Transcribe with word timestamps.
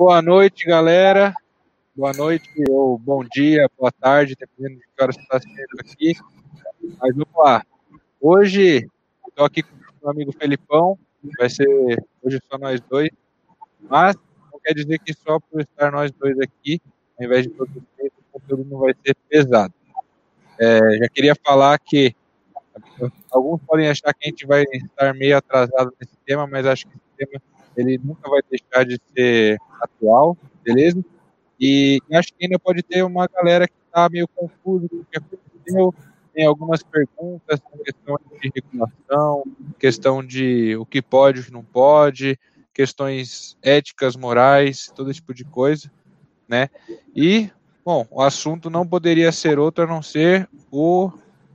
Boa 0.00 0.22
noite, 0.22 0.64
galera. 0.64 1.34
Boa 1.94 2.14
noite, 2.14 2.48
ou 2.70 2.96
bom 2.96 3.22
dia, 3.22 3.68
boa 3.78 3.92
tarde, 3.92 4.34
dependendo 4.34 4.80
de 4.80 4.86
que 4.86 5.02
hora 5.02 5.12
você 5.12 5.20
está 5.20 5.36
assistindo 5.36 5.78
aqui. 5.78 6.14
Mas 6.98 7.14
vamos 7.14 7.34
lá. 7.36 7.62
Hoje, 8.18 8.88
estou 9.28 9.44
aqui 9.44 9.62
com 9.62 9.76
o 9.76 9.78
meu 10.00 10.10
amigo 10.10 10.32
Felipão. 10.32 10.98
Vai 11.38 11.50
ser 11.50 11.68
hoje 12.22 12.40
só 12.50 12.56
nós 12.56 12.80
dois. 12.80 13.10
Mas 13.78 14.16
não 14.50 14.58
quer 14.64 14.72
dizer 14.72 14.98
que 15.00 15.12
só 15.12 15.38
por 15.38 15.60
estar 15.60 15.92
nós 15.92 16.10
dois 16.12 16.40
aqui, 16.40 16.80
ao 17.18 17.26
invés 17.26 17.46
de 17.46 17.52
vocês, 17.52 17.78
o 17.98 18.40
conteúdo 18.40 18.66
não 18.70 18.78
vai 18.78 18.94
ser 19.04 19.14
pesado. 19.28 19.74
É, 20.58 20.96
já 20.96 21.08
queria 21.10 21.34
falar 21.44 21.78
que 21.78 22.16
alguns 23.30 23.60
podem 23.66 23.86
achar 23.86 24.14
que 24.14 24.26
a 24.26 24.30
gente 24.30 24.46
vai 24.46 24.64
estar 24.72 25.12
meio 25.12 25.36
atrasado 25.36 25.92
nesse 26.00 26.16
tema, 26.24 26.46
mas 26.46 26.64
acho 26.64 26.88
que 26.88 26.94
esse 26.96 27.28
tema 27.30 27.42
ele 27.80 28.00
nunca 28.02 28.28
vai 28.28 28.40
deixar 28.48 28.84
de 28.84 29.00
ser 29.14 29.58
atual, 29.80 30.36
beleza? 30.62 31.04
E 31.58 32.00
acho 32.12 32.28
que 32.34 32.44
ainda 32.44 32.58
pode 32.58 32.82
ter 32.82 33.02
uma 33.02 33.26
galera 33.26 33.66
que 33.66 33.74
está 33.86 34.08
meio 34.08 34.28
confusa 34.28 34.88
com 34.88 34.96
o 34.96 35.04
que 35.04 35.18
aconteceu, 35.18 35.94
tem 36.32 36.46
algumas 36.46 36.82
perguntas, 36.82 37.60
questão 37.84 38.16
de 38.40 38.52
regulação, 38.54 39.44
questão 39.78 40.24
de 40.24 40.76
o 40.76 40.86
que 40.86 41.02
pode, 41.02 41.40
o 41.40 41.44
que 41.44 41.52
não 41.52 41.64
pode, 41.64 42.38
questões 42.72 43.58
éticas, 43.62 44.16
morais, 44.16 44.90
todo 44.94 45.12
tipo 45.12 45.34
de 45.34 45.44
coisa, 45.44 45.90
né? 46.48 46.68
E, 47.14 47.50
bom, 47.84 48.06
o 48.10 48.22
assunto 48.22 48.70
não 48.70 48.86
poderia 48.86 49.32
ser 49.32 49.58
outro 49.58 49.84
a 49.84 49.86
não 49.86 50.02
ser 50.02 50.48
o 50.70 51.10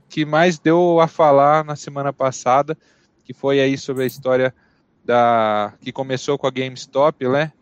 que 0.08 0.24
mais 0.24 0.58
deu 0.58 1.00
a 1.00 1.08
falar 1.08 1.64
na 1.64 1.74
semana 1.74 2.12
passada, 2.12 2.76
que 3.24 3.32
foi 3.32 3.60
aí 3.60 3.76
sobre 3.76 4.04
a 4.04 4.06
história 4.06 4.54
da 5.06 5.72
que 5.80 5.92
começou 5.92 6.36
com 6.36 6.46
a 6.46 6.50
GameStop, 6.50 7.28
né? 7.28 7.52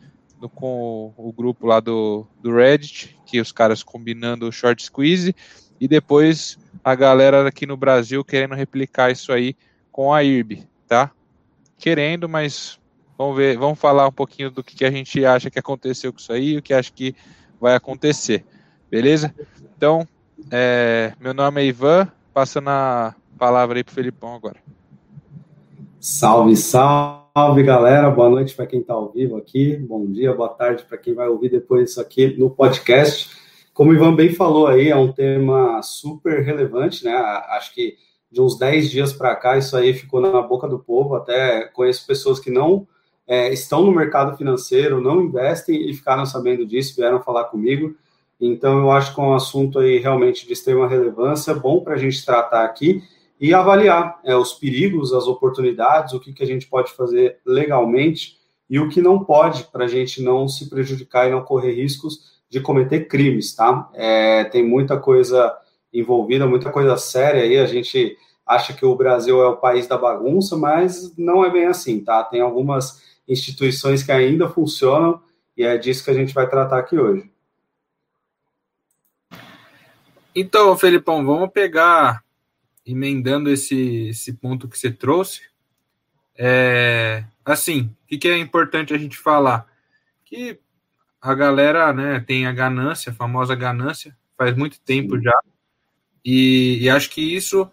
Do, 0.41 0.49
com 0.49 1.13
o, 1.17 1.29
o 1.29 1.33
grupo 1.33 1.67
lá 1.67 1.79
do, 1.79 2.27
do 2.43 2.55
Reddit, 2.57 3.17
que 3.27 3.41
os 3.41 3.53
caras 3.53 3.83
combinando 3.83 4.49
o 4.49 4.53
short 4.53 4.83
squeeze, 4.83 5.37
e 5.79 5.87
depois 5.87 6.59
a 6.83 6.95
galera 6.95 7.47
aqui 7.47 7.67
no 7.67 7.77
Brasil 7.77 8.25
querendo 8.25 8.55
replicar 8.55 9.11
isso 9.11 9.31
aí 9.31 9.55
com 9.93 10.13
a 10.13 10.25
IRB, 10.25 10.67
tá? 10.89 11.11
Querendo, 11.79 12.29
mas 12.29 12.81
vamos 13.17 13.37
ver, 13.37 13.59
vamos 13.59 13.79
falar 13.79 14.09
um 14.09 14.13
pouquinho 14.13 14.51
do 14.51 14.65
que, 14.65 14.75
que 14.75 14.85
a 14.85 14.91
gente 14.91 15.25
acha 15.25 15.51
que 15.51 15.59
aconteceu 15.59 16.13
com 16.13 16.19
isso 16.19 16.33
aí, 16.33 16.57
o 16.57 16.63
que 16.63 16.73
acha 16.73 16.91
que 16.91 17.15
vai 17.61 17.75
acontecer, 17.75 18.45
beleza? 18.91 19.35
Então, 19.77 20.09
é, 20.51 21.13
meu 21.21 21.35
nome 21.35 21.63
é 21.63 21.67
Ivan, 21.67 22.11
passando 22.33 22.71
a 22.71 23.15
palavra 23.39 23.79
aí 23.79 23.85
pro 23.85 23.95
Felipão 23.95 24.35
agora. 24.35 24.57
Salve, 26.01 26.57
salve, 26.57 27.24
galera. 27.65 28.09
Boa 28.11 28.31
noite 28.31 28.55
para 28.55 28.65
quem 28.65 28.79
está 28.79 28.95
ao 28.95 29.11
vivo 29.11 29.37
aqui. 29.37 29.77
Bom 29.77 30.07
dia, 30.07 30.33
boa 30.33 30.51
tarde 30.51 30.85
para 30.85 30.97
quem 30.97 31.15
vai 31.15 31.29
ouvir 31.29 31.49
depois 31.49 31.91
isso 31.91 32.01
aqui 32.01 32.29
no 32.39 32.49
podcast. 32.49 33.29
Como 33.73 33.91
o 33.91 33.93
Ivan 33.93 34.15
bem 34.15 34.33
falou 34.33 34.69
aí, 34.69 34.89
é 34.89 34.95
um 34.95 35.11
tema 35.11 35.83
super 35.83 36.45
relevante, 36.45 37.05
né? 37.05 37.13
Acho 37.13 37.75
que 37.75 37.97
de 38.31 38.41
uns 38.41 38.57
10 38.57 38.89
dias 38.89 39.13
para 39.13 39.35
cá, 39.35 39.59
isso 39.59 39.77
aí 39.77 39.93
ficou 39.93 40.21
na 40.21 40.41
boca 40.43 40.69
do 40.69 40.79
povo. 40.79 41.17
Até 41.17 41.65
conheço 41.73 42.07
pessoas 42.07 42.39
que 42.39 42.53
não 42.53 42.87
é, 43.27 43.53
estão 43.53 43.83
no 43.83 43.91
mercado 43.91 44.37
financeiro, 44.37 45.01
não 45.01 45.21
investem 45.21 45.91
e 45.91 45.93
ficaram 45.93 46.25
sabendo 46.25 46.65
disso, 46.65 46.95
vieram 46.95 47.21
falar 47.21 47.47
comigo. 47.47 47.97
Então, 48.41 48.79
eu 48.79 48.93
acho 48.93 49.13
que 49.13 49.21
é 49.21 49.25
um 49.25 49.35
assunto 49.35 49.81
aí 49.81 49.99
realmente 49.99 50.47
de 50.47 50.53
extrema 50.53 50.87
relevância, 50.87 51.53
bom 51.53 51.81
para 51.81 51.95
a 51.95 51.99
gente 51.99 52.25
tratar 52.25 52.65
aqui 52.65 53.03
e 53.41 53.53
avaliar 53.53 54.21
é, 54.25 54.37
os 54.37 54.53
perigos, 54.53 55.13
as 55.13 55.27
oportunidades, 55.27 56.15
o 56.15 56.21
que, 56.21 56.33
que 56.33 56.43
a 56.43 56.47
gente 56.47 56.67
pode 56.67 56.93
fazer 56.93 57.39
legalmente 57.45 58.39
e 58.69 58.79
o 58.79 58.89
que 58.89 59.03
não 59.03 59.23
pode 59.23 59.65
para 59.65 59.85
a 59.85 59.89
gente 59.89 60.23
não 60.23 60.49
se 60.49 60.69
prejudicar 60.71 61.29
e 61.29 61.31
não 61.31 61.43
correr 61.43 61.73
riscos 61.73 62.41
de 62.49 62.61
cometer 62.61 63.09
crimes, 63.09 63.55
tá? 63.55 63.91
É, 63.95 64.45
tem 64.45 64.67
muita 64.67 64.99
coisa 64.99 65.55
envolvida, 65.93 66.47
muita 66.47 66.71
coisa 66.71 66.97
séria 66.97 67.43
aí. 67.43 67.59
A 67.59 67.67
gente 67.67 68.17
acha 68.47 68.73
que 68.73 68.85
o 68.85 68.97
Brasil 68.97 69.43
é 69.43 69.49
o 69.49 69.57
país 69.57 69.87
da 69.87 69.99
bagunça, 69.99 70.57
mas 70.57 71.17
não 71.17 71.45
é 71.45 71.51
bem 71.51 71.67
assim, 71.67 72.03
tá? 72.03 72.23
Tem 72.25 72.41
algumas 72.41 73.03
instituições 73.29 74.03
que 74.03 74.13
ainda 74.13 74.49
funcionam 74.49 75.21
e 75.57 75.65
é 75.65 75.77
disso 75.79 76.05
que 76.05 76.11
a 76.11 76.15
gente 76.15 76.35
vai 76.35 76.49
tratar 76.49 76.79
aqui 76.79 76.99
hoje. 76.99 77.31
Então, 80.35 80.77
Felipão, 80.77 81.25
vamos 81.25 81.51
pegar, 81.51 82.24
emendando 82.87 83.51
esse, 83.51 84.09
esse 84.09 84.33
ponto 84.33 84.69
que 84.69 84.79
você 84.79 84.91
trouxe. 84.91 85.43
É, 86.37 87.25
assim, 87.45 87.95
o 88.05 88.07
que, 88.07 88.19
que 88.19 88.29
é 88.29 88.39
importante 88.39 88.93
a 88.93 88.99
gente 88.99 89.17
falar? 89.17 89.67
Que 90.25 90.59
a 91.21 91.35
galera 91.35 91.93
né, 91.93 92.21
tem 92.21 92.47
a 92.47 92.53
ganância, 92.53 93.11
a 93.11 93.15
famosa 93.15 93.55
ganância, 93.55 94.17
faz 94.37 94.57
muito 94.57 94.81
tempo 94.81 95.21
já. 95.21 95.39
E, 96.25 96.79
e, 96.83 96.91
acho 96.91 97.11
que 97.11 97.21
isso 97.21 97.71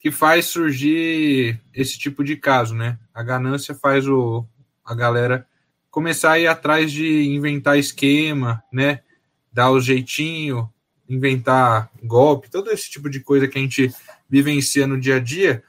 que 0.00 0.10
faz 0.10 0.46
surgir 0.46 1.60
esse 1.74 1.98
tipo 1.98 2.22
de 2.22 2.36
caso, 2.36 2.74
né? 2.74 2.98
A 3.12 3.22
ganância 3.22 3.74
faz 3.74 4.06
o, 4.06 4.46
a 4.84 4.94
galera 4.94 5.46
começar 5.90 6.32
a 6.32 6.38
ir 6.38 6.46
atrás 6.46 6.92
de 6.92 7.24
inventar 7.24 7.78
esquema, 7.78 8.62
né? 8.72 9.00
Dar 9.52 9.70
o 9.70 9.80
jeitinho, 9.80 10.72
inventar 11.08 11.90
golpe, 12.02 12.50
todo 12.50 12.70
esse 12.70 12.88
tipo 12.90 13.10
de 13.10 13.20
coisa 13.20 13.48
que 13.48 13.58
a 13.58 13.60
gente 13.60 13.92
vivencia 14.28 14.86
no 14.86 15.00
dia 15.00 15.16
a 15.16 15.20
dia. 15.20 15.62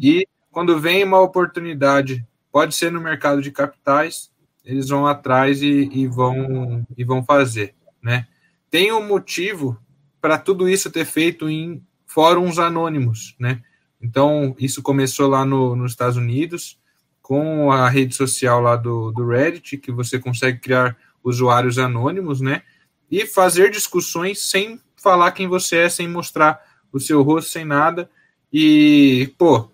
E 0.00 0.26
quando 0.50 0.80
vem 0.80 1.04
uma 1.04 1.20
oportunidade, 1.20 2.26
pode 2.50 2.74
ser 2.74 2.90
no 2.90 3.00
mercado 3.00 3.42
de 3.42 3.50
capitais, 3.50 4.30
eles 4.64 4.88
vão 4.88 5.06
atrás 5.06 5.62
e, 5.62 5.88
e 5.92 6.06
vão 6.06 6.86
e 6.96 7.04
vão 7.04 7.22
fazer, 7.22 7.74
né? 8.02 8.26
Tem 8.70 8.90
um 8.92 9.06
motivo 9.06 9.78
para 10.20 10.38
tudo 10.38 10.68
isso 10.68 10.90
ter 10.90 11.04
feito 11.04 11.48
em 11.48 11.82
fóruns 12.06 12.58
anônimos, 12.58 13.36
né? 13.38 13.62
Então 14.00 14.56
isso 14.58 14.82
começou 14.82 15.28
lá 15.28 15.44
no, 15.44 15.76
nos 15.76 15.92
Estados 15.92 16.16
Unidos 16.16 16.78
com 17.22 17.70
a 17.70 17.88
rede 17.88 18.14
social 18.14 18.60
lá 18.60 18.76
do, 18.76 19.12
do 19.12 19.26
Reddit, 19.26 19.78
que 19.78 19.92
você 19.92 20.18
consegue 20.18 20.58
criar 20.58 20.96
usuários 21.22 21.78
anônimos, 21.78 22.40
né? 22.40 22.62
E 23.10 23.26
fazer 23.26 23.70
discussões 23.70 24.40
sem 24.40 24.80
falar 24.96 25.32
quem 25.32 25.46
você 25.46 25.78
é, 25.78 25.88
sem 25.88 26.08
mostrar 26.08 26.60
o 26.96 27.00
seu 27.00 27.22
rosto, 27.22 27.50
sem 27.50 27.64
nada. 27.64 28.10
E, 28.52 29.32
pô, 29.38 29.70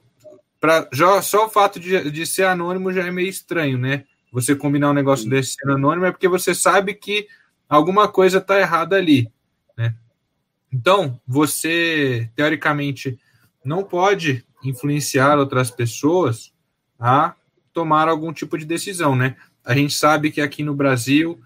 pra, 0.61 0.89
já, 0.93 1.21
só 1.23 1.47
o 1.47 1.51
fato 1.51 1.79
de, 1.79 2.11
de 2.11 2.27
ser 2.27 2.45
anônimo 2.45 2.93
já 2.93 3.07
é 3.07 3.11
meio 3.11 3.29
estranho, 3.29 3.79
né? 3.79 4.05
Você 4.33 4.55
combinar 4.55 4.91
um 4.91 4.95
negócio 4.95 5.29
desse 5.29 5.57
sendo 5.59 5.75
anônimo 5.75 6.07
é 6.07 6.11
porque 6.11 6.29
você 6.29 6.55
sabe 6.55 6.95
que 6.95 7.27
alguma 7.69 8.09
coisa 8.09 8.39
está 8.39 8.59
errada 8.59 8.97
ali, 8.97 9.31
né? 9.77 9.95
Então, 10.73 11.21
você, 11.27 12.31
teoricamente, 12.35 13.19
não 13.65 13.85
pode 13.85 14.45
influenciar 14.65 15.39
outras 15.39 15.71
pessoas 15.71 16.53
a 16.99 17.35
tomar 17.73 18.09
algum 18.09 18.33
tipo 18.33 18.57
de 18.57 18.65
decisão, 18.65 19.15
né? 19.15 19.37
A 19.65 19.75
gente 19.75 19.95
sabe 19.95 20.31
que 20.31 20.41
aqui 20.41 20.63
no 20.63 20.75
Brasil 20.75 21.41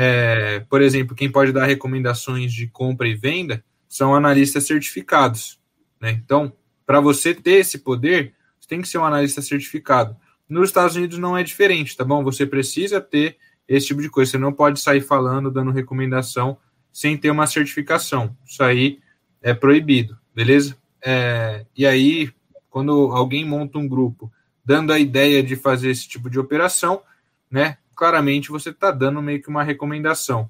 é, 0.00 0.60
por 0.68 0.82
exemplo, 0.82 1.16
quem 1.16 1.30
pode 1.30 1.52
dar 1.52 1.66
recomendações 1.66 2.52
de 2.52 2.66
compra 2.66 3.08
e 3.08 3.14
venda 3.14 3.64
são 3.88 4.14
analistas 4.14 4.66
certificados. 4.66 5.58
Né? 6.00 6.10
Então, 6.10 6.52
para 6.86 7.00
você 7.00 7.34
ter 7.34 7.60
esse 7.60 7.78
poder, 7.78 8.34
você 8.58 8.68
tem 8.68 8.82
que 8.82 8.88
ser 8.88 8.98
um 8.98 9.04
analista 9.04 9.40
certificado. 9.42 10.16
Nos 10.48 10.68
Estados 10.68 10.96
Unidos 10.96 11.18
não 11.18 11.36
é 11.36 11.42
diferente, 11.42 11.96
tá 11.96 12.04
bom? 12.04 12.22
Você 12.24 12.46
precisa 12.46 13.00
ter 13.00 13.36
esse 13.66 13.86
tipo 13.86 14.00
de 14.00 14.08
coisa. 14.08 14.30
Você 14.30 14.38
não 14.38 14.52
pode 14.52 14.80
sair 14.80 15.00
falando, 15.00 15.50
dando 15.50 15.70
recomendação 15.70 16.56
sem 16.92 17.16
ter 17.16 17.30
uma 17.30 17.46
certificação. 17.46 18.36
Isso 18.46 18.62
aí 18.62 19.00
é 19.42 19.52
proibido, 19.52 20.18
beleza? 20.34 20.76
É, 21.04 21.66
e 21.76 21.86
aí, 21.86 22.30
quando 22.70 22.92
alguém 23.12 23.44
monta 23.44 23.78
um 23.78 23.86
grupo 23.86 24.32
dando 24.64 24.92
a 24.92 24.98
ideia 24.98 25.42
de 25.42 25.56
fazer 25.56 25.90
esse 25.90 26.08
tipo 26.08 26.28
de 26.28 26.38
operação, 26.38 27.02
né? 27.50 27.78
claramente 27.98 28.50
você 28.50 28.70
está 28.70 28.92
dando 28.92 29.20
meio 29.20 29.42
que 29.42 29.48
uma 29.48 29.64
recomendação. 29.64 30.48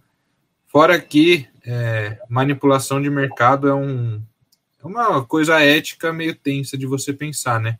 Fora 0.69 1.00
que 1.00 1.49
é, 1.65 2.19
manipulação 2.29 3.00
de 3.00 3.09
mercado 3.09 3.69
é, 3.69 3.75
um, 3.75 4.23
é 4.82 4.87
uma 4.87 5.25
coisa 5.25 5.61
ética 5.61 6.12
meio 6.12 6.35
tensa 6.35 6.76
de 6.76 6.87
você 6.87 7.12
pensar, 7.12 7.59
né? 7.59 7.79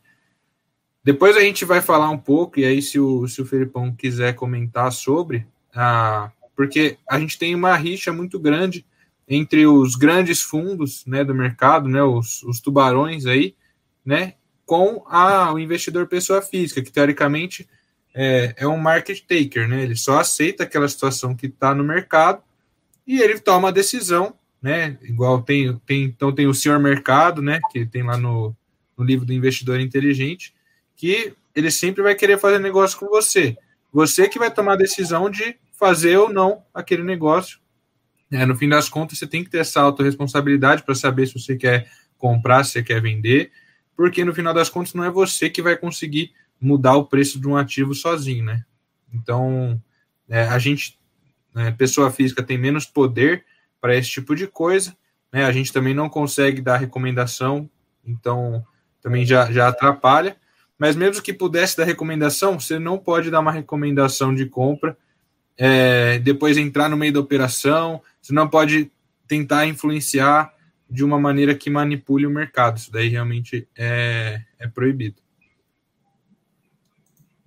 Depois 1.03 1.37
a 1.37 1.41
gente 1.41 1.63
vai 1.65 1.81
falar 1.81 2.09
um 2.09 2.17
pouco, 2.17 2.59
e 2.59 2.65
aí 2.65 2.81
se 2.81 2.99
o, 2.99 3.27
se 3.27 3.41
o 3.41 3.45
Felipão 3.45 3.95
quiser 3.95 4.33
comentar 4.33 4.91
sobre, 4.91 5.47
porque 6.55 6.97
a 7.07 7.19
gente 7.19 7.37
tem 7.37 7.55
uma 7.55 7.75
rixa 7.75 8.11
muito 8.11 8.39
grande 8.39 8.85
entre 9.27 9.65
os 9.65 9.95
grandes 9.95 10.41
fundos 10.41 11.05
né, 11.05 11.23
do 11.23 11.33
mercado, 11.33 11.87
né, 11.87 12.01
os, 12.01 12.41
os 12.43 12.59
tubarões 12.59 13.25
aí, 13.27 13.55
né, 14.03 14.33
com 14.65 15.03
a, 15.07 15.53
o 15.53 15.59
investidor 15.59 16.07
pessoa 16.07 16.41
física, 16.41 16.81
que 16.81 16.91
teoricamente 16.91 17.69
é, 18.13 18.55
é 18.57 18.67
um 18.67 18.77
market 18.77 19.21
taker, 19.21 19.67
né? 19.67 19.83
Ele 19.83 19.95
só 19.95 20.19
aceita 20.19 20.63
aquela 20.63 20.87
situação 20.87 21.35
que 21.35 21.45
está 21.45 21.73
no 21.73 21.83
mercado 21.83 22.41
e 23.09 23.23
ele 23.23 23.39
toma 23.39 23.69
a 23.69 23.71
decisão, 23.71 24.35
né? 24.61 24.95
Igual 25.01 25.41
tem, 25.41 25.75
tem 25.79 26.03
então 26.03 26.31
tem 26.31 26.45
o 26.45 26.53
senhor 26.53 26.77
mercado, 26.77 27.41
né? 27.41 27.59
Que 27.71 27.83
tem 27.83 28.03
lá 28.03 28.15
no, 28.15 28.55
no 28.95 29.03
livro 29.03 29.25
do 29.25 29.33
investidor 29.33 29.79
inteligente, 29.79 30.53
que 30.95 31.33
ele 31.55 31.71
sempre 31.71 32.03
vai 32.03 32.13
querer 32.13 32.37
fazer 32.37 32.59
negócio 32.59 32.99
com 32.99 33.07
você. 33.07 33.57
Você 33.91 34.29
que 34.29 34.37
vai 34.37 34.53
tomar 34.53 34.73
a 34.73 34.77
decisão 34.77 35.27
de 35.27 35.57
fazer 35.71 36.17
ou 36.17 36.31
não 36.31 36.61
aquele 36.71 37.01
negócio. 37.01 37.59
É, 38.31 38.45
no 38.45 38.55
fim 38.55 38.69
das 38.69 38.87
contas, 38.87 39.17
você 39.17 39.25
tem 39.25 39.43
que 39.43 39.49
ter 39.49 39.57
essa 39.57 39.81
autorresponsabilidade 39.81 40.83
para 40.83 40.93
saber 40.93 41.25
se 41.25 41.33
você 41.33 41.55
quer 41.55 41.89
comprar, 42.15 42.63
se 42.63 42.73
você 42.73 42.83
quer 42.83 43.01
vender, 43.01 43.51
porque 43.97 44.23
no 44.23 44.35
final 44.35 44.53
das 44.53 44.69
contas 44.69 44.93
não 44.93 45.03
é 45.03 45.09
você 45.09 45.49
que 45.49 45.63
vai 45.63 45.75
conseguir 45.75 46.31
mudar 46.61 46.95
o 46.95 47.05
preço 47.05 47.39
de 47.39 47.47
um 47.47 47.57
ativo 47.57 47.95
sozinho, 47.95 48.45
né? 48.45 48.63
Então, 49.11 49.81
é, 50.27 50.43
a 50.43 50.59
gente, 50.59 50.98
né, 51.53 51.71
pessoa 51.71 52.11
física, 52.11 52.43
tem 52.43 52.57
menos 52.57 52.85
poder 52.85 53.45
para 53.81 53.95
esse 53.95 54.09
tipo 54.09 54.35
de 54.35 54.47
coisa, 54.47 54.95
né? 55.31 55.45
A 55.45 55.51
gente 55.51 55.71
também 55.71 55.93
não 55.93 56.09
consegue 56.09 56.61
dar 56.61 56.77
recomendação, 56.77 57.69
então 58.05 58.65
também 59.01 59.25
já, 59.25 59.51
já 59.51 59.67
atrapalha. 59.67 60.35
Mas 60.77 60.95
mesmo 60.95 61.21
que 61.21 61.33
pudesse 61.33 61.77
dar 61.77 61.83
recomendação, 61.83 62.59
você 62.59 62.79
não 62.79 62.97
pode 62.97 63.29
dar 63.29 63.41
uma 63.41 63.51
recomendação 63.51 64.33
de 64.33 64.45
compra, 64.45 64.97
é, 65.57 66.19
depois 66.19 66.57
entrar 66.57 66.87
no 66.87 66.95
meio 66.95 67.11
da 67.11 67.19
operação, 67.19 68.01
você 68.21 68.33
não 68.33 68.47
pode 68.47 68.89
tentar 69.27 69.65
influenciar 69.65 70.53
de 70.89 71.03
uma 71.03 71.19
maneira 71.19 71.53
que 71.53 71.69
manipule 71.69 72.25
o 72.25 72.31
mercado. 72.31 72.77
Isso 72.77 72.91
daí 72.91 73.09
realmente 73.09 73.67
é, 73.77 74.41
é 74.57 74.67
proibido. 74.67 75.21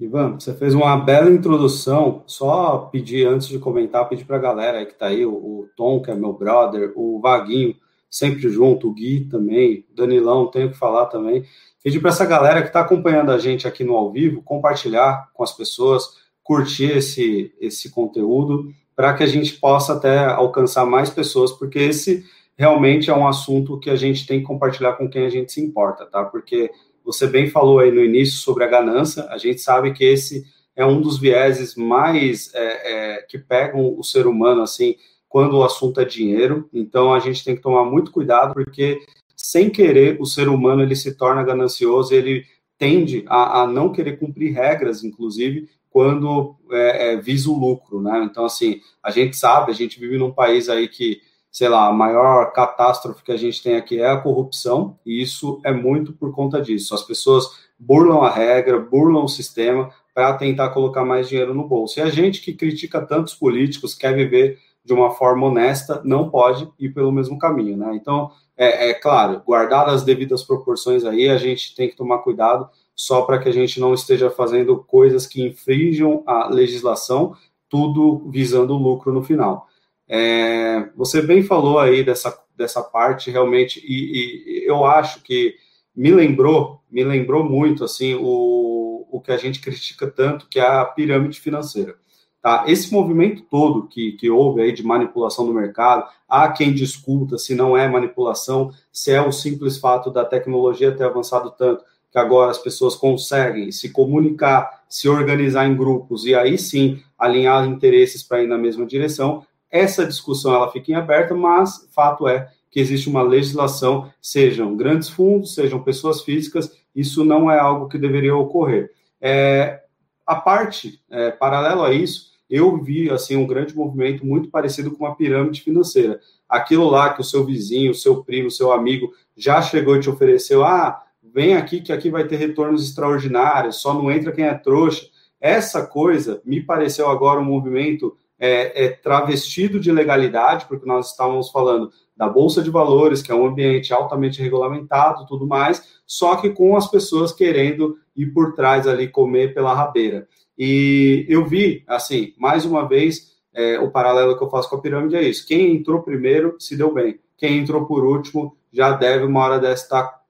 Ivan, 0.04 0.38
você 0.38 0.54
fez 0.54 0.74
uma 0.74 0.96
bela 0.96 1.30
introdução. 1.30 2.22
Só 2.26 2.78
pedir, 2.90 3.26
antes 3.26 3.48
de 3.48 3.58
comentar, 3.58 4.08
pedir 4.08 4.24
para 4.24 4.36
a 4.36 4.40
galera 4.40 4.84
que 4.84 4.92
está 4.92 5.06
aí, 5.06 5.24
o, 5.24 5.32
o, 5.32 5.68
Tom, 5.76 6.00
que 6.00 6.10
é 6.10 6.14
meu 6.14 6.32
brother, 6.32 6.92
o 6.96 7.20
Vaguinho, 7.20 7.76
sempre 8.10 8.48
junto, 8.48 8.88
o 8.88 8.92
Gui 8.92 9.26
também, 9.30 9.86
Danilão, 9.94 10.46
tenho 10.46 10.70
que 10.70 10.76
falar 10.76 11.06
também. 11.06 11.44
Pedir 11.82 12.00
para 12.00 12.10
essa 12.10 12.24
galera 12.24 12.62
que 12.62 12.68
está 12.68 12.80
acompanhando 12.80 13.30
a 13.30 13.38
gente 13.38 13.66
aqui 13.66 13.84
no 13.84 13.96
ao 13.96 14.12
vivo, 14.12 14.42
compartilhar 14.42 15.30
com 15.34 15.42
as 15.42 15.52
pessoas, 15.52 16.04
curtir 16.42 16.96
esse, 16.96 17.54
esse 17.60 17.90
conteúdo, 17.90 18.72
para 18.94 19.14
que 19.14 19.22
a 19.22 19.26
gente 19.26 19.54
possa 19.54 19.94
até 19.94 20.24
alcançar 20.26 20.84
mais 20.84 21.10
pessoas, 21.10 21.50
porque 21.52 21.78
esse 21.78 22.24
realmente 22.56 23.10
é 23.10 23.14
um 23.14 23.26
assunto 23.26 23.78
que 23.78 23.90
a 23.90 23.96
gente 23.96 24.26
tem 24.26 24.40
que 24.40 24.46
compartilhar 24.46 24.92
com 24.92 25.08
quem 25.08 25.24
a 25.24 25.30
gente 25.30 25.50
se 25.50 25.60
importa, 25.60 26.06
tá? 26.06 26.24
Porque 26.24 26.70
você 27.04 27.26
bem 27.26 27.48
falou 27.48 27.78
aí 27.78 27.90
no 27.90 28.04
início 28.04 28.38
sobre 28.38 28.64
a 28.64 28.68
ganância, 28.68 29.24
a 29.28 29.38
gente 29.38 29.60
sabe 29.60 29.92
que 29.92 30.04
esse 30.04 30.44
é 30.74 30.84
um 30.84 31.00
dos 31.00 31.18
vieses 31.18 31.74
mais 31.74 32.52
é, 32.54 33.16
é, 33.16 33.22
que 33.22 33.38
pegam 33.38 33.98
o 33.98 34.02
ser 34.02 34.26
humano, 34.26 34.62
assim, 34.62 34.96
quando 35.28 35.58
o 35.58 35.64
assunto 35.64 36.00
é 36.00 36.04
dinheiro. 36.04 36.68
Então, 36.72 37.12
a 37.12 37.18
gente 37.18 37.44
tem 37.44 37.54
que 37.54 37.62
tomar 37.62 37.84
muito 37.84 38.10
cuidado, 38.10 38.54
porque, 38.54 39.00
sem 39.36 39.70
querer, 39.70 40.20
o 40.20 40.26
ser 40.26 40.48
humano 40.48 40.82
ele 40.82 40.96
se 40.96 41.14
torna 41.14 41.42
ganancioso, 41.42 42.14
ele 42.14 42.44
tende 42.78 43.24
a, 43.28 43.62
a 43.62 43.66
não 43.66 43.92
querer 43.92 44.18
cumprir 44.18 44.52
regras, 44.52 45.04
inclusive, 45.04 45.68
quando 45.90 46.56
é, 46.70 47.12
é, 47.12 47.16
visa 47.16 47.50
o 47.50 47.58
lucro, 47.58 48.00
né? 48.00 48.26
Então, 48.28 48.44
assim, 48.44 48.80
a 49.02 49.10
gente 49.10 49.36
sabe, 49.36 49.70
a 49.70 49.74
gente 49.74 50.00
vive 50.00 50.16
num 50.16 50.32
país 50.32 50.68
aí 50.68 50.88
que 50.88 51.20
sei 51.52 51.68
lá, 51.68 51.86
a 51.86 51.92
maior 51.92 52.50
catástrofe 52.52 53.22
que 53.22 53.30
a 53.30 53.36
gente 53.36 53.62
tem 53.62 53.76
aqui 53.76 54.00
é 54.00 54.08
a 54.08 54.16
corrupção, 54.16 54.98
e 55.04 55.22
isso 55.22 55.60
é 55.62 55.70
muito 55.70 56.14
por 56.14 56.34
conta 56.34 56.62
disso. 56.62 56.94
As 56.94 57.02
pessoas 57.02 57.46
burlam 57.78 58.22
a 58.22 58.30
regra, 58.30 58.80
burlam 58.80 59.24
o 59.24 59.28
sistema 59.28 59.90
para 60.14 60.32
tentar 60.34 60.70
colocar 60.70 61.04
mais 61.04 61.28
dinheiro 61.28 61.52
no 61.52 61.68
bolso. 61.68 62.00
E 62.00 62.02
a 62.02 62.08
gente 62.08 62.40
que 62.40 62.54
critica 62.54 63.02
tantos 63.02 63.34
políticos, 63.34 63.94
quer 63.94 64.14
viver 64.14 64.58
de 64.82 64.94
uma 64.94 65.10
forma 65.10 65.46
honesta, 65.46 66.00
não 66.04 66.30
pode 66.30 66.68
ir 66.78 66.88
pelo 66.88 67.12
mesmo 67.12 67.38
caminho, 67.38 67.76
né? 67.76 67.94
Então, 67.94 68.30
é, 68.56 68.90
é 68.90 68.94
claro, 68.94 69.42
guardar 69.44 69.88
as 69.88 70.02
devidas 70.02 70.42
proporções 70.42 71.04
aí, 71.04 71.28
a 71.28 71.36
gente 71.36 71.74
tem 71.74 71.88
que 71.88 71.96
tomar 71.96 72.18
cuidado 72.18 72.68
só 72.94 73.22
para 73.22 73.38
que 73.38 73.48
a 73.48 73.52
gente 73.52 73.78
não 73.78 73.92
esteja 73.92 74.30
fazendo 74.30 74.82
coisas 74.84 75.26
que 75.26 75.42
infringam 75.42 76.22
a 76.26 76.48
legislação, 76.48 77.34
tudo 77.68 78.28
visando 78.30 78.74
o 78.74 78.78
lucro 78.78 79.12
no 79.12 79.22
final. 79.22 79.68
É, 80.14 80.90
você 80.94 81.22
bem 81.22 81.42
falou 81.42 81.78
aí 81.78 82.04
dessa, 82.04 82.38
dessa 82.54 82.82
parte 82.82 83.30
realmente, 83.30 83.80
e, 83.82 84.60
e, 84.60 84.68
eu 84.68 84.84
acho 84.84 85.22
que 85.22 85.54
me 85.96 86.10
lembrou, 86.10 86.82
me 86.90 87.02
lembrou 87.02 87.42
muito 87.42 87.82
assim 87.82 88.14
o, 88.20 89.06
o 89.10 89.20
que 89.22 89.32
a 89.32 89.38
gente 89.38 89.58
critica 89.58 90.06
tanto, 90.06 90.48
que 90.50 90.60
é 90.60 90.66
a 90.66 90.84
pirâmide 90.84 91.40
financeira. 91.40 91.94
Tá? 92.42 92.64
Esse 92.66 92.92
movimento 92.92 93.42
todo 93.44 93.88
que, 93.88 94.12
que 94.12 94.28
houve 94.28 94.60
aí 94.60 94.72
de 94.72 94.82
manipulação 94.82 95.46
do 95.46 95.54
mercado, 95.54 96.06
há 96.28 96.46
quem 96.50 96.74
discuta 96.74 97.38
se 97.38 97.54
não 97.54 97.74
é 97.74 97.88
manipulação, 97.88 98.70
se 98.92 99.12
é 99.12 99.22
o 99.22 99.32
simples 99.32 99.78
fato 99.78 100.10
da 100.10 100.26
tecnologia 100.26 100.92
ter 100.92 101.04
avançado 101.04 101.54
tanto 101.56 101.84
que 102.10 102.18
agora 102.18 102.50
as 102.50 102.58
pessoas 102.58 102.94
conseguem 102.94 103.72
se 103.72 103.88
comunicar, 103.88 104.82
se 104.90 105.08
organizar 105.08 105.66
em 105.66 105.74
grupos 105.74 106.26
e 106.26 106.34
aí 106.34 106.58
sim 106.58 107.02
alinhar 107.18 107.66
interesses 107.66 108.22
para 108.22 108.42
ir 108.42 108.46
na 108.46 108.58
mesma 108.58 108.84
direção, 108.84 109.46
essa 109.72 110.06
discussão 110.06 110.54
ela 110.54 110.70
fica 110.70 110.92
em 110.92 110.94
aberto, 110.94 111.34
mas 111.34 111.88
fato 111.92 112.28
é 112.28 112.48
que 112.70 112.78
existe 112.78 113.08
uma 113.08 113.22
legislação, 113.22 114.10
sejam 114.20 114.76
grandes 114.76 115.08
fundos, 115.08 115.54
sejam 115.54 115.82
pessoas 115.82 116.22
físicas, 116.22 116.70
isso 116.94 117.24
não 117.24 117.50
é 117.50 117.58
algo 117.58 117.88
que 117.88 117.98
deveria 117.98 118.36
ocorrer. 118.36 118.92
É, 119.20 119.82
a 120.26 120.36
parte, 120.36 121.00
é, 121.10 121.30
paralelo 121.30 121.82
a 121.82 121.92
isso, 121.92 122.32
eu 122.48 122.76
vi 122.82 123.10
assim 123.10 123.34
um 123.34 123.46
grande 123.46 123.74
movimento 123.74 124.26
muito 124.26 124.50
parecido 124.50 124.90
com 124.90 125.04
uma 125.04 125.16
pirâmide 125.16 125.62
financeira. 125.62 126.20
Aquilo 126.46 126.88
lá 126.88 127.14
que 127.14 127.20
o 127.22 127.24
seu 127.24 127.46
vizinho, 127.46 127.92
o 127.92 127.94
seu 127.94 128.22
primo, 128.22 128.48
o 128.48 128.50
seu 128.50 128.72
amigo 128.72 129.12
já 129.34 129.62
chegou 129.62 129.96
e 129.96 130.00
te 130.00 130.10
ofereceu, 130.10 130.62
ah, 130.62 131.02
vem 131.22 131.56
aqui 131.56 131.80
que 131.80 131.92
aqui 131.92 132.10
vai 132.10 132.26
ter 132.26 132.36
retornos 132.36 132.86
extraordinários, 132.86 133.76
só 133.76 133.94
não 133.94 134.10
entra 134.10 134.32
quem 134.32 134.44
é 134.44 134.54
trouxa. 134.54 135.06
Essa 135.40 135.86
coisa 135.86 136.42
me 136.44 136.60
pareceu 136.60 137.08
agora 137.08 137.40
um 137.40 137.44
movimento 137.44 138.16
é, 138.44 138.86
é, 138.86 138.88
travestido 138.88 139.78
de 139.78 139.92
legalidade, 139.92 140.66
porque 140.66 140.84
nós 140.84 141.12
estávamos 141.12 141.48
falando 141.52 141.92
da 142.16 142.28
Bolsa 142.28 142.60
de 142.60 142.70
Valores, 142.70 143.22
que 143.22 143.30
é 143.30 143.34
um 143.34 143.46
ambiente 143.46 143.94
altamente 143.94 144.42
regulamentado, 144.42 145.24
tudo 145.26 145.46
mais, 145.46 146.00
só 146.04 146.34
que 146.34 146.50
com 146.50 146.76
as 146.76 146.90
pessoas 146.90 147.30
querendo 147.30 147.96
ir 148.16 148.26
por 148.32 148.52
trás 148.54 148.88
ali, 148.88 149.06
comer 149.06 149.54
pela 149.54 149.72
rabeira. 149.72 150.26
E 150.58 151.24
eu 151.28 151.44
vi, 151.44 151.84
assim, 151.86 152.34
mais 152.36 152.64
uma 152.64 152.86
vez, 152.88 153.30
é, 153.54 153.78
o 153.78 153.92
paralelo 153.92 154.36
que 154.36 154.42
eu 154.42 154.50
faço 154.50 154.68
com 154.68 154.74
a 154.74 154.80
pirâmide 154.80 155.14
é 155.14 155.22
isso. 155.22 155.46
Quem 155.46 155.76
entrou 155.76 156.02
primeiro 156.02 156.56
se 156.58 156.76
deu 156.76 156.92
bem. 156.92 157.20
Quem 157.38 157.58
entrou 157.58 157.86
por 157.86 158.04
último 158.04 158.56
já 158.72 158.90
deve, 158.90 159.24
uma 159.24 159.38
hora 159.38 159.60
dessa, 159.60 159.84
estar 159.84 160.02
tá, 160.02 160.20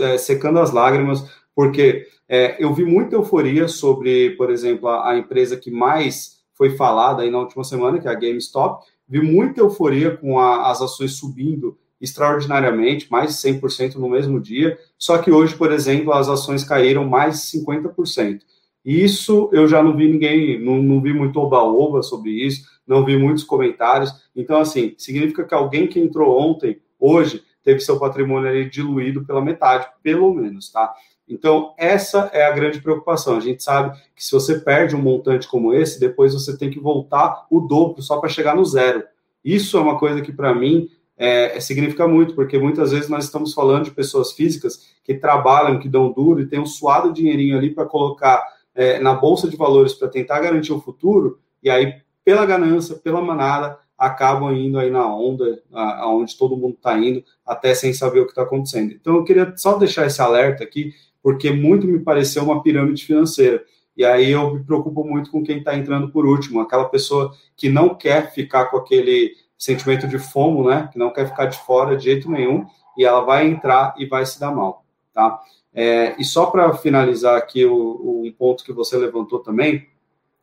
é, 0.00 0.18
secando 0.18 0.58
as 0.58 0.72
lágrimas, 0.72 1.24
porque 1.54 2.08
é, 2.28 2.56
eu 2.58 2.74
vi 2.74 2.84
muita 2.84 3.14
euforia 3.14 3.68
sobre, 3.68 4.30
por 4.30 4.50
exemplo, 4.50 4.88
a, 4.88 5.10
a 5.10 5.16
empresa 5.16 5.56
que 5.56 5.70
mais 5.70 6.41
foi 6.62 6.76
falada 6.76 7.22
aí 7.22 7.30
na 7.30 7.40
última 7.40 7.64
semana, 7.64 7.98
que 7.98 8.06
é 8.06 8.10
a 8.12 8.14
GameStop, 8.14 8.86
vi 9.08 9.20
muita 9.20 9.60
euforia 9.60 10.16
com 10.16 10.38
a, 10.38 10.70
as 10.70 10.80
ações 10.80 11.14
subindo 11.14 11.76
extraordinariamente, 12.00 13.10
mais 13.10 13.30
de 13.30 13.50
100% 13.58 13.96
no 13.96 14.08
mesmo 14.08 14.40
dia, 14.40 14.78
só 14.96 15.18
que 15.18 15.32
hoje, 15.32 15.56
por 15.56 15.72
exemplo, 15.72 16.12
as 16.12 16.28
ações 16.28 16.62
caíram 16.62 17.04
mais 17.04 17.50
de 17.50 17.58
50%. 17.58 18.42
Isso 18.84 19.50
eu 19.52 19.66
já 19.66 19.82
não 19.82 19.96
vi 19.96 20.08
ninguém, 20.08 20.62
não, 20.64 20.80
não 20.80 21.00
vi 21.00 21.12
muito 21.12 21.40
oba-oba 21.40 22.00
sobre 22.00 22.30
isso, 22.30 22.64
não 22.86 23.04
vi 23.04 23.16
muitos 23.16 23.42
comentários. 23.42 24.12
Então, 24.36 24.60
assim, 24.60 24.94
significa 24.96 25.42
que 25.42 25.54
alguém 25.54 25.88
que 25.88 25.98
entrou 25.98 26.38
ontem, 26.38 26.80
hoje, 26.96 27.42
teve 27.64 27.80
seu 27.80 27.98
patrimônio 27.98 28.48
ali 28.48 28.70
diluído 28.70 29.24
pela 29.24 29.44
metade, 29.44 29.88
pelo 30.00 30.32
menos, 30.32 30.70
tá? 30.70 30.94
Então, 31.32 31.72
essa 31.78 32.30
é 32.32 32.44
a 32.44 32.50
grande 32.52 32.80
preocupação. 32.80 33.36
A 33.36 33.40
gente 33.40 33.62
sabe 33.62 33.98
que 34.14 34.24
se 34.24 34.30
você 34.30 34.60
perde 34.60 34.94
um 34.94 35.00
montante 35.00 35.48
como 35.48 35.72
esse, 35.72 35.98
depois 35.98 36.34
você 36.34 36.56
tem 36.56 36.70
que 36.70 36.78
voltar 36.78 37.46
o 37.50 37.60
dobro 37.60 38.02
só 38.02 38.18
para 38.18 38.28
chegar 38.28 38.54
no 38.54 38.64
zero. 38.64 39.02
Isso 39.44 39.76
é 39.76 39.80
uma 39.80 39.98
coisa 39.98 40.20
que, 40.20 40.32
para 40.32 40.54
mim, 40.54 40.88
é, 41.16 41.58
significa 41.60 42.06
muito, 42.06 42.34
porque 42.34 42.58
muitas 42.58 42.92
vezes 42.92 43.08
nós 43.08 43.24
estamos 43.24 43.54
falando 43.54 43.84
de 43.84 43.90
pessoas 43.90 44.32
físicas 44.32 44.92
que 45.02 45.14
trabalham, 45.14 45.78
que 45.78 45.88
dão 45.88 46.12
duro 46.12 46.40
e 46.40 46.46
tem 46.46 46.60
um 46.60 46.66
suado 46.66 47.12
dinheirinho 47.12 47.56
ali 47.56 47.70
para 47.70 47.86
colocar 47.86 48.44
é, 48.74 48.98
na 48.98 49.14
bolsa 49.14 49.48
de 49.48 49.56
valores 49.56 49.94
para 49.94 50.08
tentar 50.08 50.40
garantir 50.40 50.72
o 50.72 50.80
futuro, 50.80 51.38
e 51.62 51.70
aí, 51.70 51.94
pela 52.24 52.44
ganância, 52.44 52.96
pela 52.96 53.20
manada, 53.20 53.78
acabam 53.96 54.52
indo 54.52 54.78
aí 54.78 54.90
na 54.90 55.06
onda, 55.06 55.62
aonde 55.72 56.36
todo 56.36 56.56
mundo 56.56 56.74
está 56.74 56.98
indo, 56.98 57.22
até 57.46 57.72
sem 57.72 57.92
saber 57.92 58.20
o 58.20 58.24
que 58.24 58.32
está 58.32 58.42
acontecendo. 58.42 58.92
Então, 58.92 59.16
eu 59.16 59.24
queria 59.24 59.52
só 59.56 59.78
deixar 59.78 60.06
esse 60.06 60.20
alerta 60.20 60.64
aqui, 60.64 60.92
porque 61.22 61.50
muito 61.50 61.86
me 61.86 62.00
pareceu 62.00 62.42
uma 62.44 62.62
pirâmide 62.62 63.04
financeira. 63.04 63.64
E 63.96 64.04
aí 64.04 64.30
eu 64.30 64.54
me 64.54 64.64
preocupo 64.64 65.04
muito 65.04 65.30
com 65.30 65.42
quem 65.42 65.58
está 65.58 65.76
entrando 65.76 66.10
por 66.10 66.26
último, 66.26 66.60
aquela 66.60 66.86
pessoa 66.86 67.32
que 67.56 67.68
não 67.68 67.94
quer 67.94 68.32
ficar 68.32 68.66
com 68.66 68.78
aquele 68.78 69.32
sentimento 69.58 70.08
de 70.08 70.18
fomo, 70.18 70.68
né? 70.68 70.88
Que 70.90 70.98
não 70.98 71.12
quer 71.12 71.28
ficar 71.28 71.46
de 71.46 71.58
fora 71.58 71.96
de 71.96 72.04
jeito 72.04 72.30
nenhum, 72.30 72.66
e 72.96 73.04
ela 73.04 73.20
vai 73.20 73.46
entrar 73.46 73.94
e 73.96 74.06
vai 74.06 74.26
se 74.26 74.40
dar 74.40 74.50
mal, 74.50 74.84
tá? 75.12 75.40
É, 75.74 76.14
e 76.18 76.24
só 76.24 76.46
para 76.46 76.72
finalizar 76.74 77.36
aqui 77.36 77.64
o, 77.64 77.74
o, 77.74 78.22
um 78.26 78.32
ponto 78.32 78.64
que 78.64 78.72
você 78.72 78.96
levantou 78.96 79.38
também, 79.38 79.86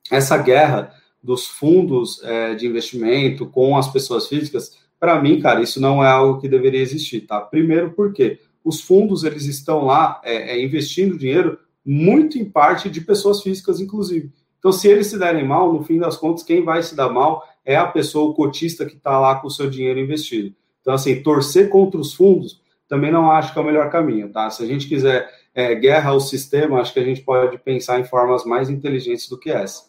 essa 0.09 0.37
guerra 0.37 0.93
dos 1.21 1.45
fundos 1.45 2.23
é, 2.23 2.55
de 2.55 2.65
investimento 2.65 3.45
com 3.45 3.77
as 3.77 3.91
pessoas 3.91 4.27
físicas, 4.27 4.77
para 4.99 5.21
mim, 5.21 5.39
cara, 5.39 5.61
isso 5.61 5.79
não 5.79 6.03
é 6.03 6.07
algo 6.07 6.41
que 6.41 6.49
deveria 6.49 6.81
existir, 6.81 7.21
tá? 7.21 7.39
Primeiro, 7.39 7.91
porque 7.91 8.39
os 8.63 8.81
fundos 8.81 9.23
eles 9.23 9.45
estão 9.45 9.85
lá 9.85 10.21
é, 10.23 10.55
é, 10.55 10.63
investindo 10.63 11.17
dinheiro 11.17 11.57
muito 11.85 12.37
em 12.37 12.45
parte 12.45 12.89
de 12.89 13.01
pessoas 13.01 13.41
físicas, 13.41 13.79
inclusive. 13.79 14.31
Então, 14.59 14.71
se 14.71 14.87
eles 14.87 15.07
se 15.07 15.17
derem 15.17 15.47
mal, 15.47 15.71
no 15.71 15.83
fim 15.83 15.97
das 15.97 16.17
contas, 16.17 16.43
quem 16.43 16.63
vai 16.63 16.83
se 16.83 16.95
dar 16.95 17.09
mal 17.09 17.47
é 17.65 17.75
a 17.75 17.87
pessoa, 17.87 18.29
o 18.29 18.33
cotista 18.33 18.85
que 18.85 18.95
está 18.95 19.17
lá 19.17 19.35
com 19.35 19.47
o 19.47 19.51
seu 19.51 19.69
dinheiro 19.69 19.99
investido. 19.99 20.53
Então, 20.81 20.93
assim, 20.93 21.21
torcer 21.23 21.69
contra 21.69 21.99
os 21.99 22.13
fundos 22.13 22.61
também 22.89 23.11
não 23.11 23.29
acho 23.31 23.53
que 23.53 23.59
é 23.59 23.61
o 23.61 23.65
melhor 23.65 23.91
caminho, 23.91 24.31
tá? 24.31 24.49
Se 24.49 24.63
a 24.63 24.65
gente 24.65 24.87
quiser 24.87 25.31
é, 25.53 25.75
guerra 25.75 26.09
ao 26.09 26.19
sistema, 26.19 26.81
acho 26.81 26.91
que 26.91 26.99
a 26.99 27.03
gente 27.03 27.21
pode 27.21 27.59
pensar 27.59 27.99
em 27.99 28.03
formas 28.03 28.43
mais 28.43 28.67
inteligentes 28.67 29.29
do 29.29 29.39
que 29.39 29.51
essa. 29.51 29.87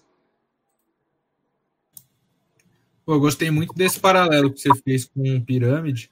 Pô, 3.05 3.15
eu 3.15 3.21
gostei 3.21 3.51
muito 3.51 3.75
desse 3.75 3.99
paralelo 3.99 4.53
que 4.53 4.61
você 4.61 4.71
fez 4.85 5.07
com 5.07 5.41
pirâmide. 5.41 6.11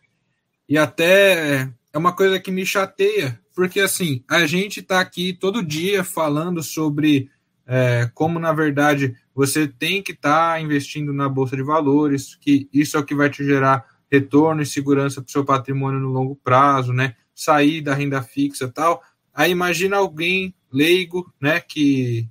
E 0.66 0.78
até 0.78 1.70
é 1.98 2.00
uma 2.00 2.12
coisa 2.12 2.38
que 2.38 2.52
me 2.52 2.64
chateia, 2.64 3.40
porque 3.56 3.80
assim, 3.80 4.22
a 4.30 4.46
gente 4.46 4.78
está 4.78 5.00
aqui 5.00 5.32
todo 5.32 5.64
dia 5.64 6.04
falando 6.04 6.62
sobre 6.62 7.28
é, 7.66 8.08
como, 8.14 8.38
na 8.38 8.52
verdade, 8.52 9.16
você 9.34 9.66
tem 9.66 10.00
que 10.00 10.12
estar 10.12 10.52
tá 10.54 10.60
investindo 10.60 11.12
na 11.12 11.28
Bolsa 11.28 11.56
de 11.56 11.62
Valores, 11.64 12.36
que 12.36 12.68
isso 12.72 12.96
é 12.96 13.00
o 13.00 13.04
que 13.04 13.16
vai 13.16 13.28
te 13.28 13.44
gerar 13.44 13.84
retorno 14.10 14.62
e 14.62 14.66
segurança 14.66 15.20
para 15.20 15.28
o 15.28 15.32
seu 15.32 15.44
patrimônio 15.44 15.98
no 15.98 16.08
longo 16.08 16.36
prazo, 16.36 16.92
né? 16.92 17.16
Sair 17.34 17.80
da 17.80 17.94
renda 17.94 18.22
fixa 18.22 18.66
e 18.66 18.70
tal. 18.70 19.02
Aí 19.34 19.50
imagina 19.50 19.96
alguém 19.96 20.54
leigo, 20.72 21.32
né, 21.40 21.60
que 21.60 22.28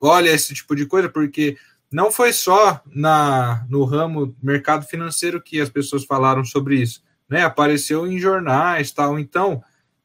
olha 0.00 0.30
esse 0.30 0.52
tipo 0.52 0.74
de 0.74 0.84
coisa, 0.84 1.08
porque 1.08 1.56
não 1.92 2.10
foi 2.10 2.32
só 2.32 2.82
na 2.92 3.64
no 3.68 3.84
ramo 3.84 4.36
mercado 4.42 4.84
financeiro 4.84 5.40
que 5.40 5.60
as 5.60 5.68
pessoas 5.68 6.04
falaram 6.04 6.44
sobre 6.44 6.80
isso, 6.80 7.02
né? 7.30 7.44
Apareceu 7.44 8.06
em 8.06 8.18
jornais, 8.18 8.90
tal. 8.90 9.18
Então, 9.18 9.62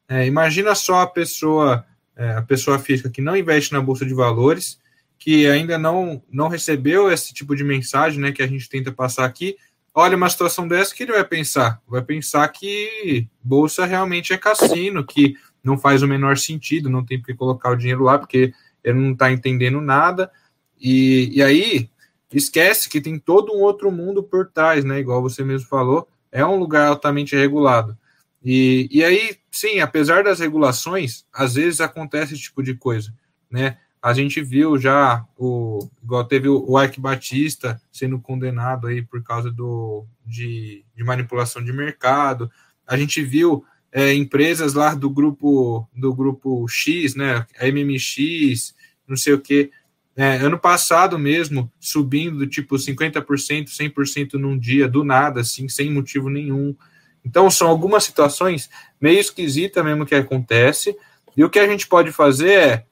é, 0.08 0.26
imagina 0.26 0.74
só 0.74 1.00
a 1.00 1.06
pessoa, 1.06 1.84
é, 2.14 2.30
a 2.34 2.42
pessoa 2.42 2.78
física 2.78 3.10
que 3.10 3.20
não 3.20 3.36
investe 3.36 3.72
na 3.72 3.80
bolsa 3.80 4.06
de 4.06 4.14
valores, 4.14 4.78
que 5.18 5.46
ainda 5.48 5.76
não 5.76 6.22
não 6.30 6.48
recebeu 6.48 7.10
esse 7.10 7.34
tipo 7.34 7.56
de 7.56 7.64
mensagem, 7.64 8.20
né, 8.20 8.30
que 8.30 8.42
a 8.42 8.46
gente 8.46 8.68
tenta 8.68 8.92
passar 8.92 9.24
aqui. 9.24 9.56
Olha 9.92 10.16
uma 10.16 10.28
situação 10.28 10.68
dessa 10.68 10.94
que 10.94 11.02
ele 11.02 11.12
vai 11.12 11.24
pensar, 11.24 11.80
vai 11.88 12.02
pensar 12.02 12.46
que 12.48 13.26
bolsa 13.42 13.84
realmente 13.86 14.32
é 14.32 14.38
cassino, 14.38 15.04
que 15.04 15.34
não 15.64 15.76
faz 15.76 16.02
o 16.02 16.06
menor 16.06 16.36
sentido, 16.36 16.88
não 16.88 17.04
tem 17.04 17.18
por 17.18 17.26
que 17.26 17.34
colocar 17.34 17.70
o 17.70 17.76
dinheiro 17.76 18.04
lá, 18.04 18.18
porque 18.18 18.52
ele 18.84 18.98
não 19.00 19.12
está 19.12 19.32
entendendo 19.32 19.80
nada. 19.80 20.30
E, 20.78 21.30
e 21.34 21.42
aí, 21.42 21.90
esquece 22.32 22.88
que 22.88 23.00
tem 23.00 23.18
todo 23.18 23.52
um 23.52 23.62
outro 23.62 23.90
mundo 23.90 24.22
por 24.22 24.46
trás, 24.46 24.84
né? 24.84 25.00
Igual 25.00 25.22
você 25.22 25.42
mesmo 25.42 25.66
falou, 25.66 26.06
é 26.36 26.44
um 26.44 26.56
lugar 26.56 26.88
altamente 26.88 27.34
regulado. 27.34 27.96
E, 28.44 28.88
e 28.92 29.02
aí, 29.02 29.38
sim, 29.50 29.80
apesar 29.80 30.22
das 30.22 30.38
regulações, 30.38 31.24
às 31.32 31.54
vezes 31.54 31.80
acontece 31.80 32.34
esse 32.34 32.42
tipo 32.42 32.62
de 32.62 32.74
coisa, 32.74 33.10
né? 33.50 33.78
A 34.02 34.12
gente 34.12 34.42
viu 34.42 34.78
já 34.78 35.24
o 35.38 35.88
igual 36.04 36.24
teve 36.24 36.46
o 36.46 36.80
Ike 36.80 37.00
Batista 37.00 37.80
sendo 37.90 38.20
condenado 38.20 38.86
aí 38.86 39.00
por 39.00 39.22
causa 39.22 39.50
do, 39.50 40.04
de, 40.26 40.84
de 40.94 41.02
manipulação 41.02 41.64
de 41.64 41.72
mercado. 41.72 42.50
A 42.86 42.98
gente 42.98 43.22
viu 43.22 43.64
é, 43.90 44.12
empresas 44.12 44.74
lá 44.74 44.94
do 44.94 45.08
grupo 45.08 45.88
do 45.96 46.14
grupo 46.14 46.68
X, 46.68 47.14
né? 47.14 47.46
A 47.58 47.66
MMX, 47.66 48.74
não 49.08 49.16
sei 49.16 49.32
o 49.32 49.40
que, 49.40 49.70
é, 50.16 50.36
ano 50.36 50.58
passado 50.58 51.18
mesmo, 51.18 51.70
subindo 51.78 52.38
do 52.38 52.46
tipo 52.46 52.76
50%, 52.76 53.68
100% 53.68 54.34
num 54.34 54.58
dia, 54.58 54.88
do 54.88 55.04
nada, 55.04 55.42
assim, 55.42 55.68
sem 55.68 55.90
motivo 55.92 56.30
nenhum. 56.30 56.74
Então, 57.22 57.50
são 57.50 57.68
algumas 57.68 58.04
situações 58.04 58.70
meio 58.98 59.20
esquisitas 59.20 59.84
mesmo 59.84 60.06
que 60.06 60.14
acontece. 60.14 60.96
E 61.36 61.44
o 61.44 61.50
que 61.50 61.58
a 61.58 61.68
gente 61.68 61.86
pode 61.86 62.12
fazer 62.12 62.50
é, 62.50 62.86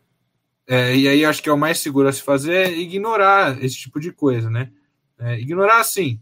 é, 0.67 0.97
e 0.97 1.09
aí 1.09 1.25
acho 1.25 1.43
que 1.43 1.49
é 1.49 1.53
o 1.53 1.59
mais 1.59 1.79
seguro 1.79 2.09
a 2.09 2.13
se 2.13 2.23
fazer, 2.23 2.53
é 2.53 2.73
ignorar 2.73 3.63
esse 3.65 3.77
tipo 3.77 3.99
de 3.99 4.13
coisa, 4.13 4.51
né? 4.51 4.71
É, 5.19 5.41
ignorar, 5.41 5.81
assim, 5.81 6.21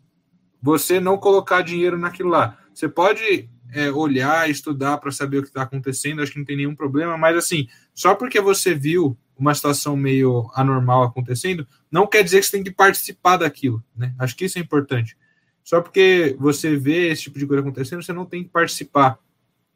você 0.61 1.01
não 1.01 1.19
colocar 1.19 1.63
dinheiro 1.63 1.99
naquilo 1.99 2.29
lá. 2.29 2.59
Você 2.73 2.89
pode 2.89 3.49
é, 3.73 3.91
olhar, 3.91 4.49
estudar 4.49 4.99
para 4.99 5.11
saber 5.11 5.39
o 5.39 5.43
que 5.43 5.49
está 5.49 5.63
acontecendo, 5.63 6.23
acho 6.23 6.33
que 6.33 6.39
não 6.39 6.45
tem 6.45 6.57
nenhum 6.57 6.77
problema, 6.77 7.17
mas 7.19 7.37
assim, 7.37 7.67
só 7.93 8.15
porque 8.15 8.41
você 8.41 8.75
viu 8.75 9.17
uma 9.43 9.55
situação 9.55 9.97
meio 9.97 10.49
anormal 10.55 11.03
acontecendo, 11.03 11.67
não 11.91 12.07
quer 12.07 12.23
dizer 12.23 12.39
que 12.39 12.47
você 12.47 12.53
tem 12.53 12.63
que 12.63 12.71
participar 12.71 13.39
daquilo, 13.39 13.83
né? 13.95 14.15
Acho 14.17 14.37
que 14.37 14.45
isso 14.45 14.57
é 14.57 14.61
importante. 14.61 15.17
Só 15.65 15.81
porque 15.81 16.37
você 16.39 16.77
vê 16.77 17.09
esse 17.09 17.23
tipo 17.23 17.41
de 17.41 17.47
coisa 17.47 17.61
acontecendo, 17.61 18.03
você 18.03 18.13
não 18.13 18.25
tem 18.25 18.45
que 18.45 18.51
participar. 18.51 19.19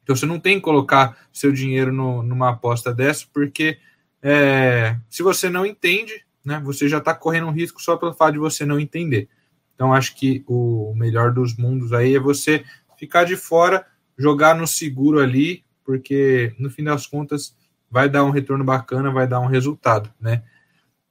Então 0.03 0.15
você 0.15 0.25
não 0.25 0.39
tem 0.39 0.55
que 0.55 0.61
colocar 0.61 1.17
seu 1.33 1.51
dinheiro 1.51 1.91
no, 1.91 2.23
numa 2.23 2.51
aposta 2.51 2.93
dessa, 2.93 3.25
porque 3.33 3.77
é, 4.21 4.97
se 5.09 5.21
você 5.21 5.49
não 5.49 5.65
entende, 5.65 6.25
né, 6.45 6.61
você 6.63 6.87
já 6.87 6.99
está 6.99 7.13
correndo 7.13 7.47
um 7.47 7.51
risco 7.51 7.81
só 7.81 7.97
pelo 7.97 8.13
fato 8.13 8.33
de 8.33 8.39
você 8.39 8.65
não 8.65 8.79
entender. 8.79 9.27
Então 9.75 9.93
acho 9.93 10.15
que 10.15 10.45
o 10.47 10.93
melhor 10.95 11.33
dos 11.33 11.57
mundos 11.57 11.91
aí 11.91 12.15
é 12.15 12.19
você 12.21 12.63
ficar 12.97 13.25
de 13.25 13.35
fora, 13.35 13.85
jogar 14.17 14.55
no 14.55 14.65
seguro 14.65 15.19
ali, 15.19 15.65
porque 15.83 16.55
no 16.57 16.69
fim 16.69 16.85
das 16.85 17.05
contas 17.05 17.53
vai 17.89 18.09
dar 18.09 18.23
um 18.23 18.29
retorno 18.29 18.63
bacana, 18.63 19.11
vai 19.11 19.27
dar 19.27 19.39
um 19.39 19.47
resultado, 19.47 20.09
né? 20.19 20.43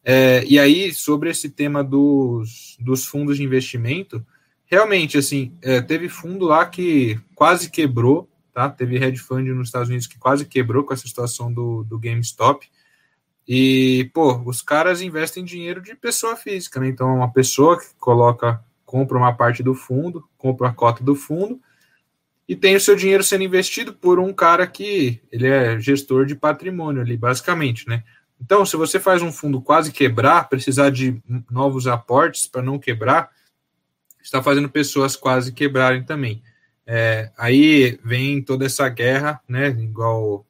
É, 0.04 0.44
e 0.44 0.58
aí, 0.58 0.92
sobre 0.94 1.30
esse 1.30 1.50
tema 1.50 1.82
dos, 1.82 2.76
dos 2.78 3.04
fundos 3.06 3.36
de 3.36 3.42
investimento, 3.42 4.24
realmente, 4.64 5.18
assim, 5.18 5.52
é, 5.60 5.80
teve 5.80 6.08
fundo 6.08 6.44
lá 6.44 6.64
que 6.64 7.18
quase 7.34 7.68
quebrou, 7.70 8.28
tá? 8.52 8.70
Teve 8.70 8.96
hedge 8.96 9.20
fund 9.20 9.48
nos 9.48 9.68
Estados 9.68 9.88
Unidos 9.88 10.06
que 10.06 10.16
quase 10.16 10.44
quebrou 10.44 10.84
com 10.84 10.94
essa 10.94 11.08
situação 11.08 11.52
do, 11.52 11.82
do 11.82 11.98
GameStop. 11.98 12.68
E, 13.48 14.08
pô, 14.14 14.40
os 14.44 14.62
caras 14.62 15.02
investem 15.02 15.44
dinheiro 15.44 15.80
de 15.80 15.94
pessoa 15.96 16.36
física, 16.36 16.78
né? 16.78 16.88
Então, 16.88 17.16
uma 17.16 17.32
pessoa 17.32 17.78
que 17.78 17.86
coloca, 17.98 18.64
compra 18.84 19.18
uma 19.18 19.32
parte 19.32 19.62
do 19.62 19.74
fundo, 19.74 20.24
compra 20.38 20.68
a 20.68 20.72
cota 20.72 21.02
do 21.02 21.16
fundo, 21.16 21.60
e 22.48 22.54
tem 22.54 22.76
o 22.76 22.80
seu 22.80 22.94
dinheiro 22.94 23.24
sendo 23.24 23.44
investido 23.44 23.92
por 23.92 24.18
um 24.18 24.32
cara 24.32 24.66
que 24.66 25.20
ele 25.32 25.48
é 25.48 25.80
gestor 25.80 26.26
de 26.26 26.34
patrimônio 26.34 27.02
ali, 27.02 27.16
basicamente, 27.16 27.88
né? 27.88 28.04
Então, 28.40 28.64
se 28.66 28.76
você 28.76 29.00
faz 29.00 29.22
um 29.22 29.32
fundo 29.32 29.60
quase 29.60 29.90
quebrar, 29.90 30.48
precisar 30.48 30.90
de 30.90 31.20
novos 31.50 31.86
aportes 31.86 32.46
para 32.46 32.62
não 32.62 32.78
quebrar, 32.78 33.30
está 34.22 34.42
fazendo 34.42 34.68
pessoas 34.68 35.16
quase 35.16 35.52
quebrarem 35.52 36.04
também. 36.04 36.42
É, 36.86 37.30
aí 37.36 37.98
vem 38.04 38.42
toda 38.42 38.66
essa 38.66 38.88
guerra, 38.88 39.40
né? 39.48 39.68
Igual 39.68 40.46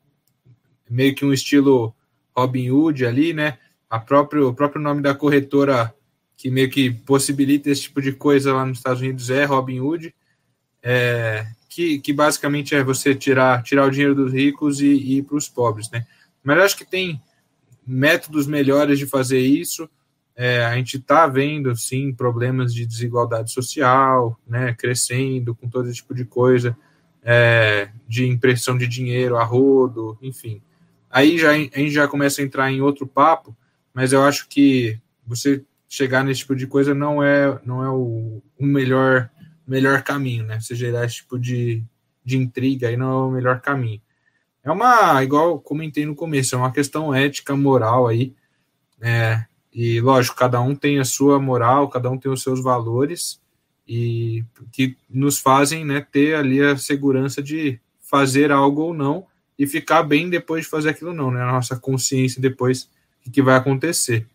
meio 0.91 1.15
que 1.15 1.25
um 1.25 1.33
estilo 1.33 1.95
Robin 2.37 2.71
Hood 2.71 3.07
ali, 3.07 3.33
né? 3.33 3.59
A 3.89 3.99
próprio, 3.99 4.49
o 4.49 4.55
próprio 4.55 4.83
nome 4.83 5.01
da 5.01 5.15
corretora 5.15 5.95
que 6.37 6.51
meio 6.51 6.69
que 6.69 6.91
possibilita 6.91 7.71
esse 7.71 7.83
tipo 7.83 8.03
de 8.03 8.13
coisa 8.13 8.53
lá 8.53 8.67
nos 8.67 8.79
Estados 8.79 9.01
Unidos 9.01 9.31
é 9.31 9.45
Robin 9.45 9.81
Hood. 9.81 10.15
É, 10.83 11.47
que, 11.77 11.99
que 11.99 12.11
basicamente 12.11 12.75
é 12.75 12.83
você 12.83 13.15
tirar, 13.15 13.63
tirar 13.63 13.85
o 13.85 13.91
dinheiro 13.91 14.15
dos 14.15 14.33
ricos 14.33 14.81
e, 14.81 14.87
e 14.87 15.19
ir 15.19 15.25
para 15.25 15.37
os 15.37 15.47
pobres, 15.47 15.91
né? 15.91 16.07
Mas 16.43 16.59
acho 16.59 16.77
que 16.79 16.87
tem 16.87 17.21
métodos 17.87 18.47
melhores 18.47 18.99
de 18.99 19.05
fazer 19.05 19.41
isso. 19.41 19.87
É, 20.35 20.65
a 20.65 20.75
gente 20.75 20.97
está 20.97 21.27
vendo, 21.27 21.77
sim, 21.77 22.15
problemas 22.15 22.73
de 22.73 22.87
desigualdade 22.87 23.53
social, 23.53 24.41
né, 24.47 24.73
crescendo 24.73 25.55
com 25.55 25.69
todo 25.69 25.93
tipo 25.93 26.15
de 26.15 26.25
coisa, 26.25 26.75
é, 27.23 27.91
de 28.09 28.27
impressão 28.27 28.79
de 28.79 28.89
dinheiro 28.89 29.37
a 29.37 29.45
rodo, 29.45 30.17
enfim. 30.23 30.63
Aí 31.11 31.37
já, 31.37 31.51
a 31.51 31.55
gente 31.57 31.91
já 31.91 32.09
começa 32.09 32.41
a 32.41 32.45
entrar 32.45 32.73
em 32.73 32.81
outro 32.81 33.07
papo, 33.07 33.55
mas 33.93 34.15
eu 34.15 34.23
acho 34.23 34.49
que 34.49 34.99
você 35.27 35.63
chegar 35.87 36.25
nesse 36.25 36.41
tipo 36.41 36.57
de 36.57 36.67
coisa 36.67 36.95
não 36.95 37.23
é, 37.23 37.61
não 37.67 37.85
é 37.85 37.91
o, 37.91 38.43
o 38.59 38.65
melhor 38.65 39.31
melhor 39.67 40.03
caminho, 40.03 40.45
né? 40.45 40.61
Você 40.61 40.75
gerar 40.75 41.05
esse 41.05 41.17
tipo 41.17 41.39
de, 41.39 41.83
de 42.25 42.37
intriga 42.37 42.89
aí 42.89 42.97
não 42.97 43.11
é 43.11 43.27
o 43.27 43.31
melhor 43.31 43.61
caminho. 43.61 44.01
É 44.63 44.71
uma, 44.71 45.23
igual 45.23 45.61
comentei 45.61 46.05
no 46.05 46.15
começo, 46.15 46.55
é 46.55 46.59
uma 46.59 46.73
questão 46.73 47.15
ética, 47.15 47.57
moral 47.57 48.07
aí, 48.09 48.35
né? 48.99 49.47
E 49.73 50.01
lógico, 50.01 50.37
cada 50.37 50.61
um 50.61 50.75
tem 50.75 50.99
a 50.99 51.05
sua 51.05 51.39
moral, 51.39 51.89
cada 51.89 52.11
um 52.11 52.19
tem 52.19 52.33
os 52.33 52.43
seus 52.43 52.63
valores 52.63 53.41
e 53.87 54.45
que 54.73 54.97
nos 55.09 55.39
fazem, 55.39 55.85
né, 55.85 56.05
ter 56.11 56.35
ali 56.35 56.61
a 56.61 56.77
segurança 56.77 57.43
de 57.43 57.79
fazer 58.01 58.51
algo 58.51 58.83
ou 58.83 58.95
não 58.95 59.27
e 59.59 59.67
ficar 59.67 60.03
bem 60.03 60.29
depois 60.29 60.65
de 60.65 60.71
fazer 60.71 60.89
aquilo 60.91 61.13
não, 61.13 61.31
né? 61.31 61.43
A 61.43 61.53
nossa 61.53 61.77
consciência 61.77 62.41
depois 62.41 62.89
o 63.27 63.31
que 63.31 63.43
vai 63.43 63.57
acontecer. 63.57 64.27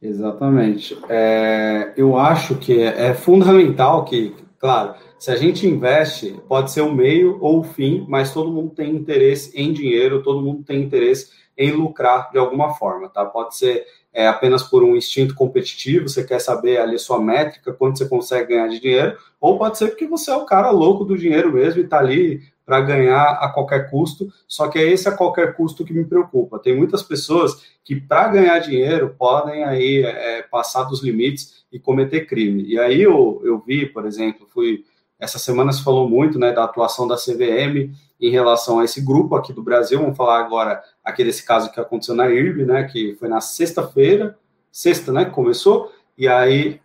Exatamente. 0.00 0.96
É, 1.08 1.92
eu 1.96 2.16
acho 2.16 2.54
que 2.56 2.80
é, 2.80 3.08
é 3.08 3.14
fundamental 3.14 4.04
que, 4.04 4.34
claro, 4.58 4.94
se 5.18 5.30
a 5.30 5.36
gente 5.36 5.66
investe, 5.66 6.40
pode 6.48 6.70
ser 6.70 6.82
o 6.82 6.94
meio 6.94 7.38
ou 7.40 7.60
o 7.60 7.64
fim, 7.64 8.06
mas 8.08 8.32
todo 8.32 8.52
mundo 8.52 8.70
tem 8.70 8.94
interesse 8.94 9.50
em 9.60 9.72
dinheiro, 9.72 10.22
todo 10.22 10.40
mundo 10.40 10.62
tem 10.62 10.80
interesse 10.82 11.30
em 11.56 11.72
lucrar 11.72 12.30
de 12.30 12.38
alguma 12.38 12.74
forma, 12.74 13.08
tá? 13.08 13.24
Pode 13.24 13.56
ser 13.56 13.84
é, 14.12 14.28
apenas 14.28 14.62
por 14.62 14.84
um 14.84 14.96
instinto 14.96 15.34
competitivo, 15.34 16.08
você 16.08 16.24
quer 16.24 16.40
saber 16.40 16.78
ali 16.78 16.96
sua 16.98 17.20
métrica, 17.20 17.72
quanto 17.72 17.98
você 17.98 18.08
consegue 18.08 18.54
ganhar 18.54 18.68
de 18.68 18.80
dinheiro, 18.80 19.16
ou 19.40 19.58
pode 19.58 19.76
ser 19.76 19.88
porque 19.88 20.06
você 20.06 20.30
é 20.30 20.36
o 20.36 20.46
cara 20.46 20.70
louco 20.70 21.04
do 21.04 21.18
dinheiro 21.18 21.52
mesmo 21.52 21.80
e 21.80 21.86
tá 21.88 21.98
ali 21.98 22.40
para 22.68 22.82
ganhar 22.82 23.38
a 23.40 23.48
qualquer 23.48 23.88
custo, 23.88 24.30
só 24.46 24.68
que 24.68 24.78
é 24.78 24.82
esse 24.82 25.08
a 25.08 25.16
qualquer 25.16 25.56
custo 25.56 25.86
que 25.86 25.92
me 25.94 26.04
preocupa. 26.04 26.58
Tem 26.58 26.76
muitas 26.76 27.02
pessoas 27.02 27.64
que, 27.82 27.96
para 27.96 28.28
ganhar 28.28 28.58
dinheiro, 28.58 29.14
podem 29.18 29.64
aí 29.64 30.04
é, 30.04 30.42
passar 30.42 30.84
dos 30.84 31.02
limites 31.02 31.64
e 31.72 31.78
cometer 31.78 32.26
crime. 32.26 32.62
E 32.64 32.78
aí 32.78 33.00
eu, 33.00 33.40
eu 33.42 33.58
vi, 33.58 33.86
por 33.86 34.04
exemplo, 34.04 34.46
fui 34.52 34.84
essa 35.18 35.38
semana 35.38 35.72
se 35.72 35.82
falou 35.82 36.06
muito 36.06 36.38
né, 36.38 36.52
da 36.52 36.64
atuação 36.64 37.08
da 37.08 37.16
CVM 37.16 37.90
em 38.20 38.30
relação 38.30 38.80
a 38.80 38.84
esse 38.84 39.00
grupo 39.00 39.34
aqui 39.34 39.50
do 39.54 39.62
Brasil. 39.62 39.98
Vamos 39.98 40.16
falar 40.16 40.38
agora 40.38 40.82
aqui 41.02 41.24
desse 41.24 41.46
caso 41.46 41.72
que 41.72 41.80
aconteceu 41.80 42.14
na 42.14 42.28
IRB, 42.28 42.66
né, 42.66 42.84
que 42.84 43.14
foi 43.14 43.30
na 43.30 43.40
sexta-feira, 43.40 44.38
sexta, 44.70 45.10
né, 45.10 45.24
que 45.24 45.30
começou, 45.30 45.90
e 46.18 46.28
aí, 46.28 46.82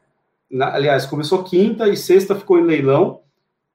na, 0.50 0.74
aliás, 0.74 1.06
começou 1.06 1.44
quinta 1.44 1.90
e 1.90 1.98
sexta 1.98 2.36
ficou 2.36 2.58
em 2.58 2.64
leilão. 2.64 3.20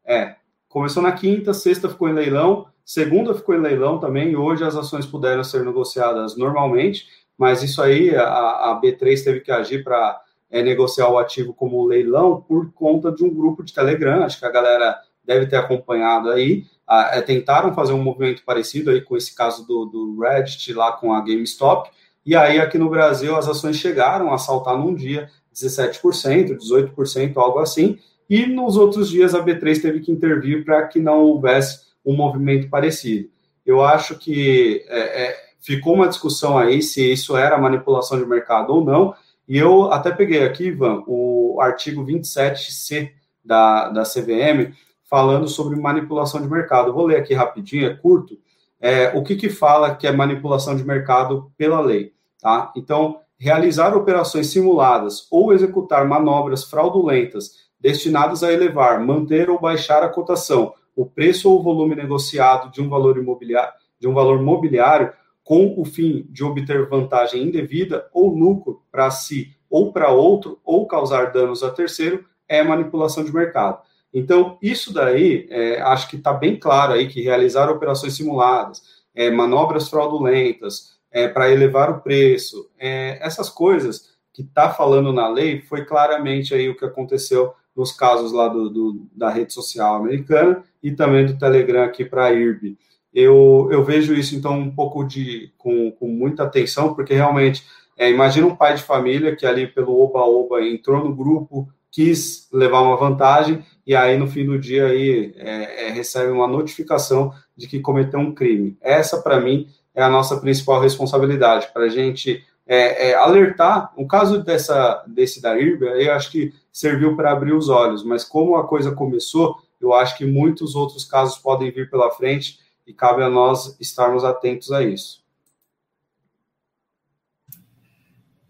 É, 0.06 0.37
começou 0.78 1.02
na 1.02 1.10
quinta, 1.10 1.52
sexta 1.52 1.88
ficou 1.88 2.08
em 2.08 2.12
leilão, 2.12 2.66
segunda 2.84 3.34
ficou 3.34 3.52
em 3.52 3.60
leilão 3.60 3.98
também, 3.98 4.30
e 4.30 4.36
hoje 4.36 4.62
as 4.62 4.76
ações 4.76 5.04
puderam 5.04 5.42
ser 5.42 5.64
negociadas 5.64 6.36
normalmente, 6.36 7.04
mas 7.36 7.64
isso 7.64 7.82
aí 7.82 8.14
a, 8.14 8.22
a 8.22 8.80
B3 8.80 9.24
teve 9.24 9.40
que 9.40 9.50
agir 9.50 9.82
para 9.82 10.20
é, 10.48 10.62
negociar 10.62 11.08
o 11.08 11.18
ativo 11.18 11.52
como 11.52 11.84
leilão 11.84 12.40
por 12.46 12.72
conta 12.72 13.10
de 13.10 13.24
um 13.24 13.34
grupo 13.34 13.64
de 13.64 13.74
Telegram, 13.74 14.22
acho 14.22 14.38
que 14.38 14.46
a 14.46 14.52
galera 14.52 14.96
deve 15.24 15.48
ter 15.48 15.56
acompanhado 15.56 16.30
aí, 16.30 16.64
é, 16.88 17.20
tentaram 17.22 17.74
fazer 17.74 17.92
um 17.92 18.02
movimento 18.02 18.44
parecido 18.44 18.92
aí 18.92 19.00
com 19.00 19.16
esse 19.16 19.34
caso 19.34 19.66
do, 19.66 19.84
do 19.84 20.20
Reddit 20.20 20.72
lá 20.72 20.92
com 20.92 21.12
a 21.12 21.20
GameStop, 21.20 21.90
e 22.24 22.36
aí 22.36 22.60
aqui 22.60 22.78
no 22.78 22.88
Brasil 22.88 23.34
as 23.34 23.48
ações 23.48 23.74
chegaram 23.74 24.32
a 24.32 24.38
saltar 24.38 24.78
num 24.78 24.94
dia 24.94 25.28
17%, 25.52 26.56
18%, 26.56 27.36
algo 27.36 27.58
assim, 27.58 27.98
e 28.28 28.46
nos 28.46 28.76
outros 28.76 29.08
dias 29.08 29.34
a 29.34 29.44
B3 29.44 29.80
teve 29.80 30.00
que 30.00 30.12
intervir 30.12 30.64
para 30.64 30.86
que 30.86 31.00
não 31.00 31.20
houvesse 31.20 31.88
um 32.04 32.14
movimento 32.14 32.68
parecido. 32.68 33.28
Eu 33.64 33.82
acho 33.82 34.18
que 34.18 34.84
é, 34.88 35.24
é, 35.24 35.36
ficou 35.60 35.94
uma 35.94 36.08
discussão 36.08 36.56
aí 36.58 36.82
se 36.82 37.12
isso 37.12 37.36
era 37.36 37.58
manipulação 37.58 38.18
de 38.18 38.26
mercado 38.26 38.74
ou 38.74 38.84
não, 38.84 39.14
e 39.48 39.56
eu 39.56 39.90
até 39.90 40.10
peguei 40.10 40.44
aqui, 40.44 40.66
Ivan, 40.66 41.02
o 41.06 41.58
artigo 41.60 42.04
27C 42.04 43.10
da, 43.42 43.88
da 43.88 44.02
CVM, 44.02 44.74
falando 45.08 45.48
sobre 45.48 45.80
manipulação 45.80 46.40
de 46.42 46.48
mercado. 46.48 46.92
vou 46.92 47.06
ler 47.06 47.16
aqui 47.16 47.32
rapidinho, 47.32 47.86
é 47.86 47.94
curto. 47.94 48.38
É, 48.78 49.08
o 49.16 49.22
que, 49.24 49.36
que 49.36 49.48
fala 49.48 49.94
que 49.94 50.06
é 50.06 50.12
manipulação 50.12 50.76
de 50.76 50.84
mercado 50.84 51.50
pela 51.56 51.80
lei? 51.80 52.12
Tá? 52.40 52.70
Então, 52.76 53.20
realizar 53.38 53.96
operações 53.96 54.48
simuladas 54.48 55.26
ou 55.30 55.52
executar 55.52 56.06
manobras 56.06 56.64
fraudulentas 56.64 57.67
destinadas 57.80 58.42
a 58.42 58.52
elevar, 58.52 59.04
manter 59.04 59.50
ou 59.50 59.60
baixar 59.60 60.02
a 60.02 60.08
cotação, 60.08 60.74
o 60.96 61.06
preço 61.06 61.50
ou 61.50 61.60
o 61.60 61.62
volume 61.62 61.94
negociado 61.94 62.70
de 62.72 62.80
um 62.80 62.88
valor 62.88 63.18
imobiliário, 63.18 63.72
de 64.00 64.08
um 64.08 64.14
valor 64.14 64.42
mobiliário 64.42 65.12
com 65.44 65.74
o 65.80 65.84
fim 65.84 66.26
de 66.28 66.44
obter 66.44 66.88
vantagem 66.88 67.42
indevida 67.42 68.08
ou 68.12 68.28
lucro 68.28 68.82
para 68.90 69.10
si 69.10 69.56
ou 69.70 69.92
para 69.92 70.10
outro, 70.10 70.58
ou 70.64 70.86
causar 70.86 71.32
danos 71.32 71.62
a 71.62 71.70
terceiro, 71.70 72.24
é 72.48 72.62
manipulação 72.62 73.22
de 73.22 73.32
mercado. 73.32 73.80
Então, 74.12 74.58
isso 74.62 74.92
daí, 74.92 75.46
é, 75.50 75.80
acho 75.82 76.08
que 76.08 76.16
está 76.16 76.32
bem 76.32 76.56
claro 76.58 76.94
aí 76.94 77.06
que 77.06 77.20
realizar 77.20 77.70
operações 77.70 78.14
simuladas, 78.14 78.82
é, 79.14 79.30
manobras 79.30 79.88
fraudulentas, 79.88 80.98
é, 81.10 81.28
para 81.28 81.50
elevar 81.50 81.90
o 81.90 82.00
preço, 82.00 82.70
é, 82.78 83.18
essas 83.20 83.48
coisas 83.48 84.10
que 84.32 84.42
está 84.42 84.70
falando 84.70 85.12
na 85.12 85.28
lei, 85.28 85.60
foi 85.62 85.84
claramente 85.84 86.54
aí 86.54 86.68
o 86.68 86.76
que 86.76 86.84
aconteceu 86.84 87.54
nos 87.78 87.92
casos 87.92 88.32
lá 88.32 88.48
do, 88.48 88.68
do 88.68 89.06
da 89.14 89.30
rede 89.30 89.54
social 89.54 89.94
americana 89.94 90.62
e 90.82 90.90
também 90.90 91.24
do 91.24 91.38
Telegram 91.38 91.84
aqui 91.84 92.04
para 92.04 92.26
a 92.26 92.32
IRB 92.32 92.76
eu, 93.12 93.68
eu 93.72 93.82
vejo 93.82 94.14
isso, 94.14 94.36
então, 94.36 94.58
um 94.58 94.70
pouco 94.70 95.04
de 95.04 95.52
com, 95.56 95.90
com 95.92 96.08
muita 96.08 96.44
atenção, 96.44 96.94
porque 96.94 97.14
realmente, 97.14 97.64
é, 97.96 98.10
imagina 98.10 98.46
um 98.46 98.54
pai 98.54 98.74
de 98.74 98.82
família 98.82 99.34
que 99.34 99.46
ali 99.46 99.66
pelo 99.66 99.98
oba-oba 100.00 100.62
entrou 100.62 101.02
no 101.02 101.14
grupo, 101.14 101.68
quis 101.90 102.48
levar 102.52 102.82
uma 102.82 102.96
vantagem, 102.96 103.64
e 103.86 103.96
aí 103.96 104.16
no 104.18 104.28
fim 104.28 104.44
do 104.44 104.58
dia 104.58 104.86
aí 104.86 105.34
é, 105.36 105.86
é, 105.86 105.90
recebe 105.90 106.30
uma 106.30 106.46
notificação 106.46 107.32
de 107.56 107.66
que 107.66 107.80
cometeu 107.80 108.20
um 108.20 108.34
crime. 108.34 108.76
Essa, 108.80 109.20
para 109.20 109.40
mim, 109.40 109.66
é 109.94 110.02
a 110.02 110.10
nossa 110.10 110.36
principal 110.38 110.80
responsabilidade, 110.80 111.68
para 111.72 111.84
a 111.84 111.88
gente 111.88 112.44
é, 112.66 113.08
é, 113.08 113.14
alertar. 113.14 113.92
O 113.96 114.06
caso 114.06 114.44
dessa, 114.44 115.02
desse 115.08 115.40
da 115.40 115.58
IRB, 115.58 115.86
eu 115.86 116.12
acho 116.12 116.30
que 116.30 116.52
serviu 116.78 117.16
para 117.16 117.32
abrir 117.32 117.52
os 117.52 117.68
olhos, 117.68 118.04
mas 118.04 118.24
como 118.24 118.56
a 118.56 118.66
coisa 118.66 118.92
começou, 118.92 119.56
eu 119.80 119.92
acho 119.92 120.16
que 120.16 120.24
muitos 120.24 120.74
outros 120.74 121.04
casos 121.04 121.38
podem 121.38 121.70
vir 121.70 121.90
pela 121.90 122.10
frente, 122.10 122.58
e 122.88 122.92
cabe 122.94 123.22
a 123.22 123.28
nós 123.28 123.76
estarmos 123.78 124.24
atentos 124.24 124.72
a 124.72 124.82
isso. 124.82 125.22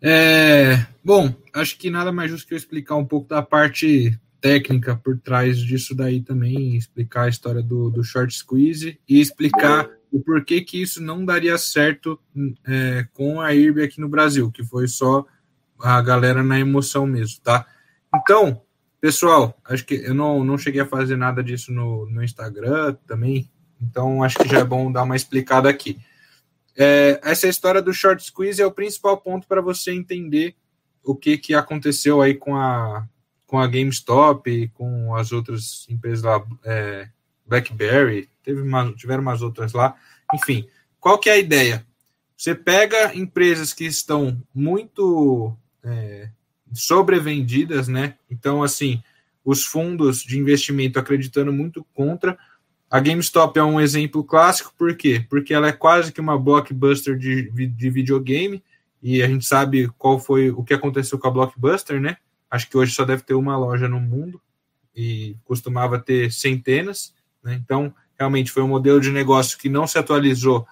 É, 0.00 0.86
bom, 1.04 1.34
acho 1.52 1.76
que 1.76 1.90
nada 1.90 2.12
mais 2.12 2.30
justo 2.30 2.46
que 2.46 2.54
eu 2.54 2.58
explicar 2.58 2.94
um 2.94 3.04
pouco 3.04 3.28
da 3.28 3.42
parte 3.42 4.16
técnica 4.40 4.94
por 4.94 5.18
trás 5.18 5.58
disso 5.58 5.92
daí 5.92 6.22
também, 6.22 6.76
explicar 6.76 7.24
a 7.24 7.28
história 7.28 7.60
do, 7.60 7.90
do 7.90 8.04
short 8.04 8.32
squeeze 8.32 9.00
e 9.08 9.20
explicar 9.20 9.90
o 10.12 10.20
porquê 10.20 10.60
que 10.60 10.80
isso 10.80 11.02
não 11.02 11.24
daria 11.24 11.58
certo 11.58 12.16
é, 12.64 13.08
com 13.12 13.40
a 13.40 13.52
IRB 13.52 13.82
aqui 13.82 14.00
no 14.00 14.08
Brasil, 14.08 14.52
que 14.52 14.62
foi 14.62 14.86
só 14.86 15.26
a 15.80 16.00
galera 16.00 16.44
na 16.44 16.60
emoção 16.60 17.04
mesmo, 17.06 17.40
tá? 17.42 17.66
Então, 18.14 18.62
pessoal, 19.00 19.56
acho 19.64 19.84
que 19.84 19.94
eu 19.94 20.14
não, 20.14 20.42
não 20.44 20.58
cheguei 20.58 20.80
a 20.80 20.86
fazer 20.86 21.16
nada 21.16 21.42
disso 21.42 21.72
no, 21.72 22.06
no 22.06 22.22
Instagram 22.22 22.96
também, 23.06 23.50
então, 23.80 24.22
acho 24.22 24.38
que 24.38 24.48
já 24.48 24.58
é 24.60 24.64
bom 24.64 24.90
dar 24.90 25.04
uma 25.04 25.16
explicada 25.16 25.68
aqui. 25.68 25.98
É, 26.76 27.20
essa 27.22 27.48
história 27.48 27.80
do 27.80 27.92
short 27.92 28.22
squeeze 28.22 28.60
é 28.60 28.66
o 28.66 28.72
principal 28.72 29.16
ponto 29.18 29.46
para 29.46 29.60
você 29.60 29.92
entender 29.92 30.56
o 31.02 31.14
que, 31.14 31.38
que 31.38 31.54
aconteceu 31.54 32.20
aí 32.20 32.34
com 32.34 32.56
a, 32.56 33.06
com 33.46 33.58
a 33.58 33.66
GameStop 33.66 34.50
e 34.50 34.68
com 34.68 35.14
as 35.14 35.32
outras 35.32 35.86
empresas 35.88 36.22
lá, 36.22 36.44
é, 36.64 37.08
BlackBerry, 37.46 38.28
teve 38.42 38.60
uma, 38.60 38.92
tiveram 38.92 39.22
umas 39.22 39.42
outras 39.42 39.72
lá. 39.72 39.96
Enfim, 40.34 40.68
qual 41.00 41.18
que 41.18 41.30
é 41.30 41.34
a 41.34 41.38
ideia? 41.38 41.86
Você 42.36 42.54
pega 42.54 43.14
empresas 43.16 43.72
que 43.72 43.84
estão 43.84 44.40
muito 44.54 45.56
é, 45.82 46.30
sobrevendidas, 46.72 47.88
né? 47.88 48.14
Então, 48.30 48.62
assim, 48.62 49.02
os 49.44 49.64
fundos 49.64 50.22
de 50.22 50.38
investimento 50.38 50.98
acreditando 50.98 51.52
muito 51.52 51.84
contra, 51.94 52.38
a 52.90 53.00
GameStop 53.00 53.58
é 53.58 53.62
um 53.62 53.80
exemplo 53.80 54.24
clássico, 54.24 54.72
por 54.76 54.96
quê? 54.96 55.24
Porque 55.28 55.52
ela 55.52 55.68
é 55.68 55.72
quase 55.72 56.12
que 56.12 56.20
uma 56.20 56.38
blockbuster 56.38 57.16
de, 57.16 57.50
de 57.68 57.90
videogame, 57.90 58.62
e 59.02 59.22
a 59.22 59.28
gente 59.28 59.46
sabe 59.46 59.88
qual 59.96 60.18
foi 60.18 60.50
o 60.50 60.64
que 60.64 60.74
aconteceu 60.74 61.18
com 61.18 61.28
a 61.28 61.30
Blockbuster, 61.30 62.00
né? 62.00 62.16
Acho 62.50 62.68
que 62.68 62.76
hoje 62.76 62.92
só 62.92 63.04
deve 63.04 63.22
ter 63.22 63.34
uma 63.34 63.56
loja 63.56 63.88
no 63.88 64.00
mundo, 64.00 64.40
e 64.98 65.36
costumava 65.44 65.96
ter 65.98 66.32
centenas, 66.32 67.14
né? 67.42 67.54
Então, 67.54 67.94
realmente 68.18 68.50
foi 68.50 68.64
um 68.64 68.68
modelo 68.68 69.00
de 69.00 69.12
negócio 69.12 69.56
que 69.56 69.68
não 69.68 69.86
se 69.86 69.96
atualizou 69.96 70.66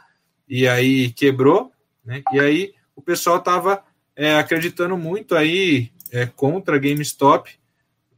e 0.48 0.66
aí 0.66 1.12
quebrou, 1.12 1.70
né? 2.04 2.22
E 2.32 2.40
aí 2.40 2.74
o 2.96 3.00
pessoal 3.00 3.37
estava 3.37 3.85
é, 4.16 4.38
acreditando 4.38 4.96
muito 4.96 5.37
aí 5.37 5.92
é, 6.11 6.26
contra 6.26 6.76
a 6.76 6.79
GameStop, 6.79 7.50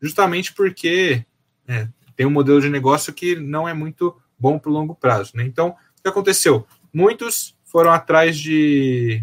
justamente 0.00 0.54
porque 0.54 1.24
é, 1.66 1.88
tem 2.16 2.24
um 2.24 2.30
modelo 2.30 2.60
de 2.60 2.70
negócio 2.70 3.12
que 3.12 3.34
não 3.34 3.68
é 3.68 3.74
muito 3.74 4.16
bom 4.38 4.58
para 4.58 4.70
o 4.70 4.72
longo 4.72 4.94
prazo. 4.94 5.32
Né? 5.36 5.44
Então, 5.44 5.70
o 5.70 6.02
que 6.02 6.08
aconteceu? 6.08 6.66
Muitos 6.92 7.56
foram 7.64 7.90
atrás 7.90 8.38
de. 8.38 9.22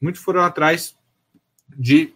Muitos 0.00 0.22
foram 0.22 0.42
atrás 0.42 0.96
de 1.76 2.14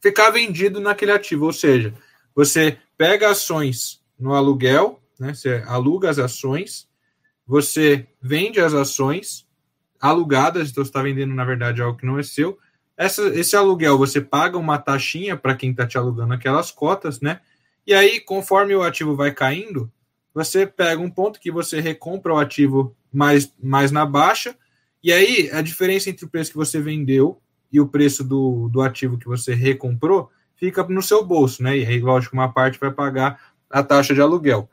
ficar 0.00 0.30
vendido 0.30 0.80
naquele 0.80 1.12
ativo, 1.12 1.46
ou 1.46 1.52
seja, 1.52 1.94
você 2.34 2.78
pega 2.96 3.30
ações 3.30 4.02
no 4.18 4.34
aluguel, 4.34 5.00
né? 5.18 5.34
Você 5.34 5.62
aluga 5.66 6.08
as 6.08 6.18
ações, 6.18 6.88
você 7.46 8.06
vende 8.20 8.60
as 8.60 8.72
ações 8.72 9.46
alugadas, 10.00 10.70
então 10.70 10.82
você 10.82 10.88
está 10.88 11.02
vendendo, 11.02 11.34
na 11.34 11.44
verdade, 11.44 11.82
algo 11.82 11.98
que 11.98 12.06
não 12.06 12.18
é 12.18 12.22
seu. 12.22 12.58
Essa, 13.00 13.28
esse 13.28 13.56
aluguel 13.56 13.96
você 13.96 14.20
paga 14.20 14.58
uma 14.58 14.76
taxinha 14.76 15.34
para 15.34 15.54
quem 15.54 15.70
está 15.70 15.86
te 15.86 15.96
alugando 15.96 16.34
aquelas 16.34 16.70
cotas, 16.70 17.18
né? 17.18 17.40
E 17.86 17.94
aí, 17.94 18.20
conforme 18.20 18.74
o 18.74 18.82
ativo 18.82 19.16
vai 19.16 19.32
caindo, 19.32 19.90
você 20.34 20.66
pega 20.66 21.00
um 21.00 21.10
ponto 21.10 21.40
que 21.40 21.50
você 21.50 21.80
recompra 21.80 22.34
o 22.34 22.36
ativo 22.36 22.94
mais, 23.10 23.50
mais 23.58 23.90
na 23.90 24.04
baixa, 24.04 24.54
e 25.02 25.10
aí 25.10 25.50
a 25.50 25.62
diferença 25.62 26.10
entre 26.10 26.26
o 26.26 26.28
preço 26.28 26.50
que 26.50 26.58
você 26.58 26.78
vendeu 26.78 27.40
e 27.72 27.80
o 27.80 27.88
preço 27.88 28.22
do, 28.22 28.68
do 28.68 28.82
ativo 28.82 29.16
que 29.16 29.26
você 29.26 29.54
recomprou 29.54 30.30
fica 30.54 30.84
no 30.84 31.00
seu 31.00 31.24
bolso, 31.24 31.62
né? 31.62 31.78
E 31.78 31.86
aí, 31.86 32.00
lógico, 32.00 32.36
uma 32.36 32.52
parte 32.52 32.78
vai 32.78 32.90
pagar 32.90 33.40
a 33.70 33.82
taxa 33.82 34.12
de 34.12 34.20
aluguel. 34.20 34.68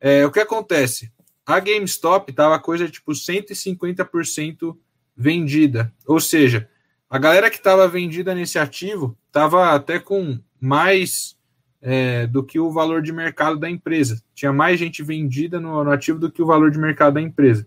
É, 0.00 0.24
o 0.24 0.30
que 0.30 0.38
acontece? 0.38 1.10
A 1.44 1.58
GameStop 1.58 2.30
estava 2.30 2.56
coisa 2.60 2.88
tipo 2.88 3.10
150% 3.10 4.76
vendida, 5.16 5.92
ou 6.06 6.20
seja, 6.20 6.68
a 7.08 7.18
galera 7.18 7.50
que 7.50 7.56
estava 7.56 7.86
vendida 7.86 8.34
nesse 8.34 8.58
ativo 8.58 9.16
estava 9.26 9.74
até 9.74 9.98
com 9.98 10.38
mais 10.60 11.36
é, 11.80 12.26
do 12.26 12.42
que 12.42 12.58
o 12.58 12.70
valor 12.70 13.02
de 13.02 13.12
mercado 13.12 13.58
da 13.58 13.68
empresa. 13.68 14.22
Tinha 14.34 14.52
mais 14.52 14.78
gente 14.78 15.02
vendida 15.02 15.60
no, 15.60 15.84
no 15.84 15.90
ativo 15.90 16.18
do 16.18 16.30
que 16.30 16.42
o 16.42 16.46
valor 16.46 16.70
de 16.70 16.78
mercado 16.78 17.14
da 17.14 17.20
empresa. 17.20 17.66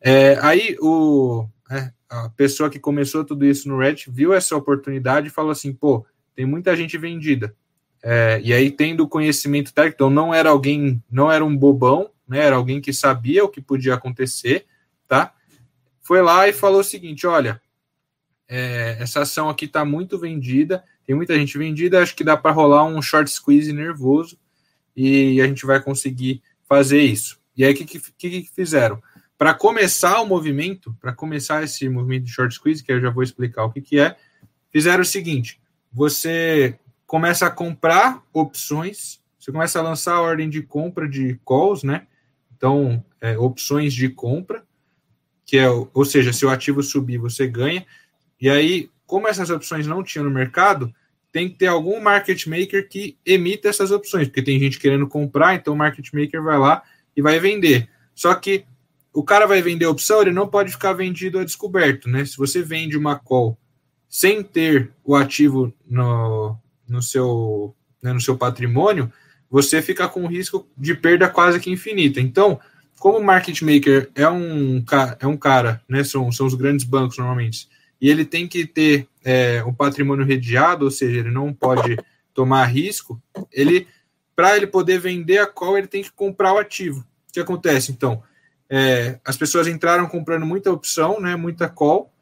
É, 0.00 0.38
aí 0.40 0.76
o, 0.80 1.46
é, 1.70 1.92
a 2.08 2.28
pessoa 2.30 2.68
que 2.68 2.78
começou 2.78 3.24
tudo 3.24 3.46
isso 3.46 3.68
no 3.68 3.78
Reddit 3.78 4.10
viu 4.10 4.34
essa 4.34 4.56
oportunidade 4.56 5.28
e 5.28 5.30
falou 5.30 5.50
assim: 5.50 5.72
pô, 5.72 6.04
tem 6.34 6.44
muita 6.44 6.76
gente 6.76 6.98
vendida. 6.98 7.54
É, 8.02 8.40
e 8.42 8.52
aí, 8.52 8.70
tendo 8.70 9.08
conhecimento 9.08 9.72
técnico, 9.72 9.94
então 9.94 10.10
não 10.10 10.34
era 10.34 10.50
alguém, 10.50 11.02
não 11.10 11.30
era 11.30 11.44
um 11.44 11.56
bobão, 11.56 12.10
né, 12.28 12.38
era 12.40 12.56
alguém 12.56 12.80
que 12.80 12.92
sabia 12.92 13.44
o 13.44 13.48
que 13.48 13.60
podia 13.60 13.94
acontecer, 13.94 14.66
tá? 15.06 15.32
Foi 16.00 16.20
lá 16.20 16.48
e 16.48 16.52
falou 16.52 16.80
o 16.80 16.84
seguinte: 16.84 17.26
olha, 17.26 17.61
é, 18.54 18.98
essa 19.00 19.22
ação 19.22 19.48
aqui 19.48 19.64
está 19.64 19.82
muito 19.82 20.18
vendida, 20.18 20.84
tem 21.06 21.16
muita 21.16 21.34
gente 21.34 21.56
vendida, 21.56 22.02
acho 22.02 22.14
que 22.14 22.22
dá 22.22 22.36
para 22.36 22.50
rolar 22.50 22.84
um 22.84 23.00
short 23.00 23.30
squeeze 23.30 23.72
nervoso 23.72 24.38
e 24.94 25.40
a 25.40 25.46
gente 25.46 25.64
vai 25.64 25.82
conseguir 25.82 26.42
fazer 26.68 27.00
isso. 27.00 27.40
E 27.56 27.64
aí, 27.64 27.72
o 27.72 27.74
que, 27.74 27.86
que, 27.86 27.98
que 28.42 28.50
fizeram? 28.54 29.02
Para 29.38 29.54
começar 29.54 30.20
o 30.20 30.26
movimento, 30.26 30.94
para 31.00 31.14
começar 31.14 31.62
esse 31.62 31.88
movimento 31.88 32.24
de 32.24 32.30
short 32.30 32.54
squeeze, 32.54 32.84
que 32.84 32.92
eu 32.92 33.00
já 33.00 33.08
vou 33.08 33.22
explicar 33.22 33.64
o 33.64 33.72
que, 33.72 33.80
que 33.80 33.98
é, 33.98 34.16
fizeram 34.70 35.00
o 35.00 35.06
seguinte: 35.06 35.58
você 35.90 36.78
começa 37.06 37.46
a 37.46 37.50
comprar 37.50 38.22
opções, 38.34 39.18
você 39.38 39.50
começa 39.50 39.78
a 39.78 39.82
lançar 39.82 40.16
a 40.16 40.20
ordem 40.20 40.50
de 40.50 40.60
compra 40.60 41.08
de 41.08 41.40
calls, 41.46 41.82
né? 41.82 42.06
Então, 42.54 43.02
é, 43.18 43.38
opções 43.38 43.94
de 43.94 44.10
compra, 44.10 44.62
que 45.46 45.56
é, 45.56 45.68
ou 45.68 46.04
seja, 46.04 46.34
se 46.34 46.44
o 46.44 46.50
ativo 46.50 46.82
subir, 46.82 47.16
você 47.16 47.46
ganha. 47.46 47.86
E 48.42 48.50
aí, 48.50 48.90
como 49.06 49.28
essas 49.28 49.50
opções 49.50 49.86
não 49.86 50.02
tinham 50.02 50.24
no 50.24 50.30
mercado, 50.30 50.92
tem 51.30 51.48
que 51.48 51.54
ter 51.54 51.68
algum 51.68 52.00
market 52.00 52.44
maker 52.48 52.88
que 52.88 53.16
emita 53.24 53.68
essas 53.68 53.92
opções, 53.92 54.26
porque 54.26 54.42
tem 54.42 54.58
gente 54.58 54.80
querendo 54.80 55.06
comprar, 55.06 55.54
então 55.54 55.74
o 55.74 55.76
market 55.76 56.12
maker 56.12 56.42
vai 56.42 56.58
lá 56.58 56.82
e 57.16 57.22
vai 57.22 57.38
vender. 57.38 57.88
Só 58.16 58.34
que 58.34 58.64
o 59.14 59.22
cara 59.22 59.46
vai 59.46 59.62
vender 59.62 59.84
a 59.84 59.90
opção, 59.90 60.20
ele 60.20 60.32
não 60.32 60.48
pode 60.48 60.72
ficar 60.72 60.92
vendido 60.92 61.38
a 61.38 61.44
descoberto, 61.44 62.08
né? 62.08 62.24
Se 62.24 62.36
você 62.36 62.62
vende 62.62 62.98
uma 62.98 63.16
call 63.16 63.56
sem 64.08 64.42
ter 64.42 64.90
o 65.04 65.14
ativo 65.14 65.72
no, 65.86 66.56
no 66.88 67.00
seu, 67.00 67.76
né, 68.02 68.12
no 68.12 68.20
seu 68.20 68.36
patrimônio, 68.36 69.10
você 69.48 69.80
fica 69.80 70.08
com 70.08 70.26
risco 70.26 70.68
de 70.76 70.94
perda 70.94 71.28
quase 71.28 71.60
que 71.60 71.70
infinita. 71.70 72.20
Então, 72.20 72.58
como 72.98 73.18
o 73.18 73.24
market 73.24 73.62
maker 73.62 74.10
é 74.16 74.28
um, 74.28 74.84
é 75.20 75.26
um 75.28 75.36
cara, 75.36 75.80
né, 75.88 76.02
são, 76.02 76.32
são 76.32 76.44
os 76.44 76.54
grandes 76.54 76.84
bancos 76.84 77.18
normalmente, 77.18 77.68
e 78.02 78.10
ele 78.10 78.24
tem 78.24 78.48
que 78.48 78.66
ter 78.66 79.06
é, 79.24 79.62
um 79.64 79.72
patrimônio 79.72 80.26
redeado, 80.26 80.84
ou 80.84 80.90
seja, 80.90 81.20
ele 81.20 81.30
não 81.30 81.54
pode 81.54 81.96
tomar 82.34 82.64
risco, 82.64 83.22
ele 83.52 83.86
para 84.34 84.56
ele 84.56 84.66
poder 84.66 84.98
vender 84.98 85.38
a 85.38 85.46
call, 85.46 85.78
ele 85.78 85.86
tem 85.86 86.02
que 86.02 86.10
comprar 86.10 86.52
o 86.52 86.58
ativo. 86.58 87.06
O 87.28 87.32
que 87.32 87.38
acontece, 87.38 87.92
então? 87.92 88.22
É, 88.68 89.20
as 89.24 89.36
pessoas 89.36 89.68
entraram 89.68 90.08
comprando 90.08 90.44
muita 90.44 90.72
opção, 90.72 91.20
né, 91.20 91.36
muita 91.36 91.68
call, 91.68 92.12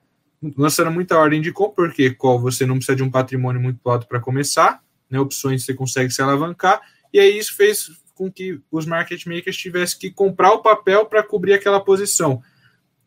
lançando 0.57 0.91
muita 0.91 1.17
ordem 1.17 1.41
de 1.41 1.51
compra, 1.51 1.87
porque 1.87 2.11
qual 2.11 2.39
você 2.39 2.67
não 2.67 2.77
precisa 2.77 2.97
de 2.97 3.03
um 3.03 3.11
patrimônio 3.11 3.61
muito 3.61 3.89
alto 3.89 4.07
para 4.07 4.21
começar, 4.21 4.83
né, 5.09 5.19
opções 5.19 5.65
você 5.65 5.73
consegue 5.73 6.11
se 6.13 6.21
alavancar, 6.21 6.81
e 7.11 7.19
aí 7.19 7.39
isso 7.39 7.57
fez 7.57 7.91
com 8.15 8.31
que 8.31 8.61
os 8.71 8.85
market 8.85 9.25
makers 9.25 9.57
tivessem 9.57 9.99
que 9.99 10.11
comprar 10.11 10.53
o 10.53 10.63
papel 10.63 11.07
para 11.07 11.23
cobrir 11.23 11.55
aquela 11.55 11.81
posição. 11.81 12.43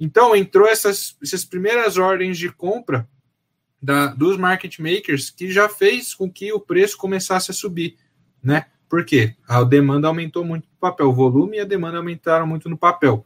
Então 0.04 0.36
entrou 0.36 0.68
essas, 0.68 1.16
essas 1.24 1.46
primeiras 1.46 1.98
ordens 1.98 2.38
de 2.38 2.52
compra 2.52 3.08
da, 3.82 4.08
dos 4.08 4.36
market 4.36 4.78
makers 4.78 5.30
que 5.30 5.50
já 5.50 5.70
fez 5.70 6.13
com 6.13 6.30
que 6.30 6.52
o 6.52 6.60
preço 6.60 6.98
começasse 6.98 7.50
a 7.52 7.54
subir, 7.54 7.96
né? 8.44 8.66
Por 8.89 9.06
quê? 9.06 9.34
A 9.48 9.63
demanda 9.63 10.10
aumentou 10.10 10.44
muito 10.44 10.66
no 10.66 10.78
papel, 10.78 11.08
o 11.08 11.13
volume 11.13 11.56
e 11.56 11.62
a 11.62 11.66
demanda 11.66 12.00
aumentaram 12.00 12.46
muito 12.46 12.68
no 12.68 12.78
papel. 12.78 13.26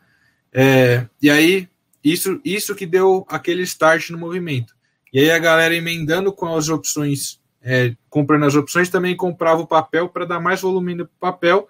É, 0.53 1.07
e 1.19 1.31
aí 1.31 1.67
isso, 2.03 2.39
isso 2.45 2.75
que 2.75 2.85
deu 2.85 3.25
aquele 3.27 3.63
start 3.63 4.11
no 4.11 4.19
movimento. 4.19 4.75
E 5.11 5.19
aí 5.19 5.31
a 5.31 5.39
galera 5.39 5.75
emendando 5.75 6.31
com 6.31 6.55
as 6.55 6.69
opções, 6.69 7.41
é, 7.59 7.95
comprando 8.07 8.45
as 8.45 8.53
opções, 8.53 8.87
também 8.87 9.17
comprava 9.17 9.63
o 9.63 9.67
papel 9.67 10.09
para 10.09 10.25
dar 10.25 10.39
mais 10.39 10.61
volume 10.61 10.93
no 10.93 11.07
papel. 11.19 11.67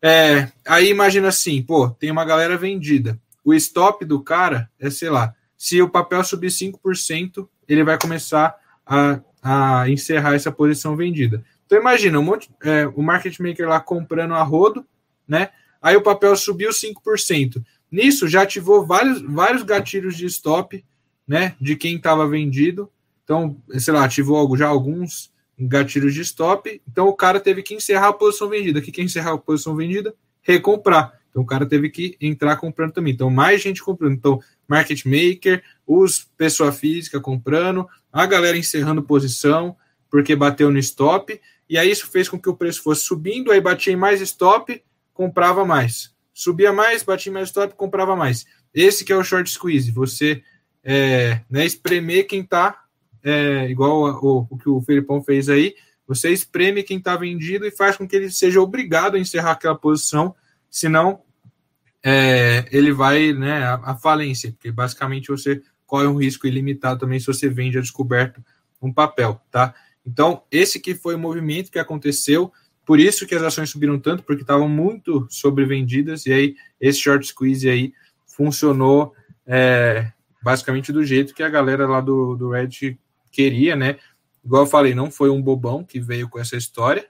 É, 0.00 0.50
aí 0.66 0.88
imagina 0.88 1.28
assim, 1.28 1.62
pô, 1.62 1.90
tem 1.90 2.10
uma 2.10 2.24
galera 2.24 2.56
vendida. 2.56 3.20
O 3.44 3.54
stop 3.54 4.04
do 4.04 4.22
cara 4.22 4.70
é, 4.78 4.90
sei 4.90 5.10
lá, 5.10 5.34
se 5.56 5.80
o 5.82 5.88
papel 5.88 6.24
subir 6.24 6.50
5%, 6.50 7.48
ele 7.68 7.84
vai 7.84 7.98
começar 7.98 8.54
a, 8.86 9.20
a 9.42 9.88
encerrar 9.88 10.34
essa 10.34 10.50
posição 10.50 10.96
vendida. 10.96 11.44
Então 11.66 11.78
imagina, 11.78 12.18
um 12.18 12.22
monte, 12.22 12.50
é, 12.62 12.86
o 12.86 13.02
market 13.02 13.38
maker 13.38 13.68
lá 13.68 13.78
comprando 13.78 14.34
a 14.34 14.42
rodo, 14.42 14.84
né? 15.28 15.50
Aí 15.80 15.96
o 15.96 16.02
papel 16.02 16.34
subiu 16.34 16.70
5%. 16.70 17.62
Nisso 17.90 18.26
já 18.26 18.42
ativou 18.42 18.86
vários, 18.86 19.22
vários 19.22 19.62
gatilhos 19.62 20.16
de 20.16 20.26
stop, 20.26 20.84
né? 21.26 21.54
De 21.60 21.76
quem 21.76 21.96
estava 21.96 22.26
vendido. 22.26 22.90
Então, 23.22 23.56
sei 23.78 23.94
lá, 23.94 24.04
ativou 24.04 24.56
já 24.56 24.66
alguns 24.66 25.32
gatilhos 25.58 26.14
de 26.14 26.22
stop. 26.22 26.82
Então 26.90 27.06
o 27.06 27.14
cara 27.14 27.38
teve 27.38 27.62
que 27.62 27.74
encerrar 27.74 28.08
a 28.08 28.12
posição 28.12 28.48
vendida. 28.48 28.80
O 28.80 28.82
que 28.82 28.90
quer 28.90 29.02
encerrar 29.02 29.32
a 29.32 29.38
posição 29.38 29.76
vendida? 29.76 30.14
Recomprar. 30.42 31.19
Então 31.30 31.42
o 31.42 31.46
cara 31.46 31.64
teve 31.64 31.88
que 31.88 32.16
entrar 32.20 32.56
comprando 32.56 32.92
também. 32.92 33.12
Então, 33.12 33.30
mais 33.30 33.62
gente 33.62 33.82
comprando. 33.82 34.12
Então, 34.12 34.40
market 34.68 35.04
maker, 35.04 35.62
os 35.86 36.28
pessoa 36.36 36.72
física 36.72 37.20
comprando, 37.20 37.86
a 38.12 38.26
galera 38.26 38.58
encerrando 38.58 39.02
posição, 39.02 39.76
porque 40.10 40.34
bateu 40.34 40.70
no 40.70 40.78
stop. 40.78 41.40
E 41.68 41.78
aí 41.78 41.90
isso 41.90 42.08
fez 42.10 42.28
com 42.28 42.38
que 42.38 42.48
o 42.48 42.56
preço 42.56 42.82
fosse 42.82 43.02
subindo, 43.02 43.52
aí 43.52 43.60
batia 43.60 43.92
em 43.92 43.96
mais 43.96 44.20
stop, 44.20 44.82
comprava 45.14 45.64
mais 45.64 46.12
subia 46.40 46.72
mais, 46.72 47.02
batia 47.02 47.30
mais 47.30 47.48
stop, 47.48 47.74
comprava 47.74 48.16
mais. 48.16 48.46
Esse 48.72 49.04
que 49.04 49.12
é 49.12 49.16
o 49.16 49.22
short 49.22 49.48
squeeze, 49.50 49.90
você 49.90 50.42
é, 50.82 51.40
né, 51.50 51.66
espremer 51.66 52.26
quem 52.26 52.40
está, 52.40 52.84
é, 53.22 53.68
igual 53.68 54.04
o, 54.04 54.46
o, 54.48 54.58
que 54.58 54.68
o 54.68 54.80
Felipão 54.80 55.22
fez 55.22 55.50
aí, 55.50 55.74
você 56.06 56.30
espreme 56.30 56.82
quem 56.82 56.96
está 56.96 57.14
vendido 57.16 57.66
e 57.66 57.70
faz 57.70 57.96
com 57.96 58.08
que 58.08 58.16
ele 58.16 58.30
seja 58.30 58.60
obrigado 58.60 59.16
a 59.16 59.18
encerrar 59.18 59.52
aquela 59.52 59.76
posição, 59.76 60.34
senão 60.70 61.22
é, 62.02 62.64
ele 62.70 62.92
vai 62.92 63.32
né, 63.32 63.64
à, 63.82 63.94
falência, 63.94 64.52
porque 64.52 64.70
basicamente 64.70 65.28
você 65.28 65.60
corre 65.86 66.06
um 66.06 66.16
risco 66.16 66.46
ilimitado 66.46 67.00
também 67.00 67.18
se 67.18 67.26
você 67.26 67.48
vende 67.48 67.76
a 67.76 67.80
descoberto 67.82 68.42
um 68.80 68.92
papel, 68.92 69.40
tá? 69.50 69.74
Então, 70.06 70.42
esse 70.50 70.80
que 70.80 70.94
foi 70.94 71.14
o 71.14 71.18
movimento 71.18 71.70
que 71.70 71.78
aconteceu, 71.78 72.50
por 72.86 72.98
isso 72.98 73.26
que 73.26 73.34
as 73.34 73.42
ações 73.42 73.68
subiram 73.68 73.98
tanto, 73.98 74.22
porque 74.22 74.42
estavam 74.42 74.68
muito 74.68 75.26
sobrevendidas, 75.28 76.24
e 76.24 76.32
aí 76.32 76.56
esse 76.80 77.00
short 77.00 77.26
squeeze 77.26 77.68
aí 77.68 77.92
funcionou 78.26 79.14
é, 79.46 80.10
basicamente 80.42 80.92
do 80.92 81.04
jeito 81.04 81.34
que 81.34 81.42
a 81.42 81.48
galera 81.48 81.86
lá 81.86 82.00
do, 82.00 82.34
do 82.36 82.50
Reddit 82.50 82.98
queria, 83.30 83.76
né? 83.76 83.98
Igual 84.44 84.62
eu 84.62 84.66
falei, 84.66 84.94
não 84.94 85.10
foi 85.10 85.28
um 85.28 85.42
bobão 85.42 85.84
que 85.84 86.00
veio 86.00 86.28
com 86.28 86.38
essa 86.38 86.56
história, 86.56 87.06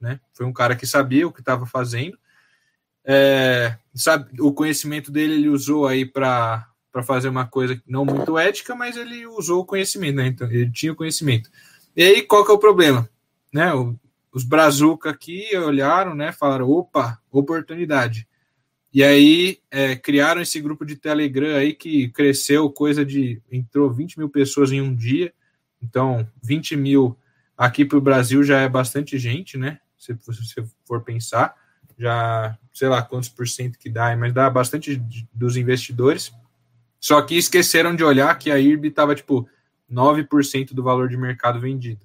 né? 0.00 0.20
Foi 0.34 0.44
um 0.44 0.52
cara 0.52 0.76
que 0.76 0.86
sabia 0.86 1.26
o 1.26 1.32
que 1.32 1.40
estava 1.40 1.64
fazendo. 1.64 2.18
É, 3.04 3.76
sabe, 3.94 4.40
o 4.40 4.52
conhecimento 4.52 5.10
dele 5.10 5.34
ele 5.34 5.48
usou 5.48 5.86
aí 5.86 6.06
para 6.06 6.66
fazer 7.04 7.28
uma 7.28 7.46
coisa 7.46 7.80
não 7.86 8.04
muito 8.04 8.38
ética, 8.38 8.74
mas 8.74 8.96
ele 8.96 9.26
usou 9.26 9.60
o 9.60 9.66
conhecimento, 9.66 10.16
né? 10.16 10.26
Então, 10.26 10.50
ele 10.50 10.70
tinha 10.70 10.92
o 10.92 10.96
conhecimento. 10.96 11.50
E 11.94 12.02
aí, 12.02 12.22
qual 12.22 12.44
que 12.44 12.50
é 12.50 12.54
o 12.54 12.58
problema? 12.58 13.08
Né? 13.52 13.72
O, 13.74 13.94
os 14.32 14.42
Brazuca 14.42 15.10
aqui 15.10 15.56
olharam, 15.56 16.14
né? 16.14 16.32
Falaram, 16.32 16.68
opa, 16.68 17.20
oportunidade. 17.30 18.26
E 18.92 19.02
aí 19.02 19.58
é, 19.72 19.96
criaram 19.96 20.40
esse 20.40 20.60
grupo 20.60 20.84
de 20.84 20.94
Telegram 20.94 21.56
aí 21.56 21.74
que 21.74 22.08
cresceu 22.10 22.70
coisa 22.70 23.04
de. 23.04 23.42
entrou 23.50 23.92
20 23.92 24.18
mil 24.18 24.28
pessoas 24.28 24.70
em 24.70 24.80
um 24.80 24.94
dia. 24.94 25.32
Então, 25.82 26.26
20 26.42 26.76
mil 26.76 27.18
aqui 27.56 27.84
para 27.84 27.98
o 27.98 28.00
Brasil 28.00 28.42
já 28.44 28.60
é 28.60 28.68
bastante 28.68 29.18
gente, 29.18 29.58
né? 29.58 29.80
Se 29.98 30.12
você 30.14 30.64
for 30.84 31.02
pensar, 31.02 31.54
já 31.98 32.56
sei 32.74 32.88
lá 32.88 33.00
quantos 33.00 33.28
por 33.28 33.46
cento 33.48 33.78
que 33.78 33.88
dá, 33.88 34.14
mas 34.16 34.34
dá 34.34 34.50
bastante 34.50 35.00
dos 35.32 35.56
investidores. 35.56 36.32
Só 37.00 37.22
que 37.22 37.36
esqueceram 37.36 37.94
de 37.94 38.02
olhar 38.02 38.36
que 38.36 38.50
a 38.50 38.58
IRB 38.58 38.88
estava 38.88 39.14
tipo 39.14 39.48
9% 39.90 40.74
do 40.74 40.82
valor 40.82 41.08
de 41.08 41.16
mercado 41.16 41.60
vendido. 41.60 42.00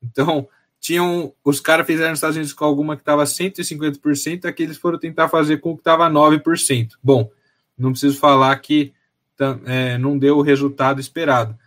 Então, 0.00 0.48
tinham 0.80 1.32
os 1.44 1.60
caras 1.60 1.86
fizeram 1.86 2.10
nos 2.10 2.18
Estados 2.18 2.36
Unidos 2.36 2.52
com 2.52 2.64
alguma 2.64 2.96
que 2.96 3.02
estava 3.02 3.24
150%, 3.24 4.44
aqui 4.44 4.62
eles 4.62 4.76
foram 4.76 4.98
tentar 4.98 5.28
fazer 5.28 5.58
com 5.58 5.74
que 5.74 5.80
estava 5.80 6.08
9%. 6.08 6.90
Bom, 7.02 7.30
não 7.76 7.90
preciso 7.90 8.18
falar 8.18 8.54
que 8.56 8.92
é, 9.66 9.98
não 9.98 10.16
deu 10.16 10.38
o 10.38 10.42
resultado 10.42 11.00
esperado. 11.00 11.58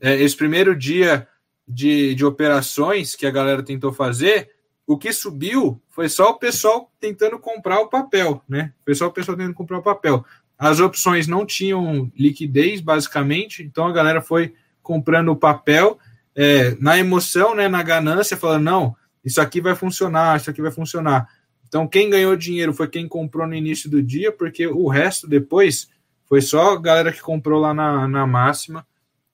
É, 0.00 0.20
esse 0.20 0.36
primeiro 0.36 0.74
dia 0.74 1.28
de, 1.66 2.14
de 2.14 2.24
operações 2.24 3.14
que 3.14 3.26
a 3.26 3.30
galera 3.30 3.62
tentou 3.62 3.92
fazer, 3.92 4.50
o 4.90 4.98
que 4.98 5.12
subiu 5.12 5.80
foi 5.88 6.08
só 6.08 6.30
o 6.30 6.34
pessoal 6.34 6.90
tentando 6.98 7.38
comprar 7.38 7.78
o 7.78 7.88
papel, 7.88 8.42
né? 8.48 8.72
Foi 8.84 8.92
só 8.92 9.06
o 9.06 9.12
pessoal 9.12 9.36
tentando 9.36 9.54
comprar 9.54 9.78
o 9.78 9.82
papel. 9.82 10.24
As 10.58 10.80
opções 10.80 11.28
não 11.28 11.46
tinham 11.46 12.10
liquidez, 12.16 12.80
basicamente, 12.80 13.62
então 13.62 13.86
a 13.86 13.92
galera 13.92 14.20
foi 14.20 14.52
comprando 14.82 15.28
o 15.28 15.36
papel 15.36 15.96
é, 16.34 16.74
na 16.80 16.98
emoção, 16.98 17.54
né, 17.54 17.68
na 17.68 17.84
ganância, 17.84 18.36
falando, 18.36 18.64
não, 18.64 18.96
isso 19.24 19.40
aqui 19.40 19.60
vai 19.60 19.76
funcionar, 19.76 20.36
isso 20.36 20.50
aqui 20.50 20.60
vai 20.60 20.72
funcionar. 20.72 21.28
Então, 21.68 21.86
quem 21.86 22.10
ganhou 22.10 22.34
dinheiro 22.34 22.74
foi 22.74 22.88
quem 22.88 23.06
comprou 23.06 23.46
no 23.46 23.54
início 23.54 23.88
do 23.88 24.02
dia, 24.02 24.32
porque 24.32 24.66
o 24.66 24.88
resto 24.88 25.28
depois 25.28 25.88
foi 26.26 26.40
só 26.40 26.72
a 26.72 26.80
galera 26.80 27.12
que 27.12 27.20
comprou 27.20 27.60
lá 27.60 27.72
na, 27.72 28.08
na 28.08 28.26
máxima 28.26 28.84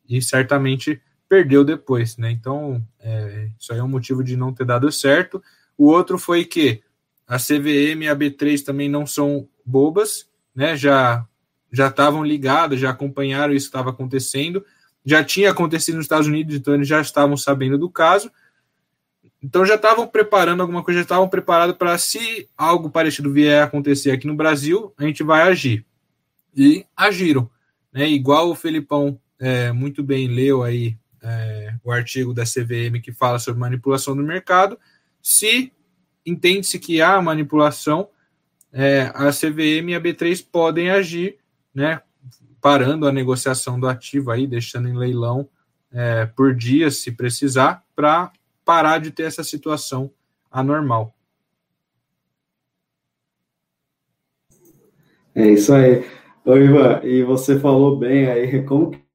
e 0.07 0.21
certamente 0.21 1.01
perdeu 1.29 1.65
depois, 1.65 2.17
né? 2.17 2.31
Então, 2.31 2.83
é, 3.01 3.51
isso 3.59 3.73
aí 3.73 3.79
é 3.79 3.83
um 3.83 3.89
motivo 3.89 4.23
de 4.23 4.37
não 4.37 4.53
ter 4.53 4.65
dado 4.65 4.91
certo. 4.91 5.43
O 5.77 5.87
outro 5.87 6.19
foi 6.19 6.45
que 6.45 6.83
a 7.27 7.37
CVM 7.37 8.03
e 8.03 8.09
a 8.09 8.17
B3 8.17 8.63
também 8.63 8.89
não 8.89 9.07
são 9.07 9.49
bobas, 9.65 10.29
né? 10.55 10.77
Já 10.77 11.27
já 11.73 11.89
estavam 11.89 12.25
ligados, 12.25 12.81
já 12.81 12.91
acompanharam 12.91 13.53
isso 13.53 13.67
que 13.67 13.71
estava 13.77 13.91
acontecendo, 13.91 14.65
já 15.05 15.23
tinha 15.23 15.51
acontecido 15.51 15.97
nos 15.97 16.05
Estados 16.05 16.27
Unidos, 16.27 16.55
então 16.55 16.75
eles 16.75 16.89
já 16.89 17.01
estavam 17.01 17.37
sabendo 17.37 17.77
do 17.77 17.91
caso. 17.91 18.31
Então 19.43 19.67
já 19.67 19.75
estavam 19.75 20.07
preparando 20.07 20.63
alguma 20.63 20.83
coisa, 20.83 21.01
já 21.01 21.03
estavam 21.03 21.29
preparados 21.29 21.77
para 21.77 21.99
se 21.99 22.49
algo 22.57 22.89
parecido 22.89 23.31
vier 23.31 23.61
a 23.61 23.65
acontecer 23.65 24.11
aqui 24.11 24.27
no 24.27 24.35
Brasil, 24.35 24.93
a 24.97 25.05
gente 25.05 25.23
vai 25.23 25.43
agir. 25.43 25.85
E 26.57 26.87
agiram, 26.97 27.51
né? 27.93 28.09
Igual 28.09 28.49
o 28.49 28.55
Felipão 28.55 29.21
é, 29.39 29.71
muito 29.71 30.03
bem 30.03 30.29
leu 30.29 30.63
aí 30.63 30.97
o 31.87 31.93
artigo 31.93 32.35
da 32.35 32.43
CVM 32.43 33.01
que 33.01 33.13
fala 33.13 33.39
sobre 33.39 33.61
manipulação 33.61 34.17
do 34.17 34.23
mercado. 34.23 34.79
Se 35.23 35.73
entende-se 36.25 36.81
que 36.81 37.01
há 37.01 37.23
manipulação, 37.23 38.09
é, 38.73 39.13
a 39.15 39.31
CVM 39.31 39.91
e 39.91 39.95
a 39.95 40.01
B3 40.01 40.45
podem 40.51 40.91
agir, 40.91 41.39
né, 41.73 42.03
parando 42.61 43.07
a 43.07 43.13
negociação 43.13 43.79
do 43.79 43.89
ativo 43.89 44.33
aí, 44.33 44.47
deixando 44.49 44.89
em 44.89 44.97
leilão 44.97 45.49
é, 45.93 46.27
por 46.27 46.53
dia, 46.53 46.91
se 46.91 47.13
precisar, 47.13 47.85
para 47.95 48.33
parar 48.65 48.99
de 48.99 49.13
ter 49.13 49.23
essa 49.23 49.45
situação 49.45 50.11
anormal. 50.51 51.15
É 55.33 55.51
isso 55.51 55.73
aí. 55.73 56.05
Oi, 56.45 56.65
Ivan, 56.65 57.01
e 57.05 57.23
você 57.23 57.61
falou 57.61 57.97
bem 57.97 58.27
aí, 58.27 58.63
como 58.65 59.06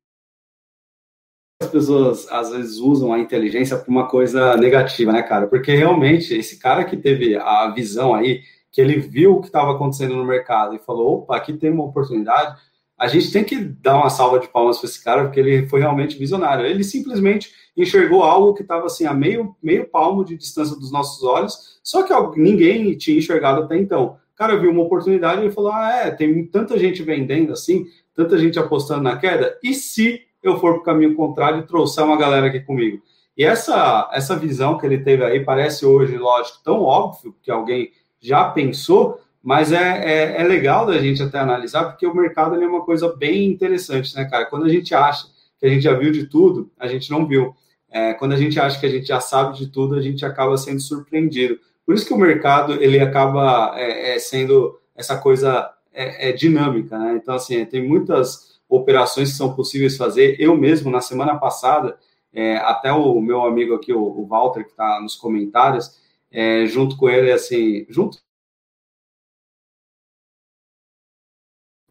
as 1.62 1.70
pessoas 1.70 2.28
às 2.32 2.50
vezes 2.50 2.78
usam 2.78 3.14
a 3.14 3.20
inteligência 3.20 3.78
para 3.78 3.90
uma 3.90 4.08
coisa 4.08 4.58
negativa, 4.58 5.12
né, 5.12 5.22
cara? 5.22 5.48
Porque 5.48 5.76
realmente 5.76 6.34
esse 6.34 6.58
cara 6.58 6.84
que 6.84 6.98
teve 6.98 7.36
a 7.36 7.70
visão 7.70 8.16
aí, 8.16 8.42
que 8.72 8.82
ele 8.82 9.00
viu 9.00 9.36
o 9.36 9.42
que 9.42 9.48
estava 9.48 9.72
acontecendo 9.72 10.16
no 10.16 10.26
mercado 10.26 10.76
e 10.76 10.80
falou: 10.80 11.20
opa, 11.20 11.36
aqui 11.36 11.54
tem 11.54 11.70
uma 11.70 11.86
oportunidade. 11.86 12.58
A 12.98 13.08
gente 13.08 13.32
tem 13.32 13.44
que 13.44 13.58
dar 13.58 13.96
uma 13.96 14.10
salva 14.10 14.40
de 14.40 14.48
palmas 14.48 14.78
para 14.80 14.90
esse 14.90 15.04
cara, 15.04 15.24
porque 15.24 15.40
ele 15.40 15.68
foi 15.68 15.80
realmente 15.80 16.18
visionário. 16.18 16.66
Ele 16.66 16.84
simplesmente 16.84 17.52
enxergou 17.76 18.24
algo 18.24 18.54
que 18.54 18.62
estava 18.62 18.86
assim 18.86 19.06
a 19.06 19.14
meio, 19.14 19.56
meio 19.62 19.88
palmo 19.88 20.24
de 20.24 20.36
distância 20.36 20.76
dos 20.76 20.92
nossos 20.92 21.24
olhos, 21.24 21.80
só 21.84 22.04
que 22.04 22.40
ninguém 22.40 22.96
tinha 22.98 23.18
enxergado 23.18 23.64
até 23.64 23.78
então. 23.78 24.18
O 24.34 24.36
cara 24.36 24.56
viu 24.56 24.72
uma 24.72 24.84
oportunidade 24.84 25.46
e 25.46 25.52
falou: 25.52 25.72
ah, 25.72 25.92
é, 26.06 26.12
tem 26.12 26.46
tanta 26.48 26.78
gente 26.80 27.04
vendendo 27.04 27.54
assim, 27.54 27.86
tanta 28.16 28.38
gente 28.38 28.58
apostando 28.58 29.04
na 29.04 29.18
queda, 29.18 29.58
e 29.64 29.74
se 29.74 30.22
eu 30.42 30.60
for 30.60 30.74
para 30.74 30.82
o 30.82 30.84
caminho 30.84 31.16
contrário 31.16 31.60
e 31.60 31.68
trouxer 31.68 32.04
uma 32.04 32.18
galera 32.18 32.48
aqui 32.48 32.60
comigo. 32.60 33.02
E 33.38 33.44
essa, 33.44 34.10
essa 34.14 34.36
visão 34.36 34.78
que 34.78 34.86
ele 34.86 35.00
teve 35.00 35.24
aí 35.24 35.40
parece 35.40 35.86
hoje, 35.86 36.18
lógico, 36.18 36.60
tão 36.64 36.82
óbvio 36.82 37.36
que 37.42 37.50
alguém 37.50 37.92
já 38.20 38.46
pensou, 38.50 39.20
mas 39.42 39.72
é, 39.72 40.36
é, 40.38 40.42
é 40.42 40.44
legal 40.44 40.86
da 40.86 40.98
gente 41.00 41.24
até 41.24 41.40
analisar, 41.40 41.86
porque 41.86 42.06
o 42.06 42.16
mercado 42.16 42.62
é 42.62 42.68
uma 42.68 42.86
coisa 42.86 43.12
bem 43.16 43.48
interessante, 43.48 44.16
né, 44.16 44.26
cara? 44.26 44.46
Quando 44.46 44.66
a 44.66 44.70
gente 44.70 44.94
acha 44.94 45.28
que 45.60 45.66
a 45.66 45.70
gente 45.70 45.82
já 45.82 45.94
viu 45.94 46.12
de 46.12 46.28
tudo, 46.28 46.70
a 46.80 46.88
gente 46.88 47.10
não 47.10 47.26
viu. 47.26 47.56
É, 47.90 48.14
quando 48.14 48.34
a 48.34 48.38
gente 48.38 48.60
acha 48.60 48.80
que 48.80 48.86
a 48.86 48.90
gente 48.90 49.08
já 49.08 49.20
sabe 49.20 49.58
de 49.58 49.68
tudo, 49.68 49.96
a 49.96 50.02
gente 50.02 50.26
acaba 50.26 50.58
sendo 50.58 50.80
surpreendido. 50.80 51.60
Por 51.86 51.96
isso 51.96 52.06
que 52.06 52.14
o 52.14 52.18
mercado 52.18 52.74
ele 52.82 53.00
acaba 53.00 53.74
é, 53.76 54.16
é 54.16 54.20
sendo 54.20 54.80
essa 54.96 55.18
coisa 55.18 55.70
é, 55.94 56.30
é 56.30 56.32
dinâmica, 56.32 56.98
né? 56.98 57.20
Então, 57.22 57.36
assim, 57.36 57.66
tem 57.66 57.86
muitas 57.86 58.61
operações 58.72 59.32
que 59.32 59.38
são 59.38 59.54
possíveis 59.54 59.98
fazer. 59.98 60.38
Eu 60.40 60.56
mesmo, 60.56 60.90
na 60.90 61.02
semana 61.02 61.38
passada, 61.38 62.00
é, 62.34 62.56
até 62.56 62.92
o 62.92 63.20
meu 63.20 63.44
amigo 63.44 63.76
aqui, 63.76 63.94
o, 63.94 64.02
o 64.02 64.26
Walter, 64.26 64.64
que 64.64 64.72
está 64.72 65.02
nos 65.02 65.16
comentários, 65.16 66.00
é, 66.32 66.66
junto 66.68 66.96
com 66.96 67.10
ele, 67.10 67.32
assim, 67.32 67.86
junto. 67.90 68.18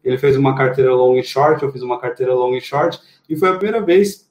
Ele 0.03 0.17
fez 0.17 0.35
uma 0.35 0.55
carteira 0.55 0.95
long 0.95 1.15
e 1.17 1.23
short, 1.23 1.61
eu 1.61 1.71
fiz 1.71 1.83
uma 1.83 1.99
carteira 1.99 2.33
long 2.33 2.55
e 2.55 2.61
short, 2.61 2.99
e 3.29 3.35
foi 3.35 3.49
a 3.49 3.53
primeira 3.53 3.85
vez 3.85 4.27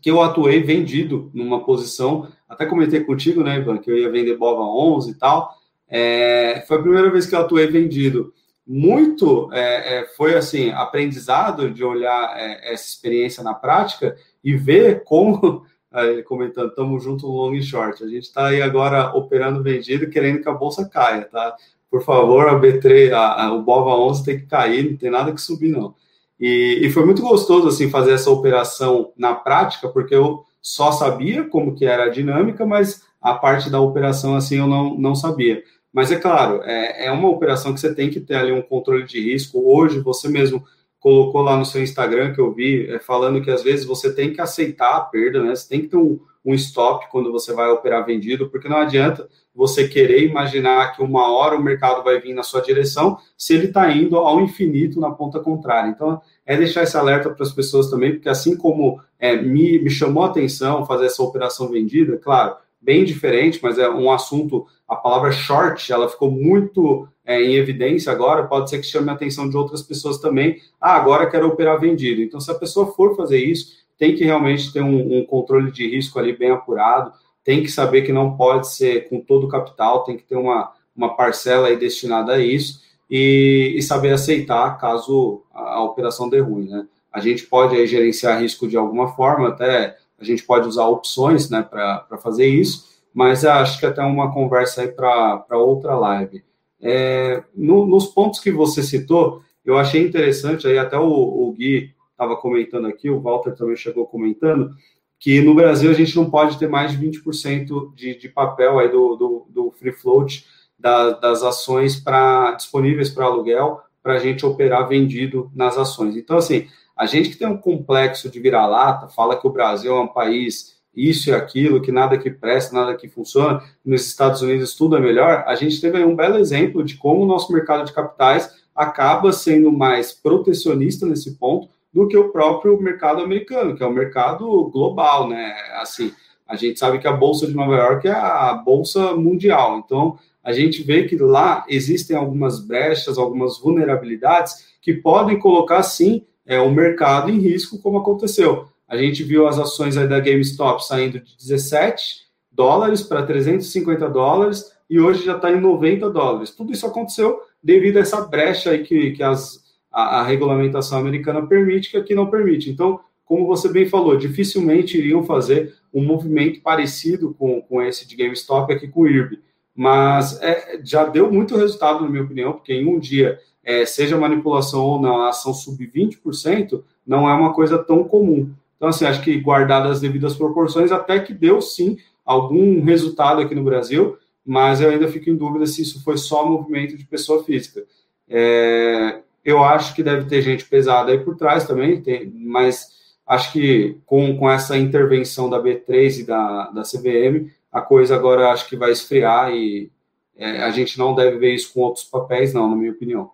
que 0.00 0.08
eu 0.08 0.22
atuei 0.22 0.62
vendido 0.62 1.32
numa 1.34 1.64
posição. 1.64 2.28
Até 2.48 2.64
comentei 2.64 3.02
contigo, 3.02 3.42
né, 3.42 3.56
Ivan, 3.56 3.78
que 3.78 3.90
eu 3.90 3.98
ia 3.98 4.10
vender 4.10 4.36
BOVA 4.36 4.62
11 4.62 5.10
e 5.10 5.14
tal. 5.14 5.52
É, 5.88 6.64
foi 6.68 6.78
a 6.78 6.80
primeira 6.82 7.10
vez 7.10 7.26
que 7.26 7.34
eu 7.34 7.40
atuei 7.40 7.66
vendido 7.66 8.32
muito 8.66 9.50
é, 9.52 9.98
é, 9.98 10.06
foi 10.16 10.34
assim 10.34 10.70
aprendizado 10.70 11.70
de 11.70 11.82
olhar 11.84 12.36
é, 12.36 12.72
essa 12.72 12.84
experiência 12.84 13.42
na 13.42 13.54
prática 13.54 14.16
e 14.42 14.56
ver 14.56 15.02
como 15.04 15.64
comentando 16.26 16.68
estamos 16.68 17.04
junto 17.04 17.26
long 17.26 17.52
e 17.52 17.62
short. 17.62 18.02
A 18.02 18.08
gente 18.08 18.22
está 18.22 18.46
aí 18.46 18.62
agora 18.62 19.14
operando 19.14 19.62
vendido 19.62 20.08
querendo 20.08 20.40
que 20.40 20.48
a 20.48 20.54
bolsa 20.54 20.88
caia 20.88 21.24
tá? 21.24 21.54
Por 21.90 22.02
favor 22.02 22.48
a 22.48 22.58
B3 22.58 23.12
a, 23.12 23.46
a, 23.46 23.52
o 23.52 23.62
Bova 23.62 23.90
11 23.90 24.24
tem 24.24 24.38
que 24.38 24.46
cair 24.46 24.90
não 24.90 24.96
tem 24.96 25.10
nada 25.10 25.32
que 25.32 25.40
subir 25.40 25.68
não. 25.68 25.94
E, 26.40 26.80
e 26.82 26.90
foi 26.90 27.04
muito 27.04 27.20
gostoso 27.20 27.68
assim 27.68 27.90
fazer 27.90 28.12
essa 28.12 28.30
operação 28.30 29.12
na 29.16 29.34
prática 29.34 29.88
porque 29.88 30.14
eu 30.14 30.44
só 30.62 30.92
sabia 30.92 31.44
como 31.44 31.74
que 31.74 31.84
era 31.84 32.04
a 32.04 32.10
dinâmica 32.10 32.64
mas 32.64 33.02
a 33.20 33.34
parte 33.34 33.68
da 33.68 33.80
operação 33.80 34.34
assim 34.34 34.58
eu 34.58 34.66
não, 34.66 34.96
não 34.96 35.14
sabia 35.14 35.62
mas 35.92 36.10
é 36.10 36.16
claro, 36.16 36.62
é, 36.64 37.06
é 37.06 37.12
uma 37.12 37.28
operação 37.28 37.74
que 37.74 37.80
você 37.80 37.94
tem 37.94 38.08
que 38.08 38.20
ter 38.20 38.34
ali 38.34 38.50
um 38.50 38.62
controle 38.62 39.04
de 39.04 39.20
risco. 39.20 39.62
Hoje, 39.64 40.00
você 40.00 40.28
mesmo 40.28 40.64
colocou 40.98 41.42
lá 41.42 41.56
no 41.56 41.64
seu 41.64 41.82
Instagram 41.82 42.32
que 42.32 42.40
eu 42.40 42.52
vi, 42.52 42.86
é, 42.88 42.98
falando 42.98 43.42
que 43.42 43.50
às 43.50 43.62
vezes 43.62 43.84
você 43.84 44.14
tem 44.14 44.32
que 44.32 44.40
aceitar 44.40 44.96
a 44.96 45.00
perda, 45.00 45.42
né? 45.42 45.54
Você 45.54 45.68
tem 45.68 45.80
que 45.82 45.88
ter 45.88 45.96
um, 45.96 46.18
um 46.44 46.54
stop 46.54 47.10
quando 47.10 47.30
você 47.30 47.52
vai 47.52 47.68
operar 47.68 48.06
vendido, 48.06 48.48
porque 48.48 48.68
não 48.68 48.78
adianta 48.78 49.28
você 49.54 49.86
querer 49.86 50.24
imaginar 50.24 50.96
que 50.96 51.02
uma 51.02 51.30
hora 51.30 51.56
o 51.56 51.62
mercado 51.62 52.02
vai 52.02 52.20
vir 52.20 52.32
na 52.32 52.42
sua 52.42 52.62
direção 52.62 53.18
se 53.36 53.52
ele 53.52 53.66
está 53.66 53.92
indo 53.92 54.16
ao 54.16 54.40
infinito 54.40 54.98
na 54.98 55.10
ponta 55.10 55.40
contrária. 55.40 55.90
Então, 55.90 56.20
é 56.46 56.56
deixar 56.56 56.84
esse 56.84 56.96
alerta 56.96 57.28
para 57.30 57.42
as 57.42 57.52
pessoas 57.52 57.90
também, 57.90 58.12
porque 58.12 58.28
assim 58.28 58.56
como 58.56 59.00
é, 59.18 59.36
me, 59.36 59.78
me 59.78 59.90
chamou 59.90 60.22
a 60.22 60.28
atenção 60.28 60.86
fazer 60.86 61.06
essa 61.06 61.22
operação 61.22 61.68
vendida, 61.68 62.16
claro, 62.16 62.56
bem 62.80 63.04
diferente, 63.04 63.60
mas 63.62 63.78
é 63.78 63.88
um 63.88 64.10
assunto, 64.10 64.66
a 64.92 64.96
palavra 64.96 65.32
short, 65.32 65.92
ela 65.92 66.08
ficou 66.08 66.30
muito 66.30 67.08
é, 67.24 67.40
em 67.40 67.54
evidência 67.54 68.12
agora, 68.12 68.46
pode 68.46 68.70
ser 68.70 68.78
que 68.78 68.86
chame 68.86 69.10
a 69.10 69.12
atenção 69.12 69.48
de 69.48 69.56
outras 69.56 69.82
pessoas 69.82 70.18
também, 70.18 70.60
ah, 70.80 70.94
agora 70.96 71.30
quero 71.30 71.48
operar 71.48 71.80
vendido. 71.80 72.20
Então, 72.20 72.40
se 72.40 72.50
a 72.50 72.54
pessoa 72.54 72.92
for 72.92 73.16
fazer 73.16 73.38
isso, 73.38 73.82
tem 73.98 74.14
que 74.14 74.24
realmente 74.24 74.72
ter 74.72 74.82
um, 74.82 75.18
um 75.18 75.24
controle 75.24 75.70
de 75.70 75.88
risco 75.88 76.18
ali 76.18 76.36
bem 76.36 76.50
apurado, 76.50 77.12
tem 77.44 77.62
que 77.62 77.70
saber 77.70 78.02
que 78.02 78.12
não 78.12 78.36
pode 78.36 78.68
ser 78.68 79.08
com 79.08 79.20
todo 79.20 79.44
o 79.44 79.48
capital, 79.48 80.04
tem 80.04 80.16
que 80.16 80.24
ter 80.24 80.36
uma, 80.36 80.72
uma 80.94 81.16
parcela 81.16 81.68
aí 81.68 81.76
destinada 81.76 82.34
a 82.34 82.38
isso, 82.38 82.82
e, 83.10 83.74
e 83.76 83.82
saber 83.82 84.12
aceitar 84.12 84.78
caso 84.78 85.42
a, 85.52 85.74
a 85.74 85.84
operação 85.84 86.28
dê 86.28 86.40
ruim, 86.40 86.68
né? 86.68 86.86
A 87.12 87.20
gente 87.20 87.44
pode 87.44 87.76
aí 87.76 87.86
gerenciar 87.86 88.40
risco 88.40 88.66
de 88.66 88.76
alguma 88.76 89.08
forma, 89.14 89.48
até 89.48 89.98
a 90.18 90.24
gente 90.24 90.44
pode 90.44 90.66
usar 90.66 90.86
opções 90.86 91.50
né, 91.50 91.62
para 91.62 92.16
fazer 92.22 92.46
isso, 92.46 92.91
mas 93.12 93.44
acho 93.44 93.78
que 93.78 93.86
até 93.86 94.02
uma 94.02 94.32
conversa 94.32 94.82
aí 94.82 94.88
para 94.88 95.44
outra 95.52 95.94
live. 95.96 96.42
É, 96.80 97.42
no, 97.54 97.86
nos 97.86 98.06
pontos 98.06 98.40
que 98.40 98.50
você 98.50 98.82
citou, 98.82 99.42
eu 99.64 99.78
achei 99.78 100.02
interessante, 100.02 100.66
aí 100.66 100.78
até 100.78 100.98
o, 100.98 101.08
o 101.08 101.52
Gui 101.52 101.94
estava 102.10 102.36
comentando 102.36 102.86
aqui, 102.86 103.08
o 103.08 103.20
Walter 103.20 103.54
também 103.54 103.76
chegou 103.76 104.06
comentando, 104.06 104.70
que 105.18 105.40
no 105.40 105.54
Brasil 105.54 105.90
a 105.90 105.94
gente 105.94 106.16
não 106.16 106.28
pode 106.28 106.58
ter 106.58 106.68
mais 106.68 106.90
de 106.90 106.98
20% 106.98 107.94
de, 107.94 108.16
de 108.16 108.28
papel 108.28 108.78
aí 108.78 108.88
do, 108.88 109.14
do, 109.14 109.46
do 109.48 109.70
free 109.70 109.92
float 109.92 110.44
da, 110.76 111.10
das 111.10 111.44
ações 111.44 112.00
pra, 112.00 112.52
disponíveis 112.52 113.08
para 113.08 113.26
aluguel 113.26 113.80
para 114.02 114.14
a 114.14 114.18
gente 114.18 114.44
operar 114.44 114.88
vendido 114.88 115.48
nas 115.54 115.78
ações. 115.78 116.16
Então, 116.16 116.36
assim, 116.36 116.66
a 116.96 117.06
gente 117.06 117.30
que 117.30 117.36
tem 117.36 117.46
um 117.46 117.56
complexo 117.56 118.28
de 118.28 118.40
vira-lata, 118.40 119.08
fala 119.08 119.36
que 119.38 119.46
o 119.46 119.52
Brasil 119.52 119.94
é 119.94 120.00
um 120.00 120.08
país 120.08 120.81
isso 120.94 121.30
e 121.30 121.32
aquilo, 121.32 121.80
que 121.80 121.90
nada 121.90 122.18
que 122.18 122.30
presta, 122.30 122.74
nada 122.74 122.94
que 122.94 123.08
funciona, 123.08 123.62
nos 123.84 124.06
Estados 124.06 124.42
Unidos 124.42 124.74
tudo 124.74 124.96
é 124.96 125.00
melhor, 125.00 125.44
a 125.46 125.54
gente 125.54 125.80
teve 125.80 125.98
aí 125.98 126.04
um 126.04 126.16
belo 126.16 126.38
exemplo 126.38 126.84
de 126.84 126.96
como 126.96 127.22
o 127.22 127.26
nosso 127.26 127.52
mercado 127.52 127.84
de 127.84 127.92
capitais 127.92 128.50
acaba 128.74 129.32
sendo 129.32 129.70
mais 129.72 130.12
protecionista 130.12 131.06
nesse 131.06 131.36
ponto 131.36 131.68
do 131.92 132.08
que 132.08 132.16
o 132.16 132.30
próprio 132.30 132.80
mercado 132.80 133.22
americano, 133.22 133.76
que 133.76 133.82
é 133.82 133.86
o 133.86 133.92
mercado 133.92 134.64
global, 134.70 135.28
né? 135.28 135.54
Assim, 135.80 136.12
a 136.48 136.56
gente 136.56 136.78
sabe 136.78 136.98
que 136.98 137.06
a 137.06 137.12
bolsa 137.12 137.46
de 137.46 137.54
Nova 137.54 137.76
York 137.76 138.08
é 138.08 138.12
a 138.12 138.54
bolsa 138.54 139.14
mundial, 139.14 139.82
então 139.84 140.18
a 140.42 140.52
gente 140.52 140.82
vê 140.82 141.04
que 141.04 141.16
lá 141.16 141.64
existem 141.68 142.16
algumas 142.16 142.60
brechas, 142.60 143.18
algumas 143.18 143.58
vulnerabilidades 143.58 144.72
que 144.80 144.92
podem 144.92 145.38
colocar 145.38 145.82
sim 145.82 146.24
é, 146.44 146.60
o 146.60 146.70
mercado 146.70 147.30
em 147.30 147.38
risco, 147.38 147.78
como 147.78 147.98
aconteceu. 147.98 148.66
A 148.92 148.96
gente 148.98 149.22
viu 149.22 149.46
as 149.48 149.58
ações 149.58 149.94
da 149.94 150.20
GameStop 150.20 150.84
saindo 150.84 151.18
de 151.18 151.34
17 151.38 152.26
dólares 152.50 153.02
para 153.02 153.22
350 153.22 154.06
dólares 154.10 154.70
e 154.90 155.00
hoje 155.00 155.24
já 155.24 155.34
está 155.34 155.50
em 155.50 155.58
90 155.58 156.10
dólares. 156.10 156.50
Tudo 156.50 156.74
isso 156.74 156.86
aconteceu 156.86 157.40
devido 157.62 157.96
a 157.96 158.00
essa 158.00 158.20
brecha 158.20 158.68
aí 158.68 158.84
que, 158.84 159.12
que 159.12 159.22
as, 159.22 159.64
a, 159.90 160.20
a 160.20 160.22
regulamentação 160.22 160.98
americana 160.98 161.40
permite, 161.46 161.90
que 161.90 161.96
aqui 161.96 162.14
não 162.14 162.28
permite. 162.28 162.68
Então, 162.68 163.00
como 163.24 163.46
você 163.46 163.66
bem 163.72 163.86
falou, 163.86 164.14
dificilmente 164.14 164.98
iriam 164.98 165.24
fazer 165.24 165.74
um 165.90 166.04
movimento 166.04 166.60
parecido 166.60 167.32
com, 167.32 167.62
com 167.62 167.80
esse 167.80 168.06
de 168.06 168.14
GameStop 168.14 168.74
aqui 168.74 168.88
com 168.88 169.00
o 169.00 169.08
IRB. 169.08 169.40
Mas 169.74 170.38
é, 170.42 170.78
já 170.84 171.06
deu 171.06 171.32
muito 171.32 171.56
resultado, 171.56 172.04
na 172.04 172.10
minha 172.10 172.24
opinião, 172.24 172.52
porque 172.52 172.74
em 172.74 172.86
um 172.86 172.98
dia, 172.98 173.40
é, 173.64 173.86
seja 173.86 174.18
manipulação 174.18 174.84
ou 174.84 175.00
não, 175.00 175.22
a 175.22 175.30
ação 175.30 175.54
subir 175.54 175.90
20%, 175.90 176.84
não 177.06 177.26
é 177.26 177.32
uma 177.32 177.54
coisa 177.54 177.78
tão 177.78 178.04
comum. 178.04 178.52
Então, 178.82 178.90
assim, 178.90 179.04
acho 179.04 179.22
que 179.22 179.38
guardadas 179.38 179.92
as 179.92 180.00
devidas 180.00 180.34
proporções, 180.34 180.90
até 180.90 181.20
que 181.20 181.32
deu 181.32 181.62
sim 181.62 181.96
algum 182.24 182.82
resultado 182.82 183.40
aqui 183.40 183.54
no 183.54 183.62
Brasil, 183.62 184.18
mas 184.44 184.80
eu 184.80 184.90
ainda 184.90 185.06
fico 185.06 185.30
em 185.30 185.36
dúvida 185.36 185.66
se 185.66 185.82
isso 185.82 186.02
foi 186.02 186.18
só 186.18 186.44
movimento 186.44 186.96
de 186.96 187.04
pessoa 187.04 187.44
física. 187.44 187.84
É, 188.28 189.20
eu 189.44 189.62
acho 189.62 189.94
que 189.94 190.02
deve 190.02 190.28
ter 190.28 190.42
gente 190.42 190.64
pesada 190.64 191.12
aí 191.12 191.18
por 191.20 191.36
trás 191.36 191.64
também, 191.64 192.02
tem, 192.02 192.28
mas 192.34 192.88
acho 193.24 193.52
que 193.52 193.98
com, 194.04 194.36
com 194.36 194.50
essa 194.50 194.76
intervenção 194.76 195.48
da 195.48 195.62
B3 195.62 196.18
e 196.18 196.24
da, 196.24 196.70
da 196.70 196.82
CVM, 196.82 197.52
a 197.70 197.80
coisa 197.80 198.16
agora 198.16 198.50
acho 198.50 198.68
que 198.68 198.74
vai 198.74 198.90
esfriar 198.90 199.52
e 199.52 199.92
é, 200.36 200.60
a 200.60 200.72
gente 200.72 200.98
não 200.98 201.14
deve 201.14 201.38
ver 201.38 201.54
isso 201.54 201.72
com 201.72 201.82
outros 201.82 202.04
papéis, 202.04 202.52
não, 202.52 202.68
na 202.68 202.74
minha 202.74 202.90
opinião. 202.90 203.30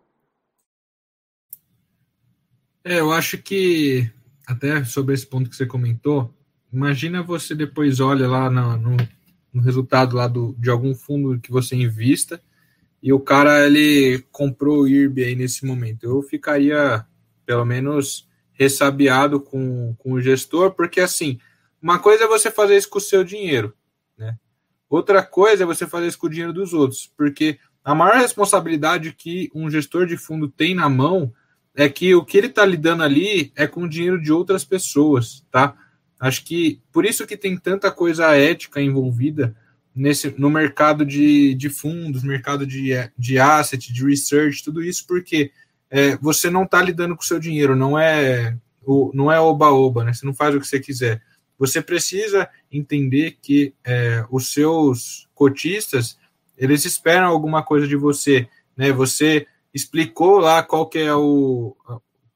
É, 2.84 3.00
eu 3.00 3.10
acho 3.12 3.38
que, 3.38 4.10
até 4.48 4.82
sobre 4.82 5.14
esse 5.14 5.26
ponto 5.26 5.50
que 5.50 5.54
você 5.54 5.66
comentou, 5.66 6.34
imagina 6.72 7.22
você 7.22 7.54
depois 7.54 8.00
olha 8.00 8.26
lá 8.26 8.48
no, 8.48 8.96
no, 9.52 9.60
resultado 9.60 10.16
lá 10.16 10.26
do, 10.26 10.56
de 10.58 10.70
algum 10.70 10.94
fundo 10.94 11.38
que 11.38 11.50
você 11.50 11.76
invista 11.76 12.40
e 13.02 13.12
o 13.12 13.20
cara 13.20 13.66
ele 13.66 14.24
comprou 14.32 14.80
o 14.80 14.88
IRB 14.88 15.22
aí 15.22 15.36
nesse 15.36 15.66
momento. 15.66 16.04
Eu 16.04 16.22
ficaria, 16.22 17.04
pelo 17.44 17.66
menos, 17.66 18.26
ressabiado 18.54 19.38
com, 19.38 19.94
com 19.98 20.12
o 20.12 20.20
gestor, 20.20 20.70
porque 20.70 21.00
assim, 21.00 21.38
uma 21.82 21.98
coisa 21.98 22.24
é 22.24 22.26
você 22.26 22.50
fazer 22.50 22.78
isso 22.78 22.88
com 22.88 22.98
o 22.98 23.02
seu 23.02 23.22
dinheiro, 23.22 23.74
né? 24.16 24.34
Outra 24.88 25.22
coisa 25.22 25.64
é 25.64 25.66
você 25.66 25.86
fazer 25.86 26.06
isso 26.06 26.18
com 26.18 26.26
o 26.26 26.30
dinheiro 26.30 26.54
dos 26.54 26.72
outros, 26.72 27.12
porque 27.14 27.58
a 27.84 27.94
maior 27.94 28.16
responsabilidade 28.16 29.12
que 29.12 29.50
um 29.54 29.70
gestor 29.70 30.06
de 30.06 30.16
fundo 30.16 30.48
tem 30.48 30.74
na 30.74 30.88
mão 30.88 31.34
é 31.78 31.88
que 31.88 32.12
o 32.12 32.24
que 32.24 32.36
ele 32.36 32.48
está 32.48 32.66
lidando 32.66 33.04
ali 33.04 33.52
é 33.54 33.64
com 33.64 33.84
o 33.84 33.88
dinheiro 33.88 34.20
de 34.20 34.32
outras 34.32 34.64
pessoas, 34.64 35.46
tá? 35.48 35.76
Acho 36.18 36.44
que 36.44 36.82
por 36.90 37.06
isso 37.06 37.24
que 37.24 37.36
tem 37.36 37.56
tanta 37.56 37.88
coisa 37.92 38.34
ética 38.34 38.82
envolvida 38.82 39.54
nesse 39.94 40.34
no 40.36 40.50
mercado 40.50 41.06
de, 41.06 41.54
de 41.54 41.70
fundos, 41.70 42.24
mercado 42.24 42.66
de, 42.66 42.90
de 43.16 43.38
asset, 43.38 43.92
de 43.92 44.04
research, 44.04 44.64
tudo 44.64 44.82
isso, 44.82 45.06
porque 45.06 45.52
é, 45.88 46.16
você 46.16 46.50
não 46.50 46.64
está 46.64 46.82
lidando 46.82 47.14
com 47.14 47.22
o 47.22 47.26
seu 47.26 47.38
dinheiro, 47.38 47.76
não 47.76 47.96
é 47.96 48.56
o, 48.84 49.12
não 49.14 49.30
é 49.30 49.38
oba-oba, 49.38 50.02
né? 50.02 50.12
Você 50.12 50.26
não 50.26 50.34
faz 50.34 50.56
o 50.56 50.60
que 50.60 50.66
você 50.66 50.80
quiser. 50.80 51.22
Você 51.56 51.80
precisa 51.80 52.48
entender 52.72 53.38
que 53.40 53.72
é, 53.84 54.24
os 54.32 54.52
seus 54.52 55.28
cotistas 55.32 56.18
eles 56.56 56.84
esperam 56.84 57.28
alguma 57.28 57.62
coisa 57.62 57.86
de 57.86 57.94
você, 57.94 58.48
né? 58.76 58.90
Você 58.90 59.46
explicou 59.72 60.38
lá 60.38 60.62
qual 60.62 60.88
que 60.88 60.98
é 60.98 61.14
o, 61.14 61.76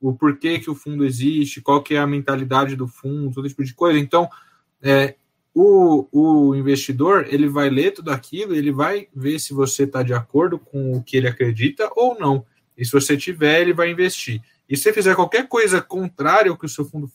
o 0.01 0.15
porquê 0.15 0.59
que 0.59 0.71
o 0.71 0.75
fundo 0.75 1.05
existe, 1.05 1.61
qual 1.61 1.83
que 1.83 1.95
é 1.95 1.99
a 1.99 2.07
mentalidade 2.07 2.77
do 2.77 2.89
fundo, 2.89 3.35
todo 3.35 3.49
tipo 3.49 3.65
de 3.65 3.75
coisa. 3.75 3.99
Então, 3.99 4.29
é, 4.83 5.15
o, 5.55 6.09
o 6.11 6.55
investidor 6.55 7.27
ele 7.29 7.49
vai 7.49 7.69
ler 7.69 7.93
tudo 7.93 8.11
aquilo, 8.11 8.55
ele 8.55 8.73
vai 8.73 9.09
ver 9.15 9.39
se 9.39 9.53
você 9.53 9.85
está 9.85 10.03
de 10.03 10.15
acordo 10.15 10.59
com 10.59 10.97
o 10.97 11.03
que 11.03 11.17
ele 11.17 11.29
acredita 11.29 11.91
ou 11.95 12.19
não. 12.19 12.45
E 12.77 12.85
se 12.85 12.93
você 12.93 13.17
tiver, 13.17 13.61
ele 13.61 13.73
vai 13.73 13.91
investir. 13.91 14.43
E 14.69 14.77
se 14.77 14.85
você 14.85 14.93
fizer 14.93 15.15
qualquer 15.15 15.47
coisa 15.47 15.81
contrária 15.81 16.51
ao 16.51 16.57
que 16.57 16.67
o 16.67 16.69
seu 16.69 16.85
fundo 16.85 17.11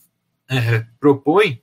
é, 0.50 0.86
propõe, 1.00 1.62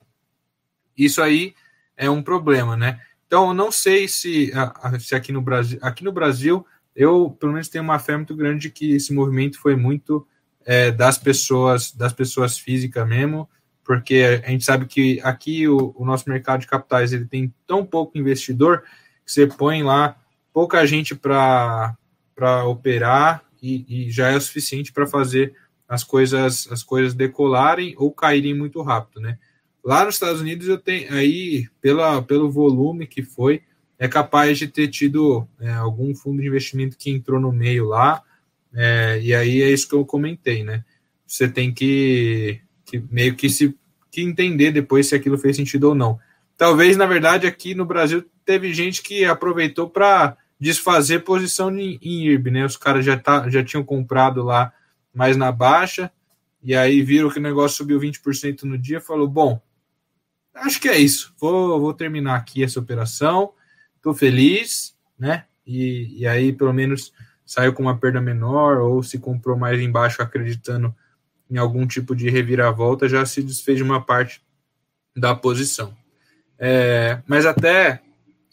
isso 0.96 1.22
aí 1.22 1.54
é 1.96 2.10
um 2.10 2.22
problema, 2.22 2.76
né? 2.76 3.00
Então, 3.26 3.48
eu 3.48 3.54
não 3.54 3.72
sei 3.72 4.06
se, 4.06 4.52
se 5.00 5.14
aqui 5.14 5.32
no 5.32 5.40
Brasil, 5.40 5.78
aqui 5.80 6.04
no 6.04 6.12
Brasil, 6.12 6.66
eu 6.94 7.30
pelo 7.38 7.52
menos 7.52 7.68
tenho 7.68 7.84
uma 7.84 7.98
fé 7.98 8.16
muito 8.16 8.34
grande 8.34 8.62
de 8.62 8.70
que 8.70 8.92
esse 8.94 9.12
movimento 9.12 9.58
foi 9.58 9.76
muito 9.76 10.26
é, 10.64 10.90
das 10.90 11.18
pessoas, 11.18 11.92
das 11.92 12.12
pessoas 12.12 12.58
físicas 12.58 13.06
mesmo, 13.06 13.48
porque 13.84 14.40
a 14.44 14.48
gente 14.50 14.64
sabe 14.64 14.86
que 14.86 15.20
aqui 15.22 15.68
o, 15.68 15.94
o 15.96 16.04
nosso 16.04 16.28
mercado 16.28 16.60
de 16.60 16.66
capitais 16.66 17.12
ele 17.12 17.26
tem 17.26 17.52
tão 17.66 17.84
pouco 17.84 18.16
investidor 18.16 18.82
que 19.24 19.32
você 19.32 19.46
põe 19.46 19.82
lá 19.82 20.16
pouca 20.52 20.86
gente 20.86 21.14
para 21.16 21.96
operar 22.66 23.44
e, 23.60 24.06
e 24.06 24.10
já 24.10 24.30
é 24.30 24.36
o 24.36 24.40
suficiente 24.40 24.92
para 24.92 25.06
fazer 25.06 25.54
as 25.88 26.04
coisas 26.04 26.68
as 26.70 26.82
coisas 26.82 27.12
decolarem 27.12 27.94
ou 27.98 28.12
caírem 28.12 28.54
muito 28.54 28.80
rápido, 28.80 29.20
né? 29.20 29.38
Lá 29.84 30.04
nos 30.04 30.14
Estados 30.14 30.40
Unidos 30.40 30.66
eu 30.68 30.78
tenho 30.78 31.12
aí 31.12 31.66
pela, 31.80 32.22
pelo 32.22 32.50
volume 32.50 33.06
que 33.06 33.22
foi 33.22 33.62
é 33.98 34.08
capaz 34.08 34.58
de 34.58 34.68
ter 34.68 34.88
tido 34.88 35.46
é, 35.60 35.70
algum 35.72 36.14
fundo 36.14 36.40
de 36.40 36.48
investimento 36.48 36.96
que 36.96 37.10
entrou 37.10 37.40
no 37.40 37.52
meio 37.52 37.86
lá 37.86 38.22
é, 38.74 39.20
e 39.22 39.34
aí 39.34 39.62
é 39.62 39.70
isso 39.70 39.88
que 39.88 39.94
eu 39.94 40.04
comentei, 40.04 40.64
né? 40.64 40.84
Você 41.26 41.48
tem 41.48 41.72
que, 41.72 42.60
que 42.84 43.02
meio 43.10 43.34
que 43.36 43.48
se 43.48 43.76
que 44.10 44.22
entender 44.22 44.70
depois 44.70 45.08
se 45.08 45.14
aquilo 45.14 45.36
fez 45.36 45.56
sentido 45.56 45.88
ou 45.88 45.94
não. 45.94 46.18
Talvez 46.56 46.96
na 46.96 47.06
verdade 47.06 47.46
aqui 47.46 47.74
no 47.74 47.84
Brasil 47.84 48.24
teve 48.44 48.72
gente 48.72 49.02
que 49.02 49.24
aproveitou 49.24 49.88
para 49.88 50.36
desfazer 50.58 51.24
posição 51.24 51.76
em, 51.76 51.98
em 52.00 52.26
IRB, 52.26 52.50
né? 52.50 52.64
Os 52.64 52.76
caras 52.76 53.04
já, 53.04 53.16
tá, 53.16 53.48
já 53.48 53.62
tinham 53.62 53.84
comprado 53.84 54.42
lá 54.42 54.72
mais 55.12 55.36
na 55.36 55.52
baixa, 55.52 56.10
e 56.62 56.74
aí 56.74 57.02
viram 57.02 57.30
que 57.30 57.38
o 57.38 57.42
negócio 57.42 57.76
subiu 57.76 58.00
20% 58.00 58.62
no 58.62 58.76
dia, 58.76 59.00
falou, 59.00 59.28
bom, 59.28 59.60
acho 60.54 60.80
que 60.80 60.88
é 60.88 60.98
isso, 60.98 61.32
vou, 61.38 61.80
vou 61.80 61.94
terminar 61.94 62.36
aqui 62.36 62.64
essa 62.64 62.80
operação, 62.80 63.52
tô 64.04 64.12
feliz, 64.12 64.94
né? 65.18 65.46
E, 65.66 66.20
e 66.20 66.26
aí 66.26 66.52
pelo 66.52 66.74
menos 66.74 67.10
saiu 67.44 67.72
com 67.72 67.82
uma 67.82 67.98
perda 67.98 68.20
menor, 68.20 68.78
ou 68.78 69.02
se 69.02 69.18
comprou 69.18 69.56
mais 69.56 69.80
embaixo 69.80 70.20
acreditando 70.20 70.94
em 71.50 71.56
algum 71.56 71.86
tipo 71.86 72.14
de 72.14 72.28
reviravolta, 72.28 73.08
já 73.08 73.24
se 73.24 73.42
desfez 73.42 73.78
de 73.78 73.82
uma 73.82 74.04
parte 74.04 74.42
da 75.16 75.34
posição. 75.34 75.96
É, 76.58 77.22
mas 77.26 77.46
até 77.46 78.02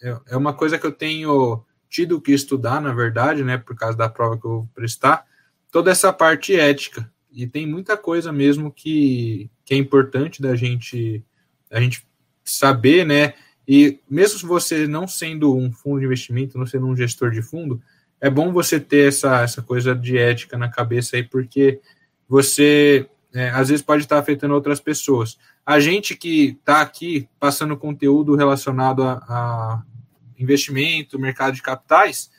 é, 0.02 0.18
é 0.30 0.38
uma 0.38 0.54
coisa 0.54 0.80
que 0.80 0.86
eu 0.86 0.92
tenho 0.92 1.64
tido 1.90 2.22
que 2.22 2.32
estudar, 2.32 2.82
na 2.82 2.94
verdade, 2.94 3.44
né, 3.44 3.58
por 3.58 3.76
causa 3.76 3.98
da 3.98 4.08
prova 4.08 4.40
que 4.40 4.46
eu 4.46 4.52
vou 4.52 4.70
prestar, 4.74 5.26
toda 5.70 5.92
essa 5.92 6.14
parte 6.14 6.56
ética. 6.56 7.12
E 7.30 7.46
tem 7.46 7.68
muita 7.68 7.98
coisa 7.98 8.32
mesmo 8.32 8.72
que, 8.72 9.50
que 9.66 9.74
é 9.74 9.78
importante 9.78 10.42
da 10.42 10.56
gente, 10.56 11.26
da 11.70 11.80
gente 11.82 12.06
saber, 12.44 13.06
né? 13.06 13.34
E 13.68 14.00
mesmo 14.10 14.48
você 14.48 14.88
não 14.88 15.08
sendo 15.08 15.56
um 15.56 15.72
fundo 15.72 16.00
de 16.00 16.06
investimento, 16.06 16.58
não 16.58 16.66
sendo 16.66 16.88
um 16.88 16.96
gestor 16.96 17.32
de 17.32 17.42
fundo, 17.42 17.82
é 18.20 18.30
bom 18.30 18.52
você 18.52 18.80
ter 18.80 19.08
essa, 19.08 19.42
essa 19.42 19.62
coisa 19.62 19.96
de 19.96 20.18
ética 20.18 20.58
na 20.58 20.70
cabeça 20.70 21.16
aí, 21.16 21.24
porque 21.24 21.80
você 22.28 23.08
é, 23.34 23.50
às 23.50 23.70
vezes 23.70 23.84
pode 23.84 24.04
estar 24.04 24.20
afetando 24.20 24.54
outras 24.54 24.80
pessoas. 24.80 25.38
A 25.66 25.80
gente 25.80 26.16
que 26.16 26.58
está 26.60 26.82
aqui 26.82 27.28
passando 27.40 27.78
conteúdo 27.78 28.36
relacionado 28.36 29.04
a, 29.04 29.14
a 29.14 29.84
investimento, 30.38 31.20
mercado 31.20 31.54
de 31.54 31.62
capitais, 31.62 32.32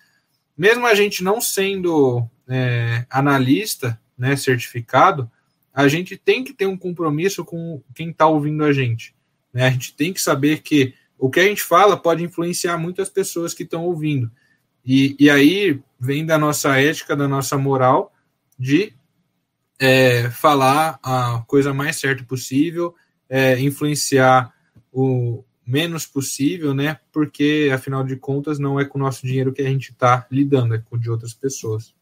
mesmo 0.56 0.86
a 0.86 0.94
gente 0.94 1.22
não 1.22 1.40
sendo 1.40 2.28
é, 2.48 3.06
analista, 3.08 3.98
né, 4.18 4.36
certificado, 4.36 5.30
a 5.72 5.88
gente 5.88 6.16
tem 6.16 6.44
que 6.44 6.52
ter 6.52 6.66
um 6.66 6.76
compromisso 6.76 7.44
com 7.44 7.82
quem 7.94 8.10
está 8.10 8.26
ouvindo 8.26 8.64
a 8.64 8.72
gente. 8.72 9.14
Né? 9.52 9.66
A 9.66 9.70
gente 9.70 9.94
tem 9.94 10.12
que 10.12 10.20
saber 10.20 10.60
que 10.60 10.94
o 11.22 11.30
que 11.30 11.38
a 11.38 11.44
gente 11.44 11.62
fala 11.62 11.96
pode 11.96 12.24
influenciar 12.24 12.76
muitas 12.76 13.08
pessoas 13.08 13.54
que 13.54 13.62
estão 13.62 13.84
ouvindo. 13.84 14.28
E, 14.84 15.14
e 15.20 15.30
aí 15.30 15.80
vem 15.96 16.26
da 16.26 16.36
nossa 16.36 16.76
ética, 16.80 17.14
da 17.14 17.28
nossa 17.28 17.56
moral, 17.56 18.12
de 18.58 18.92
é, 19.78 20.28
falar 20.30 20.98
a 21.00 21.44
coisa 21.46 21.72
mais 21.72 21.94
certa 21.94 22.24
possível, 22.24 22.92
é, 23.28 23.56
influenciar 23.60 24.52
o, 24.92 25.44
menos 25.64 26.06
possível, 26.06 26.74
né? 26.74 26.98
Porque 27.12 27.70
afinal 27.72 28.02
de 28.02 28.16
contas 28.16 28.58
não 28.58 28.80
é 28.80 28.84
com 28.84 28.98
o 28.98 29.02
nosso 29.02 29.24
dinheiro 29.24 29.52
que 29.52 29.62
a 29.62 29.68
gente 29.68 29.92
está 29.92 30.26
lidando, 30.28 30.74
é 30.74 30.78
com 30.78 30.96
o 30.96 30.98
de 30.98 31.08
outras 31.08 31.32
pessoas. 31.32 31.94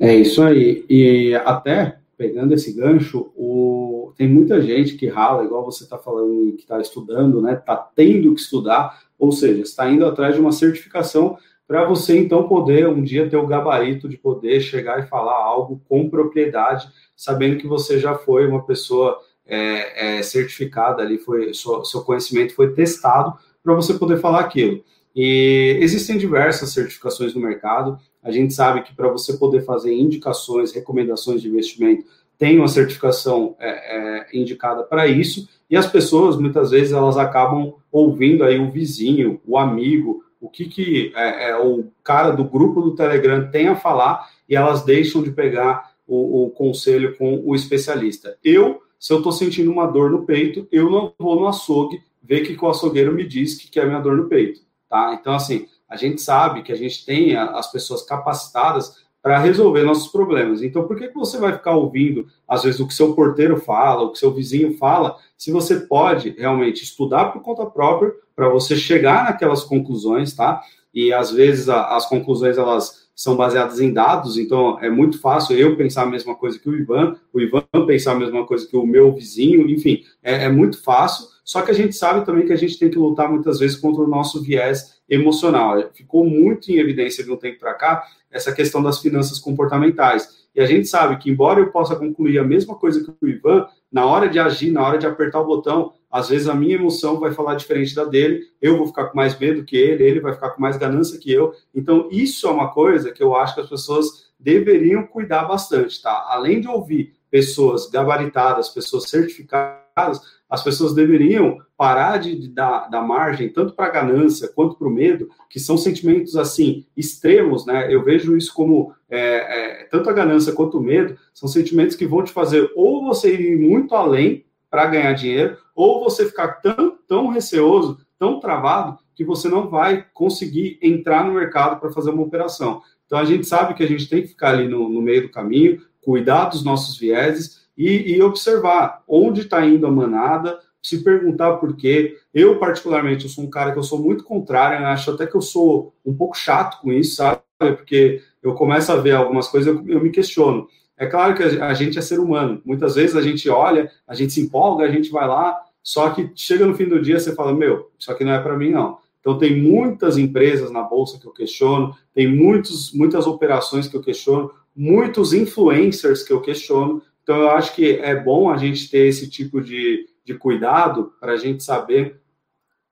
É 0.00 0.12
isso 0.12 0.42
aí. 0.42 0.84
E 0.90 1.36
até 1.36 1.99
pegando 2.20 2.52
esse 2.52 2.74
gancho, 2.74 3.32
o... 3.34 4.12
tem 4.14 4.28
muita 4.28 4.60
gente 4.60 4.94
que 4.98 5.06
rala, 5.06 5.42
igual 5.42 5.64
você 5.64 5.84
está 5.84 5.96
falando, 5.96 6.54
que 6.54 6.60
está 6.60 6.78
estudando, 6.78 7.40
né? 7.40 7.54
Está 7.54 7.74
tendo 7.74 8.34
que 8.34 8.42
estudar, 8.42 9.04
ou 9.18 9.32
seja, 9.32 9.62
está 9.62 9.90
indo 9.90 10.04
atrás 10.04 10.34
de 10.34 10.40
uma 10.42 10.52
certificação 10.52 11.38
para 11.66 11.82
você 11.86 12.18
então 12.18 12.46
poder 12.46 12.86
um 12.86 13.02
dia 13.02 13.30
ter 13.30 13.38
o 13.38 13.46
gabarito 13.46 14.06
de 14.06 14.18
poder 14.18 14.60
chegar 14.60 15.00
e 15.00 15.06
falar 15.06 15.42
algo 15.42 15.80
com 15.88 16.10
propriedade, 16.10 16.90
sabendo 17.16 17.56
que 17.56 17.66
você 17.66 17.98
já 17.98 18.14
foi 18.14 18.46
uma 18.46 18.66
pessoa 18.66 19.18
é, 19.46 20.18
é, 20.18 20.22
certificada 20.22 21.00
ali, 21.02 21.16
foi 21.16 21.54
seu, 21.54 21.82
seu 21.86 22.02
conhecimento 22.02 22.54
foi 22.54 22.74
testado 22.74 23.32
para 23.64 23.72
você 23.72 23.94
poder 23.94 24.18
falar 24.18 24.40
aquilo. 24.40 24.84
E 25.16 25.78
existem 25.80 26.18
diversas 26.18 26.68
certificações 26.70 27.34
no 27.34 27.40
mercado. 27.40 27.98
A 28.22 28.30
gente 28.30 28.52
sabe 28.52 28.82
que 28.82 28.94
para 28.94 29.08
você 29.08 29.34
poder 29.34 29.62
fazer 29.62 29.94
indicações, 29.94 30.72
recomendações 30.72 31.40
de 31.40 31.48
investimento, 31.48 32.04
tem 32.38 32.58
uma 32.58 32.68
certificação 32.68 33.54
é, 33.58 33.68
é, 33.68 34.26
indicada 34.32 34.82
para 34.82 35.06
isso. 35.06 35.48
E 35.68 35.76
as 35.76 35.86
pessoas, 35.86 36.38
muitas 36.38 36.70
vezes, 36.70 36.92
elas 36.92 37.18
acabam 37.18 37.74
ouvindo 37.92 38.44
aí 38.44 38.58
o 38.58 38.70
vizinho, 38.70 39.40
o 39.46 39.58
amigo, 39.58 40.24
o 40.40 40.48
que, 40.48 40.64
que 40.64 41.12
é, 41.14 41.50
é, 41.50 41.58
o 41.58 41.84
cara 42.02 42.30
do 42.30 42.44
grupo 42.44 42.80
do 42.80 42.94
Telegram 42.94 43.50
tem 43.50 43.68
a 43.68 43.76
falar 43.76 44.26
e 44.48 44.56
elas 44.56 44.82
deixam 44.82 45.22
de 45.22 45.30
pegar 45.30 45.92
o, 46.06 46.46
o 46.46 46.50
conselho 46.50 47.16
com 47.16 47.42
o 47.44 47.54
especialista. 47.54 48.36
Eu, 48.42 48.80
se 48.98 49.12
eu 49.12 49.18
estou 49.18 49.32
sentindo 49.32 49.70
uma 49.70 49.86
dor 49.86 50.10
no 50.10 50.24
peito, 50.24 50.66
eu 50.72 50.90
não 50.90 51.12
vou 51.18 51.38
no 51.38 51.46
açougue 51.46 52.02
ver 52.22 52.40
que 52.40 52.64
o 52.64 52.68
açougueiro 52.68 53.14
me 53.14 53.26
diz 53.26 53.54
que 53.54 53.78
é 53.78 53.84
minha 53.84 54.00
dor 54.00 54.16
no 54.16 54.28
peito, 54.28 54.60
tá? 54.88 55.16
Então, 55.20 55.34
assim, 55.34 55.66
a 55.90 55.96
gente 55.96 56.22
sabe 56.22 56.62
que 56.62 56.72
a 56.72 56.76
gente 56.76 57.04
tem 57.04 57.36
as 57.36 57.70
pessoas 57.70 58.02
capacitadas 58.02 59.00
para 59.22 59.38
resolver 59.38 59.82
nossos 59.82 60.10
problemas. 60.10 60.62
Então, 60.62 60.86
por 60.86 60.96
que, 60.96 61.08
que 61.08 61.14
você 61.14 61.36
vai 61.36 61.52
ficar 61.52 61.72
ouvindo, 61.72 62.26
às 62.48 62.62
vezes, 62.62 62.80
o 62.80 62.86
que 62.86 62.94
seu 62.94 63.14
porteiro 63.14 63.58
fala, 63.58 64.04
o 64.04 64.12
que 64.12 64.18
seu 64.18 64.32
vizinho 64.32 64.78
fala, 64.78 65.16
se 65.36 65.50
você 65.50 65.80
pode 65.80 66.30
realmente 66.30 66.82
estudar 66.82 67.26
por 67.26 67.42
conta 67.42 67.66
própria 67.66 68.12
para 68.34 68.48
você 68.48 68.76
chegar 68.76 69.24
naquelas 69.24 69.62
conclusões, 69.62 70.34
tá? 70.34 70.62
E 70.94 71.12
às 71.12 71.30
vezes 71.30 71.68
a, 71.68 71.96
as 71.96 72.08
conclusões 72.08 72.56
elas 72.56 73.08
são 73.14 73.36
baseadas 73.36 73.80
em 73.80 73.92
dados, 73.92 74.38
então 74.38 74.78
é 74.80 74.88
muito 74.88 75.20
fácil 75.20 75.54
eu 75.54 75.76
pensar 75.76 76.04
a 76.04 76.06
mesma 76.06 76.34
coisa 76.34 76.58
que 76.58 76.70
o 76.70 76.74
Ivan, 76.74 77.16
o 77.34 77.40
Ivan 77.40 77.62
pensar 77.86 78.12
a 78.12 78.18
mesma 78.18 78.46
coisa 78.46 78.66
que 78.66 78.76
o 78.76 78.86
meu 78.86 79.12
vizinho, 79.12 79.68
enfim, 79.68 80.02
é, 80.22 80.44
é 80.44 80.48
muito 80.48 80.82
fácil. 80.82 81.26
Só 81.50 81.62
que 81.62 81.72
a 81.72 81.74
gente 81.74 81.96
sabe 81.96 82.24
também 82.24 82.46
que 82.46 82.52
a 82.52 82.56
gente 82.56 82.78
tem 82.78 82.88
que 82.88 82.96
lutar 82.96 83.28
muitas 83.28 83.58
vezes 83.58 83.76
contra 83.76 84.04
o 84.04 84.06
nosso 84.06 84.40
viés 84.40 85.00
emocional. 85.08 85.82
Ficou 85.92 86.24
muito 86.24 86.70
em 86.70 86.76
evidência 86.76 87.24
de 87.24 87.32
um 87.32 87.36
tempo 87.36 87.58
para 87.58 87.74
cá 87.74 88.04
essa 88.30 88.52
questão 88.52 88.80
das 88.80 89.00
finanças 89.00 89.36
comportamentais. 89.40 90.46
E 90.54 90.60
a 90.60 90.64
gente 90.64 90.86
sabe 90.86 91.16
que, 91.16 91.28
embora 91.28 91.58
eu 91.58 91.72
possa 91.72 91.96
concluir 91.96 92.38
a 92.38 92.44
mesma 92.44 92.76
coisa 92.76 93.02
que 93.02 93.12
o 93.20 93.28
Ivan, 93.28 93.66
na 93.90 94.06
hora 94.06 94.28
de 94.28 94.38
agir, 94.38 94.70
na 94.70 94.80
hora 94.86 94.96
de 94.96 95.08
apertar 95.08 95.40
o 95.40 95.44
botão, 95.44 95.92
às 96.08 96.28
vezes 96.28 96.46
a 96.46 96.54
minha 96.54 96.76
emoção 96.76 97.18
vai 97.18 97.32
falar 97.32 97.56
diferente 97.56 97.96
da 97.96 98.04
dele, 98.04 98.44
eu 98.62 98.78
vou 98.78 98.86
ficar 98.86 99.06
com 99.06 99.16
mais 99.16 99.36
medo 99.36 99.64
que 99.64 99.76
ele, 99.76 100.04
ele 100.04 100.20
vai 100.20 100.32
ficar 100.32 100.50
com 100.50 100.62
mais 100.62 100.76
ganância 100.76 101.18
que 101.18 101.32
eu. 101.32 101.52
Então, 101.74 102.08
isso 102.12 102.46
é 102.46 102.50
uma 102.52 102.70
coisa 102.70 103.10
que 103.10 103.24
eu 103.24 103.34
acho 103.34 103.56
que 103.56 103.60
as 103.60 103.68
pessoas 103.68 104.30
deveriam 104.38 105.04
cuidar 105.04 105.46
bastante, 105.46 106.00
tá? 106.00 106.26
Além 106.28 106.60
de 106.60 106.68
ouvir 106.68 107.12
pessoas 107.28 107.90
gabaritadas, 107.90 108.68
pessoas 108.68 109.10
certificadas, 109.10 110.39
as 110.50 110.64
pessoas 110.64 110.92
deveriam 110.92 111.58
parar 111.76 112.18
de, 112.18 112.34
de 112.36 112.48
dar, 112.48 112.88
dar 112.90 113.02
margem 113.02 113.48
tanto 113.48 113.72
para 113.72 113.86
a 113.86 113.90
ganância 113.90 114.48
quanto 114.48 114.76
para 114.76 114.88
o 114.88 114.90
medo, 114.90 115.30
que 115.48 115.60
são 115.60 115.78
sentimentos 115.78 116.36
assim 116.36 116.84
extremos, 116.96 117.64
né? 117.64 117.92
Eu 117.94 118.02
vejo 118.02 118.36
isso 118.36 118.52
como 118.52 118.92
é, 119.08 119.20
é, 119.20 119.84
tanto 119.84 120.10
a 120.10 120.12
ganância 120.12 120.52
quanto 120.52 120.78
o 120.78 120.82
medo 120.82 121.16
são 121.32 121.48
sentimentos 121.48 121.94
que 121.94 122.06
vão 122.06 122.24
te 122.24 122.32
fazer 122.32 122.70
ou 122.74 123.04
você 123.04 123.34
ir 123.34 123.56
muito 123.56 123.94
além 123.94 124.44
para 124.68 124.86
ganhar 124.86 125.12
dinheiro, 125.12 125.56
ou 125.74 126.02
você 126.02 126.24
ficar 126.26 126.60
tão, 126.60 126.96
tão 127.08 127.28
receoso, 127.28 127.98
tão 128.18 128.38
travado, 128.38 128.98
que 129.14 129.24
você 129.24 129.48
não 129.48 129.68
vai 129.68 130.06
conseguir 130.14 130.78
entrar 130.80 131.24
no 131.24 131.34
mercado 131.34 131.80
para 131.80 131.90
fazer 131.90 132.10
uma 132.10 132.22
operação. 132.22 132.80
Então 133.04 133.18
a 133.18 133.24
gente 133.24 133.46
sabe 133.46 133.74
que 133.74 133.82
a 133.82 133.88
gente 133.88 134.08
tem 134.08 134.22
que 134.22 134.28
ficar 134.28 134.50
ali 134.50 134.68
no, 134.68 134.88
no 134.88 135.02
meio 135.02 135.22
do 135.22 135.30
caminho, 135.30 135.82
cuidar 136.00 136.46
dos 136.46 136.64
nossos 136.64 136.96
vieses 136.96 137.59
e, 137.80 138.12
e 138.12 138.22
observar 138.22 139.02
onde 139.08 139.40
está 139.40 139.64
indo 139.64 139.86
a 139.86 139.90
manada, 139.90 140.58
se 140.82 141.02
perguntar 141.02 141.56
por 141.56 141.74
quê. 141.74 142.18
Eu, 142.32 142.58
particularmente, 142.58 143.24
eu 143.24 143.30
sou 143.30 143.44
um 143.44 143.50
cara 143.50 143.72
que 143.72 143.78
eu 143.78 143.82
sou 143.82 143.98
muito 143.98 144.22
contrário, 144.22 144.86
acho 144.86 145.10
até 145.10 145.26
que 145.26 145.34
eu 145.34 145.40
sou 145.40 145.94
um 146.04 146.14
pouco 146.14 146.36
chato 146.36 146.78
com 146.82 146.92
isso, 146.92 147.16
sabe? 147.16 147.40
Porque 147.58 148.22
eu 148.42 148.54
começo 148.54 148.92
a 148.92 148.96
ver 148.96 149.12
algumas 149.12 149.48
coisas, 149.48 149.74
eu, 149.74 149.82
eu 149.88 150.00
me 150.00 150.10
questiono. 150.10 150.66
É 150.96 151.06
claro 151.06 151.34
que 151.34 151.42
a 151.42 151.72
gente 151.72 151.98
é 151.98 152.02
ser 152.02 152.20
humano. 152.20 152.60
Muitas 152.66 152.96
vezes 152.96 153.16
a 153.16 153.22
gente 153.22 153.48
olha, 153.48 153.90
a 154.06 154.14
gente 154.14 154.34
se 154.34 154.42
empolga, 154.42 154.84
a 154.84 154.90
gente 154.90 155.10
vai 155.10 155.26
lá, 155.26 155.58
só 155.82 156.10
que 156.10 156.30
chega 156.36 156.66
no 156.66 156.74
fim 156.74 156.84
do 156.84 157.00
dia 157.00 157.18
você 157.18 157.34
fala: 157.34 157.54
Meu, 157.54 157.90
isso 157.98 158.12
aqui 158.12 158.24
não 158.24 158.32
é 158.32 158.38
para 158.40 158.58
mim, 158.58 158.70
não. 158.70 158.98
Então, 159.20 159.38
tem 159.38 159.60
muitas 159.60 160.16
empresas 160.16 160.70
na 160.70 160.82
bolsa 160.82 161.18
que 161.18 161.26
eu 161.26 161.32
questiono, 161.32 161.94
tem 162.14 162.26
muitos, 162.26 162.92
muitas 162.92 163.26
operações 163.26 163.86
que 163.86 163.94
eu 163.94 164.00
questiono, 164.00 164.50
muitos 164.74 165.32
influencers 165.34 166.22
que 166.22 166.32
eu 166.32 166.40
questiono. 166.40 167.02
Então, 167.30 167.42
eu 167.42 167.50
acho 167.52 167.76
que 167.76 167.92
é 167.92 168.16
bom 168.16 168.50
a 168.50 168.56
gente 168.56 168.90
ter 168.90 169.06
esse 169.06 169.30
tipo 169.30 169.60
de, 169.60 170.08
de 170.24 170.34
cuidado 170.34 171.12
para 171.20 171.34
a 171.34 171.36
gente 171.36 171.62
saber 171.62 172.20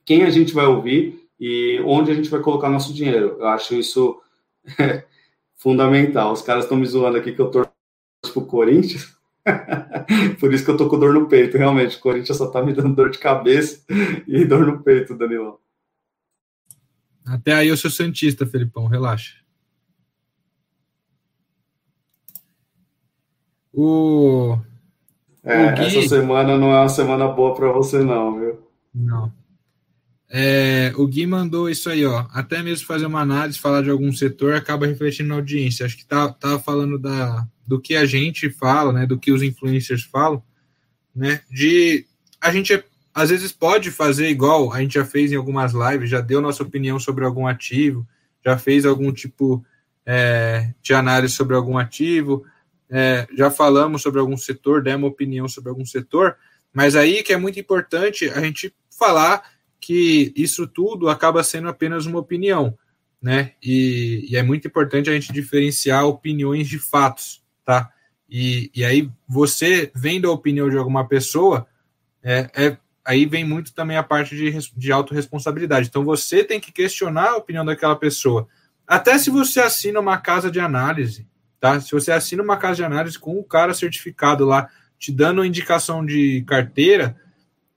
quem 0.04 0.22
a 0.22 0.30
gente 0.30 0.54
vai 0.54 0.64
ouvir 0.64 1.28
e 1.40 1.82
onde 1.84 2.12
a 2.12 2.14
gente 2.14 2.28
vai 2.28 2.38
colocar 2.38 2.68
nosso 2.68 2.94
dinheiro. 2.94 3.36
Eu 3.40 3.48
acho 3.48 3.74
isso 3.74 4.22
fundamental. 5.58 6.32
Os 6.32 6.40
caras 6.40 6.62
estão 6.62 6.78
me 6.78 6.86
zoando 6.86 7.18
aqui 7.18 7.32
que 7.32 7.40
eu 7.40 7.50
torço 7.50 7.72
para 8.32 8.38
o 8.40 8.46
Corinthians. 8.46 9.12
Por 10.38 10.54
isso 10.54 10.64
que 10.64 10.70
eu 10.70 10.76
tô 10.76 10.88
com 10.88 11.00
dor 11.00 11.12
no 11.12 11.26
peito, 11.26 11.58
realmente. 11.58 11.96
O 11.96 12.00
Corinthians 12.00 12.38
só 12.38 12.46
tá 12.46 12.62
me 12.62 12.72
dando 12.72 12.94
dor 12.94 13.10
de 13.10 13.18
cabeça 13.18 13.84
e 14.24 14.44
dor 14.44 14.64
no 14.64 14.84
peito, 14.84 15.18
Danilão. 15.18 15.58
Até 17.26 17.54
aí 17.54 17.66
eu 17.66 17.76
sou 17.76 17.90
Santista, 17.90 18.46
Felipão, 18.46 18.86
relaxa. 18.86 19.34
O. 23.72 24.58
É, 25.44 25.72
o 25.72 25.74
Gui... 25.74 25.98
essa 25.98 26.08
semana 26.08 26.56
não 26.56 26.72
é 26.72 26.80
uma 26.80 26.88
semana 26.88 27.28
boa 27.28 27.54
para 27.54 27.70
você, 27.72 28.00
não, 28.00 28.38
viu? 28.38 28.58
Não. 28.94 29.32
É, 30.30 30.92
o 30.96 31.06
Gui 31.06 31.26
mandou 31.26 31.70
isso 31.70 31.88
aí, 31.88 32.04
ó. 32.04 32.26
Até 32.32 32.62
mesmo 32.62 32.86
fazer 32.86 33.06
uma 33.06 33.20
análise, 33.20 33.58
falar 33.58 33.82
de 33.82 33.90
algum 33.90 34.12
setor, 34.12 34.54
acaba 34.54 34.86
refletindo 34.86 35.30
na 35.30 35.36
audiência. 35.36 35.86
Acho 35.86 35.96
que 35.96 36.04
tá, 36.04 36.28
tava 36.28 36.58
falando 36.58 36.98
da, 36.98 37.46
do 37.66 37.80
que 37.80 37.96
a 37.96 38.04
gente 38.04 38.50
fala, 38.50 38.92
né? 38.92 39.06
Do 39.06 39.18
que 39.18 39.32
os 39.32 39.42
influencers 39.42 40.02
falam, 40.02 40.42
né? 41.14 41.40
De 41.50 42.04
a 42.40 42.52
gente 42.52 42.84
às 43.14 43.30
vezes 43.30 43.50
pode 43.50 43.90
fazer 43.90 44.28
igual 44.28 44.72
a 44.72 44.80
gente 44.80 44.94
já 44.94 45.04
fez 45.04 45.32
em 45.32 45.36
algumas 45.36 45.72
lives, 45.72 46.08
já 46.08 46.20
deu 46.20 46.40
nossa 46.40 46.62
opinião 46.62 47.00
sobre 47.00 47.24
algum 47.24 47.46
ativo, 47.48 48.06
já 48.44 48.56
fez 48.56 48.86
algum 48.86 49.12
tipo 49.12 49.64
é, 50.06 50.72
de 50.80 50.94
análise 50.94 51.34
sobre 51.34 51.56
algum 51.56 51.76
ativo, 51.76 52.44
é, 52.90 53.26
já 53.36 53.50
falamos 53.50 54.02
sobre 54.02 54.20
algum 54.20 54.36
setor, 54.36 54.82
demos 54.82 55.10
opinião 55.10 55.46
sobre 55.48 55.70
algum 55.70 55.84
setor, 55.84 56.36
mas 56.72 56.96
aí 56.96 57.22
que 57.22 57.32
é 57.32 57.36
muito 57.36 57.60
importante 57.60 58.28
a 58.30 58.40
gente 58.40 58.74
falar 58.90 59.42
que 59.80 60.32
isso 60.36 60.66
tudo 60.66 61.08
acaba 61.08 61.42
sendo 61.42 61.68
apenas 61.68 62.06
uma 62.06 62.18
opinião, 62.18 62.76
né? 63.20 63.52
E, 63.62 64.26
e, 64.30 64.36
é 64.36 64.42
muito 64.42 64.66
importante 64.66 65.10
a 65.10 65.12
gente 65.12 65.32
diferenciar 65.32 66.06
opiniões 66.06 66.68
de 66.68 66.78
fatos, 66.78 67.42
tá? 67.64 67.90
E, 68.28 68.70
e 68.74 68.84
aí 68.84 69.10
você 69.26 69.90
vendo 69.94 70.28
a 70.28 70.32
opinião 70.32 70.68
de 70.68 70.76
alguma 70.76 71.06
pessoa, 71.06 71.66
é, 72.22 72.50
é 72.54 72.76
aí 73.04 73.24
vem 73.24 73.44
muito 73.44 73.72
também 73.72 73.96
a 73.96 74.02
parte 74.02 74.36
de, 74.36 74.52
de 74.76 74.92
autorresponsabilidade. 74.92 75.88
Então 75.88 76.04
você 76.04 76.44
tem 76.44 76.60
que 76.60 76.70
questionar 76.70 77.30
a 77.30 77.36
opinião 77.36 77.64
daquela 77.64 77.96
pessoa. 77.96 78.46
Até 78.86 79.18
se 79.18 79.30
você 79.30 79.60
assina 79.60 79.98
uma 79.98 80.18
casa 80.18 80.50
de 80.50 80.60
análise, 80.60 81.26
tá? 81.60 81.80
Se 81.80 81.92
você 81.92 82.12
assina 82.12 82.42
uma 82.42 82.56
casa 82.56 82.76
de 82.76 82.84
análise 82.84 83.18
com 83.18 83.38
o 83.38 83.44
cara 83.44 83.74
certificado 83.74 84.44
lá, 84.44 84.68
te 84.98 85.12
dando 85.12 85.44
indicação 85.44 86.04
de 86.04 86.42
carteira, 86.46 87.16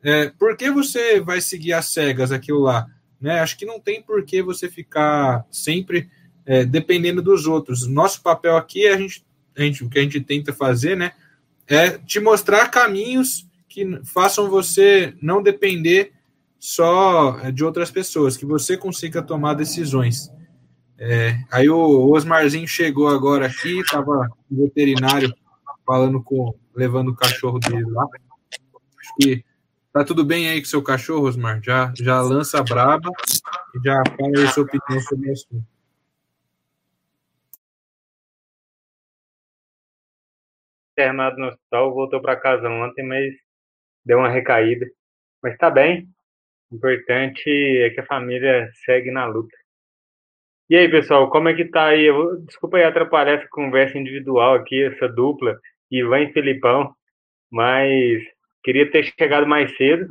é, 0.03 0.29
por 0.29 0.57
que 0.57 0.71
você 0.71 1.19
vai 1.19 1.39
seguir 1.39 1.73
às 1.73 1.87
cegas 1.87 2.31
aquilo 2.31 2.59
lá? 2.59 2.87
Né? 3.19 3.39
Acho 3.39 3.57
que 3.57 3.65
não 3.65 3.79
tem 3.79 4.01
por 4.01 4.23
que 4.25 4.41
você 4.41 4.67
ficar 4.67 5.45
sempre 5.51 6.09
é, 6.45 6.65
dependendo 6.65 7.21
dos 7.21 7.45
outros. 7.45 7.87
Nosso 7.87 8.21
papel 8.21 8.57
aqui 8.57 8.87
é 8.87 8.93
a 8.93 8.97
gente, 8.97 9.23
a 9.55 9.61
gente, 9.61 9.83
o 9.83 9.89
que 9.89 9.99
a 9.99 10.01
gente 10.01 10.19
tenta 10.19 10.51
fazer, 10.51 10.97
né? 10.97 11.13
É 11.67 11.97
te 11.99 12.19
mostrar 12.19 12.67
caminhos 12.69 13.47
que 13.69 14.01
façam 14.03 14.49
você 14.49 15.13
não 15.21 15.41
depender 15.41 16.11
só 16.59 17.39
é, 17.39 17.51
de 17.51 17.63
outras 17.63 17.91
pessoas, 17.91 18.35
que 18.35 18.45
você 18.45 18.75
consiga 18.75 19.21
tomar 19.21 19.53
decisões. 19.53 20.31
É, 21.03 21.35
aí 21.51 21.67
o 21.67 22.11
Osmarzinho 22.11 22.67
chegou 22.67 23.07
agora 23.07 23.47
aqui, 23.47 23.79
estava 23.79 24.29
no 24.49 24.63
veterinário 24.65 25.33
falando 25.83 26.21
com, 26.23 26.53
levando 26.75 27.09
o 27.09 27.15
cachorro 27.15 27.57
dele 27.57 27.89
lá. 27.89 28.05
Acho 28.99 29.15
que 29.19 29.43
Tá 29.93 30.05
tudo 30.05 30.23
bem 30.23 30.49
aí 30.49 30.61
com 30.61 30.65
seu 30.65 30.81
cachorro, 30.81 31.27
Osmar? 31.27 31.61
Já, 31.61 31.91
já 31.97 32.21
lança 32.21 32.59
a 32.59 32.63
braba 32.63 33.09
e 33.75 33.85
já 33.85 34.01
fala 34.17 34.39
aí 34.39 34.47
sua 34.47 34.63
opinião 34.63 35.01
sobre 35.01 35.29
o 35.29 35.33
assunto. 35.33 35.67
Internado 40.93 41.37
no 41.37 41.47
hospital, 41.47 41.93
voltou 41.93 42.21
para 42.21 42.39
casa 42.39 42.69
ontem, 42.69 43.05
mas 43.05 43.33
deu 44.05 44.19
uma 44.19 44.29
recaída. 44.29 44.89
Mas 45.43 45.57
tá 45.57 45.69
bem. 45.69 46.07
O 46.71 46.75
importante 46.77 47.49
é 47.49 47.89
que 47.89 47.99
a 47.99 48.05
família 48.05 48.71
segue 48.85 49.11
na 49.11 49.25
luta. 49.25 49.60
E 50.71 50.75
aí, 50.77 50.89
pessoal, 50.89 51.29
como 51.29 51.49
é 51.49 51.53
que 51.53 51.65
tá 51.65 51.87
aí? 51.87 52.07
Desculpa 52.47 52.77
aí 52.77 52.85
atrapalhar 52.85 53.33
essa 53.33 53.47
conversa 53.51 53.97
individual 53.97 54.55
aqui, 54.55 54.81
essa 54.81 55.07
dupla, 55.07 55.59
Ivan 55.91 56.21
e 56.21 56.33
Felipão, 56.33 56.95
mas 57.51 58.23
Queria 58.63 58.89
ter 58.89 59.03
chegado 59.03 59.47
mais 59.47 59.75
cedo. 59.75 60.07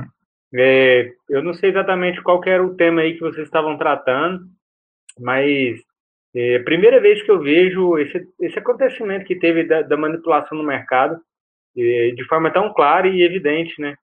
É, 0.54 1.12
eu 1.28 1.42
não 1.42 1.54
sei 1.54 1.70
exatamente 1.70 2.20
qual 2.22 2.40
era 2.44 2.64
o 2.64 2.74
tema 2.74 3.02
aí 3.02 3.14
que 3.14 3.20
vocês 3.20 3.46
estavam 3.46 3.78
tratando, 3.78 4.44
mas 5.18 5.78
é 6.34 6.56
a 6.56 6.64
primeira 6.64 7.00
vez 7.00 7.22
que 7.22 7.30
eu 7.30 7.40
vejo 7.40 7.96
esse, 7.98 8.26
esse 8.40 8.58
acontecimento 8.58 9.24
que 9.24 9.36
teve 9.38 9.64
da, 9.64 9.82
da 9.82 9.96
manipulação 9.96 10.58
no 10.58 10.64
mercado 10.64 11.20
é, 11.76 12.10
de 12.10 12.24
forma 12.24 12.52
tão 12.52 12.72
clara 12.74 13.06
e 13.06 13.22
evidente, 13.22 13.80
né? 13.80 13.94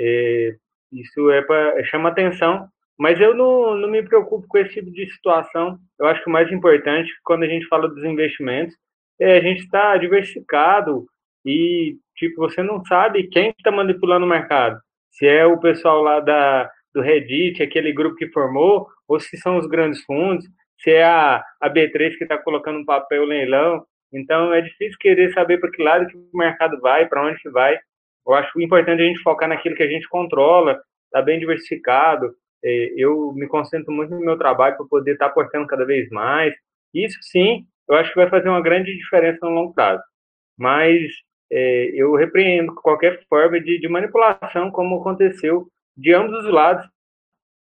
É, 0.00 0.56
isso 0.90 1.30
é 1.30 1.42
para 1.42 1.84
chama 1.84 2.08
atenção, 2.08 2.66
mas 2.98 3.20
eu 3.20 3.34
não, 3.34 3.76
não 3.76 3.88
me 3.88 4.02
preocupo 4.02 4.46
com 4.48 4.58
esse 4.58 4.74
tipo 4.74 4.90
de 4.90 5.10
situação. 5.12 5.78
Eu 5.98 6.06
acho 6.06 6.22
que 6.22 6.28
o 6.28 6.32
mais 6.32 6.50
importante 6.52 7.10
quando 7.24 7.42
a 7.44 7.48
gente 7.48 7.66
fala 7.66 7.88
dos 7.88 8.04
investimentos 8.04 8.74
é 9.20 9.36
a 9.36 9.40
gente 9.40 9.62
estar 9.62 9.92
tá 9.92 9.96
diversificado 9.96 11.06
e 11.44 11.96
tipo 12.16 12.36
você 12.36 12.62
não 12.62 12.84
sabe 12.84 13.28
quem 13.28 13.50
está 13.50 13.70
manipulando 13.70 14.26
o 14.26 14.28
mercado. 14.28 14.78
Se 15.10 15.26
é 15.26 15.44
o 15.46 15.58
pessoal 15.58 16.02
lá 16.02 16.20
da 16.20 16.70
do 16.94 17.00
Reddit, 17.00 17.62
aquele 17.62 17.90
grupo 17.90 18.16
que 18.16 18.28
formou, 18.28 18.86
ou 19.08 19.18
se 19.18 19.34
são 19.38 19.56
os 19.56 19.66
grandes 19.66 20.02
fundos 20.04 20.44
se 20.82 20.90
é 20.90 21.04
a, 21.04 21.42
a 21.60 21.70
B3 21.70 22.16
que 22.16 22.24
está 22.24 22.36
colocando 22.36 22.78
um 22.80 22.84
papel 22.84 23.24
leilão. 23.24 23.84
Então 24.12 24.52
é 24.52 24.60
difícil 24.60 24.98
querer 25.00 25.32
saber 25.32 25.58
para 25.58 25.70
que 25.70 25.82
lado 25.82 26.06
que 26.06 26.16
o 26.16 26.36
mercado 26.36 26.78
vai, 26.80 27.06
para 27.08 27.24
onde 27.24 27.40
que 27.40 27.48
vai. 27.50 27.78
Eu 28.26 28.34
acho 28.34 28.60
importante 28.60 29.00
a 29.00 29.04
gente 29.04 29.22
focar 29.22 29.48
naquilo 29.48 29.74
que 29.74 29.82
a 29.82 29.88
gente 29.88 30.08
controla, 30.08 30.80
está 31.06 31.22
bem 31.22 31.38
diversificado. 31.38 32.34
É, 32.64 32.94
eu 32.96 33.32
me 33.34 33.46
concentro 33.48 33.92
muito 33.92 34.14
no 34.14 34.20
meu 34.20 34.38
trabalho 34.38 34.76
para 34.76 34.86
poder 34.86 35.12
estar 35.12 35.26
tá 35.26 35.30
aportando 35.30 35.66
cada 35.66 35.84
vez 35.84 36.08
mais. 36.10 36.54
Isso 36.94 37.18
sim, 37.22 37.66
eu 37.88 37.96
acho 37.96 38.10
que 38.10 38.16
vai 38.16 38.28
fazer 38.28 38.48
uma 38.48 38.62
grande 38.62 38.96
diferença 38.96 39.38
no 39.42 39.50
longo 39.50 39.74
prazo. 39.74 40.02
Mas 40.56 41.10
é, 41.50 41.90
eu 41.94 42.14
repreendo 42.14 42.74
qualquer 42.74 43.22
forma 43.28 43.60
de, 43.60 43.78
de 43.78 43.88
manipulação, 43.88 44.70
como 44.70 45.00
aconteceu 45.00 45.66
de 45.96 46.12
ambos 46.14 46.44
os 46.44 46.52
lados, 46.52 46.86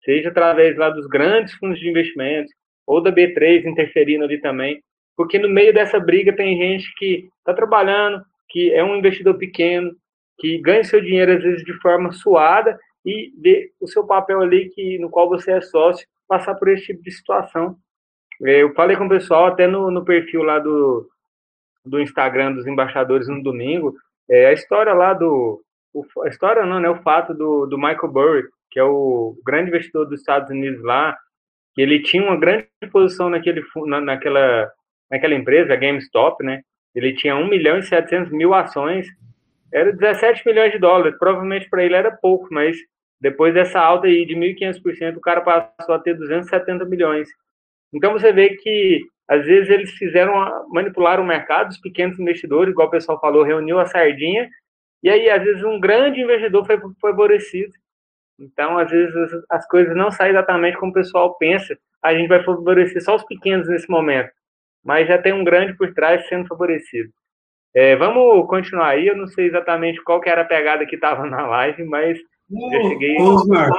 seja 0.05 0.29
através 0.29 0.77
lá 0.77 0.91
dos 0.91 1.07
grandes 1.07 1.55
fundos 1.55 1.79
de 1.79 1.89
investimentos, 1.89 2.53
ou 2.87 3.03
da 3.03 3.13
B3 3.13 3.65
interferindo 3.65 4.25
ali 4.25 4.41
também, 4.41 4.83
porque 5.17 5.39
no 5.39 5.49
meio 5.49 5.73
dessa 5.73 6.01
briga 6.01 6.35
tem 6.35 6.57
gente 6.57 6.93
que 6.97 7.29
está 7.39 7.53
trabalhando, 7.55 8.23
que 8.49 8.73
é 8.73 8.83
um 8.83 8.97
investidor 8.97 9.37
pequeno, 9.39 9.93
que 10.39 10.59
ganha 10.59 10.83
seu 10.83 11.01
dinheiro 11.01 11.33
às 11.33 11.43
vezes 11.43 11.65
de 11.65 11.73
forma 11.81 12.11
suada 12.13 12.79
e 13.05 13.33
vê 13.41 13.73
o 13.81 13.87
seu 13.87 14.07
papel 14.07 14.41
ali 14.41 14.69
que 14.71 14.99
no 14.99 15.11
qual 15.11 15.29
você 15.29 15.53
é 15.53 15.61
sócio 15.61 16.07
passar 16.29 16.55
por 16.55 16.69
esse 16.69 16.87
tipo 16.87 17.03
de 17.03 17.11
situação. 17.11 17.77
É, 18.43 18.63
eu 18.63 18.73
falei 18.75 18.97
com 18.97 19.07
o 19.07 19.09
pessoal 19.09 19.47
até 19.47 19.67
no, 19.67 19.91
no 19.91 20.05
perfil 20.05 20.43
lá 20.43 20.59
do, 20.59 21.09
do 21.85 22.01
Instagram 22.01 22.53
dos 22.53 22.67
embaixadores 22.67 23.29
no 23.29 23.43
domingo, 23.43 23.95
é, 24.29 24.47
a 24.47 24.53
história 24.53 24.95
lá 24.95 25.13
do 25.13 25.63
o, 25.93 26.05
a 26.25 26.29
história 26.29 26.65
não, 26.65 26.81
né, 26.81 26.89
o 26.89 27.03
fato 27.03 27.35
do, 27.35 27.67
do 27.67 27.77
Michael 27.77 28.13
Burry, 28.13 28.43
que 28.71 28.79
é 28.79 28.85
o 28.85 29.37
grande 29.45 29.71
investidor 29.71 30.07
dos 30.07 30.21
Estados 30.21 30.51
Unidos 30.51 30.83
lá, 30.83 31.17
que 31.75 31.83
ele 31.83 32.03
tinha 32.03 32.23
uma 32.23 32.37
grande 32.37 32.69
posição 32.93 33.29
naquele, 33.29 33.63
na, 33.87 34.01
naquela, 34.01 34.71
naquela 35.11 35.35
empresa, 35.35 35.73
a 35.73 35.77
GameStop, 35.77 36.45
né? 36.45 36.63
Ele 36.95 37.15
tinha 37.15 37.37
1 37.37 37.49
milhão 37.49 37.79
e 37.79 37.83
700 37.83 38.33
mil 38.33 38.55
ações, 38.55 39.07
era 39.73 39.93
17 39.93 40.47
milhões 40.47 40.73
de 40.73 40.79
dólares. 40.79 41.19
Provavelmente 41.19 41.69
para 41.69 41.85
ele 41.85 41.95
era 41.95 42.11
pouco, 42.11 42.49
mas 42.51 42.77
depois 43.21 43.53
dessa 43.53 43.79
alta 43.79 44.07
aí 44.07 44.25
de 44.25 44.35
1.500%, 44.35 45.17
o 45.17 45.21
cara 45.21 45.41
passou 45.41 45.95
a 45.95 45.99
ter 45.99 46.15
270 46.15 46.85
milhões. 46.87 47.29
Então 47.93 48.13
você 48.13 48.33
vê 48.33 48.57
que 48.57 49.01
às 49.29 49.45
vezes 49.45 49.71
eles 49.71 49.91
fizeram 49.93 50.33
manipular 50.71 51.21
o 51.21 51.27
mercado, 51.27 51.71
os 51.71 51.79
pequenos 51.79 52.19
investidores, 52.19 52.73
igual 52.73 52.89
o 52.89 52.91
pessoal 52.91 53.21
falou, 53.21 53.45
reuniu 53.45 53.79
a 53.79 53.87
sardinha, 53.87 54.49
e 55.03 55.09
aí 55.09 55.31
às 55.31 55.43
vezes 55.43 55.63
um 55.63 55.79
grande 55.79 56.21
investidor 56.21 56.67
foi 56.67 56.79
favorecido. 57.01 57.73
Então, 58.41 58.79
às 58.79 58.91
vezes, 58.91 59.15
as 59.51 59.67
coisas 59.69 59.95
não 59.95 60.11
saem 60.11 60.31
exatamente 60.31 60.79
como 60.79 60.91
o 60.91 60.95
pessoal 60.95 61.37
pensa. 61.37 61.79
A 62.03 62.15
gente 62.15 62.29
vai 62.29 62.43
favorecer 62.43 63.03
só 63.03 63.15
os 63.15 63.25
pequenos 63.25 63.69
nesse 63.69 63.89
momento, 63.89 64.31
mas 64.83 65.07
já 65.07 65.19
tem 65.19 65.33
um 65.33 65.45
grande 65.45 65.77
por 65.77 65.93
trás 65.93 66.27
sendo 66.27 66.49
favorecido. 66.49 67.13
É, 67.75 67.97
vamos 67.97 68.47
continuar 68.49 68.89
aí. 68.89 69.07
Eu 69.07 69.17
não 69.17 69.27
sei 69.27 69.47
exatamente 69.47 70.03
qual 70.03 70.21
que 70.21 70.29
era 70.29 70.43
a 70.43 70.47
pegada 70.47 70.87
que 70.87 70.97
estava 70.97 71.27
na 71.27 71.47
live, 71.47 71.85
mas 71.85 72.19
não, 72.49 72.71
já 72.71 72.89
cheguei. 72.89 73.17
Osmar, 73.21 73.71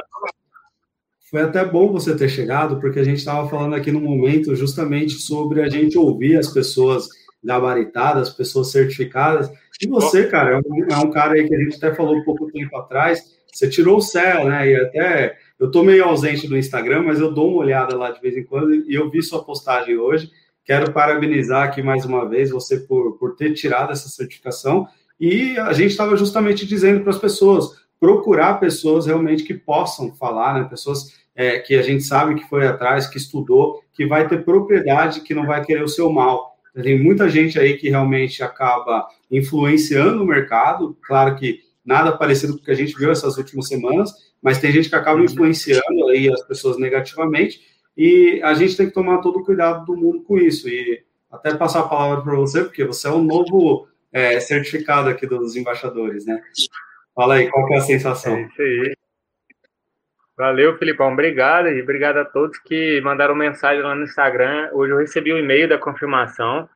foi 1.30 1.42
até 1.42 1.64
bom 1.64 1.92
você 1.92 2.16
ter 2.16 2.28
chegado, 2.28 2.80
porque 2.80 3.00
a 3.00 3.04
gente 3.04 3.18
estava 3.18 3.48
falando 3.48 3.74
aqui 3.74 3.90
no 3.90 4.00
momento 4.00 4.54
justamente 4.54 5.14
sobre 5.14 5.62
a 5.62 5.68
gente 5.68 5.96
ouvir 5.96 6.36
as 6.36 6.52
pessoas 6.52 7.08
gabaritadas, 7.42 8.30
pessoas 8.30 8.70
certificadas. 8.70 9.50
E 9.80 9.86
você, 9.86 10.28
cara, 10.28 10.52
é 10.52 10.56
um, 10.58 10.92
é 10.92 10.96
um 10.98 11.10
cara 11.10 11.34
aí 11.34 11.46
que 11.46 11.54
a 11.54 11.58
gente 11.58 11.76
até 11.76 11.94
falou 11.94 12.16
um 12.16 12.22
pouco 12.22 12.50
tempo 12.52 12.76
atrás 12.76 13.42
você 13.52 13.68
tirou 13.68 13.98
o 13.98 14.02
céu, 14.02 14.46
né? 14.46 14.68
E 14.70 14.76
até 14.76 15.36
eu 15.60 15.70
tô 15.70 15.82
meio 15.82 16.04
ausente 16.04 16.48
do 16.48 16.56
Instagram, 16.56 17.02
mas 17.02 17.20
eu 17.20 17.30
dou 17.30 17.50
uma 17.50 17.58
olhada 17.58 17.94
lá 17.96 18.10
de 18.10 18.20
vez 18.20 18.36
em 18.36 18.44
quando 18.44 18.74
e 18.74 18.94
eu 18.94 19.10
vi 19.10 19.22
sua 19.22 19.44
postagem 19.44 19.96
hoje. 19.98 20.30
Quero 20.64 20.92
parabenizar 20.92 21.64
aqui 21.64 21.82
mais 21.82 22.04
uma 22.04 22.28
vez 22.28 22.50
você 22.50 22.78
por, 22.78 23.18
por 23.18 23.34
ter 23.34 23.52
tirado 23.52 23.92
essa 23.92 24.08
certificação. 24.08 24.86
E 25.18 25.58
a 25.58 25.72
gente 25.72 25.90
estava 25.90 26.16
justamente 26.16 26.66
dizendo 26.66 27.00
para 27.00 27.10
as 27.10 27.18
pessoas 27.18 27.82
procurar 27.98 28.60
pessoas 28.60 29.06
realmente 29.06 29.44
que 29.44 29.54
possam 29.54 30.12
falar, 30.14 30.54
né? 30.54 30.68
Pessoas 30.68 31.14
é, 31.34 31.58
que 31.58 31.74
a 31.74 31.82
gente 31.82 32.04
sabe 32.04 32.34
que 32.34 32.48
foi 32.48 32.66
atrás, 32.66 33.06
que 33.06 33.16
estudou, 33.16 33.82
que 33.92 34.06
vai 34.06 34.26
ter 34.28 34.44
propriedade, 34.44 35.20
que 35.20 35.34
não 35.34 35.46
vai 35.46 35.64
querer 35.64 35.82
o 35.82 35.88
seu 35.88 36.10
mal. 36.10 36.56
Tem 36.80 37.00
muita 37.00 37.28
gente 37.28 37.58
aí 37.58 37.76
que 37.76 37.90
realmente 37.90 38.42
acaba 38.42 39.06
influenciando 39.30 40.22
o 40.22 40.26
mercado. 40.26 40.96
Claro 41.02 41.36
que 41.36 41.60
nada 41.84 42.16
parecido 42.16 42.54
com 42.54 42.60
o 42.60 42.64
que 42.64 42.70
a 42.70 42.76
gente 42.76 42.96
viu 42.96 43.10
essas 43.10 43.36
últimas 43.36 43.66
semanas, 43.68 44.12
mas 44.40 44.58
tem 44.58 44.72
gente 44.72 44.88
que 44.88 44.94
acaba 44.94 45.18
uhum. 45.18 45.24
influenciando 45.24 46.08
aí 46.08 46.28
as 46.28 46.42
pessoas 46.42 46.78
negativamente 46.78 47.60
e 47.96 48.40
a 48.42 48.54
gente 48.54 48.76
tem 48.76 48.86
que 48.86 48.94
tomar 48.94 49.18
todo 49.18 49.40
o 49.40 49.44
cuidado 49.44 49.84
do 49.84 49.96
mundo 49.96 50.22
com 50.22 50.38
isso. 50.38 50.68
E 50.68 51.02
até 51.30 51.54
passar 51.54 51.80
a 51.80 51.88
palavra 51.88 52.22
para 52.22 52.34
você, 52.34 52.62
porque 52.62 52.84
você 52.84 53.08
é 53.08 53.10
o 53.10 53.16
um 53.16 53.24
novo 53.24 53.88
é, 54.12 54.38
certificado 54.40 55.08
aqui 55.08 55.26
dos 55.26 55.56
embaixadores, 55.56 56.26
né? 56.26 56.42
Fala 57.14 57.34
aí, 57.34 57.50
qual 57.50 57.66
que 57.66 57.74
é 57.74 57.78
a 57.78 57.82
sensação? 57.82 58.36
É 58.36 58.42
isso 58.42 58.62
aí. 58.62 58.96
Valeu, 60.36 60.78
Filipão. 60.78 61.12
Obrigado 61.12 61.68
e 61.68 61.82
obrigado 61.82 62.16
a 62.16 62.24
todos 62.24 62.58
que 62.58 63.00
mandaram 63.02 63.34
mensagem 63.34 63.82
lá 63.82 63.94
no 63.94 64.04
Instagram. 64.04 64.70
Hoje 64.72 64.92
eu 64.92 64.98
recebi 64.98 65.32
o 65.32 65.36
um 65.36 65.38
e-mail 65.38 65.68
da 65.68 65.78
confirmação 65.78 66.68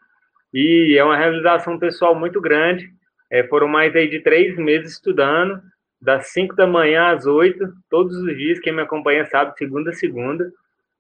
e 0.53 0.97
é 0.99 1.03
uma 1.03 1.17
realização 1.17 1.79
pessoal 1.79 2.15
muito 2.15 2.41
grande 2.41 2.95
é, 3.31 3.45
foram 3.45 3.69
mais 3.69 3.95
aí 3.95 4.09
de 4.09 4.21
três 4.21 4.57
meses 4.57 4.93
estudando, 4.93 5.61
das 6.01 6.29
5 6.29 6.55
da 6.55 6.67
manhã 6.67 7.13
às 7.13 7.27
8, 7.27 7.73
todos 7.91 8.17
os 8.17 8.37
dias. 8.37 8.61
Quem 8.61 8.73
me 8.73 8.83
acompanha 8.83 9.27
sabe, 9.27 9.57
segunda 9.57 9.91
a 9.91 9.95
segunda. 9.95 10.51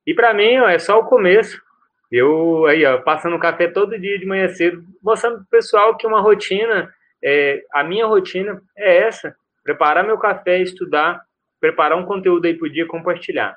E 0.07 0.14
para 0.14 0.32
mim, 0.32 0.59
ó, 0.59 0.68
é 0.68 0.78
só 0.78 0.98
o 0.98 1.04
começo. 1.04 1.61
Eu 2.11 2.66
aí, 2.66 2.84
ó, 2.84 2.98
passando 2.98 3.38
café 3.38 3.66
todo 3.66 3.98
dia 3.98 4.18
de 4.18 4.24
manhã 4.24 4.48
cedo, 4.48 4.84
mostrando 5.02 5.38
pro 5.38 5.46
pessoal 5.46 5.96
que 5.96 6.07
uma 6.07 6.20
rotina, 6.20 6.92
é, 7.22 7.64
a 7.72 7.82
minha 7.82 8.07
rotina 8.07 8.62
é 8.76 8.98
essa: 8.98 9.34
preparar 9.64 10.04
meu 10.04 10.16
café, 10.16 10.62
estudar, 10.62 11.20
preparar 11.61 11.98
um 11.98 12.04
conteúdo 12.04 12.46
aí 12.46 12.54
por 12.54 12.70
dia, 12.70 12.86
compartilhar. 12.86 13.57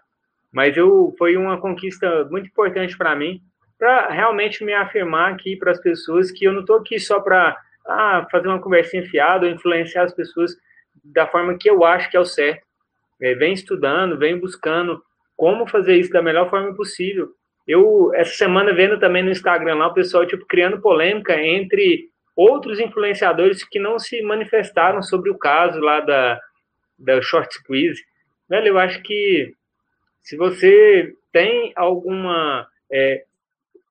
Mas 0.52 0.76
eu 0.76 1.14
foi 1.18 1.38
uma 1.38 1.60
conquista 1.60 2.26
muito 2.32 2.48
importante 2.48 2.98
para 2.98 3.16
mim, 3.16 3.40
para 3.78 4.10
realmente 4.10 4.64
me 4.64 4.74
afirmar 4.74 5.32
aqui 5.32 5.56
para 5.56 5.72
as 5.72 5.80
pessoas 5.80 6.32
que 6.32 6.46
eu 6.46 6.52
não 6.52 6.62
estou 6.62 6.78
aqui 6.78 7.00
só 7.00 7.20
para 7.20 7.56
ah, 7.86 8.28
fazer 8.32 8.48
uma 8.48 8.60
conversinha 8.60 9.06
fiada, 9.06 9.46
ou 9.46 9.52
influenciar 9.52 10.04
as 10.04 10.14
pessoas 10.14 10.56
da 11.04 11.28
forma 11.28 11.56
que 11.58 11.70
eu 11.70 11.84
acho 11.84 12.10
que 12.10 12.18
é 12.18 12.20
o 12.20 12.26
certo. 12.26 12.68
É, 13.22 13.36
vem 13.36 13.54
estudando, 13.54 14.18
vem 14.18 14.40
buscando 14.40 15.04
como 15.40 15.66
fazer 15.66 15.96
isso 15.96 16.12
da 16.12 16.22
melhor 16.22 16.50
forma 16.50 16.76
possível. 16.76 17.30
Eu, 17.66 18.14
essa 18.14 18.36
semana, 18.36 18.74
vendo 18.74 19.00
também 19.00 19.24
no 19.24 19.32
Instagram 19.32 19.76
lá, 19.76 19.88
o 19.88 19.94
pessoal, 19.94 20.28
tipo, 20.28 20.46
criando 20.46 20.82
polêmica 20.82 21.42
entre 21.42 22.10
outros 22.36 22.78
influenciadores 22.78 23.64
que 23.64 23.80
não 23.80 23.98
se 23.98 24.22
manifestaram 24.22 25.02
sobre 25.02 25.30
o 25.30 25.38
caso 25.38 25.80
lá 25.80 26.02
da, 26.02 26.38
da 26.98 27.22
short 27.22 27.54
squeeze. 27.54 28.04
Velho, 28.50 28.68
eu 28.68 28.78
acho 28.78 29.02
que 29.02 29.54
se 30.22 30.36
você 30.36 31.14
tem 31.32 31.72
alguma 31.74 32.68
é, 32.92 33.24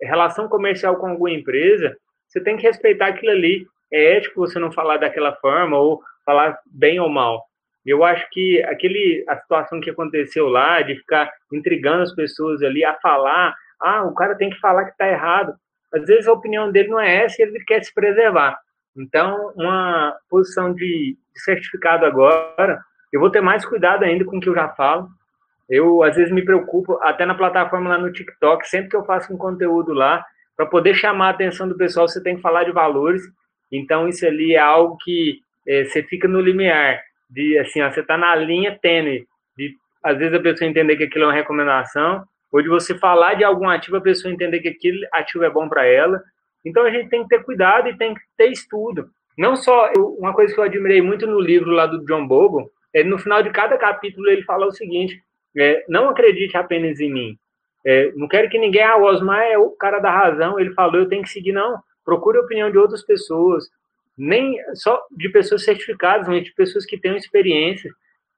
relação 0.03 0.51
comercial 0.51 0.97
com 0.97 1.07
alguma 1.07 1.31
empresa, 1.31 1.97
você 2.27 2.43
tem 2.43 2.59
que 2.59 2.67
respeitar 2.67 3.07
aquilo 3.07 3.33
ali 3.33 3.67
é 3.91 4.19
ético 4.19 4.41
você 4.41 4.59
não 4.59 4.71
falar 4.71 4.99
daquela 4.99 5.35
forma 5.37 5.79
ou 5.79 6.03
falar 6.27 6.59
bem 6.67 7.01
ou 7.01 7.09
mal. 7.09 7.48
Eu 7.89 8.05
acho 8.05 8.29
que 8.31 8.63
aquele 8.65 9.25
a 9.27 9.37
situação 9.39 9.81
que 9.81 9.89
aconteceu 9.89 10.47
lá 10.47 10.83
de 10.83 10.95
ficar 10.97 11.33
intrigando 11.51 12.03
as 12.03 12.15
pessoas 12.15 12.63
ali 12.63 12.85
a 12.85 12.95
falar, 13.01 13.55
ah, 13.81 14.05
o 14.05 14.15
cara 14.15 14.37
tem 14.37 14.51
que 14.51 14.61
falar 14.61 14.85
que 14.85 14.91
está 14.91 15.09
errado. 15.09 15.55
Às 15.95 16.05
vezes 16.05 16.29
a 16.29 16.33
opinião 16.33 16.71
dele 16.71 16.89
não 16.89 17.01
é 17.01 17.25
essa 17.25 17.41
e 17.41 17.47
ele 17.47 17.65
quer 17.65 17.83
se 17.83 17.95
preservar. 17.95 18.59
Então, 18.95 19.53
uma 19.57 20.15
posição 20.29 20.75
de 20.75 21.17
certificado 21.35 22.05
agora, 22.05 22.79
eu 23.11 23.21
vou 23.21 23.31
ter 23.31 23.41
mais 23.41 23.65
cuidado 23.65 24.05
ainda 24.05 24.23
com 24.25 24.37
o 24.37 24.41
que 24.41 24.51
eu 24.51 24.55
já 24.55 24.69
falo. 24.69 25.09
Eu, 25.67 26.03
às 26.03 26.15
vezes, 26.17 26.31
me 26.31 26.45
preocupo, 26.45 26.99
até 27.03 27.25
na 27.25 27.35
plataforma 27.35 27.89
lá 27.89 27.99
no 27.99 28.13
TikTok, 28.13 28.69
sempre 28.69 28.91
que 28.91 28.97
eu 28.97 29.05
faço 29.05 29.33
um 29.33 29.39
conteúdo 29.39 29.95
lá, 29.95 30.23
para 30.57 30.67
poder 30.67 30.95
chamar 30.95 31.29
a 31.29 31.31
atenção 31.31 31.67
do 31.67 31.77
pessoal, 31.77 32.07
você 32.07 32.23
tem 32.23 32.37
que 32.37 32.43
falar 32.43 32.65
de 32.65 32.73
valores. 32.73 33.23
Então, 33.73 34.09
isso 34.09 34.27
ali 34.27 34.55
é 34.55 34.59
algo 34.59 34.99
que 35.03 35.41
é, 35.67 35.85
você 35.85 36.03
fica 36.03 36.27
no 36.27 36.41
limiar 36.41 37.01
de 37.29 37.59
assim, 37.59 37.83
ó, 37.83 37.91
você 37.91 38.01
está 38.01 38.17
na 38.17 38.35
linha 38.35 38.79
tênue 38.81 39.27
de 39.57 39.75
às 40.03 40.17
vezes 40.17 40.35
a 40.35 40.41
pessoa 40.41 40.69
entender 40.69 40.97
que 40.97 41.05
aquilo 41.05 41.25
é 41.25 41.27
uma 41.29 41.35
recomendação, 41.35 42.25
ou 42.53 42.63
de 42.63 42.69
você 42.69 42.97
falar 42.97 43.35
de 43.35 43.45
algum 43.45 43.69
ativo, 43.69 43.97
a 43.97 44.01
pessoa 44.01 44.33
entender 44.33 44.61
que 44.61 44.69
aquele 44.69 45.07
ativo 45.13 45.45
é 45.45 45.51
bom 45.51 45.69
para 45.69 45.85
ela. 45.85 46.23
Então 46.65 46.85
a 46.85 46.91
gente 46.91 47.09
tem 47.09 47.23
que 47.23 47.29
ter 47.29 47.45
cuidado 47.45 47.89
e 47.89 47.97
tem 47.97 48.15
que 48.15 48.21
ter 48.37 48.51
estudo. 48.51 49.11
Não 49.37 49.55
só, 49.55 49.93
uma 50.19 50.33
coisa 50.33 50.53
que 50.53 50.59
eu 50.59 50.65
admirei 50.65 51.03
muito 51.03 51.27
no 51.27 51.41
livro 51.41 51.71
lá 51.71 51.87
do 51.87 52.05
John 52.05 52.27
Bogle, 52.27 52.71
é 52.95 53.05
no 53.05 53.19
final 53.19 53.43
de 53.43 53.51
cada 53.51 53.77
capítulo 53.77 54.29
ele 54.29 54.43
fala 54.43 54.67
o 54.67 54.73
seguinte: 54.73 55.23
é, 55.57 55.85
não 55.89 56.09
acredite 56.09 56.57
apenas 56.57 56.99
em 57.01 57.13
mim. 57.13 57.39
É, 57.87 58.13
não 58.17 58.27
quero 58.27 58.49
que 58.49 58.59
ninguém, 58.59 58.83
ah, 58.83 58.97
Osmar 58.97 59.43
é 59.43 59.57
o 59.57 59.71
cara 59.71 59.99
da 59.99 60.11
razão, 60.11 60.59
ele 60.59 60.75
falou, 60.75 60.97
eu 60.97 61.09
tenho 61.09 61.23
que 61.23 61.31
seguir, 61.31 61.53
não. 61.53 61.79
Procure 62.05 62.39
a 62.39 62.43
opinião 62.43 62.71
de 62.71 62.79
outras 62.79 63.03
pessoas, 63.03 63.65
nem 64.19 64.57
só 64.75 65.01
de 65.11 65.29
pessoas 65.29 65.65
certificadas, 65.65 66.27
mas 66.27 66.45
de 66.45 66.53
pessoas 66.53 66.85
que 66.85 66.99
tenham 66.99 67.17
experiência. 67.17 67.91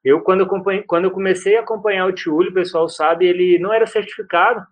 Eu, 0.03 0.21
quando 0.21 0.41
eu, 0.41 0.83
quando 0.85 1.05
eu 1.05 1.11
comecei 1.11 1.57
a 1.57 1.61
acompanhar 1.61 2.05
o 2.05 2.13
Tiúlio, 2.13 2.51
o 2.51 2.53
pessoal 2.53 2.87
sabe, 2.87 3.25
ele 3.25 3.57
não 3.59 3.73
era 3.73 3.85
certificado, 3.87 4.65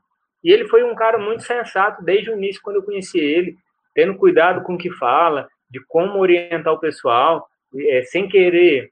e 0.43 0.51
ele 0.51 0.67
foi 0.67 0.83
um 0.83 0.95
cara 0.95 1.17
muito 1.17 1.43
sensato 1.43 2.03
desde 2.03 2.29
o 2.29 2.37
início, 2.37 2.61
quando 2.61 2.77
eu 2.77 2.83
conheci 2.83 3.19
ele, 3.19 3.55
tendo 3.93 4.15
cuidado 4.15 4.63
com 4.63 4.75
o 4.75 4.77
que 4.77 4.91
fala, 4.91 5.47
de 5.69 5.79
como 5.87 6.19
orientar 6.19 6.73
o 6.73 6.79
pessoal, 6.79 7.47
é, 7.75 8.01
sem 8.03 8.27
querer 8.27 8.89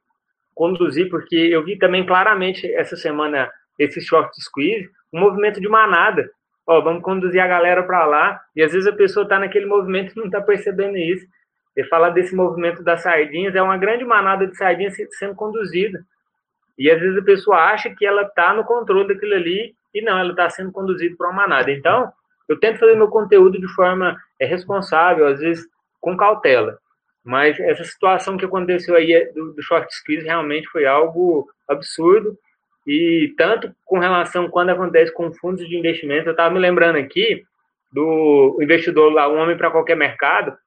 conduzir, 0.54 1.10
porque 1.10 1.36
eu 1.36 1.64
vi 1.64 1.78
também 1.78 2.06
claramente 2.06 2.72
essa 2.74 2.96
semana 2.96 3.50
esse 3.80 4.02
short 4.02 4.30
squeeze, 4.42 4.90
um 5.14 5.20
movimento 5.20 5.62
de 5.62 5.70
manada. 5.70 6.30
Ó, 6.66 6.82
vamos 6.82 7.04
conduzir 7.04 7.40
a 7.40 7.48
galera 7.48 7.84
para 7.84 8.06
lá, 8.06 8.42
e 8.56 8.62
às 8.62 8.74
vezes 8.74 8.88
a 8.88 8.96
pessoa 8.96 9.24
está 9.24 9.40
naquele 9.40 9.66
movimento 9.66 10.12
e 10.12 10.18
não 10.18 10.26
está 10.26 10.42
percebendo 10.42 10.98
isso. 10.98 11.26
E 11.78 11.84
falar 11.84 12.10
desse 12.10 12.36
movimento 12.36 12.84
das 12.84 13.04
sardinhas 13.04 13.54
é 13.54 13.62
uma 13.62 13.78
grande 13.78 14.04
manada 14.04 14.48
de 14.48 14.58
sardinhas 14.58 14.96
sendo 15.12 15.36
conduzida. 15.36 16.04
E 16.76 16.90
às 16.90 17.00
vezes 17.00 17.18
a 17.20 17.24
pessoa 17.24 17.58
acha 17.58 17.94
que 17.94 18.04
ela 18.04 18.24
está 18.24 18.52
no 18.52 18.64
controle 18.64 19.08
daquilo 19.08 19.36
ali 19.36 19.76
e 19.94 20.02
não, 20.02 20.18
ela 20.18 20.32
está 20.32 20.50
sendo 20.50 20.72
conduzida 20.72 21.16
por 21.16 21.28
uma 21.28 21.36
manada. 21.36 21.72
Então, 21.72 22.12
eu 22.50 22.60
tento 22.60 22.80
fazer 22.80 22.96
meu 22.96 23.10
conteúdo 23.10 23.60
de 23.60 23.68
forma 23.76 24.18
é, 24.40 24.46
responsável, 24.46 25.28
às 25.28 25.40
vezes 25.40 25.68
com 26.02 26.18
cautela. 26.18 26.80
Mas 27.24 27.60
essa 27.60 27.84
situação 27.84 28.38
que 28.38 28.46
aconteceu 28.46 28.96
aí 28.96 29.14
é, 29.14 29.32
do, 29.32 29.54
do 29.54 29.62
short 29.62 29.94
squeeze 29.94 30.26
realmente 30.26 30.68
foi 30.70 30.86
algo 30.86 31.48
absurdo. 31.68 32.38
E 32.88 33.34
tanto 33.38 33.72
com 33.86 34.00
relação 34.00 34.50
quando 34.50 34.70
acontece 34.70 35.14
com 35.14 35.32
fundos 35.34 35.68
de 35.68 35.78
investimento, 35.78 36.30
eu 36.30 36.32
estava 36.32 36.54
me 36.54 36.60
lembrando 36.60 36.98
aqui 36.98 37.44
do 37.92 38.58
investidor 38.62 39.12
lá, 39.12 39.30
um 39.30 39.38
homem 39.38 39.58
para 39.58 39.70
qualquer 39.70 39.96
mercado, 39.96 40.58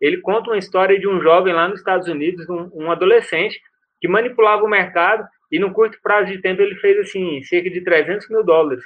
ele 0.00 0.20
conta 0.20 0.50
uma 0.50 0.58
história 0.58 0.98
de 0.98 1.06
um 1.06 1.20
jovem 1.20 1.52
lá 1.52 1.68
nos 1.68 1.80
Estados 1.80 2.08
Unidos, 2.08 2.48
um, 2.48 2.70
um 2.72 2.90
adolescente, 2.90 3.60
que 4.00 4.08
manipulava 4.08 4.64
o 4.64 4.68
mercado 4.68 5.26
e 5.50 5.58
no 5.58 5.72
curto 5.72 5.98
prazo 6.02 6.32
de 6.32 6.40
tempo 6.40 6.62
ele 6.62 6.76
fez 6.76 6.98
assim 6.98 7.42
cerca 7.42 7.68
de 7.68 7.82
300 7.82 8.28
mil 8.30 8.42
dólares. 8.42 8.82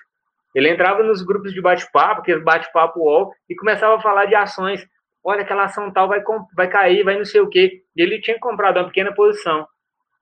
Ele 0.55 0.69
entrava 0.69 1.03
nos 1.03 1.23
grupos 1.23 1.53
de 1.53 1.61
bate-papo, 1.61 2.23
que 2.23 2.37
bate-papo 2.37 3.01
UOL, 3.01 3.33
e 3.49 3.57
começava 3.57 3.97
a 3.97 4.01
falar 4.01 4.27
de 4.27 4.35
ações. 4.35 4.87
Olha, 5.23 5.43
aquela 5.43 5.65
ação 5.65 5.93
tal 5.93 6.07
vai, 6.07 6.23
vai 6.55 6.69
cair, 6.69 7.03
vai 7.03 7.17
não 7.17 7.25
sei 7.25 7.41
o 7.41 7.49
quê. 7.49 7.83
E 7.97 8.03
ele 8.03 8.21
tinha 8.21 8.39
comprado 8.39 8.79
uma 8.79 8.87
pequena 8.87 9.13
posição. 9.13 9.67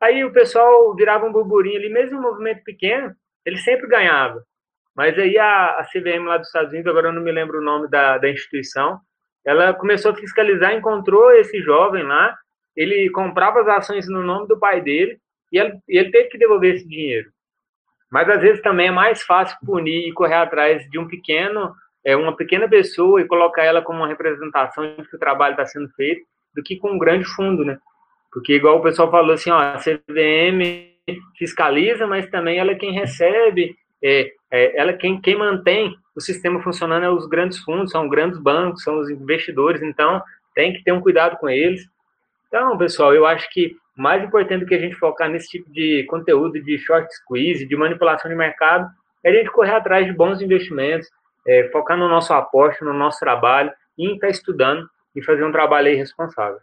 Aí 0.00 0.24
o 0.24 0.32
pessoal 0.32 0.94
virava 0.96 1.26
um 1.26 1.32
burburinho 1.32 1.76
ali, 1.76 1.88
mesmo 1.88 2.18
um 2.18 2.22
movimento 2.22 2.64
pequeno, 2.64 3.14
ele 3.44 3.58
sempre 3.58 3.86
ganhava. 3.86 4.42
Mas 4.96 5.18
aí 5.18 5.38
a, 5.38 5.78
a 5.78 5.84
CVM 5.84 6.24
lá 6.26 6.38
dos 6.38 6.48
Estados 6.48 6.72
Unidos, 6.72 6.90
agora 6.90 7.08
eu 7.08 7.12
não 7.12 7.22
me 7.22 7.30
lembro 7.30 7.58
o 7.58 7.64
nome 7.64 7.88
da, 7.88 8.18
da 8.18 8.28
instituição, 8.28 8.98
ela 9.44 9.74
começou 9.74 10.12
a 10.12 10.16
fiscalizar, 10.16 10.74
encontrou 10.74 11.30
esse 11.32 11.60
jovem 11.60 12.02
lá, 12.02 12.36
ele 12.76 13.10
comprava 13.10 13.60
as 13.60 13.68
ações 13.68 14.08
no 14.08 14.22
nome 14.22 14.48
do 14.48 14.58
pai 14.58 14.80
dele, 14.80 15.18
e 15.50 15.58
ele, 15.58 15.78
ele 15.88 16.10
teve 16.10 16.28
que 16.28 16.38
devolver 16.38 16.74
esse 16.74 16.88
dinheiro. 16.88 17.30
Mas 18.10 18.28
às 18.28 18.40
vezes 18.40 18.62
também 18.62 18.88
é 18.88 18.92
mais 18.92 19.22
fácil 19.22 19.56
punir 19.64 20.08
e 20.08 20.12
correr 20.12 20.34
atrás 20.34 20.88
de 20.90 20.98
um 20.98 21.06
pequeno, 21.06 21.74
é 22.04 22.16
uma 22.16 22.36
pequena 22.36 22.68
pessoa 22.68 23.20
e 23.20 23.26
colocar 23.26 23.64
ela 23.64 23.82
como 23.82 24.00
uma 24.00 24.08
representação 24.08 24.96
de 24.96 25.08
que 25.08 25.16
o 25.16 25.18
trabalho 25.18 25.52
está 25.52 25.66
sendo 25.66 25.88
feito, 25.90 26.22
do 26.54 26.62
que 26.62 26.76
com 26.76 26.92
um 26.92 26.98
grande 26.98 27.24
fundo, 27.24 27.64
né? 27.64 27.78
Porque 28.30 28.54
igual 28.54 28.78
o 28.78 28.82
pessoal 28.82 29.10
falou 29.10 29.32
assim, 29.32 29.50
ó, 29.50 29.58
a 29.58 29.78
CVM 29.78 30.90
fiscaliza, 31.38 32.06
mas 32.06 32.28
também 32.30 32.58
ela 32.58 32.72
é 32.72 32.76
quem 32.76 32.92
recebe, 32.92 33.74
é, 34.02 34.32
é, 34.50 34.78
ela 34.78 34.90
é 34.90 34.96
quem, 34.96 35.20
quem 35.20 35.36
mantém 35.36 35.94
o 36.14 36.20
sistema 36.20 36.62
funcionando 36.62 37.04
é 37.04 37.10
os 37.10 37.26
grandes 37.26 37.58
fundos, 37.58 37.90
são 37.90 38.08
grandes 38.08 38.38
bancos, 38.38 38.82
são 38.82 38.98
os 38.98 39.08
investidores, 39.08 39.82
então 39.82 40.22
tem 40.54 40.72
que 40.72 40.82
ter 40.82 40.92
um 40.92 41.00
cuidado 41.00 41.36
com 41.38 41.48
eles. 41.48 41.86
Então, 42.48 42.76
pessoal, 42.76 43.14
eu 43.14 43.26
acho 43.26 43.48
que 43.50 43.76
mais 43.96 44.22
importante 44.22 44.60
do 44.60 44.66
que 44.66 44.74
a 44.74 44.78
gente 44.78 44.96
focar 44.96 45.30
nesse 45.30 45.48
tipo 45.48 45.70
de 45.70 46.04
conteúdo 46.04 46.62
de 46.62 46.78
short 46.78 47.08
squeeze, 47.14 47.66
de 47.66 47.76
manipulação 47.76 48.30
de 48.30 48.36
mercado, 48.36 48.88
é 49.24 49.30
a 49.30 49.34
gente 49.34 49.50
correr 49.50 49.72
atrás 49.74 50.06
de 50.06 50.12
bons 50.12 50.40
investimentos, 50.40 51.08
é, 51.46 51.68
focar 51.70 51.96
no 51.96 52.08
nosso 52.08 52.32
aporte, 52.32 52.84
no 52.84 52.92
nosso 52.92 53.18
trabalho, 53.18 53.72
e 53.96 54.14
estar 54.14 54.28
estudando 54.28 54.88
e 55.14 55.22
fazer 55.22 55.44
um 55.44 55.52
trabalho 55.52 55.88
aí 55.88 55.94
responsável. 55.94 56.58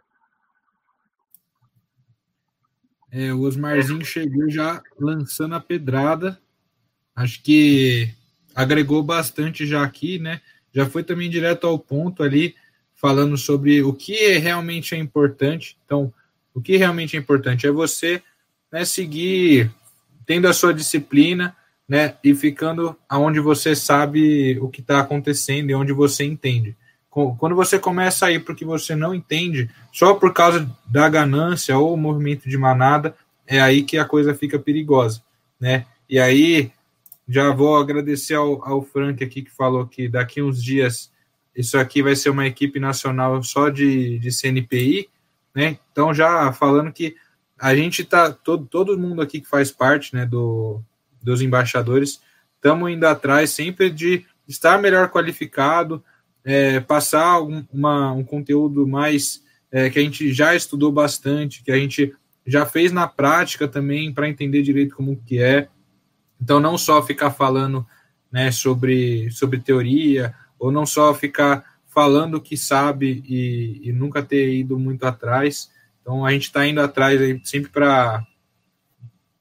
É, 3.12 3.32
o 3.32 3.40
Osmarzinho 3.40 4.04
chegou 4.04 4.48
já 4.48 4.80
lançando 4.98 5.54
a 5.54 5.60
pedrada. 5.60 6.40
Acho 7.14 7.42
que 7.42 8.14
agregou 8.54 9.02
bastante 9.02 9.66
já 9.66 9.82
aqui, 9.82 10.18
né? 10.18 10.40
Já 10.72 10.86
foi 10.86 11.02
também 11.02 11.28
direto 11.28 11.66
ao 11.66 11.78
ponto 11.78 12.22
ali, 12.22 12.54
falando 12.94 13.36
sobre 13.36 13.82
o 13.82 13.92
que 13.92 14.38
realmente 14.38 14.94
é 14.94 14.98
importante. 14.98 15.76
Então, 15.84 16.12
o 16.54 16.60
que 16.60 16.76
realmente 16.76 17.16
é 17.16 17.20
importante 17.20 17.66
é 17.66 17.70
você 17.70 18.22
né, 18.70 18.84
seguir 18.84 19.70
tendo 20.26 20.46
a 20.46 20.52
sua 20.52 20.72
disciplina 20.72 21.56
né, 21.88 22.14
e 22.22 22.34
ficando 22.34 22.96
aonde 23.08 23.40
você 23.40 23.74
sabe 23.74 24.58
o 24.60 24.68
que 24.68 24.80
está 24.80 25.00
acontecendo 25.00 25.70
e 25.70 25.74
onde 25.74 25.92
você 25.92 26.24
entende. 26.24 26.76
Quando 27.10 27.56
você 27.56 27.76
começa 27.76 28.26
a 28.26 28.30
ir 28.30 28.44
para 28.44 28.52
o 28.52 28.56
que 28.56 28.64
você 28.64 28.94
não 28.94 29.12
entende, 29.12 29.68
só 29.92 30.14
por 30.14 30.32
causa 30.32 30.70
da 30.86 31.08
ganância 31.08 31.76
ou 31.76 31.96
movimento 31.96 32.48
de 32.48 32.56
manada, 32.56 33.16
é 33.44 33.60
aí 33.60 33.82
que 33.82 33.98
a 33.98 34.04
coisa 34.04 34.32
fica 34.32 34.60
perigosa, 34.60 35.20
né? 35.58 35.86
E 36.08 36.20
aí, 36.20 36.70
já 37.30 37.52
vou 37.52 37.76
agradecer 37.76 38.34
ao, 38.34 38.64
ao 38.66 38.82
Frank 38.82 39.22
aqui 39.22 39.42
que 39.42 39.50
falou 39.50 39.86
que 39.86 40.08
daqui 40.08 40.42
uns 40.42 40.62
dias 40.62 41.12
isso 41.54 41.78
aqui 41.78 42.02
vai 42.02 42.16
ser 42.16 42.30
uma 42.30 42.46
equipe 42.46 42.80
nacional 42.80 43.42
só 43.42 43.68
de, 43.68 44.18
de 44.18 44.30
CNPI, 44.30 45.08
né? 45.54 45.78
Então, 45.92 46.12
já 46.12 46.52
falando 46.52 46.92
que 46.92 47.14
a 47.58 47.74
gente 47.74 48.04
tá, 48.04 48.32
todo, 48.32 48.66
todo 48.66 48.98
mundo 48.98 49.20
aqui 49.20 49.40
que 49.40 49.48
faz 49.48 49.70
parte 49.70 50.14
né, 50.14 50.24
do, 50.24 50.80
dos 51.22 51.42
embaixadores, 51.42 52.20
estamos 52.54 52.90
indo 52.90 53.04
atrás 53.06 53.50
sempre 53.50 53.90
de 53.90 54.24
estar 54.48 54.80
melhor 54.80 55.10
qualificado, 55.10 56.02
é, 56.44 56.80
passar 56.80 57.42
um, 57.42 57.64
uma, 57.72 58.12
um 58.12 58.24
conteúdo 58.24 58.86
mais 58.86 59.42
é, 59.70 59.90
que 59.90 59.98
a 59.98 60.02
gente 60.02 60.32
já 60.32 60.54
estudou 60.54 60.90
bastante, 60.90 61.62
que 61.62 61.70
a 61.70 61.76
gente 61.76 62.12
já 62.46 62.64
fez 62.64 62.90
na 62.90 63.06
prática 63.06 63.68
também 63.68 64.12
para 64.12 64.28
entender 64.28 64.62
direito 64.62 64.96
como 64.96 65.16
que 65.24 65.40
é. 65.40 65.68
Então, 66.40 66.60
não 66.60 66.78
só 66.78 67.02
ficar 67.02 67.30
falando 67.30 67.86
né, 68.30 68.50
sobre, 68.50 69.30
sobre 69.30 69.58
teoria, 69.58 70.34
ou 70.58 70.70
não 70.70 70.84
só 70.84 71.14
ficar 71.14 71.64
falando 71.88 72.40
que 72.40 72.56
sabe 72.56 73.24
e, 73.26 73.88
e 73.88 73.92
nunca 73.92 74.22
ter 74.22 74.54
ido 74.54 74.78
muito 74.78 75.04
atrás. 75.04 75.70
Então 76.00 76.24
a 76.24 76.30
gente 76.32 76.44
está 76.44 76.66
indo 76.66 76.80
atrás 76.80 77.20
aí 77.20 77.40
sempre 77.44 77.70
para 77.70 78.24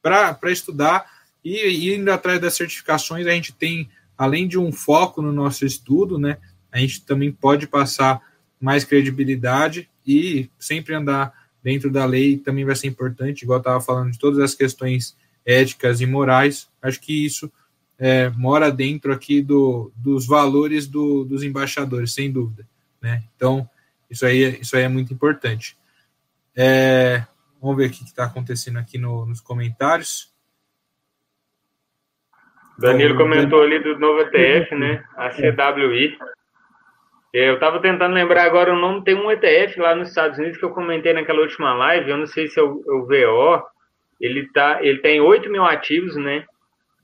para 0.02 0.52
estudar 0.52 1.06
e, 1.43 1.58
e 1.68 1.95
indo 1.95 2.10
atrás 2.10 2.39
das 2.39 2.56
certificações 2.56 3.28
a 3.28 3.32
gente 3.32 3.54
tem 3.54 3.89
além 4.18 4.47
de 4.47 4.58
um 4.58 4.72
foco 4.72 5.22
no 5.22 5.32
nosso 5.32 5.66
estudo, 5.66 6.18
né? 6.18 6.38
A 6.72 6.80
gente 6.80 7.02
também 7.06 7.32
pode 7.32 7.68
passar 7.68 8.22
mais 8.60 8.84
credibilidade 8.84 9.89
e 10.06 10.50
sempre 10.58 10.95
andar 10.95 11.34
dentro 11.62 11.91
da 11.91 12.06
lei 12.06 12.38
também 12.38 12.66
vai 12.66 12.76
ser 12.76 12.88
importante, 12.88 13.43
igual 13.43 13.58
eu 13.58 13.62
estava 13.62 13.82
falando 13.82 14.12
de 14.12 14.20
todas 14.20 14.39
as 14.39 14.56
questões 14.56 15.16
éticas 15.50 16.00
e 16.00 16.06
morais. 16.06 16.70
Acho 16.80 17.02
que 17.02 17.26
isso 17.26 17.52
é, 17.97 18.30
mora 18.30 18.72
dentro 18.72 19.12
aqui 19.12 19.41
do, 19.41 19.91
dos 19.95 20.28
valores 20.28 20.88
do, 20.88 21.26
dos 21.26 21.43
embaixadores, 21.43 22.14
sem 22.14 22.32
dúvida. 22.32 22.66
Né? 23.02 23.24
Então, 23.36 23.68
isso 24.10 24.26
aí, 24.26 24.60
isso 24.62 24.78
aí 24.78 24.84
é 24.84 24.88
muito 24.88 25.12
importante. 25.12 25.76
É, 26.56 27.24
vamos 27.60 27.78
ver 27.78 27.88
o 27.88 27.91
que 27.91 28.04
está 28.04 28.26
acontecendo 28.26 28.78
aqui 28.78 28.97
no, 28.97 29.26
nos 29.26 29.41
comentários. 29.41 30.32
Danilo 32.78 33.18
comentou 33.18 33.62
ali 33.62 33.80
do 33.80 34.00
novo 34.00 34.22
ETF, 34.22 34.74
né? 34.76 35.04
A 35.18 35.30
CWI. 35.30 36.18
Eu 37.34 37.56
estava 37.56 37.82
tentando 37.82 38.14
lembrar 38.14 38.45
agora 38.45 38.74
o 38.74 38.80
nome, 38.80 39.04
tem 39.04 39.16
um 39.16 39.30
ETF 39.30 39.80
lá 39.80 39.93
nos 39.93 40.10
Estados 40.10 40.39
Unidos 40.39 40.58
que 40.58 40.66
eu 40.66 40.72
comentei 40.72 41.14
naquela 41.14 41.41
última 41.41 41.74
live, 41.74 42.10
eu 42.10 42.18
não 42.18 42.26
sei 42.26 42.47
se 42.47 42.60
é 42.60 42.64
o, 42.64 42.82
é 42.88 42.91
o 42.91 43.06
VO, 43.06 43.64
ele, 44.20 44.48
tá, 44.52 44.80
ele 44.82 45.00
tem 45.00 45.22
8 45.22 45.50
mil 45.50 45.64
ativos, 45.64 46.16
né? 46.16 46.46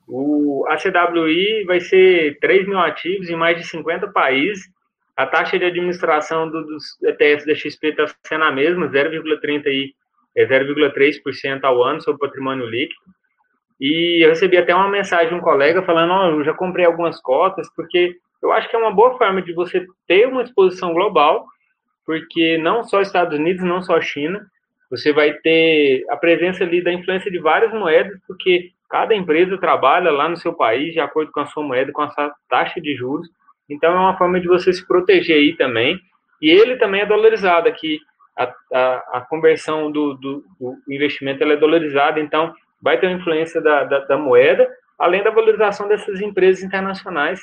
O 0.07 0.66
ACWI 0.68 1.63
vai 1.66 1.80
ser 1.80 2.38
3 2.39 2.68
mil 2.68 2.78
ativos 2.80 3.30
em 3.30 3.36
mais 3.36 3.57
de 3.57 3.63
50 3.68 4.07
países. 4.11 4.70
A 5.16 5.26
taxa 5.26 5.57
de 5.57 5.66
administração 5.66 6.49
do, 6.49 6.63
dos 6.63 7.01
ETFs 7.01 7.45
da 7.45 7.55
XP 7.55 7.88
está 7.88 8.05
sendo 8.24 8.43
a 8.43 8.51
mesma, 8.51 8.88
0,30 8.89 9.93
é 10.36 10.45
0,3% 10.45 11.63
ao 11.63 11.82
ano 11.82 12.01
sobre 12.01 12.20
patrimônio 12.20 12.66
líquido. 12.66 13.01
E 13.80 14.24
eu 14.24 14.30
recebi 14.30 14.57
até 14.57 14.76
uma 14.76 14.89
mensagem 14.89 15.30
de 15.30 15.36
um 15.36 15.41
colega 15.41 15.82
falando: 15.84 16.13
oh, 16.13 16.39
eu 16.39 16.43
já 16.43 16.53
comprei 16.53 16.86
algumas 16.86 17.20
cotas, 17.22 17.68
porque 17.76 18.18
eu 18.41 18.51
acho 18.51 18.70
que 18.70 18.76
é 18.76 18.80
uma 18.80 18.93
boa 18.93 19.18
forma 19.18 19.41
de 19.41 19.53
você 19.53 19.86
ter 20.07 20.28
uma 20.28 20.43
exposição 20.43 20.93
global, 20.93 21.45
porque 22.05 22.57
não 22.57 22.84
só 22.84 23.01
Estados 23.01 23.38
Unidos, 23.38 23.63
não 23.63 23.82
só 23.82 23.99
China, 23.99 24.45
você 24.89 25.11
vai 25.11 25.33
ter 25.33 26.05
a 26.09 26.17
presença 26.17 26.63
ali 26.63 26.83
da 26.83 26.93
influência 26.93 27.31
de 27.31 27.39
várias 27.39 27.73
moedas, 27.73 28.17
porque 28.27 28.71
cada 28.89 29.15
empresa 29.15 29.57
trabalha 29.57 30.11
lá 30.11 30.29
no 30.29 30.38
seu 30.38 30.53
país 30.53 30.93
de 30.93 30.99
acordo 30.99 31.31
com 31.31 31.39
a 31.39 31.45
sua 31.45 31.63
moeda, 31.63 31.91
com 31.91 32.01
a 32.01 32.09
sua 32.11 32.33
taxa 32.49 32.79
de 32.79 32.95
juros. 32.95 33.27
Então 33.69 33.91
é 33.91 33.99
uma 33.99 34.17
forma 34.17 34.39
de 34.39 34.47
você 34.47 34.71
se 34.71 34.86
proteger 34.88 35.38
aí 35.38 35.55
também. 35.55 35.99
E 36.41 36.49
ele 36.49 36.77
também 36.77 37.01
é 37.01 37.05
dolarizado 37.05 37.67
aqui. 37.67 37.99
A, 38.38 38.53
a, 38.73 39.17
a 39.17 39.21
conversão 39.21 39.91
do, 39.91 40.13
do, 40.15 40.45
do 40.59 40.93
investimento 40.93 41.43
é 41.43 41.55
dolarizada, 41.55 42.19
então 42.19 42.53
vai 42.81 42.99
ter 42.99 43.07
uma 43.07 43.17
influência 43.17 43.61
da, 43.61 43.86
da, 43.86 43.99
da, 43.99 44.17
moeda, 44.17 44.69
além 44.99 45.23
da 45.23 45.31
valorização 45.31 45.88
dessas 45.88 46.19
empresas 46.19 46.61
internacionais. 46.61 47.39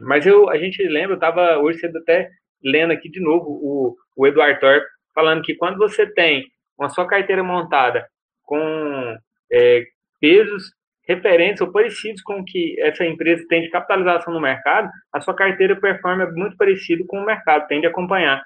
Mas 0.00 0.26
eu, 0.26 0.48
a 0.48 0.56
gente 0.56 0.82
lembra, 0.82 1.12
eu 1.12 1.14
estava 1.14 1.58
hoje 1.58 1.80
cedo 1.80 1.98
até 1.98 2.30
lendo 2.64 2.92
aqui 2.92 3.10
de 3.10 3.20
novo 3.20 3.46
o, 3.50 3.96
o 4.16 4.26
Eduardo 4.26 4.58
Thorpe 4.58 4.86
falando 5.14 5.42
que 5.42 5.54
quando 5.54 5.78
você 5.78 6.06
tem 6.06 6.46
uma 6.78 6.88
sua 6.88 7.06
carteira 7.06 7.42
montada 7.42 8.06
com 8.42 9.16
é, 9.52 9.84
pesos 10.20 10.72
referentes 11.06 11.60
ou 11.60 11.72
parecidos 11.72 12.22
com 12.22 12.40
o 12.40 12.44
que 12.44 12.80
essa 12.80 13.04
empresa 13.04 13.44
tem 13.48 13.62
de 13.62 13.70
capitalização 13.70 14.32
no 14.32 14.40
mercado, 14.40 14.88
a 15.12 15.20
sua 15.20 15.34
carteira 15.34 15.74
performa 15.74 16.30
muito 16.30 16.56
parecido 16.56 17.04
com 17.06 17.18
o 17.18 17.26
mercado, 17.26 17.66
tende 17.66 17.86
a 17.86 17.90
acompanhar. 17.90 18.42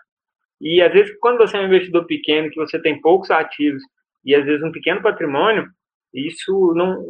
E 0.60 0.80
às 0.80 0.92
vezes, 0.92 1.14
quando 1.20 1.38
você 1.38 1.56
é 1.56 1.60
um 1.60 1.66
investidor 1.66 2.06
pequeno, 2.06 2.50
que 2.50 2.56
você 2.56 2.80
tem 2.80 3.00
poucos 3.00 3.30
ativos 3.30 3.82
e 4.24 4.34
às 4.34 4.44
vezes 4.44 4.62
um 4.62 4.72
pequeno 4.72 5.02
patrimônio, 5.02 5.68
isso 6.14 6.72
não, 6.74 7.04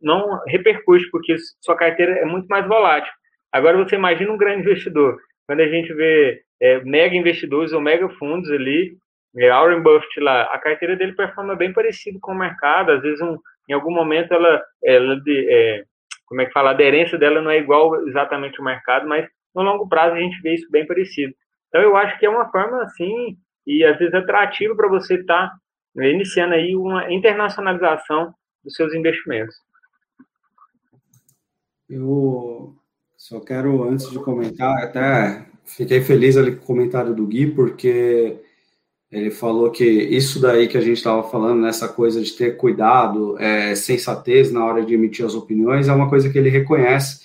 não 0.00 0.44
repercute, 0.46 1.10
porque 1.10 1.34
sua 1.60 1.76
carteira 1.76 2.18
é 2.18 2.24
muito 2.24 2.46
mais 2.46 2.66
volátil. 2.68 3.12
Agora, 3.50 3.76
você 3.78 3.96
imagina 3.96 4.30
um 4.30 4.36
grande 4.36 4.60
investidor. 4.60 5.18
Quando 5.46 5.60
a 5.60 5.68
gente 5.68 5.92
vê 5.94 6.40
é, 6.60 6.82
mega 6.84 7.16
investidores 7.16 7.72
ou 7.72 7.80
mega 7.80 8.08
fundos 8.10 8.50
ali, 8.50 8.96
é, 9.36 9.48
Warren 9.48 9.82
Buffett 9.82 10.20
lá, 10.20 10.42
a 10.44 10.58
carteira 10.58 10.96
dele 10.96 11.12
performa 11.12 11.54
bem 11.54 11.72
parecido 11.72 12.18
com 12.20 12.32
o 12.32 12.38
mercado. 12.38 12.92
Às 12.92 13.02
vezes, 13.02 13.20
um, 13.20 13.38
em 13.68 13.72
algum 13.72 13.92
momento, 13.92 14.32
ela, 14.34 14.62
ela 14.82 15.20
de, 15.20 15.46
é, 15.48 15.84
como 16.26 16.40
é 16.40 16.46
que 16.46 16.52
fala, 16.52 16.70
a 16.70 16.72
aderência 16.72 17.18
dela 17.18 17.40
não 17.40 17.50
é 17.50 17.58
igual 17.58 18.06
exatamente 18.08 18.58
ao 18.58 18.64
mercado, 18.64 19.08
mas 19.08 19.28
no 19.54 19.62
longo 19.62 19.88
prazo 19.88 20.16
a 20.16 20.20
gente 20.20 20.40
vê 20.42 20.54
isso 20.54 20.70
bem 20.70 20.86
parecido. 20.86 21.34
Então, 21.68 21.80
eu 21.80 21.96
acho 21.96 22.18
que 22.18 22.26
é 22.26 22.30
uma 22.30 22.50
forma, 22.50 22.82
assim, 22.82 23.36
e 23.66 23.84
às 23.84 23.98
vezes 23.98 24.14
atrativo 24.14 24.76
para 24.76 24.88
você 24.88 25.14
estar 25.14 25.48
tá 25.48 26.04
iniciando 26.04 26.54
aí 26.54 26.74
uma 26.74 27.12
internacionalização 27.12 28.34
dos 28.64 28.74
seus 28.74 28.92
investimentos. 28.94 29.54
Eu 31.88 32.74
só 33.16 33.40
quero, 33.40 33.84
antes 33.84 34.10
de 34.10 34.18
comentar, 34.18 34.84
até 34.84 35.46
fiquei 35.76 36.00
feliz 36.00 36.36
ali 36.36 36.52
com 36.52 36.62
o 36.62 36.66
comentário 36.66 37.14
do 37.14 37.26
Gui, 37.26 37.46
porque 37.48 38.36
ele 39.10 39.30
falou 39.30 39.70
que 39.70 39.84
isso 39.84 40.40
daí 40.40 40.68
que 40.68 40.78
a 40.78 40.80
gente 40.80 40.98
estava 40.98 41.22
falando, 41.22 41.60
nessa 41.60 41.88
coisa 41.88 42.22
de 42.22 42.32
ter 42.32 42.56
cuidado, 42.56 43.36
é, 43.38 43.74
sensatez 43.74 44.52
na 44.52 44.64
hora 44.64 44.84
de 44.84 44.94
emitir 44.94 45.24
as 45.24 45.34
opiniões, 45.34 45.88
é 45.88 45.92
uma 45.92 46.08
coisa 46.08 46.30
que 46.30 46.38
ele 46.38 46.48
reconhece. 46.48 47.20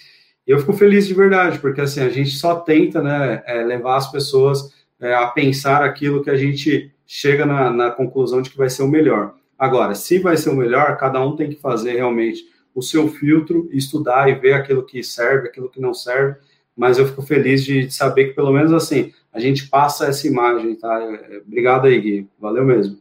E 0.47 0.51
eu 0.51 0.59
fico 0.59 0.73
feliz 0.73 1.07
de 1.07 1.13
verdade, 1.13 1.59
porque 1.59 1.81
assim, 1.81 2.01
a 2.01 2.09
gente 2.09 2.31
só 2.31 2.55
tenta 2.55 3.01
né, 3.01 3.43
é, 3.45 3.63
levar 3.63 3.97
as 3.97 4.11
pessoas 4.11 4.73
é, 4.99 5.13
a 5.13 5.27
pensar 5.27 5.83
aquilo 5.83 6.23
que 6.23 6.29
a 6.29 6.35
gente 6.35 6.91
chega 7.05 7.45
na, 7.45 7.69
na 7.69 7.91
conclusão 7.91 8.41
de 8.41 8.49
que 8.49 8.57
vai 8.57 8.69
ser 8.69 8.83
o 8.83 8.87
melhor. 8.87 9.35
Agora, 9.57 9.95
se 9.95 10.19
vai 10.19 10.37
ser 10.37 10.49
o 10.49 10.55
melhor, 10.55 10.97
cada 10.97 11.23
um 11.23 11.35
tem 11.35 11.49
que 11.49 11.55
fazer 11.55 11.93
realmente 11.93 12.43
o 12.73 12.81
seu 12.81 13.07
filtro, 13.07 13.69
estudar 13.71 14.29
e 14.29 14.35
ver 14.35 14.53
aquilo 14.53 14.85
que 14.85 15.01
serve, 15.03 15.47
aquilo 15.47 15.69
que 15.69 15.79
não 15.79 15.93
serve. 15.93 16.35
Mas 16.75 16.97
eu 16.97 17.07
fico 17.07 17.21
feliz 17.21 17.63
de 17.63 17.89
saber 17.91 18.25
que, 18.25 18.33
pelo 18.33 18.51
menos 18.51 18.73
assim, 18.73 19.13
a 19.31 19.39
gente 19.39 19.67
passa 19.69 20.07
essa 20.07 20.27
imagem, 20.27 20.75
tá? 20.75 20.99
Obrigado 21.45 21.87
aí, 21.87 21.99
Gui. 21.99 22.29
Valeu 22.39 22.65
mesmo. 22.65 22.97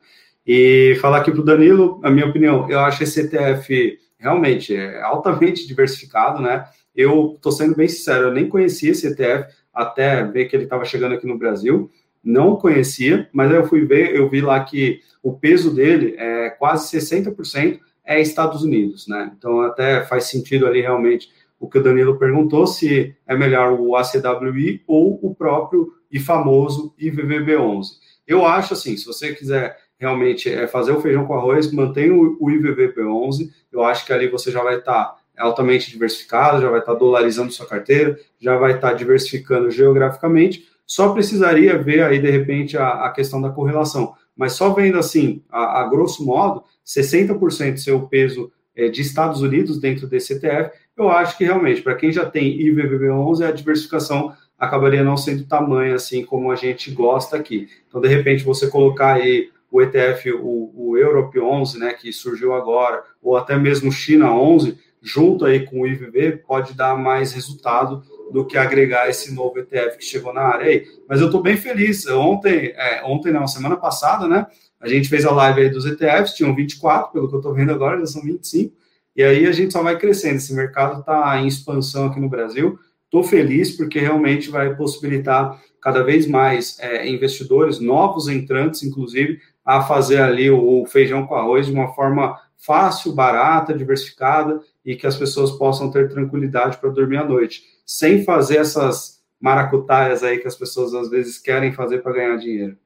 E 0.47 0.97
falar 1.01 1.19
aqui 1.19 1.31
para 1.31 1.41
o 1.41 1.45
Danilo, 1.45 2.01
a 2.03 2.11
minha 2.11 2.27
opinião, 2.27 2.71
eu 2.71 2.81
acho 2.81 3.03
esse 3.03 3.21
ETF 3.21 3.99
realmente 4.19 4.75
é 4.75 5.03
altamente 5.03 5.67
diversificado, 5.67 6.41
né? 6.43 6.65
Eu 6.95 7.35
estou 7.35 7.51
sendo 7.51 7.75
bem 7.75 7.89
sincero, 7.89 8.29
eu 8.29 8.33
nem 8.33 8.49
conhecia 8.49 8.93
esse 8.93 9.07
ETF 9.07 9.53
até 9.73 10.23
ver 10.25 10.45
que 10.45 10.55
ele 10.55 10.65
estava 10.65 10.85
chegando 10.85 11.15
aqui 11.15 11.27
no 11.27 11.39
Brasil 11.39 11.91
não 12.25 12.57
conhecia, 12.57 13.29
mas 13.33 13.51
aí 13.51 13.59
eu 13.59 13.67
fui 13.67 13.85
ver, 13.85 14.17
eu 14.17 14.31
vi 14.31 14.41
lá 14.41 14.65
que 14.65 15.01
o 15.23 15.35
peso 15.35 15.75
dele 15.75 16.15
é 16.17 16.49
quase 16.51 16.97
60% 16.97 17.79
é 18.05 18.21
Estados 18.21 18.63
Unidos, 18.63 19.07
né? 19.07 19.31
Então 19.37 19.61
até 19.61 20.05
faz 20.05 20.25
sentido 20.25 20.67
ali 20.67 20.81
realmente 20.81 21.31
o 21.59 21.69
que 21.69 21.79
o 21.79 21.83
Danilo 21.83 22.19
perguntou, 22.19 22.67
se 22.67 23.15
é 23.27 23.37
melhor 23.37 23.73
o 23.73 23.97
ACWI 23.97 24.83
ou 24.87 25.19
o 25.23 25.35
próprio 25.35 25.93
e 26.11 26.19
famoso 26.21 26.95
IVVB11. 27.01 27.87
Eu 28.27 28.45
acho 28.45 28.75
assim, 28.75 28.97
se 28.97 29.07
você 29.07 29.35
quiser 29.35 29.77
realmente 29.99 30.51
é, 30.51 30.67
fazer 30.67 30.93
o 30.93 31.01
feijão 31.01 31.27
com 31.27 31.35
arroz, 31.35 31.73
mantenha 31.73 32.15
o, 32.15 32.37
o 32.41 32.49
IVVB11, 32.49 33.51
eu 33.73 33.83
acho 33.83 34.05
que 34.05 34.13
ali 34.13 34.29
você 34.29 34.51
já 34.51 34.63
vai 34.63 34.79
estar 34.79 35.05
tá 35.05 35.17
altamente 35.39 35.91
diversificado, 35.91 36.61
já 36.61 36.71
vai 36.71 36.81
estar 36.81 36.93
tá 36.93 36.99
dolarizando 36.99 37.53
sua 37.53 37.67
carteira, 37.67 38.19
já 38.39 38.57
vai 38.57 38.75
estar 38.75 38.91
tá 38.91 38.95
diversificando 38.95 39.71
geograficamente, 39.71 40.69
só 40.87 41.13
precisaria 41.13 41.79
ver 41.79 42.03
aí, 42.03 42.19
de 42.19 42.31
repente, 42.31 42.77
a, 42.77 43.07
a 43.07 43.11
questão 43.11 43.41
da 43.41 43.51
correlação. 43.51 44.15
Mas 44.37 44.53
só 44.53 44.71
vendo 44.71 44.99
assim, 44.99 45.43
a, 45.51 45.81
a 45.81 45.89
grosso 45.89 46.25
modo, 46.25 46.65
60% 46.85 47.79
seu 47.79 48.03
peso 48.03 48.53
é, 48.77 48.89
de 48.89 49.01
Estados 49.01 49.41
Unidos 49.41 49.81
dentro 49.81 50.07
desse 50.07 50.35
ETF, 50.35 50.71
eu 50.97 51.09
acho 51.09 51.37
que 51.37 51.45
realmente, 51.45 51.83
para 51.83 51.95
quem 51.95 52.13
já 52.13 52.25
tem 52.25 52.59
IVVB11, 52.59 53.47
a 53.47 53.51
diversificação 53.51 54.35
acabaria 54.59 55.03
não 55.03 55.17
sendo 55.17 55.47
tamanha 55.47 55.95
assim 55.97 56.25
como 56.25 56.51
a 56.51 56.57
gente 56.57 56.91
gosta 56.91 57.37
aqui. 57.37 57.69
Então, 57.89 58.01
de 58.01 58.09
repente, 58.09 58.45
você 58.45 58.69
colocar 58.69 59.15
aí 59.15 59.51
o 59.71 59.83
ETF, 59.83 60.33
o, 60.33 60.73
o 60.75 60.97
Europe 60.97 61.39
11, 61.39 61.79
né, 61.79 61.93
que 61.93 62.13
surgiu 62.13 62.55
agora, 62.55 63.03
ou 63.21 63.37
até 63.37 63.57
mesmo 63.57 63.91
China 63.91 64.33
11, 64.33 64.79
junto 65.03 65.45
aí 65.45 65.67
com 65.67 65.81
o 65.81 65.87
IVV, 65.87 66.43
pode 66.47 66.75
dar 66.75 66.97
mais 66.97 67.33
resultado 67.33 68.03
do 68.33 68.47
que 68.47 68.57
agregar 68.57 69.09
esse 69.09 69.35
novo 69.35 69.59
ETF 69.59 69.99
que 69.99 70.05
chegou 70.05 70.33
na 70.33 70.43
área 70.43 70.67
aí. 70.67 70.87
Mas 71.09 71.21
eu 71.21 71.27
estou 71.27 71.43
bem 71.43 71.57
feliz. 71.57 72.07
Ontem, 72.07 72.73
é, 72.77 73.03
ontem 73.05 73.33
não, 73.33 73.47
semana 73.47 73.77
passada, 73.77 74.27
né? 74.27 74.47
A 74.81 74.89
gente 74.89 75.09
fez 75.09 75.25
a 75.25 75.33
live 75.33 75.63
aí 75.63 75.69
dos 75.69 75.87
ETFs, 75.87 76.35
tinham 76.35 76.55
24, 76.55 77.13
pelo 77.13 77.29
que 77.29 77.35
eu 77.35 77.39
estou 77.39 77.53
vendo 77.55 77.73
agora, 77.73 77.99
já 78.01 78.07
são 78.07 78.23
25. 78.23 78.75
E 79.17 79.23
aí 79.23 79.47
a 79.47 79.53
gente 79.53 79.73
só 79.73 79.83
vai 79.83 79.99
crescendo. 79.99 80.37
Esse 80.37 80.55
mercado 80.55 81.01
está 81.01 81.39
em 81.39 81.47
expansão 81.47 82.07
aqui 82.07 82.21
no 82.21 82.29
Brasil. 82.29 82.79
Estou 83.05 83.23
feliz 83.23 83.77
porque 83.77 84.01
realmente 84.01 84.51
vai 84.51 84.75
possibilitar 84.75 85.61
cada 85.81 86.03
vez 86.03 86.27
mais 86.27 86.79
é, 86.81 87.09
investidores, 87.09 87.79
novos 87.79 88.29
entrantes, 88.29 88.83
inclusive, 88.83 89.41
a 89.65 89.83
fazer 89.83 90.21
ali 90.21 90.51
o, 90.51 90.83
o 90.83 90.87
feijão 90.87 91.27
com 91.27 91.35
arroz 91.35 91.67
de 91.67 91.73
uma 91.73 91.95
forma 91.95 92.39
fácil, 92.57 93.13
barata, 93.13 93.77
diversificada 93.77 94.61
e 94.85 94.97
que 94.97 95.07
as 95.07 95.17
pessoas 95.17 95.51
possam 95.53 95.91
ter 95.91 96.09
tranquilidade 96.09 96.79
para 96.79 96.91
dormir 96.91 97.19
à 97.19 97.25
noite 97.25 97.63
sem 97.87 98.25
fazer 98.25 98.57
essas 98.57 99.23
maracutaias 99.41 100.23
aí 100.23 100.39
que 100.39 100.49
as 100.49 100.57
pessoas 100.57 100.95
às 100.95 101.11
vezes 101.11 101.39
querem 101.39 101.73
fazer 101.73 102.03
para 102.03 102.15
ganhar 102.15 102.37
dinheiro. 102.37 102.79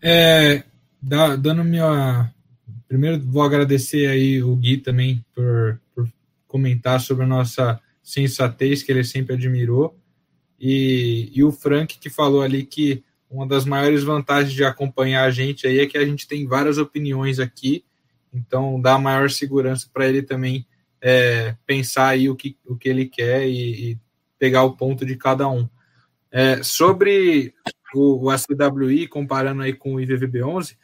É, 0.00 0.62
dando 1.02 1.64
minha. 1.64 2.33
Primeiro, 2.94 3.20
vou 3.26 3.42
agradecer 3.42 4.06
aí 4.06 4.40
o 4.40 4.54
Gui 4.54 4.76
também 4.76 5.24
por, 5.34 5.80
por 5.92 6.08
comentar 6.46 7.00
sobre 7.00 7.24
a 7.24 7.26
nossa 7.26 7.80
sensatez, 8.00 8.84
que 8.84 8.92
ele 8.92 9.02
sempre 9.02 9.34
admirou, 9.34 9.98
e, 10.60 11.28
e 11.34 11.42
o 11.42 11.50
Frank, 11.50 11.98
que 11.98 12.08
falou 12.08 12.40
ali 12.40 12.64
que 12.64 13.02
uma 13.28 13.48
das 13.48 13.64
maiores 13.64 14.04
vantagens 14.04 14.52
de 14.52 14.62
acompanhar 14.62 15.24
a 15.24 15.30
gente 15.32 15.66
aí 15.66 15.80
é 15.80 15.86
que 15.86 15.98
a 15.98 16.06
gente 16.06 16.28
tem 16.28 16.46
várias 16.46 16.78
opiniões 16.78 17.40
aqui, 17.40 17.84
então 18.32 18.80
dá 18.80 18.96
maior 18.96 19.28
segurança 19.28 19.90
para 19.92 20.08
ele 20.08 20.22
também 20.22 20.64
é, 21.02 21.56
pensar 21.66 22.10
aí 22.10 22.30
o 22.30 22.36
que, 22.36 22.56
o 22.64 22.76
que 22.76 22.88
ele 22.88 23.06
quer 23.06 23.48
e, 23.48 23.90
e 23.90 23.98
pegar 24.38 24.62
o 24.62 24.76
ponto 24.76 25.04
de 25.04 25.16
cada 25.16 25.48
um. 25.48 25.68
É, 26.30 26.62
sobre 26.62 27.54
o, 27.92 28.26
o 28.26 28.30
ACWI, 28.30 29.08
comparando 29.08 29.62
aí 29.62 29.72
com 29.72 29.96
o 29.96 29.98
IVVB11, 29.98 30.76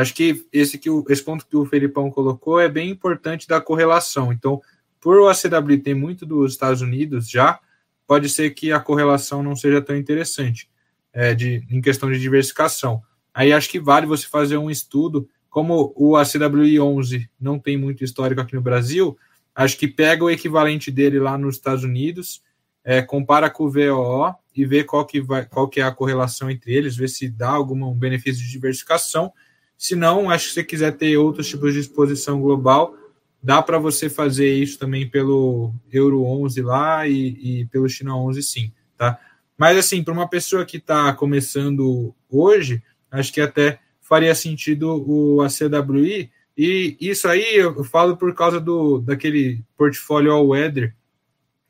acho 0.00 0.14
que 0.14 0.46
esse, 0.52 0.78
que 0.78 0.88
esse 1.08 1.22
ponto 1.22 1.46
que 1.46 1.56
o 1.56 1.64
Felipão 1.64 2.10
colocou 2.10 2.60
é 2.60 2.68
bem 2.68 2.90
importante 2.90 3.48
da 3.48 3.60
correlação. 3.60 4.32
Então, 4.32 4.60
por 5.00 5.18
o 5.18 5.28
ACWI 5.28 5.78
ter 5.78 5.94
muito 5.94 6.26
dos 6.26 6.52
Estados 6.52 6.80
Unidos 6.80 7.28
já, 7.28 7.58
pode 8.06 8.28
ser 8.28 8.50
que 8.50 8.72
a 8.72 8.80
correlação 8.80 9.42
não 9.42 9.56
seja 9.56 9.80
tão 9.80 9.96
interessante 9.96 10.68
é, 11.12 11.34
de, 11.34 11.64
em 11.70 11.80
questão 11.80 12.10
de 12.10 12.20
diversificação. 12.20 13.02
Aí 13.32 13.52
acho 13.52 13.68
que 13.68 13.80
vale 13.80 14.06
você 14.06 14.26
fazer 14.26 14.56
um 14.56 14.70
estudo, 14.70 15.28
como 15.50 15.92
o 15.96 16.16
ACWI 16.16 16.80
11 16.80 17.30
não 17.40 17.58
tem 17.58 17.76
muito 17.76 18.04
histórico 18.04 18.40
aqui 18.40 18.54
no 18.54 18.62
Brasil, 18.62 19.16
Acho 19.56 19.78
que 19.78 19.88
pega 19.88 20.22
o 20.22 20.28
equivalente 20.28 20.90
dele 20.90 21.18
lá 21.18 21.38
nos 21.38 21.56
Estados 21.56 21.82
Unidos, 21.82 22.42
é, 22.84 23.00
compara 23.00 23.48
com 23.48 23.64
o 23.64 23.70
VOO 23.70 24.34
e 24.54 24.66
ver 24.66 24.84
qual 24.84 25.06
que, 25.06 25.18
vai, 25.18 25.46
qual 25.46 25.66
que 25.66 25.80
é 25.80 25.82
a 25.82 25.90
correlação 25.90 26.50
entre 26.50 26.74
eles, 26.74 26.94
ver 26.94 27.08
se 27.08 27.26
dá 27.26 27.48
algum 27.48 27.90
benefício 27.94 28.44
de 28.44 28.52
diversificação. 28.52 29.32
Se 29.76 29.94
não, 29.94 30.30
acho 30.30 30.48
que 30.48 30.54
você 30.54 30.64
quiser 30.64 30.92
ter 30.96 31.16
outros 31.16 31.48
tipos 31.48 31.74
de 31.74 31.80
exposição 31.80 32.40
global, 32.40 32.94
dá 33.42 33.62
para 33.62 33.78
você 33.78 34.08
fazer 34.08 34.52
isso 34.52 34.78
também 34.78 35.08
pelo 35.08 35.72
Euro 35.92 36.24
11 36.24 36.62
lá 36.62 37.06
e, 37.06 37.60
e 37.60 37.66
pelo 37.66 37.88
China 37.88 38.16
11 38.16 38.42
sim, 38.42 38.72
tá? 38.96 39.18
Mas 39.56 39.76
assim, 39.78 40.02
para 40.02 40.12
uma 40.12 40.28
pessoa 40.28 40.64
que 40.64 40.76
está 40.76 41.12
começando 41.12 42.14
hoje, 42.28 42.82
acho 43.10 43.32
que 43.32 43.40
até 43.40 43.78
faria 44.00 44.34
sentido 44.34 45.04
o 45.06 45.42
ACWI, 45.42 46.30
e 46.56 46.96
isso 47.00 47.28
aí 47.28 47.56
eu 47.56 47.84
falo 47.84 48.16
por 48.16 48.34
causa 48.34 48.58
do 48.58 48.98
daquele 48.98 49.62
portfólio 49.76 50.32
all 50.32 50.48
weather 50.48 50.94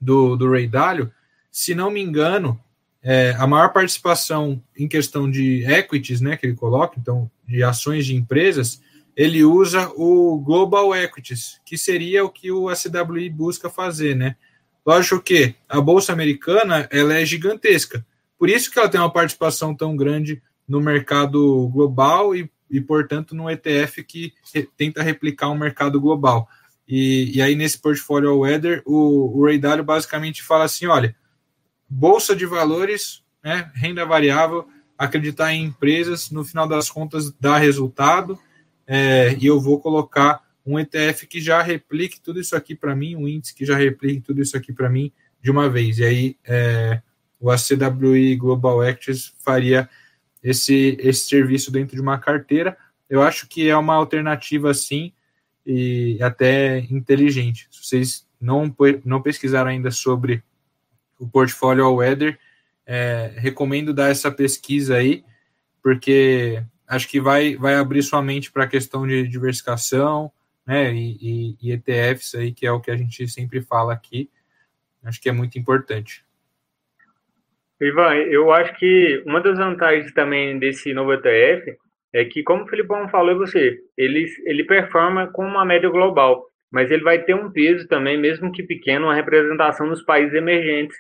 do, 0.00 0.36
do 0.36 0.50
Ray 0.50 0.68
Dalio, 0.68 1.11
se 1.50 1.74
não 1.74 1.90
me 1.90 2.02
engano, 2.02 2.61
é, 3.02 3.34
a 3.38 3.46
maior 3.46 3.72
participação 3.72 4.62
em 4.76 4.86
questão 4.86 5.30
de 5.30 5.64
equities, 5.64 6.20
né, 6.20 6.36
que 6.36 6.46
ele 6.46 6.54
coloca, 6.54 6.98
então, 6.98 7.30
de 7.47 7.62
ações 7.62 8.07
de 8.07 8.14
empresas, 8.14 8.80
ele 9.16 9.44
usa 9.44 9.90
o 9.97 10.38
Global 10.38 10.94
Equities, 10.94 11.61
que 11.64 11.78
seria 11.78 12.24
o 12.24 12.30
que 12.30 12.51
o 12.53 12.68
ACWI 12.68 13.30
busca 13.30 13.70
fazer, 13.70 14.14
né? 14.14 14.36
Lógico 14.84 15.20
que 15.20 15.55
a 15.68 15.80
Bolsa 15.80 16.12
Americana, 16.12 16.88
ela 16.92 17.14
é 17.14 17.24
gigantesca, 17.24 18.05
por 18.38 18.49
isso 18.49 18.70
que 18.70 18.78
ela 18.78 18.88
tem 18.88 19.01
uma 19.01 19.12
participação 19.12 19.74
tão 19.74 19.97
grande 19.97 20.42
no 20.68 20.80
mercado 20.80 21.68
global 21.68 22.34
e, 22.34 22.51
e 22.70 22.80
portanto, 22.80 23.34
no 23.34 23.51
ETF 23.51 24.05
que 24.05 24.34
tenta 24.76 25.03
replicar 25.03 25.49
o 25.49 25.53
um 25.53 25.59
mercado 25.59 26.01
global. 26.01 26.49
E, 26.86 27.36
e, 27.36 27.42
aí, 27.42 27.57
nesse 27.57 27.78
portfólio 27.78 28.30
All 28.30 28.40
Weather, 28.40 28.82
o, 28.84 29.38
o 29.38 29.44
Ray 29.44 29.59
Dalio 29.59 29.82
basicamente 29.82 30.42
fala 30.42 30.64
assim: 30.64 30.86
olha, 30.86 31.16
bolsa 31.88 32.36
de 32.36 32.47
valores, 32.47 33.24
né, 33.42 33.70
renda 33.74 34.05
variável, 34.05 34.68
acreditar 34.99 35.53
em 35.53 35.64
empresas, 35.64 36.30
no 36.30 36.44
final 36.44 36.66
das 36.66 36.90
contas, 36.90 37.32
dá 37.38 37.59
resultado, 37.59 38.38
é, 38.86 39.36
e 39.38 39.47
eu 39.47 39.61
vou 39.61 39.80
colocar 39.80 40.42
um 40.64 40.78
ETF 40.78 41.26
que 41.26 41.40
já 41.40 41.62
replique 41.62 42.20
tudo 42.20 42.40
isso 42.40 42.57
aqui 42.57 42.74
para 42.74 42.94
mim, 42.97 43.14
um 43.14 43.28
índice 43.28 43.55
que 43.55 43.64
já 43.64 43.76
replique 43.76 44.20
tudo 44.20 44.42
isso 44.42 44.57
aqui 44.57 44.72
para 44.72 44.88
mim 44.90 45.12
de 45.40 45.51
uma 45.51 45.68
vez. 45.68 45.99
E 45.99 46.05
aí, 46.05 46.36
é, 46.44 47.01
o 47.38 47.51
ACWI 47.51 48.36
Global 48.36 48.80
Actions 48.82 49.34
faria 49.38 49.88
esse, 50.42 50.97
esse 51.01 51.28
serviço 51.28 51.70
dentro 51.70 51.94
de 51.94 52.03
uma 52.03 52.18
carteira. 52.18 52.76
Eu 53.09 53.22
acho 53.22 53.47
que 53.47 53.68
é 53.68 53.76
uma 53.76 53.94
alternativa, 53.94 54.72
sim, 54.74 55.12
e 55.64 56.18
até 56.20 56.80
inteligente. 56.90 57.68
Se 57.70 57.84
vocês 57.84 58.26
não, 58.40 58.74
não 59.05 59.22
pesquisaram 59.22 59.70
ainda 59.70 59.90
sobre 59.90 60.42
o 61.18 61.28
portfólio 61.28 61.84
All 61.84 61.97
Weather, 61.97 62.38
é, 62.87 63.32
recomendo 63.37 63.93
dar 63.93 64.11
essa 64.11 64.30
pesquisa 64.30 64.97
aí, 64.97 65.24
porque 65.82 66.62
acho 66.87 67.09
que 67.09 67.20
vai, 67.20 67.57
vai 67.57 67.74
abrir 67.74 68.03
sua 68.03 68.22
mente 68.22 68.51
para 68.53 68.64
a 68.64 68.68
questão 68.68 69.07
de 69.07 69.26
diversificação, 69.26 70.30
né, 70.66 70.93
e, 70.93 71.16
e, 71.20 71.57
e, 71.62 71.72
ETFs 71.72 72.34
aí, 72.34 72.53
que 72.53 72.66
é 72.66 72.72
o 72.72 72.80
que 72.80 72.91
a 72.91 72.97
gente 72.97 73.26
sempre 73.28 73.61
fala 73.61 73.93
aqui, 73.93 74.30
acho 75.05 75.20
que 75.20 75.28
é 75.28 75.32
muito 75.32 75.59
importante. 75.59 76.24
Ivan, 77.80 78.14
eu 78.14 78.53
acho 78.53 78.74
que 78.78 79.22
uma 79.26 79.41
das 79.41 79.59
vantagens 79.59 80.12
também 80.12 80.59
desse 80.59 80.95
novo 80.95 81.12
ETF 81.12 81.76
é 82.12 82.24
que, 82.24 82.43
como 82.43 82.64
o 82.64 82.68
Filipão 82.68 83.09
falou 83.09 83.37
você, 83.37 83.78
ele, 83.97 84.26
ele 84.45 84.64
performa 84.64 85.26
com 85.26 85.45
uma 85.45 85.64
média 85.64 85.89
global, 85.89 86.47
mas 86.70 86.91
ele 86.91 87.03
vai 87.03 87.22
ter 87.22 87.34
um 87.34 87.51
peso 87.51 87.87
também, 87.87 88.18
mesmo 88.18 88.51
que 88.51 88.62
pequeno, 88.62 89.07
uma 89.07 89.14
representação 89.14 89.87
nos 89.87 90.03
países 90.03 90.34
emergentes, 90.34 90.97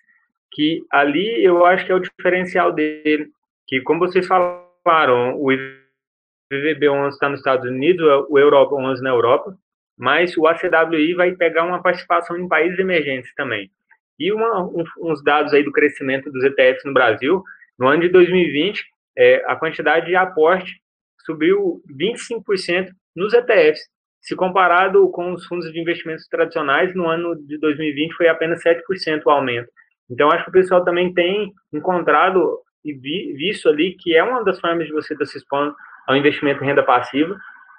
que 0.52 0.84
ali 0.90 1.44
eu 1.44 1.64
acho 1.64 1.84
que 1.84 1.92
é 1.92 1.94
o 1.94 2.00
diferencial 2.00 2.72
dele, 2.72 3.28
que 3.66 3.80
como 3.82 4.00
vocês 4.00 4.26
falaram, 4.26 5.36
o 5.38 5.52
IVB 5.52 6.88
11 6.88 7.14
está 7.14 7.28
nos 7.28 7.40
Estados 7.40 7.68
Unidos, 7.68 8.06
o 8.28 8.38
Europa 8.38 8.74
11 8.74 9.02
na 9.02 9.10
Europa, 9.10 9.56
mas 9.98 10.36
o 10.36 10.46
ACWI 10.46 11.14
vai 11.14 11.32
pegar 11.32 11.64
uma 11.64 11.82
participação 11.82 12.38
em 12.38 12.48
países 12.48 12.78
emergentes 12.78 13.32
também. 13.34 13.70
E 14.18 14.32
uma, 14.32 14.62
um, 14.62 14.84
uns 15.02 15.22
dados 15.22 15.52
aí 15.52 15.62
do 15.62 15.72
crescimento 15.72 16.30
dos 16.30 16.44
ETFs 16.44 16.84
no 16.84 16.94
Brasil, 16.94 17.42
no 17.78 17.88
ano 17.88 18.02
de 18.02 18.08
2020, 18.08 18.84
é, 19.16 19.42
a 19.46 19.56
quantidade 19.56 20.06
de 20.06 20.16
aporte 20.16 20.80
subiu 21.24 21.82
25% 21.90 22.90
nos 23.14 23.34
ETFs. 23.34 23.88
Se 24.20 24.34
comparado 24.34 25.08
com 25.10 25.32
os 25.32 25.46
fundos 25.46 25.72
de 25.72 25.80
investimentos 25.80 26.26
tradicionais, 26.28 26.94
no 26.94 27.06
ano 27.06 27.36
de 27.36 27.58
2020 27.58 28.14
foi 28.14 28.28
apenas 28.28 28.62
7% 28.62 29.22
o 29.24 29.30
aumento. 29.30 29.68
Então, 30.10 30.30
acho 30.30 30.44
que 30.44 30.50
o 30.50 30.52
pessoal 30.52 30.84
também 30.84 31.12
tem 31.12 31.52
encontrado 31.72 32.60
e 32.84 32.92
visto 32.92 33.68
ali 33.68 33.96
que 33.98 34.16
é 34.16 34.22
uma 34.22 34.44
das 34.44 34.60
formas 34.60 34.86
de 34.86 34.92
você 34.92 35.12
estar 35.12 35.26
se 35.26 35.38
expondo 35.38 35.74
ao 36.06 36.16
investimento 36.16 36.62
em 36.62 36.68
renda 36.68 36.84
passiva, 36.84 37.36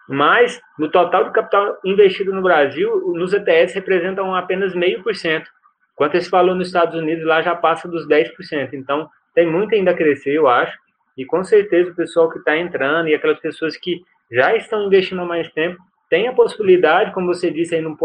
mas 0.07 0.61
no 0.78 0.89
total 0.89 1.25
do 1.25 1.32
capital 1.32 1.78
investido 1.84 2.34
no 2.34 2.41
Brasil, 2.41 3.13
nos 3.13 3.34
ETFs 3.34 3.73
representam 3.73 4.36
apenas 4.36 4.75
meio 4.75 5.01
por 5.01 5.15
cento, 5.15 5.49
enquanto 5.93 6.15
esse 6.15 6.30
valor 6.30 6.55
nos 6.55 6.67
Estados 6.67 6.99
Unidos 6.99 7.25
lá 7.25 7.41
já 7.41 7.55
passa 7.55 7.88
dos 7.88 8.07
10%. 8.07 8.73
Então, 8.73 9.09
tem 9.34 9.49
muito 9.49 9.73
ainda 9.75 9.91
a 9.91 9.93
crescer, 9.93 10.34
eu 10.34 10.47
acho, 10.47 10.78
e 11.17 11.25
com 11.25 11.43
certeza 11.43 11.91
o 11.91 11.95
pessoal 11.95 12.30
que 12.30 12.39
está 12.39 12.57
entrando 12.57 13.07
e 13.07 13.15
aquelas 13.15 13.39
pessoas 13.39 13.78
que 13.78 14.01
já 14.32 14.55
estão 14.55 14.88
investindo 14.88 15.21
há 15.21 15.25
mais 15.25 15.49
tempo 15.51 15.78
tem 16.09 16.28
a 16.28 16.34
possibilidade, 16.34 17.13
como 17.13 17.28
você 17.28 17.51
disse 17.51 17.75
aí 17.75 17.82
no 17.82 17.97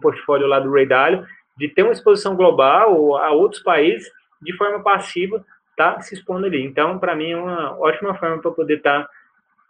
portfólio 0.00 0.46
lá 0.46 0.60
do 0.60 0.72
Ray 0.72 0.86
Dalio, 0.86 1.24
de 1.56 1.68
ter 1.68 1.82
uma 1.82 1.92
exposição 1.92 2.36
global 2.36 3.16
a 3.16 3.30
outros 3.32 3.62
países 3.62 4.08
de 4.42 4.56
forma 4.56 4.82
passiva, 4.82 5.44
tá 5.76 6.00
se 6.00 6.14
expondo 6.14 6.46
ali. 6.46 6.62
Então, 6.62 6.98
para 6.98 7.16
mim, 7.16 7.30
é 7.30 7.36
uma 7.36 7.78
ótima 7.78 8.14
forma 8.14 8.40
para 8.40 8.50
poder 8.50 8.78
estar 8.78 9.02
tá 9.02 9.10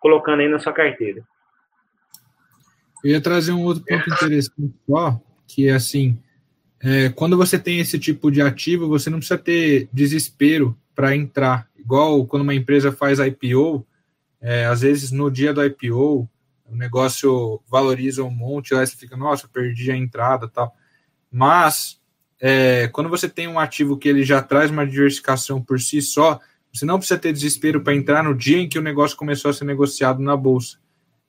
colocando 0.00 0.40
aí 0.40 0.48
na 0.48 0.58
sua 0.58 0.72
carteira. 0.72 1.22
Eu 3.02 3.10
ia 3.10 3.20
trazer 3.20 3.52
um 3.52 3.62
outro 3.62 3.84
ponto 3.84 4.10
interessante 4.10 4.74
só, 4.88 5.20
que 5.46 5.68
é 5.68 5.74
assim, 5.74 6.18
é, 6.82 7.08
quando 7.10 7.36
você 7.36 7.58
tem 7.58 7.78
esse 7.78 7.98
tipo 7.98 8.30
de 8.30 8.42
ativo, 8.42 8.88
você 8.88 9.08
não 9.08 9.18
precisa 9.18 9.38
ter 9.38 9.88
desespero 9.92 10.76
para 10.94 11.14
entrar. 11.14 11.68
Igual 11.78 12.26
quando 12.26 12.42
uma 12.42 12.54
empresa 12.54 12.92
faz 12.92 13.18
IPO, 13.18 13.86
é, 14.40 14.66
às 14.66 14.82
vezes 14.82 15.10
no 15.10 15.30
dia 15.30 15.52
do 15.52 15.64
IPO, 15.64 16.28
o 16.66 16.76
negócio 16.76 17.60
valoriza 17.70 18.22
um 18.22 18.30
monte, 18.30 18.74
aí 18.74 18.86
você 18.86 18.96
fica, 18.96 19.16
nossa, 19.16 19.48
perdi 19.48 19.90
a 19.90 19.96
entrada 19.96 20.48
tal. 20.48 20.74
Mas 21.34 22.00
é, 22.40 22.86
quando 22.92 23.08
você 23.08 23.28
tem 23.28 23.48
um 23.48 23.58
ativo 23.58 23.98
que 23.98 24.08
ele 24.08 24.22
já 24.22 24.40
traz 24.40 24.70
uma 24.70 24.86
diversificação 24.86 25.60
por 25.60 25.80
si 25.80 26.00
só, 26.00 26.38
você 26.72 26.84
não 26.86 26.96
precisa 26.96 27.18
ter 27.18 27.32
desespero 27.32 27.80
para 27.80 27.92
entrar 27.92 28.22
no 28.22 28.36
dia 28.36 28.58
em 28.58 28.68
que 28.68 28.78
o 28.78 28.82
negócio 28.82 29.16
começou 29.16 29.50
a 29.50 29.54
ser 29.54 29.64
negociado 29.64 30.22
na 30.22 30.36
bolsa. 30.36 30.78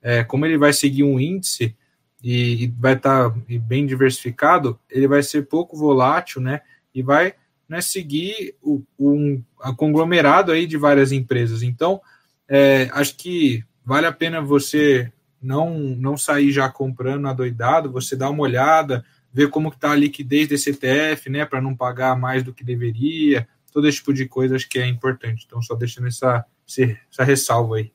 É, 0.04 0.24
como 0.24 0.46
ele 0.46 0.60
vai 0.60 0.74
seguir 0.74 1.02
um 1.02 1.20
índice 1.20 1.76
e, 2.22 2.66
e 2.66 2.68
vai 2.68 2.94
estar 2.94 3.32
tá 3.32 3.36
bem 3.62 3.88
diversificado, 3.88 4.80
ele 4.92 5.08
vai 5.08 5.24
ser 5.24 5.48
pouco 5.48 5.76
volátil, 5.76 6.40
né? 6.40 6.62
E 6.94 7.02
vai 7.02 7.34
né, 7.68 7.82
seguir 7.82 8.54
o, 8.62 8.84
um 9.00 9.42
conglomerado 9.76 10.52
aí 10.52 10.68
de 10.68 10.78
várias 10.78 11.12
empresas. 11.12 11.64
Então, 11.64 12.00
é, 12.48 12.90
acho 12.92 13.16
que 13.16 13.64
vale 13.84 14.06
a 14.06 14.12
pena 14.12 14.40
você 14.40 15.12
não, 15.42 15.80
não 15.80 16.16
sair 16.16 16.52
já 16.52 16.70
comprando 16.70 17.28
adoidado, 17.28 17.92
você 17.92 18.16
dá 18.16 18.30
uma 18.30 18.44
olhada, 18.44 19.04
ver 19.36 19.50
como 19.50 19.68
está 19.68 19.92
a 19.92 19.96
liquidez 19.96 20.48
desse 20.48 20.70
ETF, 20.70 21.30
né, 21.30 21.46
para 21.46 21.60
não 21.60 21.76
pagar 21.76 22.18
mais 22.18 22.42
do 22.42 22.54
que 22.54 22.64
deveria, 22.64 23.46
todo 23.70 23.86
esse 23.86 23.98
tipo 23.98 24.14
de 24.14 24.26
coisa 24.26 24.56
acho 24.56 24.70
que 24.70 24.80
é 24.80 24.88
importante. 24.88 25.44
Então, 25.46 25.62
só 25.62 25.76
deixando 25.76 26.08
essa, 26.08 26.46
essa 26.66 27.24
ressalva 27.26 27.76
aí. 27.76 27.92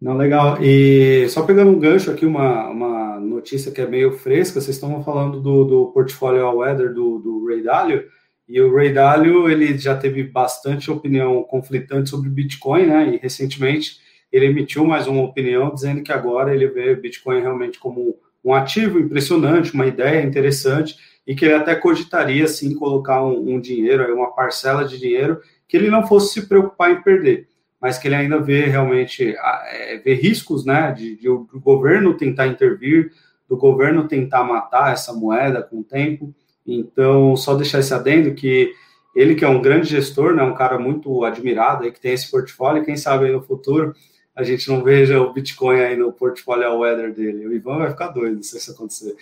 Não, 0.00 0.16
legal. 0.16 0.56
E 0.62 1.28
só 1.28 1.42
pegando 1.42 1.70
um 1.70 1.78
gancho 1.78 2.10
aqui, 2.10 2.24
uma, 2.24 2.70
uma 2.70 3.20
notícia 3.20 3.70
que 3.70 3.82
é 3.82 3.86
meio 3.86 4.12
fresca, 4.12 4.58
vocês 4.58 4.76
estão 4.76 5.04
falando 5.04 5.38
do, 5.38 5.64
do 5.64 5.86
portfólio 5.92 6.46
All 6.46 6.56
Weather 6.56 6.94
do, 6.94 7.18
do 7.18 7.46
Ray 7.46 7.62
Dalio, 7.62 8.08
e 8.48 8.58
o 8.58 8.74
Ray 8.74 8.90
Dalio, 8.90 9.50
ele 9.50 9.76
já 9.76 9.94
teve 9.94 10.22
bastante 10.22 10.90
opinião 10.90 11.42
conflitante 11.42 12.08
sobre 12.08 12.30
Bitcoin, 12.30 12.86
né, 12.86 13.14
e 13.14 13.18
recentemente 13.18 13.98
ele 14.32 14.46
emitiu 14.46 14.86
mais 14.86 15.06
uma 15.06 15.22
opinião 15.22 15.74
dizendo 15.74 16.02
que 16.02 16.12
agora 16.12 16.54
ele 16.54 16.66
vê 16.68 16.94
Bitcoin 16.94 17.40
realmente 17.40 17.78
como 17.78 18.18
um 18.46 18.54
ativo 18.54 18.98
impressionante, 18.98 19.74
uma 19.74 19.86
ideia 19.86 20.24
interessante, 20.24 20.96
e 21.26 21.34
que 21.34 21.44
ele 21.44 21.54
até 21.54 21.74
cogitaria, 21.74 22.46
sim, 22.46 22.74
colocar 22.74 23.22
um, 23.24 23.54
um 23.54 23.60
dinheiro, 23.60 24.14
uma 24.14 24.32
parcela 24.32 24.84
de 24.84 24.98
dinheiro, 24.98 25.40
que 25.68 25.76
ele 25.76 25.90
não 25.90 26.06
fosse 26.06 26.34
se 26.34 26.48
preocupar 26.48 26.92
em 26.92 27.02
perder 27.02 27.48
mas 27.80 27.98
que 27.98 28.08
ele 28.08 28.14
ainda 28.14 28.40
vê 28.40 28.64
realmente 28.64 29.34
é, 29.36 29.98
vê 29.98 30.14
riscos, 30.14 30.64
né, 30.64 30.92
de, 30.92 31.16
de, 31.16 31.28
o 31.28 31.46
governo 31.54 32.14
tentar 32.14 32.46
intervir, 32.46 33.12
do 33.48 33.56
governo 33.56 34.08
tentar 34.08 34.42
matar 34.44 34.92
essa 34.92 35.12
moeda 35.12 35.62
com 35.62 35.80
o 35.80 35.84
tempo. 35.84 36.34
Então, 36.66 37.36
só 37.36 37.54
deixar 37.54 37.78
esse 37.78 37.94
adendo 37.94 38.34
que 38.34 38.72
ele 39.14 39.34
que 39.34 39.44
é 39.44 39.48
um 39.48 39.62
grande 39.62 39.88
gestor, 39.88 40.34
né, 40.34 40.42
um 40.42 40.54
cara 40.54 40.78
muito 40.78 41.24
admirado 41.24 41.84
aí 41.84 41.92
que 41.92 42.00
tem 42.00 42.12
esse 42.12 42.30
portfólio, 42.30 42.84
quem 42.84 42.96
sabe 42.96 43.26
aí 43.26 43.32
no 43.32 43.42
futuro 43.42 43.94
a 44.36 44.42
gente 44.42 44.68
não 44.68 44.84
veja 44.84 45.18
o 45.18 45.32
Bitcoin 45.32 45.80
aí 45.80 45.96
no 45.96 46.12
portfólio 46.12 46.78
weather 46.78 47.12
dele. 47.14 47.46
O 47.46 47.54
Ivan 47.54 47.78
vai 47.78 47.90
ficar 47.90 48.08
doido 48.08 48.42
se 48.42 48.58
isso 48.58 48.70
acontecer. 48.70 49.16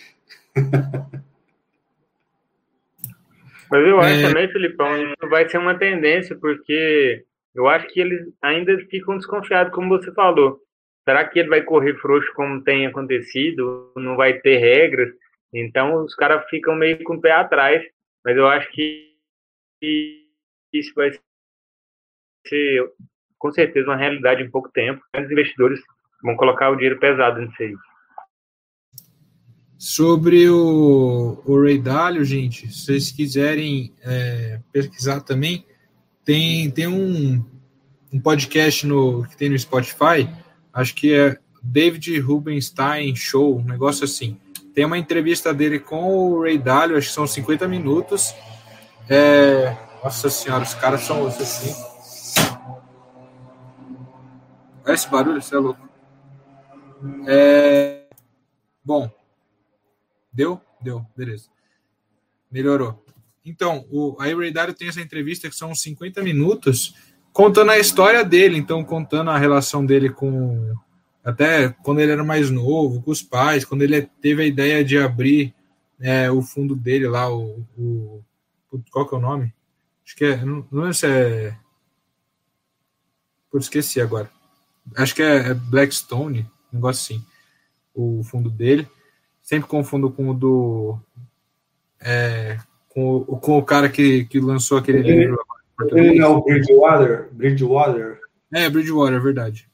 Mas 3.71 3.87
eu 3.87 3.99
acho 3.99 4.19
é... 4.19 4.27
também, 4.27 4.51
Filipão, 4.51 4.95
isso 4.97 5.29
vai 5.29 5.47
ser 5.49 5.57
uma 5.57 5.79
tendência, 5.79 6.35
porque 6.35 7.23
eu 7.55 7.67
acho 7.67 7.87
que 7.87 8.01
eles 8.01 8.27
ainda 8.41 8.77
ficam 8.89 9.17
desconfiados, 9.17 9.73
como 9.73 9.87
você 9.87 10.11
falou. 10.11 10.61
Será 11.05 11.23
que 11.23 11.39
ele 11.39 11.49
vai 11.49 11.61
correr 11.61 11.95
frouxo 11.95 12.33
como 12.33 12.63
tem 12.63 12.85
acontecido? 12.85 13.93
Não 13.95 14.17
vai 14.17 14.39
ter 14.39 14.57
regras? 14.57 15.09
Então 15.53 16.03
os 16.03 16.13
caras 16.13 16.47
ficam 16.49 16.75
meio 16.75 17.01
com 17.03 17.15
o 17.15 17.21
pé 17.21 17.31
atrás. 17.31 17.81
Mas 18.23 18.35
eu 18.35 18.47
acho 18.47 18.69
que 18.71 19.15
isso 20.73 20.93
vai 20.95 21.11
ser 22.47 22.91
com 23.45 23.51
certeza 23.51 23.87
uma 23.87 23.95
realidade 23.95 24.41
em 24.41 24.49
pouco 24.49 24.71
tempo. 24.73 25.03
Os 25.15 25.31
investidores 25.31 25.79
vão 26.23 26.35
colocar 26.35 26.71
o 26.71 26.75
dinheiro 26.75 26.99
pesado 26.99 27.39
nisso 27.39 27.55
aí. 27.59 27.75
Sobre 29.77 30.49
o, 30.49 31.43
o 31.45 31.61
Ray 31.61 31.77
Dalio, 31.77 32.25
gente, 32.25 32.67
se 32.73 32.85
vocês 32.85 33.11
quiserem 33.11 33.93
é, 34.03 34.59
pesquisar 34.73 35.21
também, 35.21 35.63
tem, 36.23 36.71
tem 36.71 36.87
um, 36.87 37.45
um 38.11 38.19
podcast 38.19 38.87
no, 38.87 39.27
que 39.27 39.37
tem 39.37 39.49
no 39.49 39.59
Spotify, 39.59 40.27
acho 40.73 40.95
que 40.95 41.13
é 41.13 41.37
David 41.61 42.19
Rubenstein 42.19 43.15
Show, 43.15 43.59
um 43.59 43.63
negócio 43.63 44.05
assim. 44.05 44.39
Tem 44.73 44.85
uma 44.85 44.97
entrevista 44.97 45.53
dele 45.53 45.77
com 45.77 46.17
o 46.17 46.41
Ray 46.41 46.57
Dalio, 46.57 46.97
acho 46.97 47.09
que 47.09 47.13
são 47.13 47.27
50 47.27 47.67
minutos. 47.67 48.33
É, 49.07 49.77
nossa 50.03 50.31
senhora, 50.31 50.63
os 50.63 50.73
caras 50.73 51.01
são 51.01 51.27
assim. 51.27 51.95
Olha 52.47 52.65
esse 54.93 55.09
barulho, 55.09 55.41
você 55.41 55.55
é 55.55 55.59
louco. 55.59 55.89
É, 57.27 58.07
bom, 58.83 59.11
Deu? 60.35 60.59
Deu, 60.81 61.05
beleza. 61.15 61.47
Melhorou. 62.51 63.01
Então, 63.45 63.85
o, 63.89 64.17
a 64.19 64.25
Ray 64.25 64.51
Dalio 64.51 64.73
tem 64.73 64.89
essa 64.89 64.99
entrevista 64.99 65.49
que 65.49 65.55
são 65.55 65.73
50 65.73 66.21
minutos 66.21 66.93
contando 67.31 67.71
a 67.71 67.79
história 67.79 68.23
dele, 68.23 68.57
então 68.57 68.83
contando 68.83 69.29
a 69.29 69.37
relação 69.37 69.85
dele 69.85 70.09
com 70.09 70.73
até 71.23 71.69
quando 71.83 72.01
ele 72.01 72.11
era 72.11 72.23
mais 72.23 72.51
novo, 72.51 73.01
com 73.01 73.11
os 73.11 73.21
pais, 73.21 73.63
quando 73.63 73.81
ele 73.81 74.01
teve 74.21 74.43
a 74.43 74.45
ideia 74.45 74.83
de 74.83 74.97
abrir 74.97 75.55
é, 75.99 76.29
o 76.29 76.41
fundo 76.41 76.75
dele 76.75 77.07
lá, 77.07 77.33
o, 77.33 77.65
o, 77.77 78.23
qual 78.91 79.07
que 79.07 79.15
é 79.15 79.17
o 79.17 79.21
nome? 79.21 79.53
Acho 80.05 80.15
que 80.17 80.25
é, 80.25 80.45
não, 80.45 80.67
não 80.69 80.93
sei 80.93 80.93
se 80.93 81.07
é 81.07 81.57
Putz, 83.49 83.65
esqueci 83.65 84.01
agora. 84.01 84.29
Acho 84.95 85.15
que 85.15 85.21
é, 85.21 85.49
é 85.49 85.53
Blackstone, 85.53 86.49
um 86.71 86.75
negócio 86.75 87.15
assim, 87.15 87.25
o 87.93 88.23
fundo 88.23 88.49
dele. 88.49 88.87
Sempre 89.41 89.69
confundo 89.69 90.11
com 90.11 90.29
o 90.29 90.33
do. 90.33 90.99
É, 91.99 92.57
com, 92.89 93.17
o, 93.17 93.37
com 93.37 93.57
o 93.57 93.63
cara 93.63 93.89
que, 93.89 94.25
que 94.25 94.39
lançou 94.39 94.77
aquele 94.77 94.99
ele, 94.99 95.15
livro. 95.15 95.39
Ele 95.91 96.19
é 96.19 96.27
o 96.27 96.41
Bridgewater? 96.41 97.29
Bridgewater. 97.31 98.19
É, 98.51 98.69
Bridgewater, 98.69 99.17
é 99.17 99.19
verdade. 99.19 99.69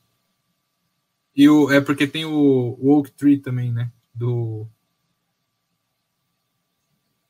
E 1.35 1.47
o, 1.47 1.71
é 1.71 1.79
porque 1.79 2.07
tem 2.07 2.25
o, 2.25 2.77
o 2.79 2.97
Oak 2.97 3.11
Tree 3.11 3.37
também, 3.37 3.71
né? 3.71 3.91
Do. 4.13 4.67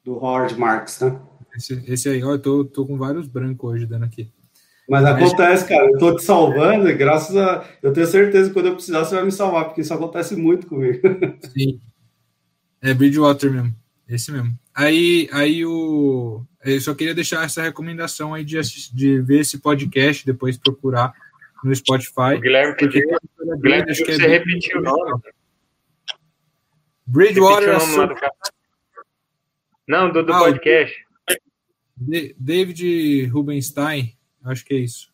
Do 0.04 0.14
Howard 0.16 0.58
Marks, 0.58 1.00
né? 1.02 1.20
Esse, 1.56 1.84
esse 1.86 2.10
aí, 2.10 2.24
ó, 2.24 2.32
eu 2.32 2.40
tô, 2.40 2.66
tô 2.66 2.86
com 2.88 2.98
vários 2.98 3.28
brancos 3.28 3.70
hoje 3.70 3.86
dando 3.86 4.06
aqui. 4.06 4.32
Mas 4.90 5.06
acontece, 5.06 5.68
cara, 5.68 5.90
eu 5.90 5.98
tô 5.98 6.16
te 6.16 6.24
salvando 6.24 6.90
e 6.90 6.94
graças 6.94 7.36
a. 7.38 7.66
Eu 7.82 7.94
tenho 7.94 8.08
certeza 8.08 8.50
que 8.50 8.54
quando 8.54 8.68
eu 8.68 8.76
precisar 8.76 9.06
você 9.06 9.16
vai 9.16 9.24
me 9.24 9.32
salvar, 9.32 9.66
porque 9.66 9.82
isso 9.82 9.94
acontece 9.94 10.36
muito 10.36 10.68
comigo. 10.68 11.00
Sim. 11.54 11.80
É 12.82 12.94
Bridgewater 12.94 13.52
mesmo. 13.52 13.76
Esse 14.08 14.32
mesmo. 14.32 14.58
Aí, 14.76 15.30
aí 15.32 15.66
o. 15.66 16.44
Eu 16.64 16.82
só 16.82 16.94
queria 16.94 17.16
deixar 17.16 17.46
essa 17.46 17.62
recomendação 17.62 18.34
aí 18.34 18.44
de, 18.44 18.58
assistir, 18.58 18.94
de 18.94 19.22
ver 19.22 19.40
esse 19.40 19.60
podcast, 19.60 20.26
depois 20.26 20.58
procurar 20.58 21.14
no 21.64 21.74
Spotify. 21.74 22.36
O 22.36 22.42
Guilherme 22.42 22.76
pediu. 22.76 23.04
Guilherme, 23.62 23.92
acho 23.92 24.04
que 24.04 24.12
é 24.12 24.16
você 24.16 24.28
repetiu 24.28 24.80
o 24.80 24.84
nome. 24.84 25.22
Bridgewater. 27.06 27.78
Nome 27.80 28.16
Não, 29.88 30.12
do, 30.12 30.24
do 30.24 30.34
ah, 30.34 30.40
podcast. 30.40 30.96
David 32.38 33.28
Rubenstein, 33.28 34.16
acho 34.46 34.66
que 34.66 34.74
é 34.74 34.78
isso. 34.78 35.12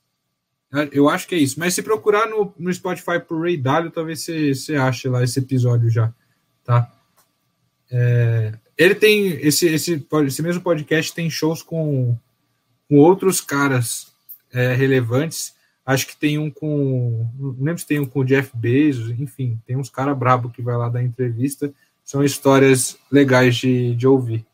Eu 0.92 1.08
acho 1.10 1.28
que 1.28 1.36
é 1.36 1.38
isso. 1.38 1.60
Mas 1.60 1.74
se 1.74 1.82
procurar 1.82 2.28
no, 2.28 2.54
no 2.58 2.74
Spotify 2.74 3.20
por 3.26 3.42
Ray 3.42 3.58
Dalio, 3.58 3.92
talvez 3.92 4.22
você, 4.22 4.54
você 4.54 4.76
ache 4.76 5.08
lá 5.08 5.24
esse 5.24 5.40
episódio 5.40 5.90
já, 5.90 6.14
tá? 6.64 6.92
É, 7.90 8.54
ele 8.78 8.94
tem 8.94 9.28
esse, 9.42 9.66
esse, 9.68 10.06
esse 10.26 10.42
mesmo 10.42 10.62
podcast 10.62 11.14
tem 11.14 11.30
shows 11.30 11.64
com, 11.64 12.18
com 12.88 12.98
outros 12.98 13.40
caras 13.40 14.14
é, 14.52 14.74
relevantes. 14.74 15.56
Acho 15.86 16.06
que 16.06 16.18
tem 16.18 16.38
um 16.38 16.52
com. 16.52 17.30
Não 17.40 17.56
lembro 17.60 17.80
se 17.80 17.88
tem 17.88 18.00
um 18.00 18.06
com 18.06 18.20
o 18.20 18.26
Jeff 18.26 18.52
Bezos, 18.54 19.10
enfim, 19.18 19.58
tem 19.66 19.78
uns 19.78 19.90
caras 19.90 20.18
brabo 20.18 20.50
que 20.50 20.62
vai 20.62 20.76
lá 20.76 20.90
dar 20.90 21.02
entrevista. 21.02 21.74
São 22.04 22.24
histórias 22.24 22.98
legais 23.10 23.56
de, 23.56 23.96
de 23.96 24.06
ouvir. 24.06 24.46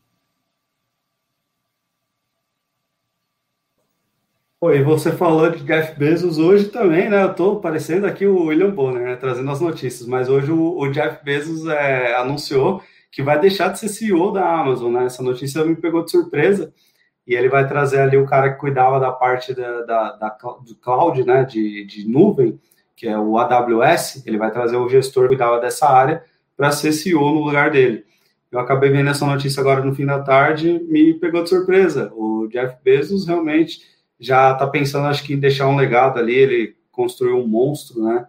E 4.72 4.82
você 4.82 5.12
falou 5.12 5.50
de 5.50 5.62
Jeff 5.64 5.98
Bezos 5.98 6.38
hoje 6.38 6.68
também, 6.68 7.08
né? 7.08 7.22
Eu 7.22 7.34
tô 7.34 7.56
parecendo 7.56 8.06
aqui 8.06 8.26
o 8.26 8.46
William 8.46 8.70
Bonner, 8.70 9.02
né? 9.02 9.16
Trazendo 9.16 9.50
as 9.50 9.60
notícias, 9.60 10.06
mas 10.08 10.28
hoje 10.28 10.52
o, 10.52 10.78
o 10.78 10.90
Jeff 10.90 11.24
Bezos 11.24 11.66
é, 11.66 12.14
anunciou 12.16 12.82
que 13.10 13.22
vai 13.22 13.38
deixar 13.38 13.68
de 13.68 13.78
ser 13.78 13.88
CEO 13.88 14.32
da 14.32 14.60
Amazon, 14.60 14.92
né? 14.92 15.06
Essa 15.06 15.22
notícia 15.22 15.64
me 15.64 15.76
pegou 15.76 16.04
de 16.04 16.10
surpresa. 16.10 16.72
E 17.26 17.34
ele 17.34 17.48
vai 17.48 17.66
trazer 17.66 18.00
ali 18.00 18.16
o 18.16 18.26
cara 18.26 18.52
que 18.52 18.60
cuidava 18.60 19.00
da 19.00 19.10
parte 19.10 19.54
da, 19.54 19.82
da, 19.82 20.12
da 20.12 20.28
do 20.64 20.74
cloud, 20.76 21.24
né? 21.24 21.44
De, 21.44 21.84
de 21.84 22.08
nuvem, 22.08 22.58
que 22.96 23.06
é 23.08 23.18
o 23.18 23.38
AWS. 23.38 24.24
Ele 24.26 24.38
vai 24.38 24.50
trazer 24.50 24.76
o 24.76 24.88
gestor 24.88 25.24
que 25.24 25.28
cuidava 25.28 25.60
dessa 25.60 25.88
área 25.88 26.22
para 26.56 26.70
ser 26.70 26.92
CEO 26.92 27.32
no 27.32 27.44
lugar 27.44 27.70
dele. 27.70 28.04
Eu 28.50 28.60
acabei 28.60 28.90
vendo 28.90 29.10
essa 29.10 29.26
notícia 29.26 29.60
agora 29.60 29.84
no 29.84 29.94
fim 29.94 30.06
da 30.06 30.20
tarde, 30.20 30.80
me 30.88 31.12
pegou 31.14 31.42
de 31.42 31.48
surpresa. 31.48 32.12
O 32.14 32.46
Jeff 32.48 32.76
Bezos 32.84 33.26
realmente 33.26 33.93
já 34.18 34.52
está 34.52 34.66
pensando, 34.66 35.06
acho 35.06 35.24
que, 35.24 35.34
em 35.34 35.40
deixar 35.40 35.68
um 35.68 35.76
legado 35.76 36.18
ali. 36.18 36.34
Ele 36.34 36.76
construiu 36.90 37.38
um 37.38 37.46
monstro, 37.46 38.02
né? 38.02 38.26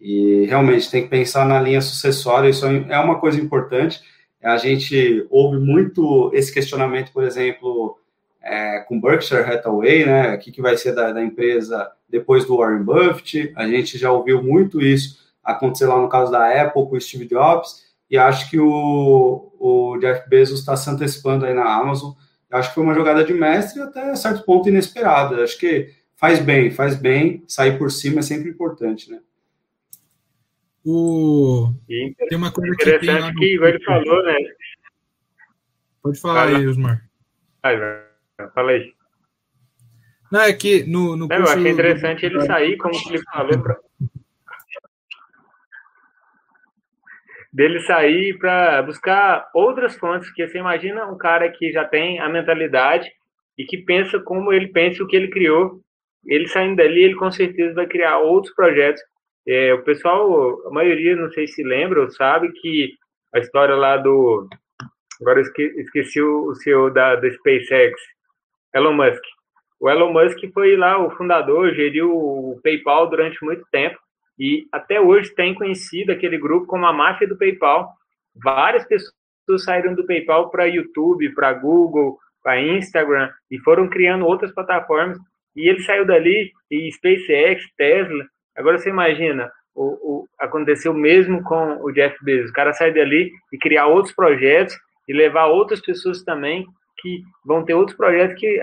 E 0.00 0.44
realmente 0.46 0.90
tem 0.90 1.02
que 1.02 1.08
pensar 1.08 1.46
na 1.46 1.60
linha 1.60 1.80
sucessória. 1.80 2.48
Isso 2.48 2.66
é 2.66 2.98
uma 2.98 3.18
coisa 3.18 3.40
importante 3.40 4.02
a 4.44 4.58
gente 4.58 5.26
ouve 5.30 5.58
muito 5.58 6.30
esse 6.34 6.52
questionamento, 6.52 7.10
por 7.12 7.24
exemplo, 7.24 7.98
é, 8.42 8.80
com 8.80 9.00
Berkshire 9.00 9.40
Hathaway, 9.40 10.04
né? 10.04 10.34
O 10.34 10.38
que, 10.38 10.52
que 10.52 10.60
vai 10.60 10.76
ser 10.76 10.94
da, 10.94 11.12
da, 11.12 11.24
empresa 11.24 11.90
depois 12.08 12.44
do 12.44 12.58
Warren 12.58 12.82
Buffett? 12.82 13.52
A 13.56 13.66
gente 13.66 13.96
já 13.96 14.12
ouviu 14.12 14.42
muito 14.42 14.82
isso 14.82 15.24
acontecer 15.42 15.86
lá 15.86 15.98
no 15.98 16.10
caso 16.10 16.30
da 16.30 16.62
Apple 16.62 16.86
com 16.86 16.94
o 16.94 17.00
Steve 17.00 17.26
Jobs, 17.26 17.84
e 18.10 18.18
acho 18.18 18.50
que 18.50 18.60
o, 18.60 19.50
o 19.58 19.98
Jeff 19.98 20.28
Bezos 20.28 20.60
está 20.60 20.76
se 20.76 20.90
antecipando 20.90 21.46
aí 21.46 21.54
na 21.54 21.64
Amazon. 21.64 22.12
Acho 22.54 22.68
que 22.68 22.74
foi 22.76 22.84
uma 22.84 22.94
jogada 22.94 23.24
de 23.24 23.34
mestre 23.34 23.82
até 23.82 24.14
certo 24.14 24.44
ponto 24.44 24.68
inesperada. 24.68 25.42
Acho 25.42 25.58
que 25.58 25.92
faz 26.14 26.38
bem, 26.38 26.70
faz 26.70 26.94
bem, 26.94 27.44
sair 27.48 27.76
por 27.76 27.90
cima 27.90 28.20
é 28.20 28.22
sempre 28.22 28.50
importante, 28.50 29.10
né? 29.10 29.20
O... 30.84 31.72
Tem 31.88 32.38
uma 32.38 32.52
coisa 32.52 32.74
que 32.76 32.98
tem 32.98 33.18
lá 33.18 33.32
no... 33.32 33.38
que 33.38 33.44
ele 33.44 33.84
falou, 33.84 34.22
né? 34.24 34.36
Pode 36.02 36.20
falar 36.20 36.44
Fala. 36.44 36.58
aí, 36.58 36.66
Osmar. 36.66 37.08
Vai, 37.62 37.76
Fala 38.54 38.70
aí. 38.70 38.92
Não, 40.30 40.40
é 40.40 40.52
que 40.52 40.84
no, 40.84 41.16
no 41.16 41.28
curso... 41.28 41.42
Eu 41.42 41.48
achei 41.48 41.72
interessante 41.72 42.26
ele 42.26 42.40
sair, 42.44 42.76
como 42.76 42.94
ele 43.08 43.22
falou, 43.32 43.62
dele 47.54 47.80
sair 47.80 48.36
para 48.36 48.82
buscar 48.82 49.48
outras 49.54 49.96
fontes, 49.96 50.30
que 50.32 50.46
você 50.46 50.58
imagina 50.58 51.06
um 51.06 51.16
cara 51.16 51.48
que 51.48 51.72
já 51.72 51.84
tem 51.84 52.18
a 52.18 52.28
mentalidade 52.28 53.08
e 53.56 53.64
que 53.64 53.78
pensa 53.78 54.18
como 54.18 54.52
ele 54.52 54.68
pensa 54.68 55.02
o 55.02 55.06
que 55.06 55.16
ele 55.16 55.30
criou, 55.30 55.80
ele 56.26 56.48
saindo 56.48 56.76
dali, 56.76 57.04
ele 57.04 57.14
com 57.14 57.30
certeza 57.30 57.74
vai 57.74 57.86
criar 57.86 58.18
outros 58.18 58.52
projetos 58.54 59.00
é, 59.46 59.74
o 59.74 59.82
pessoal, 59.82 60.66
a 60.66 60.70
maioria, 60.70 61.14
não 61.14 61.30
sei 61.30 61.46
se 61.46 61.62
lembra 61.62 62.00
ou 62.00 62.10
sabe 62.10 62.50
que 62.52 62.94
a 63.34 63.38
história 63.38 63.74
lá 63.74 63.96
do. 63.98 64.48
Agora 65.20 65.40
eu 65.40 65.80
esqueci 65.80 66.20
o 66.20 66.54
CEO 66.54 66.90
da, 66.90 67.16
da 67.16 67.30
SpaceX, 67.30 68.00
Elon 68.74 68.94
Musk. 68.94 69.22
O 69.78 69.90
Elon 69.90 70.12
Musk 70.12 70.38
foi 70.52 70.76
lá 70.76 70.98
o 70.98 71.10
fundador, 71.10 71.74
geriu 71.74 72.10
o 72.10 72.58
PayPal 72.62 73.08
durante 73.08 73.44
muito 73.44 73.64
tempo 73.70 73.98
e 74.38 74.66
até 74.72 75.00
hoje 75.00 75.34
tem 75.34 75.54
conhecido 75.54 76.12
aquele 76.12 76.38
grupo 76.38 76.66
como 76.66 76.86
a 76.86 76.92
máfia 76.92 77.28
do 77.28 77.36
PayPal. 77.36 77.92
Várias 78.34 78.84
pessoas 78.86 79.64
saíram 79.64 79.94
do 79.94 80.06
PayPal 80.06 80.50
para 80.50 80.64
YouTube, 80.64 81.34
para 81.34 81.52
Google, 81.52 82.18
para 82.42 82.60
Instagram 82.60 83.30
e 83.50 83.58
foram 83.60 83.88
criando 83.88 84.26
outras 84.26 84.52
plataformas. 84.52 85.18
E 85.54 85.68
ele 85.68 85.80
saiu 85.82 86.04
dali 86.04 86.50
e 86.70 86.90
SpaceX, 86.92 87.62
Tesla, 87.76 88.24
Agora 88.56 88.78
você 88.78 88.88
imagina, 88.88 89.50
o, 89.74 89.84
o, 89.84 90.28
aconteceu 90.38 90.94
mesmo 90.94 91.42
com 91.42 91.82
o 91.82 91.90
Jeff 91.90 92.16
Bezos. 92.24 92.50
O 92.50 92.54
cara 92.54 92.72
sai 92.72 92.92
dali 92.92 93.32
e 93.52 93.58
criar 93.58 93.86
outros 93.86 94.14
projetos 94.14 94.78
e 95.08 95.12
levar 95.12 95.46
outras 95.46 95.80
pessoas 95.80 96.22
também 96.22 96.64
que 96.98 97.22
vão 97.44 97.64
ter 97.64 97.74
outros 97.74 97.96
projetos 97.96 98.38
que 98.38 98.62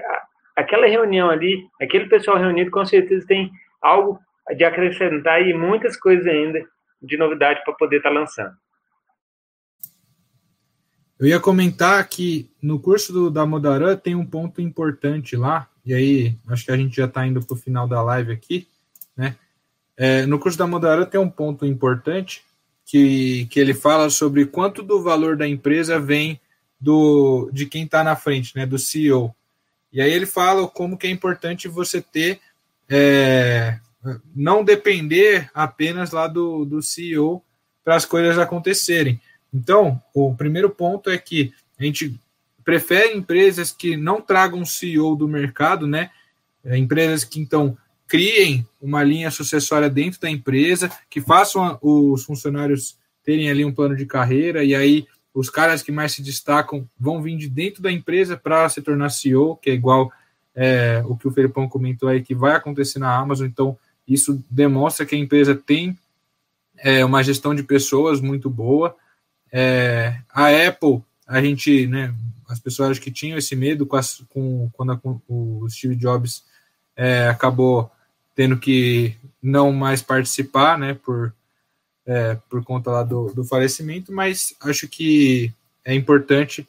aquela 0.56 0.88
reunião 0.88 1.30
ali, 1.30 1.68
aquele 1.82 2.08
pessoal 2.08 2.38
reunido, 2.38 2.72
com 2.72 2.86
certeza 2.86 3.28
tem 3.28 3.52
algo 3.82 4.18
de 4.56 4.64
acrescentar 4.64 5.42
e 5.42 5.54
muitas 5.54 5.98
coisas 5.98 6.26
ainda 6.28 6.66
de 7.02 7.18
novidade 7.18 7.64
para 7.64 7.74
poder 7.74 7.98
estar 7.98 8.10
tá 8.10 8.16
lançando. 8.16 8.56
Eu 11.20 11.28
ia 11.28 11.40
comentar 11.40 12.08
que 12.08 12.50
no 12.62 12.80
curso 12.80 13.14
do, 13.14 13.30
da 13.30 13.46
Modaran 13.46 13.96
tem 13.96 14.16
um 14.16 14.26
ponto 14.26 14.60
importante 14.60 15.36
lá, 15.36 15.70
e 15.86 15.94
aí 15.94 16.38
acho 16.48 16.66
que 16.66 16.72
a 16.72 16.78
gente 16.78 16.96
já 16.96 17.06
está 17.06 17.26
indo 17.26 17.46
para 17.46 17.54
o 17.54 17.60
final 17.60 17.88
da 17.88 18.02
live 18.02 18.32
aqui, 18.32 18.68
né? 19.16 19.36
É, 19.96 20.26
no 20.26 20.40
curso 20.40 20.58
da 20.58 20.66
Modaran 20.66 21.06
tem 21.06 21.20
um 21.20 21.30
ponto 21.30 21.64
importante 21.64 22.44
que, 22.86 23.46
que 23.52 23.60
ele 23.60 23.74
fala 23.74 24.10
sobre 24.10 24.48
quanto 24.48 24.82
do 24.82 25.04
valor 25.04 25.38
da 25.38 25.48
empresa 25.48 26.00
vem 26.00 26.42
do 26.80 27.52
de 27.54 27.68
quem 27.68 27.84
está 27.84 28.04
na 28.04 28.16
frente, 28.16 28.56
né? 28.56 28.66
Do 28.66 28.80
CEO. 28.80 29.36
E 29.94 30.02
aí 30.02 30.12
ele 30.12 30.26
fala 30.26 30.68
como 30.68 30.98
que 30.98 31.06
é 31.06 31.10
importante 31.12 31.68
você 31.68 32.02
ter 32.02 32.40
é, 32.90 33.80
não 34.36 34.64
depender 34.64 35.50
apenas 35.54 36.12
lá 36.12 36.28
do, 36.28 36.66
do 36.66 36.82
CEO 36.82 37.44
para 37.84 37.96
as 37.96 38.06
coisas 38.06 38.38
acontecerem. 38.38 39.20
Então, 39.54 40.02
o 40.14 40.34
primeiro 40.36 40.70
ponto 40.70 41.10
é 41.10 41.18
que 41.18 41.54
a 41.80 41.84
gente 41.84 42.20
prefere 42.64 43.16
empresas 43.16 43.72
que 43.72 43.98
não 43.98 44.22
tragam 44.22 44.66
CEO 44.66 45.16
do 45.16 45.28
mercado, 45.28 45.88
né? 45.88 46.10
Empresas 46.66 47.24
que 47.24 47.40
então 47.40 47.78
criem 48.08 48.68
uma 48.82 49.04
linha 49.04 49.32
sucessória 49.32 49.90
dentro 49.90 50.20
da 50.20 50.30
empresa, 50.30 50.92
que 51.10 51.22
façam 51.22 51.78
os 51.82 52.24
funcionários 52.24 52.98
terem 53.24 53.50
ali 53.50 53.64
um 53.64 53.74
plano 53.74 53.96
de 53.96 54.06
carreira, 54.06 54.64
e 54.64 54.76
aí 54.76 55.08
os 55.34 55.50
caras 55.50 55.82
que 55.82 55.92
mais 55.92 56.12
se 56.12 56.22
destacam 56.22 56.88
vão 57.00 57.22
vir 57.22 57.38
de 57.38 57.48
dentro 57.48 57.82
da 57.82 57.92
empresa 57.92 58.36
para 58.36 58.68
se 58.68 58.82
tornar 58.82 59.10
CEO, 59.10 59.56
que 59.56 59.70
é 59.70 59.74
igual 59.74 60.12
é, 60.54 61.02
o 61.06 61.16
que 61.16 61.28
o 61.28 61.32
Felipão 61.32 61.70
comentou 61.70 62.10
aí, 62.10 62.22
que 62.22 62.36
vai 62.36 62.54
acontecer 62.54 63.00
na 63.00 63.16
Amazon. 63.16 63.48
Então, 63.48 63.78
isso 64.14 64.44
demonstra 64.50 65.06
que 65.06 65.16
a 65.16 65.20
empresa 65.20 65.56
tem 65.56 65.98
é, 66.78 67.06
uma 67.06 67.24
gestão 67.24 67.54
de 67.54 67.64
pessoas 67.64 68.20
muito 68.20 68.50
boa. 68.50 68.96
É, 69.52 70.18
a 70.30 70.48
Apple, 70.68 71.02
a 71.28 71.42
gente, 71.42 71.88
né, 71.88 72.14
as 72.50 72.60
pessoas 72.60 73.00
que 73.00 73.12
tinham 73.12 73.38
esse 73.38 73.56
medo 73.56 73.86
com, 73.86 73.96
as, 73.96 74.24
com 74.30 74.70
quando 74.74 74.92
a, 74.92 74.98
com 74.98 75.20
o 75.28 75.70
Steve 75.70 75.96
Jobs 75.96 76.44
é, 76.96 77.28
acabou 77.28 77.92
tendo 78.36 78.58
que 78.58 79.16
não 79.42 79.72
mais 79.72 80.02
participar, 80.02 80.78
né, 80.78 80.94
por, 80.94 81.34
é, 82.06 82.36
por 82.50 82.64
conta 82.64 82.92
lá 82.92 83.04
do, 83.04 83.34
do 83.34 83.44
falecimento, 83.44 84.12
mas 84.12 84.56
acho 84.62 84.88
que 84.88 85.54
é 85.84 85.94
importante 85.94 86.68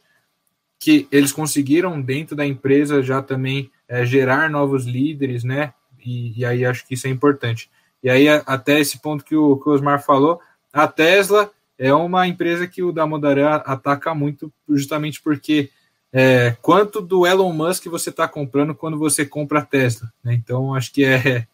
que 0.78 1.06
eles 1.12 1.32
conseguiram 1.32 2.00
dentro 2.00 2.34
da 2.34 2.44
empresa 2.44 3.02
já 3.02 3.22
também 3.22 3.70
é, 3.86 4.04
gerar 4.04 4.50
novos 4.50 4.84
líderes, 4.84 5.44
né, 5.44 5.72
e, 6.04 6.40
e, 6.40 6.44
aí 6.44 6.64
acho 6.64 6.86
que 6.86 6.94
isso 6.94 7.06
é 7.06 7.10
importante. 7.10 7.70
E 8.02 8.10
aí 8.10 8.28
até 8.28 8.80
esse 8.80 9.00
ponto 9.00 9.24
que 9.24 9.36
o, 9.36 9.56
que 9.56 9.68
o 9.68 9.72
Osmar 9.72 10.02
falou, 10.02 10.40
a 10.72 10.88
Tesla 10.88 11.50
é 11.78 11.92
uma 11.92 12.26
empresa 12.26 12.66
que 12.66 12.82
o 12.82 12.92
Damodaré 12.92 13.44
ataca 13.44 14.14
muito, 14.14 14.52
justamente 14.68 15.20
porque 15.20 15.70
é, 16.12 16.56
quanto 16.60 17.00
do 17.00 17.26
Elon 17.26 17.52
Musk 17.52 17.86
você 17.86 18.10
está 18.10 18.28
comprando 18.28 18.74
quando 18.74 18.98
você 18.98 19.24
compra 19.24 19.60
a 19.60 19.64
Tesla. 19.64 20.12
Né? 20.22 20.34
Então, 20.34 20.74
acho 20.74 20.92
que 20.92 21.04
é, 21.04 21.46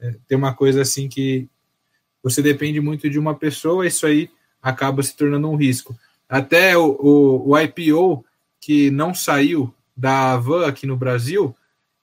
é, 0.00 0.36
uma 0.36 0.54
coisa 0.54 0.82
assim 0.82 1.08
que 1.08 1.48
você 2.22 2.40
depende 2.40 2.80
muito 2.80 3.08
de 3.10 3.18
uma 3.18 3.34
pessoa, 3.34 3.86
isso 3.86 4.06
aí 4.06 4.30
acaba 4.62 5.02
se 5.02 5.16
tornando 5.16 5.50
um 5.50 5.56
risco. 5.56 5.96
Até 6.28 6.76
o, 6.76 6.96
o, 7.00 7.50
o 7.50 7.58
IPO 7.58 8.24
que 8.60 8.90
não 8.90 9.14
saiu 9.14 9.74
da 9.96 10.34
Avan 10.34 10.66
aqui 10.66 10.86
no 10.86 10.96
Brasil, 10.96 11.54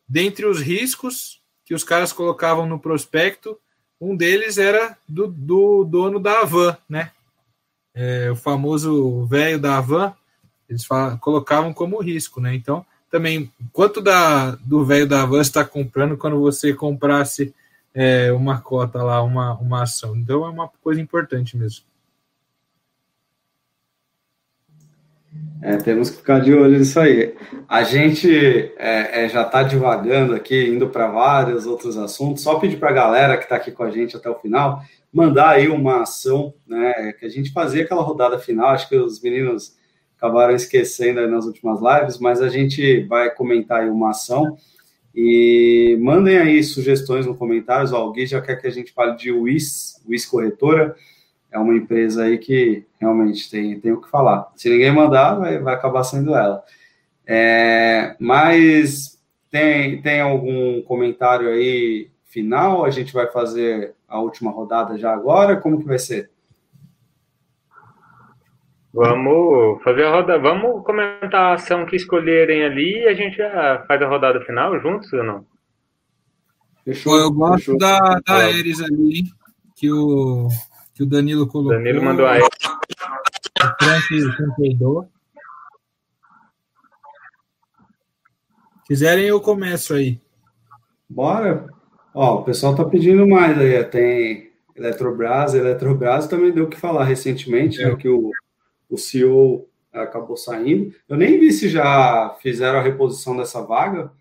dentre 0.08 0.46
os 0.46 0.60
riscos 0.60 1.42
que 1.66 1.74
os 1.74 1.84
caras 1.84 2.14
colocavam 2.14 2.66
no 2.66 2.80
prospecto, 2.80 3.60
um 4.00 4.16
deles 4.16 4.58
era 4.58 4.98
do, 5.08 5.28
do 5.28 5.84
dono 5.84 6.20
da 6.20 6.42
Avan, 6.42 6.78
né? 6.88 7.12
é, 7.96 8.30
o 8.30 8.36
famoso 8.36 9.26
velho 9.26 9.58
da 9.58 9.78
Havan, 9.78 10.14
eles 10.70 10.84
falam, 10.84 11.18
colocavam 11.18 11.74
como 11.74 12.02
risco, 12.02 12.42
né? 12.42 12.54
Então, 12.54 12.86
também, 13.10 13.50
quanto 13.72 14.02
da, 14.02 14.52
do 14.52 14.84
velho 14.84 15.08
da 15.08 15.24
Havan 15.24 15.40
está 15.40 15.64
comprando 15.64 16.18
quando 16.18 16.40
você 16.40 16.74
comprasse 16.74 17.56
é, 17.94 18.34
uma 18.34 18.60
cota 18.60 19.02
lá, 19.02 19.24
uma, 19.24 19.54
uma 19.54 19.84
ação? 19.84 20.16
Então, 20.18 20.46
é 20.46 20.50
uma 20.50 20.68
coisa 20.84 21.00
importante 21.00 21.56
mesmo. 21.56 21.86
É, 25.62 25.78
temos 25.78 26.10
que 26.10 26.18
ficar 26.18 26.40
de 26.40 26.54
olho 26.54 26.78
nisso 26.78 27.00
aí. 27.00 27.34
A 27.68 27.84
gente 27.84 28.30
é, 28.78 29.26
é, 29.26 29.30
já 29.30 29.42
está 29.42 29.64
divagando 29.64 30.36
aqui, 30.36 30.68
indo 30.68 30.90
para 30.90 31.08
vários 31.08 31.66
outros 31.66 31.98
assuntos. 31.98 32.44
Só 32.44 32.60
pedir 32.60 32.78
para 32.78 32.90
a 32.90 32.94
galera 32.94 33.38
que 33.38 33.44
está 33.44 33.56
aqui 33.56 33.72
com 33.72 33.84
a 33.84 33.90
gente 33.90 34.16
até 34.16 34.30
o 34.30 34.36
final 34.36 34.84
mandar 35.16 35.52
aí 35.52 35.70
uma 35.70 36.02
ação, 36.02 36.54
né? 36.68 37.14
Que 37.14 37.26
a 37.26 37.30
gente 37.30 37.54
fazia 37.54 37.84
aquela 37.84 38.02
rodada 38.02 38.38
final, 38.38 38.72
acho 38.72 38.90
que 38.90 38.98
os 38.98 39.22
meninos 39.22 39.74
acabaram 40.18 40.54
esquecendo 40.54 41.26
nas 41.26 41.46
últimas 41.46 41.80
lives, 41.82 42.20
mas 42.20 42.42
a 42.42 42.50
gente 42.50 43.04
vai 43.04 43.34
comentar 43.34 43.80
aí 43.80 43.90
uma 43.90 44.10
ação 44.10 44.58
e 45.16 45.98
mandem 46.02 46.38
aí 46.38 46.62
sugestões 46.62 47.26
nos 47.26 47.38
comentários. 47.38 47.94
Ó, 47.94 48.12
o 48.12 48.26
já 48.26 48.42
quer 48.42 48.58
que 48.58 48.68
a 48.68 48.72
gente 48.72 48.92
fale 48.92 49.16
de 49.16 49.32
WIS, 49.32 50.02
WIS 50.06 50.26
Corretora, 50.26 50.94
é 51.56 51.58
uma 51.58 51.74
empresa 51.74 52.26
aí 52.26 52.38
que 52.38 52.86
realmente 53.00 53.50
tem, 53.50 53.80
tem 53.80 53.94
o 53.94 54.02
que 54.02 54.10
falar. 54.10 54.52
Se 54.58 54.70
ninguém 54.70 54.92
mandar, 54.92 55.36
vai, 55.36 55.58
vai 55.58 55.74
acabar 55.74 56.04
sendo 56.04 56.36
ela. 56.36 56.62
É, 57.26 58.14
mas 58.20 59.18
tem, 59.50 60.02
tem 60.02 60.20
algum 60.20 60.82
comentário 60.82 61.48
aí 61.48 62.10
final? 62.26 62.84
A 62.84 62.90
gente 62.90 63.14
vai 63.14 63.28
fazer 63.28 63.96
a 64.06 64.20
última 64.20 64.52
rodada 64.52 64.98
já 64.98 65.14
agora? 65.14 65.56
Como 65.56 65.80
que 65.80 65.86
vai 65.86 65.98
ser? 65.98 66.30
Vamos 68.94 69.82
fazer 69.82 70.04
a 70.04 70.12
rodada. 70.12 70.40
Vamos 70.40 70.84
comentar 70.84 71.52
a 71.52 71.54
ação 71.54 71.86
que 71.86 71.96
escolherem 71.96 72.66
ali 72.66 73.04
e 73.04 73.08
a 73.08 73.14
gente 73.14 73.38
já 73.38 73.82
faz 73.88 74.02
a 74.02 74.08
rodada 74.10 74.42
final 74.42 74.78
juntos 74.82 75.12
ou 75.14 75.24
não? 75.24 75.46
Fechou. 76.84 77.18
Eu 77.18 77.32
gosto 77.32 77.72
fechou. 77.72 77.78
da, 77.78 78.20
da 78.26 78.34
Ares 78.34 78.82
ali, 78.82 79.24
que 79.74 79.90
o, 79.90 80.50
que 80.96 81.04
o 81.04 81.06
Danilo 81.06 81.46
colocou. 81.46 81.78
Danilo 81.78 82.02
mandou 82.02 82.26
a 82.26 82.32
Ares. 82.32 82.48
O 84.12 84.32
Frank 84.32 84.56
peidou. 84.58 85.08
Quiserem, 88.88 89.26
eu 89.26 89.42
começo 89.42 89.94
aí. 89.94 90.22
Bora. 91.10 91.68
Ó, 92.14 92.40
o 92.40 92.44
pessoal 92.44 92.76
tá 92.76 92.86
pedindo 92.86 93.28
mais 93.28 93.60
aí. 93.60 93.84
Tem 93.84 94.54
Eletrobras, 94.74 95.54
Eletrobras 95.54 96.28
também 96.28 96.54
deu 96.54 96.64
o 96.66 96.70
que 96.70 96.80
falar 96.80 97.04
recentemente, 97.04 97.80
né, 97.80 97.86
é. 97.86 97.90
né, 97.90 97.96
que 97.98 98.08
o, 98.08 98.32
o 98.90 98.98
CEO 98.98 99.68
acabou 99.92 100.38
saindo. 100.38 100.94
Eu 101.10 101.18
nem 101.18 101.40
vi 101.40 101.52
se 101.52 101.68
já 101.68 102.38
fizeram 102.42 102.80
a 102.80 102.82
reposição 102.82 103.36
dessa 103.36 103.62
vaga. 103.62 104.12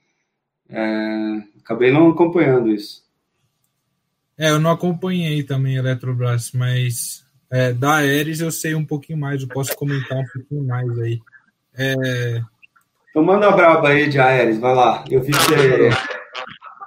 É, 0.69 1.43
acabei 1.63 1.93
não 1.93 2.11
acompanhando 2.11 2.69
isso. 2.71 3.04
É, 4.39 4.51
eu 4.51 4.59
não 4.59 4.71
acompanhei 4.71 5.43
também 5.43 5.77
Eletrobras, 5.77 6.51
mas 6.53 7.25
é, 7.51 7.73
da 7.73 7.97
Aeres 7.97 8.41
eu 8.41 8.51
sei 8.51 8.75
um 8.75 8.85
pouquinho 8.85 9.19
mais, 9.19 9.43
eu 9.43 9.49
posso 9.49 9.77
comentar 9.77 10.19
um 10.19 10.27
pouquinho 10.33 10.65
mais 10.65 10.99
aí. 10.99 11.21
É... 11.77 12.43
Então 13.11 13.23
manda 13.23 13.49
a 13.49 13.53
braba 13.53 13.89
aí 13.89 14.09
de 14.09 14.19
Aeres, 14.19 14.59
vai 14.59 14.75
lá. 14.75 15.05
Eu 15.09 15.23
vi 15.23 15.33
que 15.33 15.39
você 15.39 15.91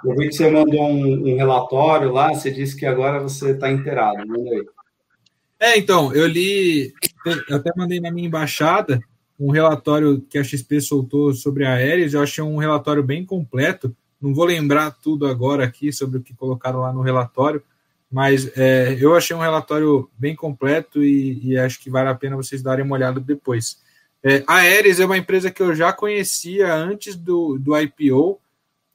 eu 0.03 0.15
vi 0.15 0.28
que 0.28 0.34
você 0.34 0.49
mandou 0.49 0.88
um, 0.88 1.34
um 1.34 1.38
relatório 1.38 2.11
lá, 2.11 2.34
você 2.34 2.52
disse 2.52 2.76
que 2.76 2.86
agora 2.86 3.19
você 3.19 3.52
está 3.52 3.72
inteirado. 3.72 4.28
Manda 4.28 4.49
aí. 4.52 4.65
É, 5.60 5.78
então, 5.78 6.14
eu 6.14 6.28
li, 6.28 6.94
eu 7.49 7.57
até 7.57 7.72
mandei 7.76 7.99
na 7.99 8.11
minha 8.11 8.28
embaixada 8.28 8.99
um 9.40 9.52
relatório 9.52 10.22
que 10.22 10.38
a 10.38 10.44
XP 10.44 10.82
soltou 10.82 11.34
sobre 11.34 11.65
a 11.65 11.74
Aéreas, 11.74 12.14
eu 12.14 12.22
achei 12.22 12.44
um 12.44 12.57
relatório 12.57 13.03
bem 13.03 13.26
completo, 13.26 13.95
não 14.22 14.34
vou 14.34 14.45
lembrar 14.45 14.91
tudo 14.91 15.27
agora 15.27 15.64
aqui 15.64 15.91
sobre 15.91 16.18
o 16.18 16.22
que 16.22 16.34
colocaram 16.34 16.80
lá 16.80 16.91
no 16.91 17.02
relatório, 17.02 17.64
mas 18.11 18.49
é, 18.57 18.98
eu 18.99 19.15
achei 19.15 19.35
um 19.35 19.41
relatório 19.41 20.10
bem 20.18 20.35
completo 20.35 21.03
e, 21.03 21.39
e, 21.44 21.57
acho 21.57 21.80
que 21.80 21.89
vale 21.89 22.10
a 22.10 22.15
pena 22.15 22.35
vocês 22.35 22.61
darem 22.61 22.85
uma 22.85 22.95
olhada 22.95 23.19
depois. 23.19 23.80
É, 24.23 24.44
a 24.48 24.56
Aeres 24.57 24.99
é 24.99 25.06
uma 25.06 25.18
empresa 25.18 25.52
que 25.52 25.61
eu 25.61 25.76
já 25.76 25.91
conhecia 25.91 26.73
antes 26.73 27.15
do, 27.15 27.57
do 27.60 27.77
IPO, 27.77 28.39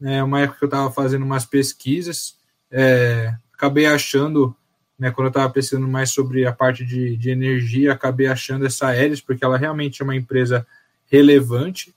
né, 0.00 0.22
uma 0.22 0.40
época 0.40 0.58
que 0.58 0.64
eu 0.64 0.68
estava 0.68 0.90
fazendo 0.90 1.24
umas 1.24 1.44
pesquisas, 1.44 2.36
é, 2.70 3.32
acabei 3.52 3.86
achando, 3.86 4.56
né, 4.98 5.10
quando 5.10 5.26
eu 5.26 5.30
estava 5.30 5.52
pesquisando 5.52 5.86
mais 5.86 6.10
sobre 6.10 6.44
a 6.46 6.52
parte 6.52 6.84
de, 6.84 7.16
de 7.16 7.30
energia, 7.30 7.92
acabei 7.92 8.26
achando 8.26 8.66
essa 8.66 8.88
Aeres, 8.88 9.20
porque 9.20 9.44
ela 9.44 9.58
realmente 9.58 10.00
é 10.00 10.04
uma 10.04 10.16
empresa 10.16 10.66
relevante, 11.06 11.94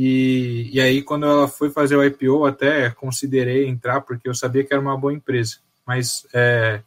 e, 0.00 0.70
e 0.72 0.80
aí 0.80 1.02
quando 1.02 1.26
ela 1.26 1.48
foi 1.48 1.70
fazer 1.70 1.96
o 1.96 2.04
IPO, 2.04 2.46
até 2.46 2.88
considerei 2.88 3.66
entrar, 3.66 4.00
porque 4.02 4.28
eu 4.28 4.34
sabia 4.34 4.62
que 4.62 4.72
era 4.72 4.80
uma 4.80 4.96
boa 4.96 5.12
empresa, 5.12 5.56
mas 5.84 6.24
é, 6.32 6.82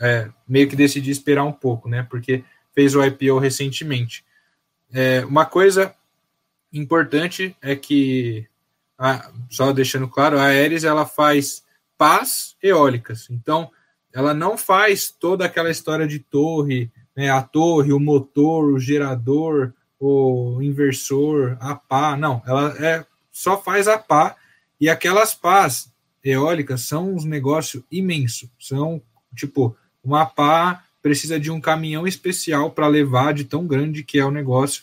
é, 0.00 0.28
meio 0.48 0.68
que 0.68 0.74
decidi 0.74 1.12
esperar 1.12 1.44
um 1.44 1.52
pouco, 1.52 1.88
né, 1.88 2.04
porque 2.10 2.42
fez 2.74 2.96
o 2.96 3.04
IPO 3.04 3.38
recentemente. 3.38 4.24
É, 4.92 5.24
uma 5.24 5.46
coisa 5.46 5.94
importante 6.72 7.56
é 7.62 7.76
que, 7.76 8.44
a, 8.98 9.30
só 9.48 9.72
deixando 9.72 10.08
claro, 10.08 10.36
a 10.36 10.46
Aeres 10.46 10.82
ela 10.82 11.06
faz 11.06 11.62
pás 11.96 12.56
eólicas. 12.60 13.28
Então, 13.30 13.70
ela 14.12 14.34
não 14.34 14.58
faz 14.58 15.12
toda 15.12 15.44
aquela 15.44 15.70
história 15.70 16.08
de 16.08 16.18
torre, 16.18 16.90
né, 17.16 17.30
a 17.30 17.40
torre, 17.40 17.92
o 17.92 18.00
motor, 18.00 18.72
o 18.72 18.80
gerador, 18.80 19.72
o 20.04 20.60
inversor, 20.60 21.56
a 21.60 21.76
pá. 21.76 22.16
Não, 22.16 22.42
ela 22.44 22.74
é, 22.78 23.04
só 23.30 23.60
faz 23.62 23.86
a 23.86 23.96
pá. 23.96 24.34
E 24.80 24.88
aquelas 24.88 25.32
pás 25.32 25.92
eólicas 26.24 26.82
são 26.82 27.14
um 27.14 27.24
negócio 27.24 27.84
imenso. 27.90 28.50
São, 28.58 29.00
tipo, 29.34 29.76
uma 30.02 30.26
pá 30.26 30.84
precisa 31.00 31.38
de 31.38 31.50
um 31.50 31.60
caminhão 31.60 32.06
especial 32.06 32.70
para 32.70 32.88
levar 32.88 33.32
de 33.32 33.44
tão 33.44 33.66
grande 33.66 34.02
que 34.02 34.18
é 34.18 34.24
o 34.24 34.30
negócio. 34.30 34.82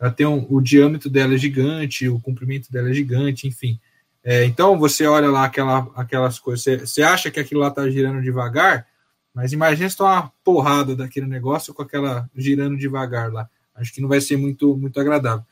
Ela 0.00 0.10
tem 0.10 0.26
um, 0.26 0.44
o 0.50 0.60
diâmetro 0.60 1.08
dela 1.08 1.34
é 1.34 1.38
gigante, 1.38 2.08
o 2.08 2.18
comprimento 2.18 2.70
dela 2.70 2.90
é 2.90 2.92
gigante, 2.92 3.46
enfim. 3.46 3.78
É, 4.22 4.44
então 4.44 4.76
você 4.76 5.06
olha 5.06 5.30
lá 5.30 5.44
aquela, 5.44 5.88
aquelas 5.94 6.40
coisas, 6.40 6.90
você, 6.90 7.02
acha 7.02 7.30
que 7.30 7.38
aquilo 7.38 7.60
lá 7.60 7.68
está 7.68 7.88
girando 7.88 8.20
devagar, 8.20 8.86
mas 9.32 9.52
imagina 9.52 9.88
se 9.88 10.02
uma 10.02 10.32
porrada 10.42 10.96
daquele 10.96 11.26
negócio 11.26 11.72
com 11.72 11.82
aquela 11.82 12.28
girando 12.34 12.76
devagar 12.76 13.32
lá. 13.32 13.48
Acho 13.76 13.92
que 13.92 14.00
não 14.00 14.08
vai 14.08 14.20
ser 14.20 14.36
muito, 14.36 14.76
muito 14.76 14.98
agradável. 14.98 15.44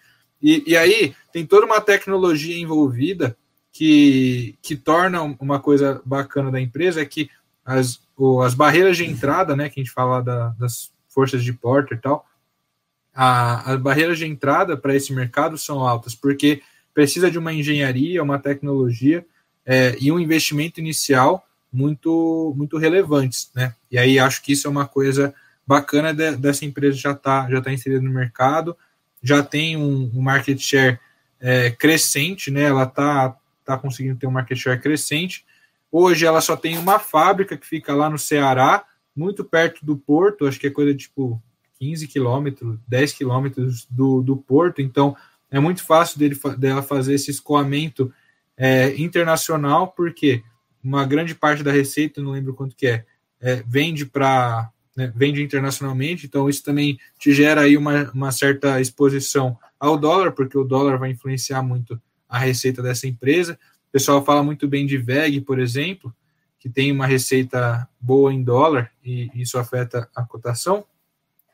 E, 0.43 0.63
e 0.67 0.77
aí 0.77 1.15
tem 1.33 1.47
toda 1.47 1.67
uma 1.67 1.81
tecnologia 1.81 2.59
envolvida 2.59 3.37
que, 3.73 4.57
que 4.63 4.77
torna 4.77 5.23
uma 5.23 5.59
coisa 5.59 6.01
bacana 6.05 6.51
da 6.51 6.61
empresa 6.61 7.01
é 7.01 7.05
que 7.05 7.29
as, 7.65 8.01
o, 8.17 8.41
as 8.41 8.55
barreiras 8.55 8.97
de 8.97 9.05
entrada, 9.05 9.57
né, 9.57 9.69
que 9.69 9.81
a 9.81 9.83
gente 9.83 9.93
fala 9.93 10.21
da, 10.23 10.49
das 10.51 10.93
forças 11.09 11.43
de 11.43 11.53
porta 11.53 11.95
e 11.95 11.99
tal, 11.99 12.27
a, 13.15 13.73
as 13.73 13.81
barreiras 13.81 14.19
de 14.19 14.27
entrada 14.27 14.77
para 14.77 14.95
esse 14.95 15.13
mercado 15.13 15.57
são 15.57 15.81
altas, 15.81 16.15
porque 16.15 16.63
precisa 16.93 17.31
de 17.31 17.39
uma 17.39 17.53
engenharia, 17.53 18.23
uma 18.23 18.39
tecnologia 18.39 19.25
é, 19.67 19.97
e 20.01 20.13
um 20.13 20.19
investimento 20.19 20.79
inicial 20.79 21.45
muito 21.73 22.55
muito 22.57 22.79
relevantes, 22.79 23.51
né? 23.55 23.75
E 23.91 23.99
aí 23.99 24.19
acho 24.19 24.43
que 24.43 24.53
isso 24.53 24.69
é 24.69 24.71
uma 24.71 24.87
coisa 24.87 25.35
bacana 25.67 26.13
de, 26.13 26.37
dessa 26.37 26.65
empresa 26.65 26.97
já 26.97 27.13
está 27.13 27.49
já 27.51 27.61
tá 27.61 27.73
inserida 27.73 28.03
no 28.03 28.11
mercado, 28.11 28.77
já 29.23 29.43
tem 29.43 29.77
um, 29.77 30.11
um 30.15 30.21
market 30.21 30.59
share 30.59 30.99
é, 31.41 31.71
crescente, 31.71 32.51
né? 32.51 32.63
Ela 32.63 32.85
está 32.85 33.37
tá 33.65 33.79
conseguindo 33.79 34.19
ter 34.19 34.27
um 34.27 34.31
market 34.31 34.59
share 34.59 34.81
crescente. 34.81 35.45
Hoje 35.91 36.27
ela 36.27 36.41
só 36.41 36.57
tem 36.57 36.77
uma 36.77 36.99
fábrica 36.99 37.57
que 37.57 37.67
fica 37.67 37.95
lá 37.95 38.11
no 38.11 38.19
Ceará, 38.19 38.85
muito 39.15 39.45
perto 39.45 39.85
do 39.85 39.97
porto, 39.97 40.47
acho 40.47 40.59
que 40.59 40.67
é 40.67 40.71
coisa 40.71 40.93
de 40.93 40.99
tipo 40.99 41.41
15 41.79 42.09
quilômetros, 42.09 42.79
10 42.89 43.13
quilômetros 43.13 43.87
do, 43.89 44.21
do 44.21 44.37
porto, 44.37 44.83
então 44.83 45.17
é 45.51 45.61
muito 45.61 45.85
fácil 45.85 46.19
dele, 46.19 46.37
dela 46.59 46.83
fazer 46.83 47.15
esse 47.15 47.31
escoamento 47.31 48.13
é, 48.57 48.95
internacional, 49.01 49.89
porque 49.89 50.43
uma 50.83 51.05
grande 51.05 51.35
parte 51.35 51.63
da 51.63 51.71
receita, 51.71 52.21
não 52.21 52.33
lembro 52.33 52.55
quanto 52.55 52.75
que 52.75 52.87
é, 52.87 53.05
é 53.41 53.63
vende 53.67 54.05
para 54.05 54.71
né, 54.97 55.13
vende 55.15 55.43
internacionalmente, 55.43 56.27
então 56.27 56.49
isso 56.49 56.63
também 56.63 56.99
te 57.19 57.33
gera 57.33 57.63
aí 57.63 57.77
uma, 57.77 58.11
uma 58.13 58.33
certa 58.33 58.81
exposição 58.81 59.59
ao 59.79 59.99
dólar, 59.99 60.33
porque 60.33 60.57
o 60.57 60.65
dólar 60.65 60.99
vai 60.99 61.11
influenciar 61.11 61.63
muito 61.63 62.01
a 62.29 62.39
receita 62.39 62.83
dessa 62.83 63.07
empresa. 63.07 63.59
O 63.89 63.93
pessoal 63.93 64.25
fala 64.25 64.43
muito 64.43 64.67
bem 64.67 64.87
de 64.87 64.97
VEG, 64.97 65.41
por 65.41 65.59
exemplo, 65.59 66.15
que 66.59 66.69
tem 66.69 66.91
uma 66.91 67.07
receita 67.07 67.89
boa 68.01 68.33
em 68.33 68.43
dólar 68.43 68.91
e 69.05 69.31
isso 69.35 69.59
afeta 69.59 70.09
a 70.15 70.25
cotação. 70.25 70.85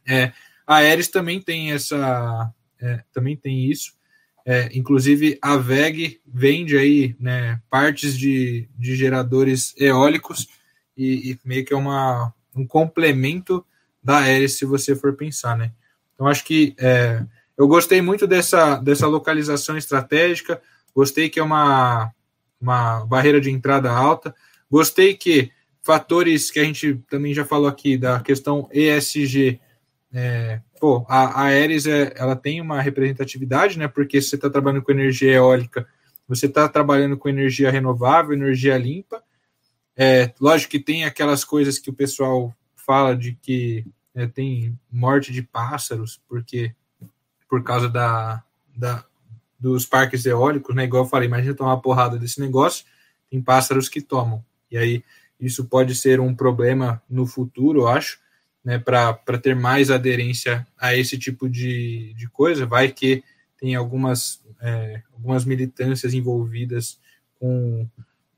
É, 0.07 0.33
a 0.67 0.77
Aeres 0.77 1.09
também 1.09 1.41
tem 1.41 1.73
essa, 1.73 2.53
é, 2.81 3.03
também 3.13 3.37
tem 3.37 3.71
isso. 3.71 3.93
É, 4.47 4.71
inclusive, 4.73 5.39
a 5.43 5.57
VEG 5.57 6.21
vende 6.27 6.77
aí 6.77 7.15
né, 7.21 7.61
partes 7.69 8.17
de, 8.17 8.69
de 8.79 8.97
geradores 8.97 9.75
eólicos 9.77 10.49
e, 10.97 11.33
e, 11.33 11.39
meio 11.45 11.65
que 11.65 11.75
é 11.75 11.77
uma, 11.77 12.33
um 12.55 12.67
complemento 12.67 13.65
da 14.03 14.19
Aeres, 14.19 14.55
se 14.55 14.65
você 14.65 14.97
for 14.97 15.15
pensar, 15.15 15.57
né? 15.57 15.73
Então, 16.15 16.27
acho 16.27 16.45
que 16.45 16.75
é, 16.79 17.23
eu 17.57 17.69
gostei 17.69 18.01
muito 18.01 18.27
dessa, 18.27 18.77
dessa 18.77 19.07
localização 19.07 19.77
estratégica, 19.77 20.61
gostei 20.95 21.29
que 21.29 21.39
é 21.39 21.43
uma, 21.43 22.11
uma 22.61 23.05
barreira 23.07 23.41
de 23.41 23.51
entrada 23.51 23.91
alta, 23.91 24.35
gostei 24.71 25.15
que 25.15 25.51
fatores 25.83 26.51
que 26.51 26.61
a 26.61 26.65
gente 26.65 27.03
também 27.09 27.33
já 27.33 27.45
falou 27.45 27.69
aqui, 27.69 27.97
da 27.97 28.21
questão 28.21 28.69
ESG, 28.73 29.61
é, 30.13 30.61
pô, 30.81 31.05
a, 31.09 31.43
a 31.43 31.45
Aeres 31.45 31.87
é, 31.87 32.13
ela 32.17 32.35
tem 32.35 32.61
uma 32.61 32.81
representatividade, 32.81 33.79
né? 33.79 33.87
Porque 33.87 34.21
você 34.21 34.37
está 34.37 34.51
trabalhando 34.51 34.83
com 34.83 34.93
energia 34.93 35.33
eólica, 35.33 35.87
você 36.27 36.47
está 36.47 36.69
trabalhando 36.69 37.17
com 37.17 37.29
energia 37.29 37.71
renovável, 37.71 38.33
energia 38.33 38.77
limpa. 38.77 39.23
É, 39.97 40.33
lógico 40.41 40.71
que 40.71 40.79
tem 40.79 41.05
aquelas 41.05 41.45
coisas 41.45 41.79
que 41.79 41.91
o 41.91 41.95
pessoal 41.95 42.55
fala 42.75 43.17
de 43.17 43.35
que 43.35 43.85
é, 44.15 44.27
tem 44.27 44.79
morte 44.91 45.33
de 45.33 45.43
pássaros, 45.43 46.21
porque 46.29 46.75
por 47.49 47.63
causa 47.63 47.89
da, 47.89 48.43
da, 48.77 49.05
dos 49.59 49.85
parques 49.85 50.25
eólicos, 50.25 50.75
né? 50.75 50.85
Igual 50.85 51.05
eu 51.05 51.09
falei, 51.09 51.29
imagina 51.29 51.55
tomar 51.55 51.75
uma 51.75 51.83
porrada 51.83 52.19
desse 52.19 52.41
negócio, 52.41 52.85
tem 53.31 53.43
pássaros 53.43 53.89
que 53.89 54.01
tomam. 54.01 54.45
E 54.71 54.79
aí 54.79 55.05
isso 55.39 55.65
pode 55.65 55.95
ser 55.95 56.21
um 56.21 56.35
problema 56.35 57.03
no 57.09 57.27
futuro, 57.27 57.81
eu 57.81 57.89
acho 57.89 58.19
né, 58.65 58.79
para 58.79 59.39
ter 59.43 59.57
mais 59.57 59.91
aderência 59.91 60.67
a 60.79 60.95
esse 60.95 61.19
tipo 61.19 61.49
de, 61.49 62.15
de 62.15 62.29
coisa. 62.29 62.67
Vai 62.67 62.93
que 62.93 63.23
tem 63.59 63.75
algumas, 63.75 64.43
é, 64.61 65.03
algumas 65.13 65.45
militâncias 65.45 66.15
envolvidas 66.15 66.99
com 67.39 67.89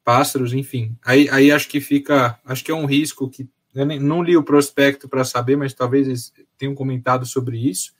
pássaros, 0.05 0.53
enfim. 0.53 0.97
Aí, 1.05 1.29
aí 1.31 1.51
acho 1.51 1.69
que 1.69 1.81
fica, 1.81 2.39
acho 2.45 2.65
que 2.65 2.71
é 2.71 2.75
um 2.75 2.87
risco 2.87 3.29
que 3.29 3.49
eu 3.75 3.87
não 3.87 4.23
li 4.23 4.37
o 4.37 4.43
prospecto 4.43 5.09
para 5.09 5.25
saber, 5.25 5.57
mas 5.57 5.73
talvez 5.73 6.07
eles 6.07 6.33
tenham 6.59 6.75
comentado 6.75 7.25
sobre 7.25 7.57
isso, 7.57 7.93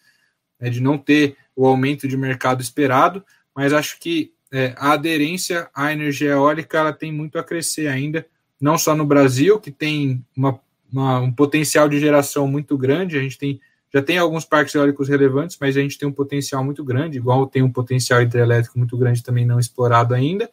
né, 0.61 0.69
de 0.69 0.81
não 0.81 0.99
ter 0.99 1.37
o 1.57 1.67
aumento 1.67 2.07
de 2.07 2.17
mercado 2.17 2.61
esperado, 2.61 3.25
mas 3.55 3.73
acho 3.73 3.99
que 3.99 4.33
é, 4.53 4.75
a 4.77 4.93
aderência 4.93 5.71
à 5.75 5.93
energia 5.93 6.33
eólica 6.33 6.79
ela 6.79 6.93
tem 6.93 7.11
muito 7.11 7.39
a 7.39 7.45
crescer 7.45 7.89
ainda, 7.89 8.27
não 8.61 8.77
só 8.77 8.95
no 8.95 9.07
Brasil, 9.07 9.59
que 9.59 9.71
tem 9.71 10.25
uma 10.37 10.61
uma, 10.93 11.21
um 11.21 11.33
potencial 11.33 11.89
de 11.89 11.99
geração 11.99 12.47
muito 12.47 12.77
grande. 12.77 13.17
A 13.17 13.23
gente 13.23 13.39
tem 13.39 13.61
já 13.95 14.01
tem 14.01 14.17
alguns 14.17 14.47
parques 14.47 14.75
eólicos 14.75 15.07
relevantes, 15.07 15.59
mas 15.61 15.77
a 15.77 15.81
gente 15.81 15.99
tem 15.99 16.09
um 16.09 16.13
potencial 16.13 16.65
muito 16.65 16.83
grande, 16.83 17.19
igual 17.19 17.47
tem 17.47 17.63
um 17.63 17.71
potencial 17.71 18.23
hidrelétrico 18.23 18.79
muito 18.79 18.97
grande 18.97 19.23
também 19.23 19.45
não 19.45 19.59
explorado 19.59 20.15
ainda. 20.15 20.49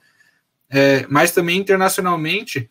É, 0.70 1.06
mas 1.10 1.32
também 1.32 1.58
internacionalmente, 1.58 2.70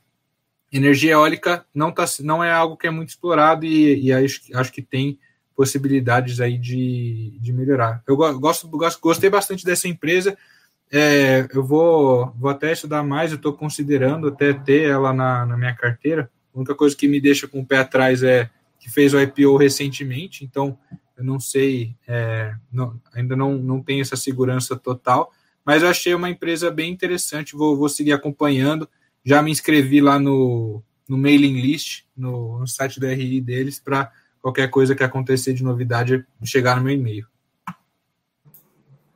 energia 0.72 1.12
eólica 1.12 1.66
não, 1.74 1.90
tá, 1.90 2.04
não 2.20 2.44
é 2.44 2.52
algo 2.52 2.76
que 2.76 2.86
é 2.86 2.90
muito 2.90 3.08
explorado 3.08 3.64
e, 3.64 4.06
e 4.06 4.12
acho, 4.12 4.40
acho 4.54 4.72
que 4.72 4.82
tem 4.82 5.18
possibilidades 5.56 6.40
aí 6.40 6.56
de, 6.56 7.36
de 7.40 7.52
melhorar. 7.52 8.02
Eu 8.06 8.16
gosto, 8.16 8.68
gosto, 8.68 9.00
gostei 9.00 9.28
bastante 9.28 9.64
dessa 9.64 9.88
empresa. 9.88 10.38
É, 10.90 11.48
eu 11.52 11.64
vou, 11.64 12.32
vou 12.38 12.48
até 12.48 12.72
estudar 12.72 13.02
mais, 13.02 13.32
eu 13.32 13.36
estou 13.36 13.52
considerando 13.52 14.28
até 14.28 14.52
ter 14.52 14.88
ela 14.88 15.12
na, 15.12 15.44
na 15.44 15.56
minha 15.56 15.74
carteira, 15.74 16.30
a 16.54 16.58
única 16.58 16.74
coisa 16.74 16.96
que 16.96 17.06
me 17.06 17.20
deixa 17.20 17.46
com 17.46 17.60
o 17.60 17.66
pé 17.66 17.78
atrás 17.78 18.22
é 18.22 18.48
que 18.78 18.88
fez 18.90 19.12
o 19.12 19.20
IPO 19.20 19.56
recentemente, 19.56 20.44
então 20.44 20.78
eu 21.16 21.24
não 21.24 21.38
sei, 21.38 21.94
é, 22.06 22.54
não, 22.72 22.98
ainda 23.12 23.36
não, 23.36 23.54
não 23.56 23.82
tenho 23.82 24.00
essa 24.00 24.16
segurança 24.16 24.76
total, 24.76 25.32
mas 25.68 25.82
eu 25.82 25.90
achei 25.90 26.14
uma 26.14 26.30
empresa 26.30 26.70
bem 26.70 26.90
interessante, 26.90 27.54
vou, 27.54 27.76
vou 27.76 27.90
seguir 27.90 28.14
acompanhando. 28.14 28.88
Já 29.22 29.42
me 29.42 29.50
inscrevi 29.50 30.00
lá 30.00 30.18
no, 30.18 30.82
no 31.06 31.18
mailing 31.18 31.60
list, 31.60 32.04
no, 32.16 32.60
no 32.60 32.66
site 32.66 32.98
do 32.98 33.06
RI 33.06 33.38
deles, 33.38 33.78
para 33.78 34.10
qualquer 34.40 34.70
coisa 34.70 34.94
que 34.94 35.04
acontecer 35.04 35.52
de 35.52 35.62
novidade 35.62 36.24
chegar 36.42 36.78
no 36.78 36.84
meu 36.84 36.94
e-mail. 36.94 37.26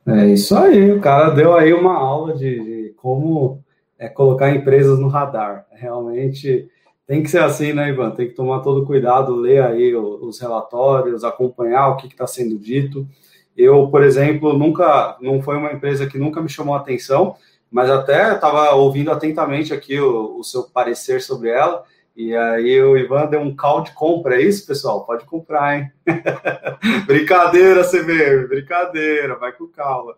É 0.05 0.27
isso 0.27 0.55
aí, 0.55 0.91
o 0.91 1.01
cara 1.01 1.31
deu 1.31 1.57
aí 1.57 1.73
uma 1.73 1.95
aula 1.95 2.35
de, 2.35 2.59
de 2.59 2.93
como 2.97 3.59
é, 3.97 4.07
colocar 4.07 4.55
empresas 4.55 4.99
no 4.99 5.07
radar. 5.07 5.65
Realmente 5.71 6.69
tem 7.07 7.23
que 7.23 7.31
ser 7.31 7.41
assim, 7.41 7.73
né, 7.73 7.89
Ivan? 7.89 8.11
Tem 8.11 8.27
que 8.27 8.35
tomar 8.35 8.59
todo 8.59 8.85
cuidado, 8.85 9.35
ler 9.35 9.63
aí 9.63 9.95
os 9.95 10.39
relatórios, 10.39 11.23
acompanhar 11.23 11.87
o 11.87 11.97
que 11.97 12.05
está 12.05 12.27
sendo 12.27 12.59
dito. 12.59 13.07
Eu, 13.55 13.87
por 13.87 14.03
exemplo, 14.03 14.57
nunca, 14.57 15.17
não 15.21 15.41
foi 15.41 15.57
uma 15.57 15.71
empresa 15.71 16.07
que 16.07 16.17
nunca 16.17 16.41
me 16.41 16.49
chamou 16.49 16.75
a 16.75 16.79
atenção, 16.79 17.35
mas 17.71 17.89
até 17.89 18.33
estava 18.33 18.71
ouvindo 18.75 19.11
atentamente 19.11 19.73
aqui 19.73 19.99
o, 19.99 20.37
o, 20.39 20.43
seu 20.43 20.63
parecer 20.63 21.21
sobre 21.21 21.49
ela. 21.49 21.83
E 22.15 22.35
aí 22.35 22.79
o 22.81 22.95
Ivan 22.95 23.25
deu 23.25 23.39
um 23.39 23.55
call 23.55 23.81
de 23.81 23.91
compra, 23.93 24.35
é 24.35 24.43
isso, 24.43 24.67
pessoal? 24.67 25.05
Pode 25.05 25.25
comprar, 25.25 25.79
hein? 25.79 25.91
brincadeira, 27.07 27.83
CBM, 27.83 28.47
brincadeira, 28.47 29.35
vai 29.35 29.51
com 29.51 29.67
calma. 29.67 30.15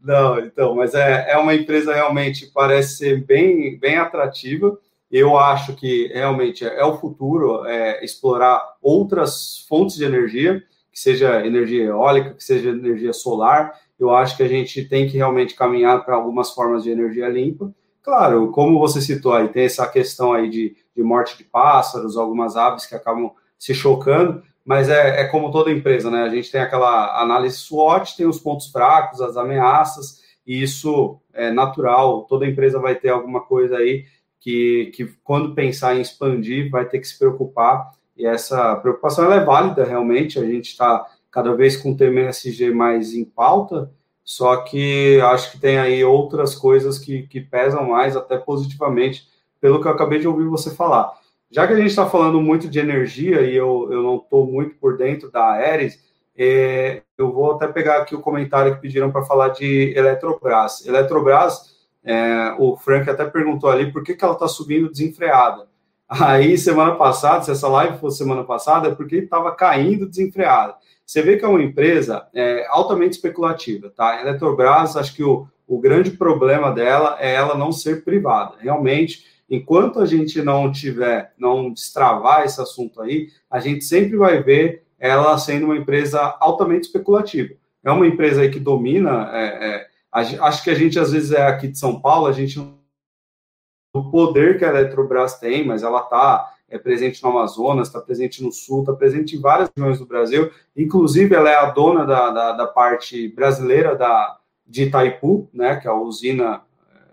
Não, 0.00 0.38
então, 0.38 0.76
mas 0.76 0.94
é, 0.94 1.32
é 1.32 1.36
uma 1.38 1.54
empresa 1.54 1.94
realmente 1.94 2.50
parece 2.54 2.98
ser 2.98 3.24
bem, 3.24 3.78
bem 3.78 3.96
atrativa. 3.96 4.78
Eu 5.10 5.38
acho 5.38 5.74
que 5.74 6.08
realmente 6.12 6.64
é 6.64 6.84
o 6.84 6.98
futuro 6.98 7.64
é 7.66 8.04
explorar 8.04 8.76
outras 8.82 9.64
fontes 9.68 9.96
de 9.96 10.04
energia, 10.04 10.62
que 10.94 11.00
seja 11.00 11.44
energia 11.44 11.86
eólica, 11.86 12.34
que 12.34 12.44
seja 12.44 12.70
energia 12.70 13.12
solar. 13.12 13.74
Eu 13.98 14.14
acho 14.14 14.36
que 14.36 14.44
a 14.44 14.48
gente 14.48 14.84
tem 14.84 15.08
que 15.08 15.16
realmente 15.16 15.56
caminhar 15.56 16.04
para 16.04 16.14
algumas 16.14 16.52
formas 16.54 16.84
de 16.84 16.90
energia 16.90 17.28
limpa. 17.28 17.74
Claro, 18.00 18.52
como 18.52 18.78
você 18.78 19.00
citou 19.00 19.32
aí, 19.32 19.48
tem 19.48 19.64
essa 19.64 19.88
questão 19.88 20.32
aí 20.32 20.48
de, 20.48 20.76
de 20.96 21.02
morte 21.02 21.36
de 21.36 21.42
pássaros, 21.42 22.16
algumas 22.16 22.54
aves 22.54 22.86
que 22.86 22.94
acabam 22.94 23.32
se 23.58 23.74
chocando, 23.74 24.40
mas 24.64 24.88
é, 24.88 25.22
é, 25.22 25.24
como 25.24 25.50
toda 25.50 25.72
empresa, 25.72 26.10
né? 26.10 26.22
A 26.22 26.28
gente 26.28 26.52
tem 26.52 26.60
aquela 26.60 27.20
análise 27.20 27.56
SWOT, 27.56 28.16
tem 28.16 28.26
os 28.26 28.38
pontos 28.38 28.70
fracos, 28.70 29.20
as 29.20 29.36
ameaças, 29.36 30.22
e 30.46 30.62
isso 30.62 31.18
é 31.32 31.50
natural, 31.50 32.24
toda 32.24 32.46
empresa 32.46 32.78
vai 32.78 32.94
ter 32.94 33.08
alguma 33.08 33.40
coisa 33.40 33.78
aí 33.78 34.04
que, 34.38 34.92
que 34.94 35.06
quando 35.24 35.54
pensar 35.54 35.96
em 35.96 36.02
expandir, 36.02 36.70
vai 36.70 36.84
ter 36.84 37.00
que 37.00 37.08
se 37.08 37.18
preocupar, 37.18 37.90
e 38.16 38.26
essa 38.26 38.76
preocupação 38.76 39.32
é 39.32 39.44
válida 39.44 39.84
realmente, 39.84 40.38
a 40.38 40.44
gente 40.44 40.70
está 40.70 41.04
cada 41.30 41.54
vez 41.54 41.76
com 41.76 41.92
o 41.92 41.96
tema 41.96 42.28
ESG 42.28 42.70
mais 42.72 43.12
em 43.12 43.24
pauta, 43.24 43.90
só 44.24 44.56
que 44.58 45.20
acho 45.20 45.52
que 45.52 45.60
tem 45.60 45.78
aí 45.78 46.04
outras 46.04 46.54
coisas 46.54 46.98
que, 46.98 47.26
que 47.26 47.40
pesam 47.40 47.88
mais, 47.88 48.16
até 48.16 48.38
positivamente, 48.38 49.28
pelo 49.60 49.80
que 49.80 49.88
eu 49.88 49.92
acabei 49.92 50.18
de 50.18 50.28
ouvir 50.28 50.46
você 50.46 50.74
falar. 50.74 51.12
Já 51.50 51.66
que 51.66 51.72
a 51.72 51.76
gente 51.76 51.90
está 51.90 52.06
falando 52.06 52.40
muito 52.40 52.68
de 52.68 52.78
energia 52.78 53.42
e 53.42 53.54
eu, 53.54 53.88
eu 53.90 54.02
não 54.02 54.16
estou 54.16 54.46
muito 54.46 54.76
por 54.76 54.96
dentro 54.96 55.30
da 55.30 55.52
Aeres, 55.52 56.02
é, 56.36 57.02
eu 57.16 57.32
vou 57.32 57.52
até 57.52 57.68
pegar 57.68 57.98
aqui 57.98 58.14
o 58.14 58.20
comentário 58.20 58.74
que 58.74 58.80
pediram 58.80 59.10
para 59.12 59.24
falar 59.24 59.48
de 59.48 59.92
Eletrobras. 59.96 60.84
Eletrobras, 60.86 61.76
é, 62.02 62.54
o 62.58 62.76
Frank 62.76 63.08
até 63.08 63.24
perguntou 63.24 63.70
ali 63.70 63.92
por 63.92 64.02
que, 64.02 64.14
que 64.14 64.24
ela 64.24 64.34
está 64.34 64.48
subindo 64.48 64.90
desenfreada. 64.90 65.68
Aí, 66.20 66.56
semana 66.56 66.94
passada, 66.94 67.42
se 67.42 67.50
essa 67.50 67.66
live 67.66 67.98
fosse 67.98 68.18
semana 68.18 68.44
passada, 68.44 68.88
é 68.88 68.94
porque 68.94 69.16
estava 69.16 69.52
caindo 69.54 70.08
desenfreada. 70.08 70.76
Você 71.04 71.22
vê 71.22 71.36
que 71.36 71.44
é 71.44 71.48
uma 71.48 71.62
empresa 71.62 72.26
é, 72.32 72.66
altamente 72.68 73.16
especulativa, 73.16 73.90
tá? 73.90 74.10
A 74.10 74.20
Eletrobras, 74.22 74.96
acho 74.96 75.14
que 75.14 75.24
o, 75.24 75.46
o 75.66 75.78
grande 75.80 76.12
problema 76.12 76.70
dela 76.70 77.16
é 77.18 77.34
ela 77.34 77.56
não 77.56 77.72
ser 77.72 78.04
privada. 78.04 78.54
Realmente, 78.60 79.24
enquanto 79.50 80.00
a 80.00 80.06
gente 80.06 80.40
não 80.40 80.70
tiver, 80.70 81.32
não 81.36 81.72
destravar 81.72 82.44
esse 82.44 82.60
assunto 82.60 83.02
aí, 83.02 83.28
a 83.50 83.58
gente 83.58 83.84
sempre 83.84 84.16
vai 84.16 84.42
ver 84.42 84.84
ela 84.98 85.36
sendo 85.36 85.66
uma 85.66 85.76
empresa 85.76 86.36
altamente 86.38 86.86
especulativa. 86.86 87.54
É 87.82 87.90
uma 87.90 88.06
empresa 88.06 88.42
aí 88.42 88.50
que 88.50 88.60
domina, 88.60 89.30
é, 89.32 89.46
é, 89.68 89.86
acho 90.12 90.62
que 90.62 90.70
a 90.70 90.74
gente 90.74 90.98
às 90.98 91.12
vezes 91.12 91.32
é 91.32 91.42
aqui 91.42 91.68
de 91.68 91.78
São 91.78 92.00
Paulo, 92.00 92.26
a 92.26 92.32
gente 92.32 92.56
não 92.56 92.83
o 93.94 94.10
poder 94.10 94.58
que 94.58 94.64
a 94.64 94.68
Eletrobras 94.68 95.38
tem, 95.38 95.64
mas 95.64 95.82
ela 95.82 96.00
está 96.00 96.50
é 96.68 96.78
presente 96.78 97.22
no 97.22 97.28
Amazonas, 97.28 97.86
está 97.86 98.00
presente 98.00 98.42
no 98.42 98.50
Sul, 98.50 98.80
está 98.80 98.92
presente 98.92 99.36
em 99.36 99.40
várias 99.40 99.70
regiões 99.76 99.98
do 99.98 100.06
Brasil. 100.06 100.50
Inclusive, 100.76 101.34
ela 101.34 101.48
é 101.48 101.54
a 101.54 101.70
dona 101.70 102.04
da, 102.04 102.30
da, 102.30 102.52
da 102.52 102.66
parte 102.66 103.28
brasileira 103.28 103.94
da, 103.94 104.38
de 104.66 104.84
Itaipu, 104.84 105.48
né, 105.52 105.76
que 105.76 105.86
é 105.86 105.90
a 105.90 105.94
usina 105.94 106.62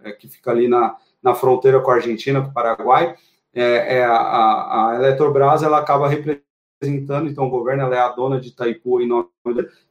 é, 0.03 0.11
que 0.11 0.27
fica 0.27 0.49
ali 0.49 0.67
na, 0.67 0.95
na 1.21 1.35
fronteira 1.35 1.79
com 1.79 1.91
a 1.91 1.95
Argentina, 1.95 2.41
com 2.41 2.49
o 2.49 2.53
Paraguai. 2.53 3.15
É, 3.53 3.97
é 3.97 4.03
a, 4.03 4.89
a, 4.89 4.95
Eletrobras 4.95 5.61
ela 5.61 5.77
acaba 5.77 6.07
representando, 6.09 7.29
então 7.29 7.45
o 7.45 7.49
governo 7.51 7.83
ela 7.83 7.95
é 7.95 7.99
a 7.99 8.09
dona 8.09 8.39
de 8.39 8.49
Itaipu 8.49 8.99
em 8.99 9.07
nome 9.07 9.27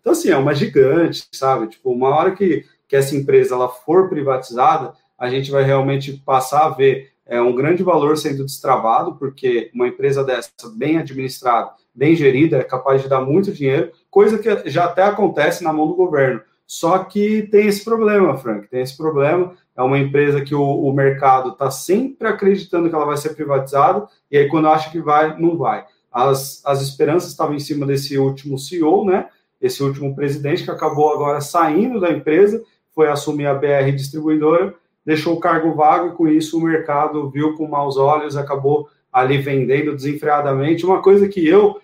Então, 0.00 0.12
assim, 0.12 0.30
é 0.30 0.36
uma 0.36 0.54
gigante, 0.54 1.28
sabe? 1.32 1.68
Tipo, 1.68 1.92
uma 1.92 2.08
hora 2.08 2.32
que, 2.32 2.64
que 2.88 2.96
essa 2.96 3.14
empresa 3.14 3.54
ela 3.54 3.68
for 3.68 4.08
privatizada, 4.08 4.94
a 5.20 5.28
gente 5.28 5.50
vai 5.50 5.62
realmente 5.62 6.14
passar 6.24 6.64
a 6.64 6.70
ver 6.70 7.10
é, 7.26 7.40
um 7.42 7.54
grande 7.54 7.82
valor 7.82 8.16
sendo 8.16 8.42
destravado, 8.42 9.16
porque 9.16 9.70
uma 9.74 9.86
empresa 9.86 10.24
dessa, 10.24 10.50
bem 10.74 10.96
administrada, 10.96 11.72
bem 11.94 12.16
gerida, 12.16 12.56
é 12.56 12.64
capaz 12.64 13.02
de 13.02 13.08
dar 13.08 13.20
muito 13.20 13.52
dinheiro, 13.52 13.92
coisa 14.10 14.38
que 14.38 14.70
já 14.70 14.86
até 14.86 15.02
acontece 15.02 15.62
na 15.62 15.74
mão 15.74 15.86
do 15.86 15.94
governo. 15.94 16.40
Só 16.66 17.00
que 17.00 17.42
tem 17.50 17.66
esse 17.66 17.84
problema, 17.84 18.36
Frank, 18.38 18.66
tem 18.68 18.80
esse 18.80 18.96
problema. 18.96 19.54
É 19.76 19.82
uma 19.82 19.98
empresa 19.98 20.40
que 20.40 20.54
o, 20.54 20.62
o 20.62 20.92
mercado 20.92 21.50
está 21.50 21.70
sempre 21.70 22.26
acreditando 22.26 22.88
que 22.88 22.94
ela 22.94 23.04
vai 23.04 23.16
ser 23.18 23.34
privatizada, 23.34 24.08
e 24.30 24.38
aí 24.38 24.48
quando 24.48 24.68
acha 24.68 24.90
que 24.90 25.00
vai, 25.00 25.38
não 25.38 25.58
vai. 25.58 25.84
As, 26.10 26.62
as 26.64 26.80
esperanças 26.80 27.30
estavam 27.30 27.54
em 27.54 27.60
cima 27.60 27.84
desse 27.84 28.16
último 28.16 28.58
CEO, 28.58 29.04
né? 29.04 29.28
Esse 29.60 29.82
último 29.82 30.14
presidente 30.14 30.64
que 30.64 30.70
acabou 30.70 31.12
agora 31.12 31.40
saindo 31.40 32.00
da 32.00 32.10
empresa, 32.10 32.64
foi 32.94 33.08
assumir 33.08 33.46
a 33.46 33.54
BR 33.54 33.92
Distribuidora, 33.94 34.74
deixou 35.04 35.34
o 35.34 35.40
cargo 35.40 35.74
vago 35.74 36.08
e 36.08 36.16
com 36.16 36.28
isso 36.28 36.58
o 36.58 36.62
mercado 36.62 37.30
viu 37.30 37.54
com 37.54 37.66
maus 37.66 37.96
olhos, 37.96 38.36
acabou 38.36 38.88
ali 39.12 39.38
vendendo 39.38 39.94
desenfreadamente. 39.94 40.86
Uma 40.86 41.02
coisa 41.02 41.28
que 41.28 41.46
eu, 41.46 41.80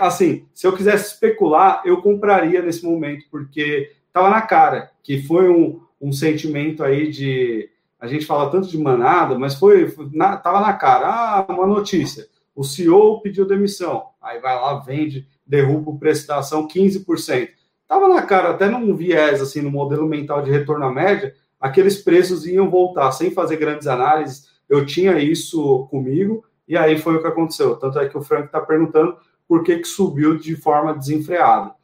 assim, 0.00 0.46
se 0.52 0.66
eu 0.66 0.72
quisesse 0.72 1.14
especular, 1.14 1.82
eu 1.84 2.02
compraria 2.02 2.62
nesse 2.62 2.84
momento, 2.84 3.24
porque 3.30 3.92
estava 4.06 4.30
na 4.30 4.42
cara 4.42 4.90
que 5.02 5.22
foi 5.22 5.48
um, 5.48 5.80
um 6.00 6.12
sentimento 6.12 6.82
aí 6.82 7.10
de. 7.10 7.68
A 7.98 8.06
gente 8.06 8.24
fala 8.24 8.50
tanto 8.50 8.68
de 8.68 8.78
manada, 8.78 9.38
mas 9.38 9.54
foi, 9.54 9.94
na, 10.12 10.36
tava 10.36 10.60
na 10.60 10.72
cara. 10.72 11.06
Ah, 11.06 11.46
uma 11.48 11.66
notícia. 11.66 12.26
O 12.54 12.64
CEO 12.64 13.20
pediu 13.20 13.46
demissão. 13.46 14.06
Aí 14.20 14.40
vai 14.40 14.54
lá, 14.54 14.78
vende, 14.78 15.26
derruba 15.46 15.90
o 15.90 15.98
preço 15.98 16.26
da 16.26 16.38
ação 16.38 16.66
15%. 16.66 17.48
Tava 17.86 18.08
na 18.08 18.22
cara, 18.22 18.50
até 18.50 18.68
num 18.68 18.94
viés, 18.94 19.42
assim, 19.42 19.60
no 19.60 19.70
modelo 19.70 20.06
mental 20.06 20.42
de 20.42 20.50
retorno 20.50 20.84
à 20.86 20.92
média, 20.92 21.34
aqueles 21.60 22.02
preços 22.02 22.46
iam 22.46 22.70
voltar 22.70 23.12
sem 23.12 23.30
fazer 23.30 23.56
grandes 23.56 23.86
análises. 23.86 24.48
Eu 24.68 24.86
tinha 24.86 25.18
isso 25.18 25.86
comigo 25.90 26.44
e 26.66 26.76
aí 26.76 26.98
foi 26.98 27.16
o 27.16 27.20
que 27.20 27.26
aconteceu. 27.26 27.76
Tanto 27.76 27.98
é 27.98 28.08
que 28.08 28.16
o 28.16 28.22
Frank 28.22 28.46
está 28.46 28.60
perguntando 28.60 29.16
por 29.46 29.62
que, 29.62 29.78
que 29.78 29.88
subiu 29.88 30.38
de 30.38 30.56
forma 30.56 30.94
desenfreada. 30.94 31.74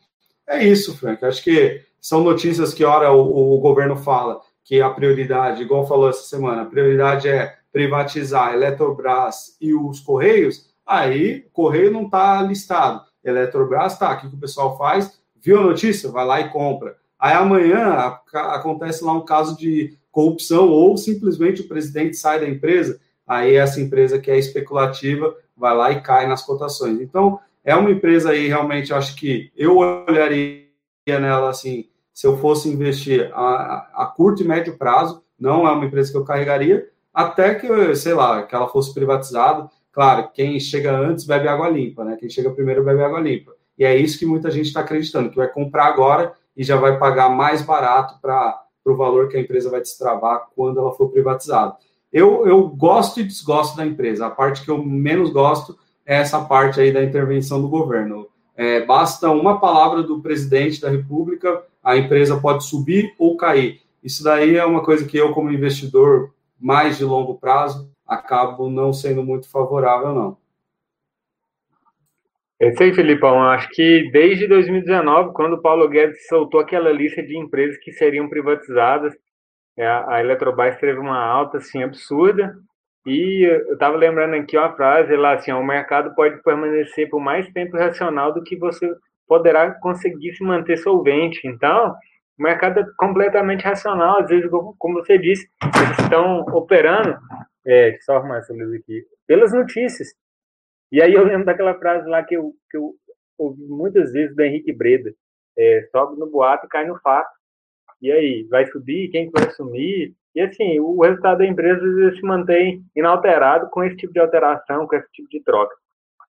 É 0.48 0.64
isso, 0.64 0.96
Frank. 0.96 1.24
Acho 1.24 1.42
que 1.42 1.82
são 2.00 2.22
notícias 2.22 2.72
que, 2.72 2.84
ora, 2.84 3.10
o, 3.10 3.56
o 3.56 3.58
governo 3.58 3.96
fala 3.96 4.40
que 4.64 4.80
a 4.80 4.88
prioridade, 4.90 5.62
igual 5.62 5.86
falou 5.86 6.08
essa 6.08 6.22
semana, 6.22 6.62
a 6.62 6.66
prioridade 6.66 7.28
é 7.28 7.56
privatizar 7.72 8.48
a 8.48 8.54
Eletrobras 8.54 9.56
e 9.60 9.74
os 9.74 10.00
Correios, 10.00 10.70
aí 10.86 11.46
Correio 11.52 11.90
não 11.90 12.04
está 12.04 12.40
listado. 12.42 13.04
Eletrobras 13.24 13.94
está, 13.94 14.12
o 14.12 14.20
que 14.20 14.26
o 14.28 14.38
pessoal 14.38 14.78
faz? 14.78 15.20
Viu 15.34 15.58
a 15.58 15.64
notícia? 15.64 16.10
Vai 16.10 16.24
lá 16.24 16.40
e 16.40 16.48
compra. 16.48 16.96
Aí 17.18 17.34
amanhã 17.34 18.18
acontece 18.32 19.04
lá 19.04 19.12
um 19.12 19.24
caso 19.24 19.56
de 19.56 19.96
corrupção 20.10 20.68
ou 20.68 20.96
simplesmente 20.96 21.62
o 21.62 21.68
presidente 21.68 22.16
sai 22.16 22.40
da 22.40 22.48
empresa, 22.48 23.00
aí 23.26 23.54
essa 23.54 23.80
empresa 23.80 24.18
que 24.18 24.30
é 24.30 24.38
especulativa 24.38 25.34
vai 25.56 25.76
lá 25.76 25.90
e 25.90 26.00
cai 26.00 26.26
nas 26.26 26.42
cotações. 26.42 27.00
Então, 27.00 27.38
é 27.64 27.74
uma 27.74 27.90
empresa 27.90 28.30
aí 28.30 28.46
realmente, 28.46 28.94
acho 28.94 29.16
que 29.16 29.50
eu 29.56 29.76
olharia 29.78 30.66
nela 31.06 31.50
assim, 31.50 31.88
se 32.12 32.26
eu 32.26 32.38
fosse 32.38 32.68
investir 32.68 33.30
a, 33.34 33.88
a 33.94 34.06
curto 34.06 34.42
e 34.42 34.46
médio 34.46 34.78
prazo, 34.78 35.22
não 35.38 35.66
é 35.66 35.72
uma 35.72 35.84
empresa 35.84 36.10
que 36.10 36.16
eu 36.16 36.24
carregaria, 36.24 36.88
até 37.12 37.54
que, 37.54 37.94
sei 37.94 38.14
lá, 38.14 38.42
que 38.42 38.54
ela 38.54 38.68
fosse 38.68 38.94
privatizada. 38.94 39.68
Claro, 39.92 40.30
quem 40.32 40.58
chega 40.60 40.96
antes 40.96 41.24
bebe 41.24 41.48
água 41.48 41.68
limpa, 41.68 42.04
né? 42.04 42.16
Quem 42.18 42.28
chega 42.28 42.50
primeiro 42.50 42.84
bebe 42.84 43.02
água 43.02 43.20
limpa. 43.20 43.52
E 43.78 43.84
é 43.84 43.96
isso 43.96 44.18
que 44.18 44.26
muita 44.26 44.50
gente 44.50 44.66
está 44.66 44.80
acreditando, 44.80 45.30
que 45.30 45.36
vai 45.36 45.48
comprar 45.48 45.86
agora 45.86 46.34
e 46.56 46.64
já 46.64 46.76
vai 46.76 46.98
pagar 46.98 47.28
mais 47.28 47.62
barato 47.62 48.20
para 48.20 48.62
o 48.84 48.96
valor 48.96 49.28
que 49.28 49.36
a 49.36 49.40
empresa 49.40 49.70
vai 49.70 49.80
destravar 49.80 50.46
quando 50.54 50.80
ela 50.80 50.92
for 50.92 51.10
privatizada. 51.10 51.76
Eu, 52.12 52.46
eu 52.46 52.66
gosto 52.68 53.20
e 53.20 53.24
desgosto 53.24 53.76
da 53.76 53.84
empresa. 53.84 54.26
A 54.26 54.30
parte 54.30 54.64
que 54.64 54.70
eu 54.70 54.82
menos 54.82 55.30
gosto 55.30 55.76
é 56.04 56.16
essa 56.16 56.40
parte 56.40 56.80
aí 56.80 56.92
da 56.92 57.02
intervenção 57.02 57.60
do 57.60 57.68
governo. 57.68 58.28
É, 58.56 58.84
basta 58.86 59.28
uma 59.30 59.60
palavra 59.60 60.02
do 60.02 60.22
presidente 60.22 60.80
da 60.80 60.88
República, 60.88 61.62
a 61.84 61.96
empresa 61.96 62.40
pode 62.40 62.64
subir 62.64 63.14
ou 63.18 63.36
cair. 63.36 63.82
Isso 64.02 64.24
daí 64.24 64.56
é 64.56 64.64
uma 64.64 64.82
coisa 64.82 65.04
que 65.04 65.16
eu, 65.16 65.32
como 65.32 65.52
investidor 65.52 66.30
mais 66.58 66.96
de 66.96 67.04
longo 67.04 67.34
prazo, 67.34 67.90
acabo 68.06 68.70
não 68.70 68.92
sendo 68.92 69.22
muito 69.22 69.48
favorável, 69.50 70.14
não. 70.14 70.36
Eu 72.58 72.74
sei, 72.76 72.92
Filipão. 72.94 73.42
Acho 73.42 73.68
que 73.70 74.10
desde 74.10 74.46
2019, 74.46 75.32
quando 75.34 75.54
o 75.54 75.62
Paulo 75.62 75.88
Guedes 75.88 76.26
soltou 76.26 76.60
aquela 76.60 76.90
lista 76.90 77.22
de 77.22 77.36
empresas 77.36 77.76
que 77.78 77.92
seriam 77.92 78.28
privatizadas, 78.28 79.14
é, 79.78 79.86
a 79.86 80.20
Eletrobras 80.20 80.78
teve 80.78 80.98
uma 80.98 81.18
alta 81.22 81.58
assim 81.58 81.82
absurda. 81.82 82.54
E 83.06 83.44
eu 83.46 83.74
estava 83.74 83.96
lembrando 83.96 84.34
aqui 84.34 84.56
uma 84.56 84.74
frase 84.74 85.14
lá 85.16 85.34
assim: 85.34 85.52
o 85.52 85.62
mercado 85.62 86.14
pode 86.14 86.42
permanecer 86.42 87.10
por 87.10 87.20
mais 87.20 87.46
tempo 87.52 87.76
racional 87.76 88.32
do 88.32 88.42
que 88.42 88.56
você 88.56 88.90
poderá 89.28 89.70
conseguir 89.72 90.32
se 90.34 90.42
manter 90.42 90.78
solvente. 90.78 91.46
Então, 91.46 91.94
o 92.38 92.42
mercado 92.42 92.80
é 92.80 92.86
completamente 92.96 93.64
racional. 93.64 94.20
Às 94.20 94.28
vezes, 94.28 94.50
como 94.50 94.94
você 94.94 95.18
disse, 95.18 95.46
eles 95.62 95.98
estão 95.98 96.40
operando. 96.52 97.16
É, 97.66 97.98
só 98.02 98.16
arrumar 98.16 98.38
essa 98.38 98.54
luz 98.54 98.72
aqui. 98.72 99.04
Pelas 99.26 99.52
notícias. 99.52 100.08
E 100.90 101.02
aí 101.02 101.12
eu 101.12 101.24
lembro 101.24 101.46
daquela 101.46 101.74
frase 101.74 102.08
lá 102.08 102.22
que 102.22 102.36
eu, 102.36 102.52
que 102.70 102.76
eu 102.76 102.94
ouvi 103.38 103.62
muitas 103.66 104.12
vezes 104.12 104.34
do 104.34 104.42
Henrique 104.42 104.72
Breda: 104.72 105.12
é, 105.58 105.88
sobe 105.90 106.18
no 106.18 106.30
boato 106.30 106.66
e 106.66 106.68
cai 106.68 106.86
no 106.86 106.98
fato. 107.00 107.30
E 108.00 108.12
aí, 108.12 108.46
vai 108.50 108.66
subir? 108.66 109.08
Quem 109.08 109.30
vai 109.30 109.46
assumir? 109.46 110.14
E 110.34 110.40
assim, 110.40 110.78
o 110.78 111.00
resultado 111.00 111.38
da 111.38 111.46
empresa 111.46 111.80
se 112.14 112.22
mantém 112.22 112.82
inalterado 112.94 113.70
com 113.70 113.82
esse 113.82 113.96
tipo 113.96 114.12
de 114.12 114.20
alteração, 114.20 114.86
com 114.86 114.94
esse 114.94 115.10
tipo 115.12 115.28
de 115.30 115.42
troca. 115.42 115.74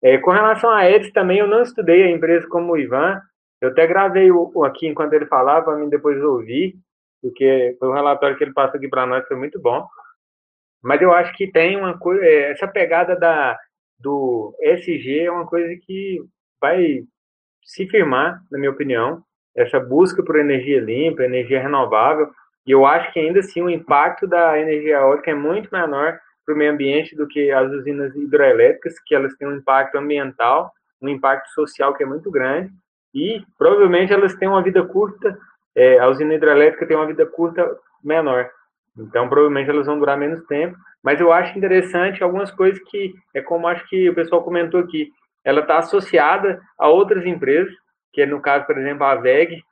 É, 0.02 0.18
com 0.18 0.30
relação 0.30 0.68
a 0.70 0.84
Eds 0.84 1.10
também, 1.12 1.38
eu 1.38 1.46
não 1.46 1.62
estudei 1.62 2.02
a 2.02 2.10
empresa 2.10 2.46
como 2.48 2.72
o 2.72 2.78
Ivan, 2.78 3.18
Eu 3.62 3.70
até 3.70 3.86
gravei 3.86 4.30
o, 4.30 4.64
aqui 4.64 4.86
enquanto 4.86 5.14
ele 5.14 5.24
falava, 5.24 5.64
para 5.64 5.76
mim 5.76 5.88
depois 5.88 6.22
ouvir, 6.22 6.74
porque 7.22 7.74
foi 7.78 7.88
um 7.88 7.94
relatório 7.94 8.36
que 8.36 8.44
ele 8.44 8.52
passou 8.52 8.76
aqui 8.76 8.88
para 8.88 9.06
nós, 9.06 9.26
foi 9.26 9.36
muito 9.38 9.58
bom. 9.58 9.86
Mas 10.82 11.00
eu 11.00 11.10
acho 11.14 11.34
que 11.34 11.50
tem 11.50 11.76
uma 11.78 11.98
coisa, 11.98 12.22
é, 12.22 12.50
essa 12.50 12.68
pegada 12.68 13.16
da, 13.16 13.58
do 13.98 14.54
SG 14.60 15.20
é 15.20 15.30
uma 15.30 15.46
coisa 15.46 15.74
que 15.84 16.20
vai 16.60 17.04
se 17.62 17.86
firmar, 17.88 18.40
na 18.50 18.58
minha 18.58 18.70
opinião, 18.70 19.22
essa 19.56 19.78
busca 19.80 20.22
por 20.22 20.36
energia 20.36 20.80
limpa, 20.80 21.24
energia 21.24 21.62
renovável, 21.62 22.30
e 22.66 22.70
eu 22.70 22.84
acho 22.86 23.12
que 23.12 23.20
ainda 23.20 23.40
assim 23.40 23.62
o 23.62 23.70
impacto 23.70 24.26
da 24.26 24.58
energia 24.58 24.96
eólica 24.96 25.30
é 25.30 25.34
muito 25.34 25.68
menor 25.70 26.18
para 26.44 26.54
o 26.54 26.58
meio 26.58 26.72
ambiente 26.72 27.14
do 27.16 27.26
que 27.26 27.50
as 27.50 27.70
usinas 27.70 28.14
hidroelétricas, 28.14 28.98
que 29.06 29.14
elas 29.14 29.34
têm 29.36 29.48
um 29.48 29.56
impacto 29.56 29.96
ambiental, 29.96 30.72
um 31.00 31.08
impacto 31.08 31.48
social 31.50 31.94
que 31.94 32.02
é 32.02 32.06
muito 32.06 32.30
grande, 32.30 32.72
e 33.14 33.42
provavelmente 33.56 34.12
elas 34.12 34.34
têm 34.34 34.48
uma 34.48 34.62
vida 34.62 34.84
curta, 34.84 35.38
é, 35.74 35.98
a 35.98 36.08
usina 36.08 36.34
hidrelétrica 36.34 36.86
tem 36.86 36.96
uma 36.96 37.06
vida 37.06 37.26
curta 37.26 37.78
menor. 38.02 38.50
Então, 38.96 39.28
provavelmente 39.28 39.68
elas 39.68 39.86
vão 39.86 39.98
durar 39.98 40.16
menos 40.16 40.44
tempo. 40.46 40.76
Mas 41.02 41.20
eu 41.20 41.32
acho 41.32 41.56
interessante 41.58 42.22
algumas 42.22 42.50
coisas 42.50 42.82
que, 42.90 43.12
é 43.34 43.42
como 43.42 43.66
acho 43.66 43.86
que 43.88 44.08
o 44.08 44.14
pessoal 44.14 44.42
comentou 44.42 44.80
aqui, 44.80 45.10
ela 45.44 45.60
está 45.60 45.78
associada 45.78 46.60
a 46.78 46.88
outras 46.88 47.26
empresas, 47.26 47.72
que 48.12 48.22
é 48.22 48.26
no 48.26 48.40
caso, 48.40 48.66
por 48.66 48.78
exemplo, 48.78 49.04
a 49.04 49.14
VEG. 49.16 49.62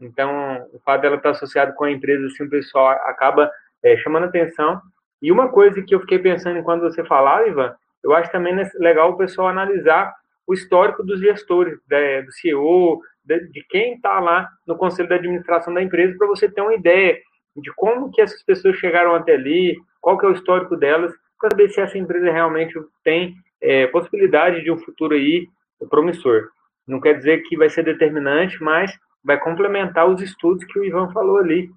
Então, 0.00 0.66
o 0.72 0.80
fato 0.80 1.02
dela 1.02 1.16
estar 1.16 1.30
tá 1.30 1.36
associada 1.36 1.72
com 1.72 1.84
a 1.84 1.90
empresa, 1.90 2.26
assim, 2.26 2.44
o 2.44 2.50
pessoal 2.50 2.88
acaba 2.88 3.50
é, 3.82 3.96
chamando 3.98 4.24
atenção. 4.24 4.80
E 5.22 5.30
uma 5.30 5.48
coisa 5.48 5.80
que 5.82 5.94
eu 5.94 6.00
fiquei 6.00 6.18
pensando 6.18 6.58
enquanto 6.58 6.82
você 6.82 7.04
falava, 7.04 7.46
Ivan, 7.46 7.74
eu 8.02 8.12
acho 8.14 8.30
também 8.32 8.54
legal 8.76 9.10
o 9.10 9.16
pessoal 9.16 9.48
analisar 9.48 10.12
o 10.46 10.52
histórico 10.52 11.04
dos 11.04 11.20
gestores, 11.20 11.78
né, 11.88 12.22
do 12.22 12.32
CEO, 12.32 13.00
de, 13.24 13.48
de 13.48 13.64
quem 13.68 13.94
está 13.94 14.18
lá 14.18 14.48
no 14.66 14.76
conselho 14.76 15.08
de 15.08 15.14
administração 15.14 15.72
da 15.72 15.80
empresa, 15.80 16.18
para 16.18 16.26
você 16.26 16.50
ter 16.50 16.60
uma 16.60 16.74
ideia 16.74 17.16
de 17.56 17.72
como 17.74 18.10
que 18.10 18.20
essas 18.20 18.42
pessoas 18.42 18.76
chegaram 18.76 19.14
até 19.14 19.34
ali, 19.34 19.76
qual 20.00 20.18
que 20.18 20.26
é 20.26 20.28
o 20.28 20.32
histórico 20.32 20.76
delas, 20.76 21.12
para 21.38 21.50
saber 21.50 21.68
se 21.70 21.80
essa 21.80 21.98
empresa 21.98 22.30
realmente 22.30 22.74
tem 23.04 23.34
é, 23.60 23.86
possibilidade 23.88 24.62
de 24.62 24.70
um 24.70 24.78
futuro 24.78 25.14
aí 25.14 25.48
promissor. 25.90 26.48
Não 26.86 27.00
quer 27.00 27.14
dizer 27.14 27.42
que 27.42 27.56
vai 27.56 27.68
ser 27.68 27.84
determinante, 27.84 28.62
mas 28.62 28.92
vai 29.24 29.38
complementar 29.38 30.08
os 30.08 30.20
estudos 30.20 30.64
que 30.64 30.78
o 30.78 30.84
Ivan 30.84 31.12
falou 31.12 31.38
ali. 31.38 31.70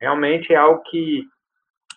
Realmente 0.00 0.52
é 0.52 0.56
algo 0.56 0.82
que 0.90 1.24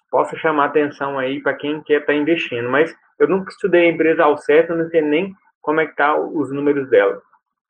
possa 0.10 0.36
chamar 0.38 0.66
atenção 0.66 1.20
aí 1.20 1.42
para 1.42 1.54
quem 1.54 1.82
quer 1.82 2.02
estar 2.02 2.14
tá 2.14 2.14
investindo. 2.14 2.70
Mas 2.70 2.96
eu 3.20 3.28
nunca 3.28 3.52
estudei 3.52 3.88
a 3.88 3.92
empresa 3.92 4.24
ao 4.24 4.38
certo, 4.38 4.76
não 4.76 4.90
sei 4.90 5.02
nem 5.02 5.34
como 5.62 5.80
é 5.80 5.88
que 5.88 5.96
tá 5.96 6.16
os 6.16 6.52
números 6.52 6.90
dela. 6.90 7.22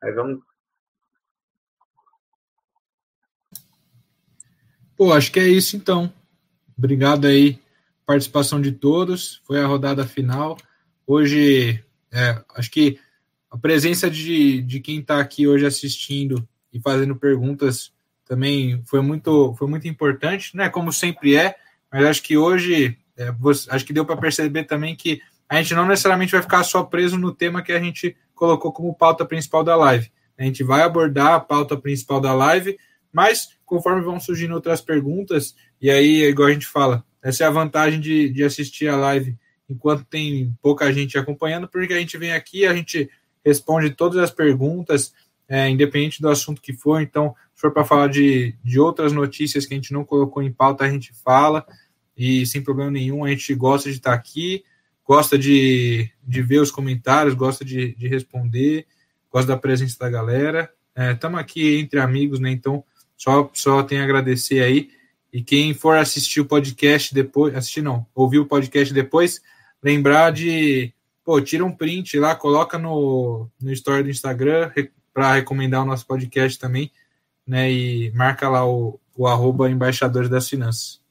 Mas 0.02 0.16
vamos 0.16 0.40
Pô, 4.98 5.12
acho 5.12 5.32
que 5.32 5.40
é 5.40 5.48
isso 5.48 5.76
então. 5.76 6.12
Obrigado 6.78 7.28
aí, 7.28 7.60
participação 8.06 8.62
de 8.62 8.72
todos. 8.72 9.42
Foi 9.46 9.62
a 9.62 9.68
rodada 9.68 10.08
final. 10.08 10.58
Hoje, 11.06 11.84
é, 12.12 12.42
acho 12.56 12.72
que 12.72 12.98
a 13.52 13.58
presença 13.58 14.10
de, 14.10 14.62
de 14.62 14.80
quem 14.80 15.00
está 15.00 15.20
aqui 15.20 15.48
hoje 15.48 15.66
assistindo 15.66 16.48
e 16.74 16.80
fazendo 16.80 17.16
perguntas 17.16 17.92
também 18.26 18.82
foi 18.86 19.02
muito, 19.02 19.54
foi 19.58 19.68
muito 19.68 19.88
importante, 19.88 20.56
né? 20.56 20.70
Como 20.70 20.92
sempre 20.92 21.36
é, 21.36 21.56
mas 21.92 22.06
acho 22.06 22.24
que 22.24 22.38
hoje, 22.38 22.98
é, 23.18 23.34
acho 23.70 23.86
que 23.86 23.94
deu 23.94 24.06
para 24.06 24.18
perceber 24.18 24.64
também 24.64 24.96
que 24.96 25.22
a 25.48 25.62
gente 25.62 25.74
não 25.76 25.86
necessariamente 25.86 26.32
vai 26.32 26.42
ficar 26.42 26.64
só 26.64 26.84
preso 26.84 27.18
no 27.18 27.32
tema 27.32 27.62
que 27.62 27.72
a 27.72 27.80
gente 27.80 28.16
colocou 28.34 28.72
como 28.72 28.96
pauta 28.96 29.26
principal 29.26 29.64
da 29.64 29.76
live. 29.76 30.12
A 30.38 30.44
gente 30.44 30.64
vai 30.64 30.82
abordar 30.82 31.34
a 31.34 31.40
pauta 31.40 31.78
principal 31.78 32.20
da 32.20 32.34
live, 32.34 32.78
mas 33.16 33.48
conforme 33.66 34.02
vão 34.02 34.20
surgindo 34.20 34.54
outras 34.54 34.82
perguntas, 34.82 35.56
e 35.82 35.90
aí, 35.90 36.24
igual 36.24 36.50
a 36.50 36.52
gente 36.52 36.68
fala, 36.68 37.02
essa 37.24 37.46
é 37.46 37.48
a 37.48 37.52
vantagem 37.52 38.02
de, 38.02 38.30
de 38.30 38.44
assistir 38.44 38.90
a 38.90 38.98
live 38.98 39.38
enquanto 39.70 40.04
tem 40.04 40.54
pouca 40.62 40.92
gente 40.92 41.18
acompanhando, 41.18 41.66
porque 41.66 41.94
a 41.94 41.98
gente 41.98 42.18
vem 42.18 42.34
aqui, 42.34 42.66
a 42.66 42.74
gente 42.74 43.10
responde 43.44 43.92
todas 43.92 44.22
as 44.22 44.32
perguntas, 44.32 45.14
é, 45.48 45.70
independente 45.70 46.22
do 46.22 46.28
assunto 46.28 46.62
que 46.62 46.74
for. 46.74 47.02
Então, 47.02 47.34
se 47.54 47.62
for 47.62 47.72
para 47.72 47.86
falar 47.86 48.10
de, 48.10 48.54
de 48.62 48.82
outras 48.82 49.14
notícias 49.14 49.66
que 49.66 49.74
a 49.74 49.78
gente 49.78 49.94
não 49.94 50.04
colocou 50.04 50.44
em 50.44 50.52
pauta, 50.52 50.84
a 50.84 50.90
gente 50.90 51.14
fala, 51.24 51.66
e 52.18 52.46
sem 52.46 52.62
problema 52.62 52.92
nenhum, 52.92 53.24
a 53.24 53.30
gente 53.30 53.56
gosta 53.56 53.90
de 53.90 53.96
estar 53.96 54.14
aqui, 54.14 54.62
gosta 55.06 55.38
de, 55.38 56.12
de 56.22 56.42
ver 56.42 56.60
os 56.60 56.70
comentários, 56.70 57.34
gosta 57.34 57.64
de, 57.64 57.96
de 57.96 58.10
responder, 58.10 58.86
gosta 59.32 59.54
da 59.54 59.58
presença 59.58 59.98
da 60.00 60.10
galera. 60.10 60.70
Estamos 61.14 61.40
é, 61.40 61.42
aqui 61.42 61.78
entre 61.78 62.00
amigos, 62.02 62.42
né? 62.42 62.52
Então, 62.52 62.84
só, 63.18 63.50
só 63.54 63.84
tenho 63.84 64.02
a 64.02 64.04
agradecer 64.04 64.62
aí. 64.62 64.90
E 65.32 65.44
quem 65.44 65.74
for 65.74 65.98
assistir 65.98 66.40
o 66.40 66.46
podcast 66.46 67.14
depois, 67.14 67.56
assistir 67.56 67.82
não, 67.82 68.06
ouvir 68.16 68.40
o 68.40 68.46
podcast 68.46 68.94
depois, 68.94 69.42
lembrar 69.84 70.32
de, 70.32 70.94
pô, 71.24 71.42
tira 71.42 71.66
um 71.66 71.72
print 71.72 72.18
lá, 72.18 72.36
coloca 72.36 72.78
no, 72.78 73.50
no 73.62 73.72
story 73.72 74.04
do 74.04 74.10
Instagram 74.10 74.72
para 75.14 75.34
recomendar 75.34 75.82
o 75.82 75.86
nosso 75.86 76.06
podcast 76.08 76.58
também, 76.58 76.92
né? 77.46 77.72
E 77.72 78.12
marca 78.12 78.48
lá 78.50 78.66
o, 78.68 79.00
o 79.16 79.28
arroba 79.28 79.70
embaixadores 79.70 80.30
das 80.30 80.48
finanças. 80.48 81.02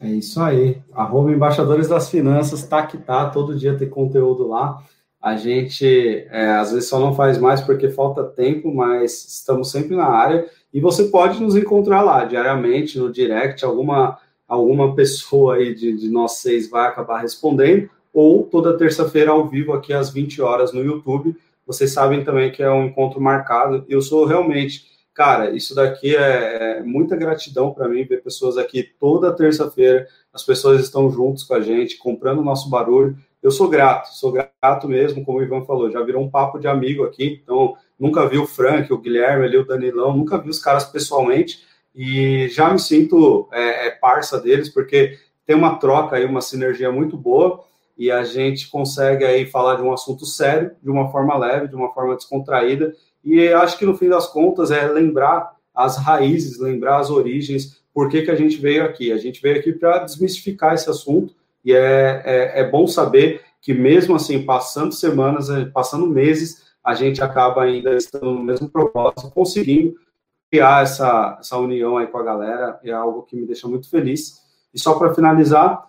É 0.00 0.10
isso 0.10 0.40
aí. 0.40 0.82
Arroba 0.92 1.30
embaixadores 1.30 1.88
das 1.88 2.10
finanças, 2.10 2.66
tá 2.66 2.84
que 2.84 2.98
tá, 2.98 3.30
todo 3.30 3.56
dia 3.56 3.78
tem 3.78 3.88
conteúdo 3.88 4.48
lá. 4.48 4.82
A 5.22 5.36
gente 5.36 6.26
é, 6.30 6.50
às 6.50 6.72
vezes 6.72 6.88
só 6.88 6.98
não 6.98 7.14
faz 7.14 7.38
mais 7.38 7.60
porque 7.60 7.88
falta 7.88 8.24
tempo, 8.24 8.74
mas 8.74 9.24
estamos 9.24 9.70
sempre 9.70 9.94
na 9.94 10.06
área 10.06 10.50
e 10.74 10.80
você 10.80 11.04
pode 11.04 11.40
nos 11.40 11.54
encontrar 11.54 12.02
lá 12.02 12.24
diariamente 12.24 12.98
no 12.98 13.12
direct. 13.12 13.64
Alguma, 13.64 14.18
alguma 14.48 14.96
pessoa 14.96 15.54
aí 15.54 15.76
de, 15.76 15.96
de 15.96 16.10
nós 16.10 16.38
seis 16.38 16.68
vai 16.68 16.88
acabar 16.88 17.20
respondendo, 17.20 17.88
ou 18.12 18.42
toda 18.42 18.76
terça-feira 18.76 19.30
ao 19.30 19.48
vivo 19.48 19.72
aqui 19.72 19.92
às 19.92 20.10
20 20.10 20.42
horas 20.42 20.72
no 20.72 20.82
YouTube. 20.82 21.36
Vocês 21.64 21.92
sabem 21.92 22.24
também 22.24 22.50
que 22.50 22.60
é 22.60 22.70
um 22.70 22.86
encontro 22.86 23.20
marcado. 23.20 23.84
Eu 23.88 24.02
sou 24.02 24.26
realmente, 24.26 24.86
cara, 25.14 25.50
isso 25.50 25.72
daqui 25.72 26.16
é, 26.16 26.78
é 26.78 26.82
muita 26.82 27.14
gratidão 27.14 27.72
para 27.72 27.88
mim 27.88 28.02
ver 28.02 28.24
pessoas 28.24 28.58
aqui 28.58 28.90
toda 28.98 29.32
terça-feira. 29.32 30.04
As 30.32 30.42
pessoas 30.42 30.80
estão 30.80 31.08
juntos 31.12 31.44
com 31.44 31.54
a 31.54 31.60
gente, 31.60 31.96
comprando 31.96 32.40
o 32.40 32.44
nosso 32.44 32.68
barulho 32.68 33.16
eu 33.42 33.50
sou 33.50 33.68
grato, 33.68 34.14
sou 34.14 34.32
grato 34.32 34.88
mesmo, 34.88 35.24
como 35.24 35.38
o 35.38 35.42
Ivan 35.42 35.64
falou, 35.64 35.90
já 35.90 36.02
virou 36.02 36.22
um 36.22 36.30
papo 36.30 36.58
de 36.58 36.68
amigo 36.68 37.04
aqui, 37.04 37.40
então 37.42 37.74
nunca 37.98 38.26
vi 38.28 38.38
o 38.38 38.46
Frank, 38.46 38.92
o 38.92 38.98
Guilherme 38.98 39.44
ali, 39.44 39.56
o 39.56 39.66
Danilão, 39.66 40.16
nunca 40.16 40.38
vi 40.38 40.48
os 40.48 40.58
caras 40.58 40.84
pessoalmente 40.84 41.64
e 41.94 42.48
já 42.48 42.70
me 42.72 42.78
sinto 42.78 43.48
é, 43.52 43.88
é, 43.88 43.90
parça 43.90 44.40
deles, 44.40 44.68
porque 44.68 45.18
tem 45.44 45.56
uma 45.56 45.76
troca 45.76 46.16
aí, 46.16 46.24
uma 46.24 46.40
sinergia 46.40 46.92
muito 46.92 47.16
boa 47.16 47.64
e 47.98 48.10
a 48.10 48.24
gente 48.24 48.70
consegue 48.70 49.24
aí 49.24 49.44
falar 49.44 49.76
de 49.76 49.82
um 49.82 49.92
assunto 49.92 50.24
sério, 50.24 50.72
de 50.82 50.90
uma 50.90 51.10
forma 51.10 51.36
leve, 51.36 51.68
de 51.68 51.74
uma 51.74 51.92
forma 51.92 52.14
descontraída 52.14 52.94
e 53.24 53.48
acho 53.48 53.78
que 53.78 53.86
no 53.86 53.96
fim 53.96 54.08
das 54.08 54.26
contas 54.26 54.70
é 54.70 54.86
lembrar 54.86 55.54
as 55.74 55.96
raízes, 55.96 56.58
lembrar 56.58 56.98
as 56.98 57.10
origens, 57.10 57.80
por 57.94 58.08
que, 58.08 58.22
que 58.22 58.30
a 58.30 58.34
gente 58.34 58.56
veio 58.56 58.84
aqui. 58.84 59.12
A 59.12 59.16
gente 59.16 59.40
veio 59.40 59.58
aqui 59.58 59.72
para 59.72 59.98
desmistificar 59.98 60.74
esse 60.74 60.88
assunto, 60.90 61.34
e 61.64 61.72
é, 61.72 62.22
é, 62.24 62.60
é 62.60 62.68
bom 62.68 62.86
saber 62.86 63.42
que, 63.60 63.72
mesmo 63.72 64.16
assim, 64.16 64.44
passando 64.44 64.92
semanas, 64.92 65.48
eh, 65.48 65.66
passando 65.66 66.06
meses, 66.06 66.72
a 66.84 66.94
gente 66.94 67.22
acaba 67.22 67.62
ainda 67.62 67.94
estando 67.94 68.32
no 68.32 68.42
mesmo 68.42 68.68
propósito, 68.68 69.30
conseguindo 69.30 69.94
criar 70.50 70.82
essa, 70.82 71.38
essa 71.40 71.56
união 71.56 71.96
aí 71.96 72.08
com 72.08 72.18
a 72.18 72.24
galera, 72.24 72.80
é 72.84 72.90
algo 72.90 73.22
que 73.22 73.36
me 73.36 73.46
deixa 73.46 73.68
muito 73.68 73.88
feliz. 73.88 74.42
E 74.74 74.78
só 74.78 74.98
para 74.98 75.14
finalizar, 75.14 75.86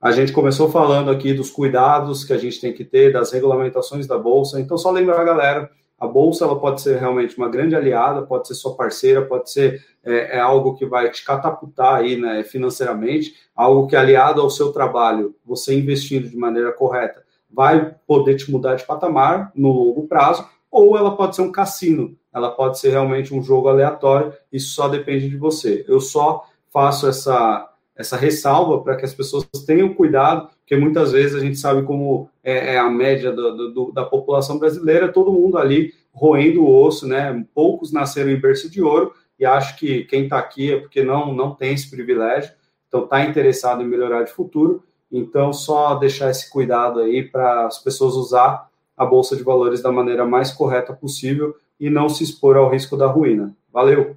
a 0.00 0.12
gente 0.12 0.32
começou 0.32 0.70
falando 0.70 1.10
aqui 1.10 1.34
dos 1.34 1.50
cuidados 1.50 2.24
que 2.24 2.32
a 2.32 2.38
gente 2.38 2.60
tem 2.60 2.72
que 2.72 2.84
ter, 2.84 3.12
das 3.12 3.32
regulamentações 3.32 4.06
da 4.06 4.16
Bolsa, 4.16 4.60
então 4.60 4.78
só 4.78 4.90
lembrar 4.90 5.20
a 5.20 5.24
galera, 5.24 5.70
a 5.98 6.06
Bolsa 6.06 6.44
ela 6.44 6.58
pode 6.58 6.82
ser 6.82 6.98
realmente 6.98 7.36
uma 7.38 7.48
grande 7.48 7.74
aliada, 7.74 8.22
pode 8.22 8.46
ser 8.46 8.54
sua 8.54 8.76
parceira, 8.76 9.24
pode 9.24 9.50
ser 9.50 9.84
é, 10.04 10.36
é 10.36 10.40
algo 10.40 10.74
que 10.74 10.84
vai 10.84 11.10
te 11.10 11.24
catapultar 11.24 11.96
aí, 11.96 12.16
né, 12.16 12.44
financeiramente, 12.44 13.34
algo 13.54 13.86
que 13.86 13.96
aliado 13.96 14.40
ao 14.40 14.50
seu 14.50 14.72
trabalho, 14.72 15.34
você 15.44 15.78
investindo 15.78 16.28
de 16.28 16.36
maneira 16.36 16.72
correta, 16.72 17.24
vai 17.50 17.94
poder 18.06 18.36
te 18.36 18.50
mudar 18.50 18.74
de 18.74 18.84
patamar 18.84 19.50
no 19.54 19.72
longo 19.72 20.06
prazo, 20.06 20.46
ou 20.70 20.96
ela 20.98 21.16
pode 21.16 21.34
ser 21.34 21.42
um 21.42 21.52
cassino, 21.52 22.16
ela 22.34 22.50
pode 22.50 22.78
ser 22.78 22.90
realmente 22.90 23.32
um 23.32 23.42
jogo 23.42 23.68
aleatório, 23.68 24.34
isso 24.52 24.74
só 24.74 24.88
depende 24.88 25.30
de 25.30 25.36
você. 25.38 25.84
Eu 25.88 26.00
só 26.00 26.44
faço 26.70 27.08
essa, 27.08 27.70
essa 27.96 28.16
ressalva 28.16 28.82
para 28.82 28.96
que 28.96 29.04
as 29.06 29.14
pessoas 29.14 29.46
tenham 29.66 29.94
cuidado, 29.94 30.50
porque 30.66 30.74
muitas 30.74 31.12
vezes 31.12 31.36
a 31.36 31.38
gente 31.38 31.56
sabe 31.56 31.84
como 31.84 32.28
é, 32.42 32.74
é 32.74 32.78
a 32.78 32.90
média 32.90 33.30
do, 33.30 33.72
do, 33.72 33.92
da 33.92 34.04
população 34.04 34.58
brasileira, 34.58 35.12
todo 35.12 35.32
mundo 35.32 35.58
ali 35.58 35.94
roendo 36.12 36.64
o 36.64 36.84
osso, 36.84 37.06
né? 37.06 37.46
Poucos 37.54 37.92
nasceram 37.92 38.32
em 38.32 38.40
berço 38.40 38.68
de 38.68 38.82
ouro, 38.82 39.14
e 39.38 39.46
acho 39.46 39.78
que 39.78 40.02
quem 40.06 40.24
está 40.24 40.38
aqui 40.38 40.72
é 40.72 40.80
porque 40.80 41.04
não, 41.04 41.32
não 41.32 41.54
tem 41.54 41.72
esse 41.72 41.88
privilégio, 41.88 42.52
então 42.88 43.04
está 43.04 43.24
interessado 43.24 43.80
em 43.80 43.86
melhorar 43.86 44.24
de 44.24 44.32
futuro. 44.32 44.82
Então, 45.12 45.52
só 45.52 45.94
deixar 45.94 46.30
esse 46.30 46.50
cuidado 46.50 46.98
aí 46.98 47.22
para 47.22 47.66
as 47.66 47.78
pessoas 47.78 48.14
usar 48.14 48.68
a 48.96 49.06
Bolsa 49.06 49.36
de 49.36 49.44
Valores 49.44 49.80
da 49.80 49.92
maneira 49.92 50.24
mais 50.24 50.50
correta 50.50 50.92
possível, 50.92 51.54
e 51.78 51.88
não 51.88 52.08
se 52.08 52.24
expor 52.24 52.56
ao 52.56 52.70
risco 52.70 52.96
da 52.96 53.06
ruína. 53.06 53.54
Valeu! 53.72 54.16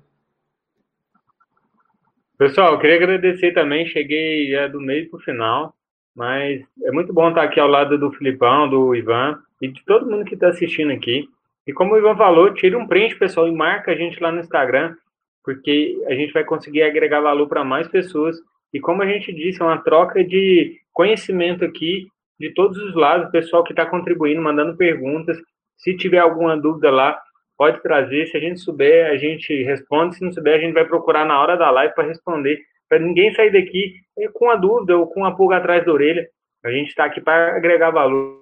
Pessoal, 2.40 2.80
queria 2.80 2.96
agradecer 2.96 3.54
também, 3.54 3.86
cheguei 3.86 4.56
é, 4.56 4.68
do 4.68 4.82
meio 4.82 5.10
para 5.10 5.20
o 5.20 5.22
final, 5.22 5.76
mas 6.16 6.62
é 6.84 6.92
muito 6.92 7.14
bom 7.14 7.30
estar 7.30 7.44
aqui 7.44 7.60
ao 7.60 7.68
lado 7.68 7.98
do 7.98 8.12
Filipão, 8.12 8.70
do 8.70 8.96
Ivan 8.96 9.40
e 9.62 9.68
de 9.68 9.84
todo 9.86 10.10
mundo 10.10 10.26
que 10.26 10.34
está 10.34 10.50
assistindo 10.50 10.92
aqui. 10.92 11.28
E 11.68 11.74
como 11.74 11.94
o 11.94 11.98
Ivan 11.98 12.16
falou, 12.16 12.54
tire 12.54 12.76
um 12.76 12.88
print, 12.88 13.16
pessoal, 13.18 13.48
e 13.48 13.52
marca 13.52 13.92
a 13.92 13.96
gente 13.96 14.22
lá 14.22 14.32
no 14.32 14.40
Instagram, 14.40 14.96
porque 15.44 16.02
a 16.08 16.14
gente 16.14 16.34
vai 16.34 16.44
conseguir 16.44 16.84
agregar 16.84 17.22
valor 17.22 17.48
para 17.48 17.64
mais 17.64 17.88
pessoas. 17.88 18.38
E 18.74 18.80
como 18.80 19.02
a 19.02 19.06
gente 19.06 19.34
disse, 19.34 19.62
é 19.62 19.66
uma 19.66 19.78
troca 19.78 20.24
de 20.24 20.80
conhecimento 20.94 21.64
aqui 21.64 22.08
de 22.40 22.54
todos 22.54 22.78
os 22.78 22.96
lados, 22.96 23.28
o 23.28 23.32
pessoal 23.32 23.64
que 23.64 23.74
está 23.74 23.86
contribuindo, 23.86 24.42
mandando 24.42 24.78
perguntas. 24.78 25.38
Se 25.78 25.96
tiver 25.96 26.20
alguma 26.20 26.58
dúvida 26.58 26.90
lá, 26.90 27.20
pode 27.58 27.82
trazer. 27.82 28.28
Se 28.28 28.38
a 28.38 28.40
gente 28.40 28.60
souber, 28.60 29.12
a 29.12 29.18
gente 29.18 29.64
responde. 29.64 30.16
Se 30.16 30.24
não 30.24 30.32
souber, 30.32 30.56
a 30.56 30.60
gente 30.60 30.74
vai 30.74 30.86
procurar 30.86 31.26
na 31.26 31.40
hora 31.40 31.58
da 31.58 31.70
live 31.70 31.94
para 31.94 32.08
responder. 32.08 32.62
Para 32.90 33.00
ninguém 33.00 33.34
sair 33.34 33.52
daqui 33.52 33.94
com 34.34 34.50
a 34.50 34.56
dúvida 34.56 34.98
ou 34.98 35.08
com 35.08 35.24
a 35.24 35.34
pulga 35.34 35.58
atrás 35.58 35.86
da 35.86 35.94
orelha. 35.94 36.28
A 36.66 36.72
gente 36.72 36.90
está 36.90 37.06
aqui 37.06 37.22
para 37.22 37.56
agregar 37.56 37.92
valor. 37.92 38.40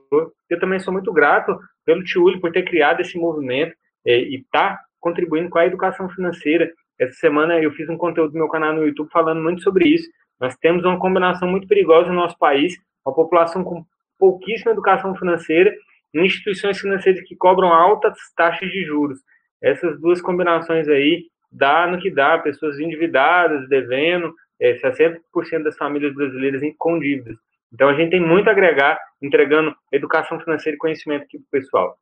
Eu 0.50 0.60
também 0.60 0.80
sou 0.80 0.92
muito 0.92 1.12
grato 1.14 1.60
pelo 1.86 2.04
Tiúlio 2.04 2.40
por 2.40 2.52
ter 2.52 2.64
criado 2.64 3.02
esse 3.02 3.18
movimento 3.18 3.76
é, 4.06 4.18
e 4.20 4.38
está 4.38 4.80
contribuindo 5.00 5.50
com 5.50 5.60
a 5.60 5.66
educação 5.66 6.10
financeira. 6.10 6.72
Essa 7.00 7.14
semana 7.14 7.60
eu 7.62 7.72
fiz 7.72 7.88
um 7.90 7.98
conteúdo 7.98 8.34
no 8.34 8.40
meu 8.40 8.50
canal 8.50 8.74
no 8.74 8.86
YouTube 8.86 9.10
falando 9.12 9.42
muito 9.42 9.62
sobre 9.62 9.88
isso. 9.88 10.10
Nós 10.40 10.56
temos 10.58 10.84
uma 10.84 11.00
combinação 11.00 11.48
muito 11.48 11.68
perigosa 11.68 12.10
no 12.10 12.16
nosso 12.16 12.38
país, 12.38 12.74
uma 13.06 13.14
população 13.14 13.64
com 13.64 13.86
pouquíssima 14.18 14.72
educação 14.72 15.16
financeira 15.16 15.74
e 16.14 16.20
instituições 16.20 16.80
financeiras 16.80 17.22
que 17.28 17.36
cobram 17.36 17.72
altas 17.72 18.18
taxas 18.36 18.70
de 18.72 18.84
juros. 18.84 19.20
Essas 19.62 20.00
duas 20.00 20.22
combinações 20.22 20.88
aí 20.88 21.26
dá 21.52 21.88
no 21.88 22.00
que 22.00 22.10
dá, 22.10 22.38
pessoas 22.40 22.80
endividadas, 22.80 23.68
devendo, 23.70 24.34
é, 24.60 24.76
60% 24.76 25.64
das 25.64 25.78
famílias 25.78 26.14
brasileiras 26.14 26.62
com 26.78 27.00
dívidas. 27.00 27.38
Então 27.74 27.90
a 27.90 27.94
gente 27.94 28.12
tem 28.12 28.22
muito 28.22 28.48
a 28.48 28.52
agregar, 28.52 29.00
entregando 29.22 29.76
educação 29.92 30.40
financeira 30.40 30.76
e 30.76 30.80
conhecimento 30.80 31.24
aqui 31.24 31.38
para 31.38 31.48
o 31.48 31.62
pessoal. 31.62 31.98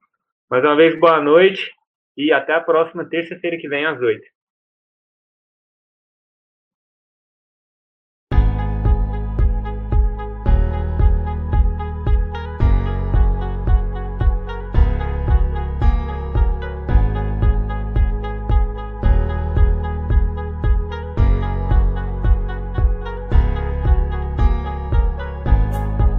Mais 0.50 0.64
uma 0.64 0.76
vez, 0.76 0.98
boa 1.00 1.20
noite 1.22 1.72
e 2.16 2.32
até 2.32 2.54
a 2.54 2.62
próxima 2.62 3.06
terça-feira 3.06 3.58
que 3.58 3.68
vem 3.68 3.86
às 3.86 4.00
oito. 4.00 4.26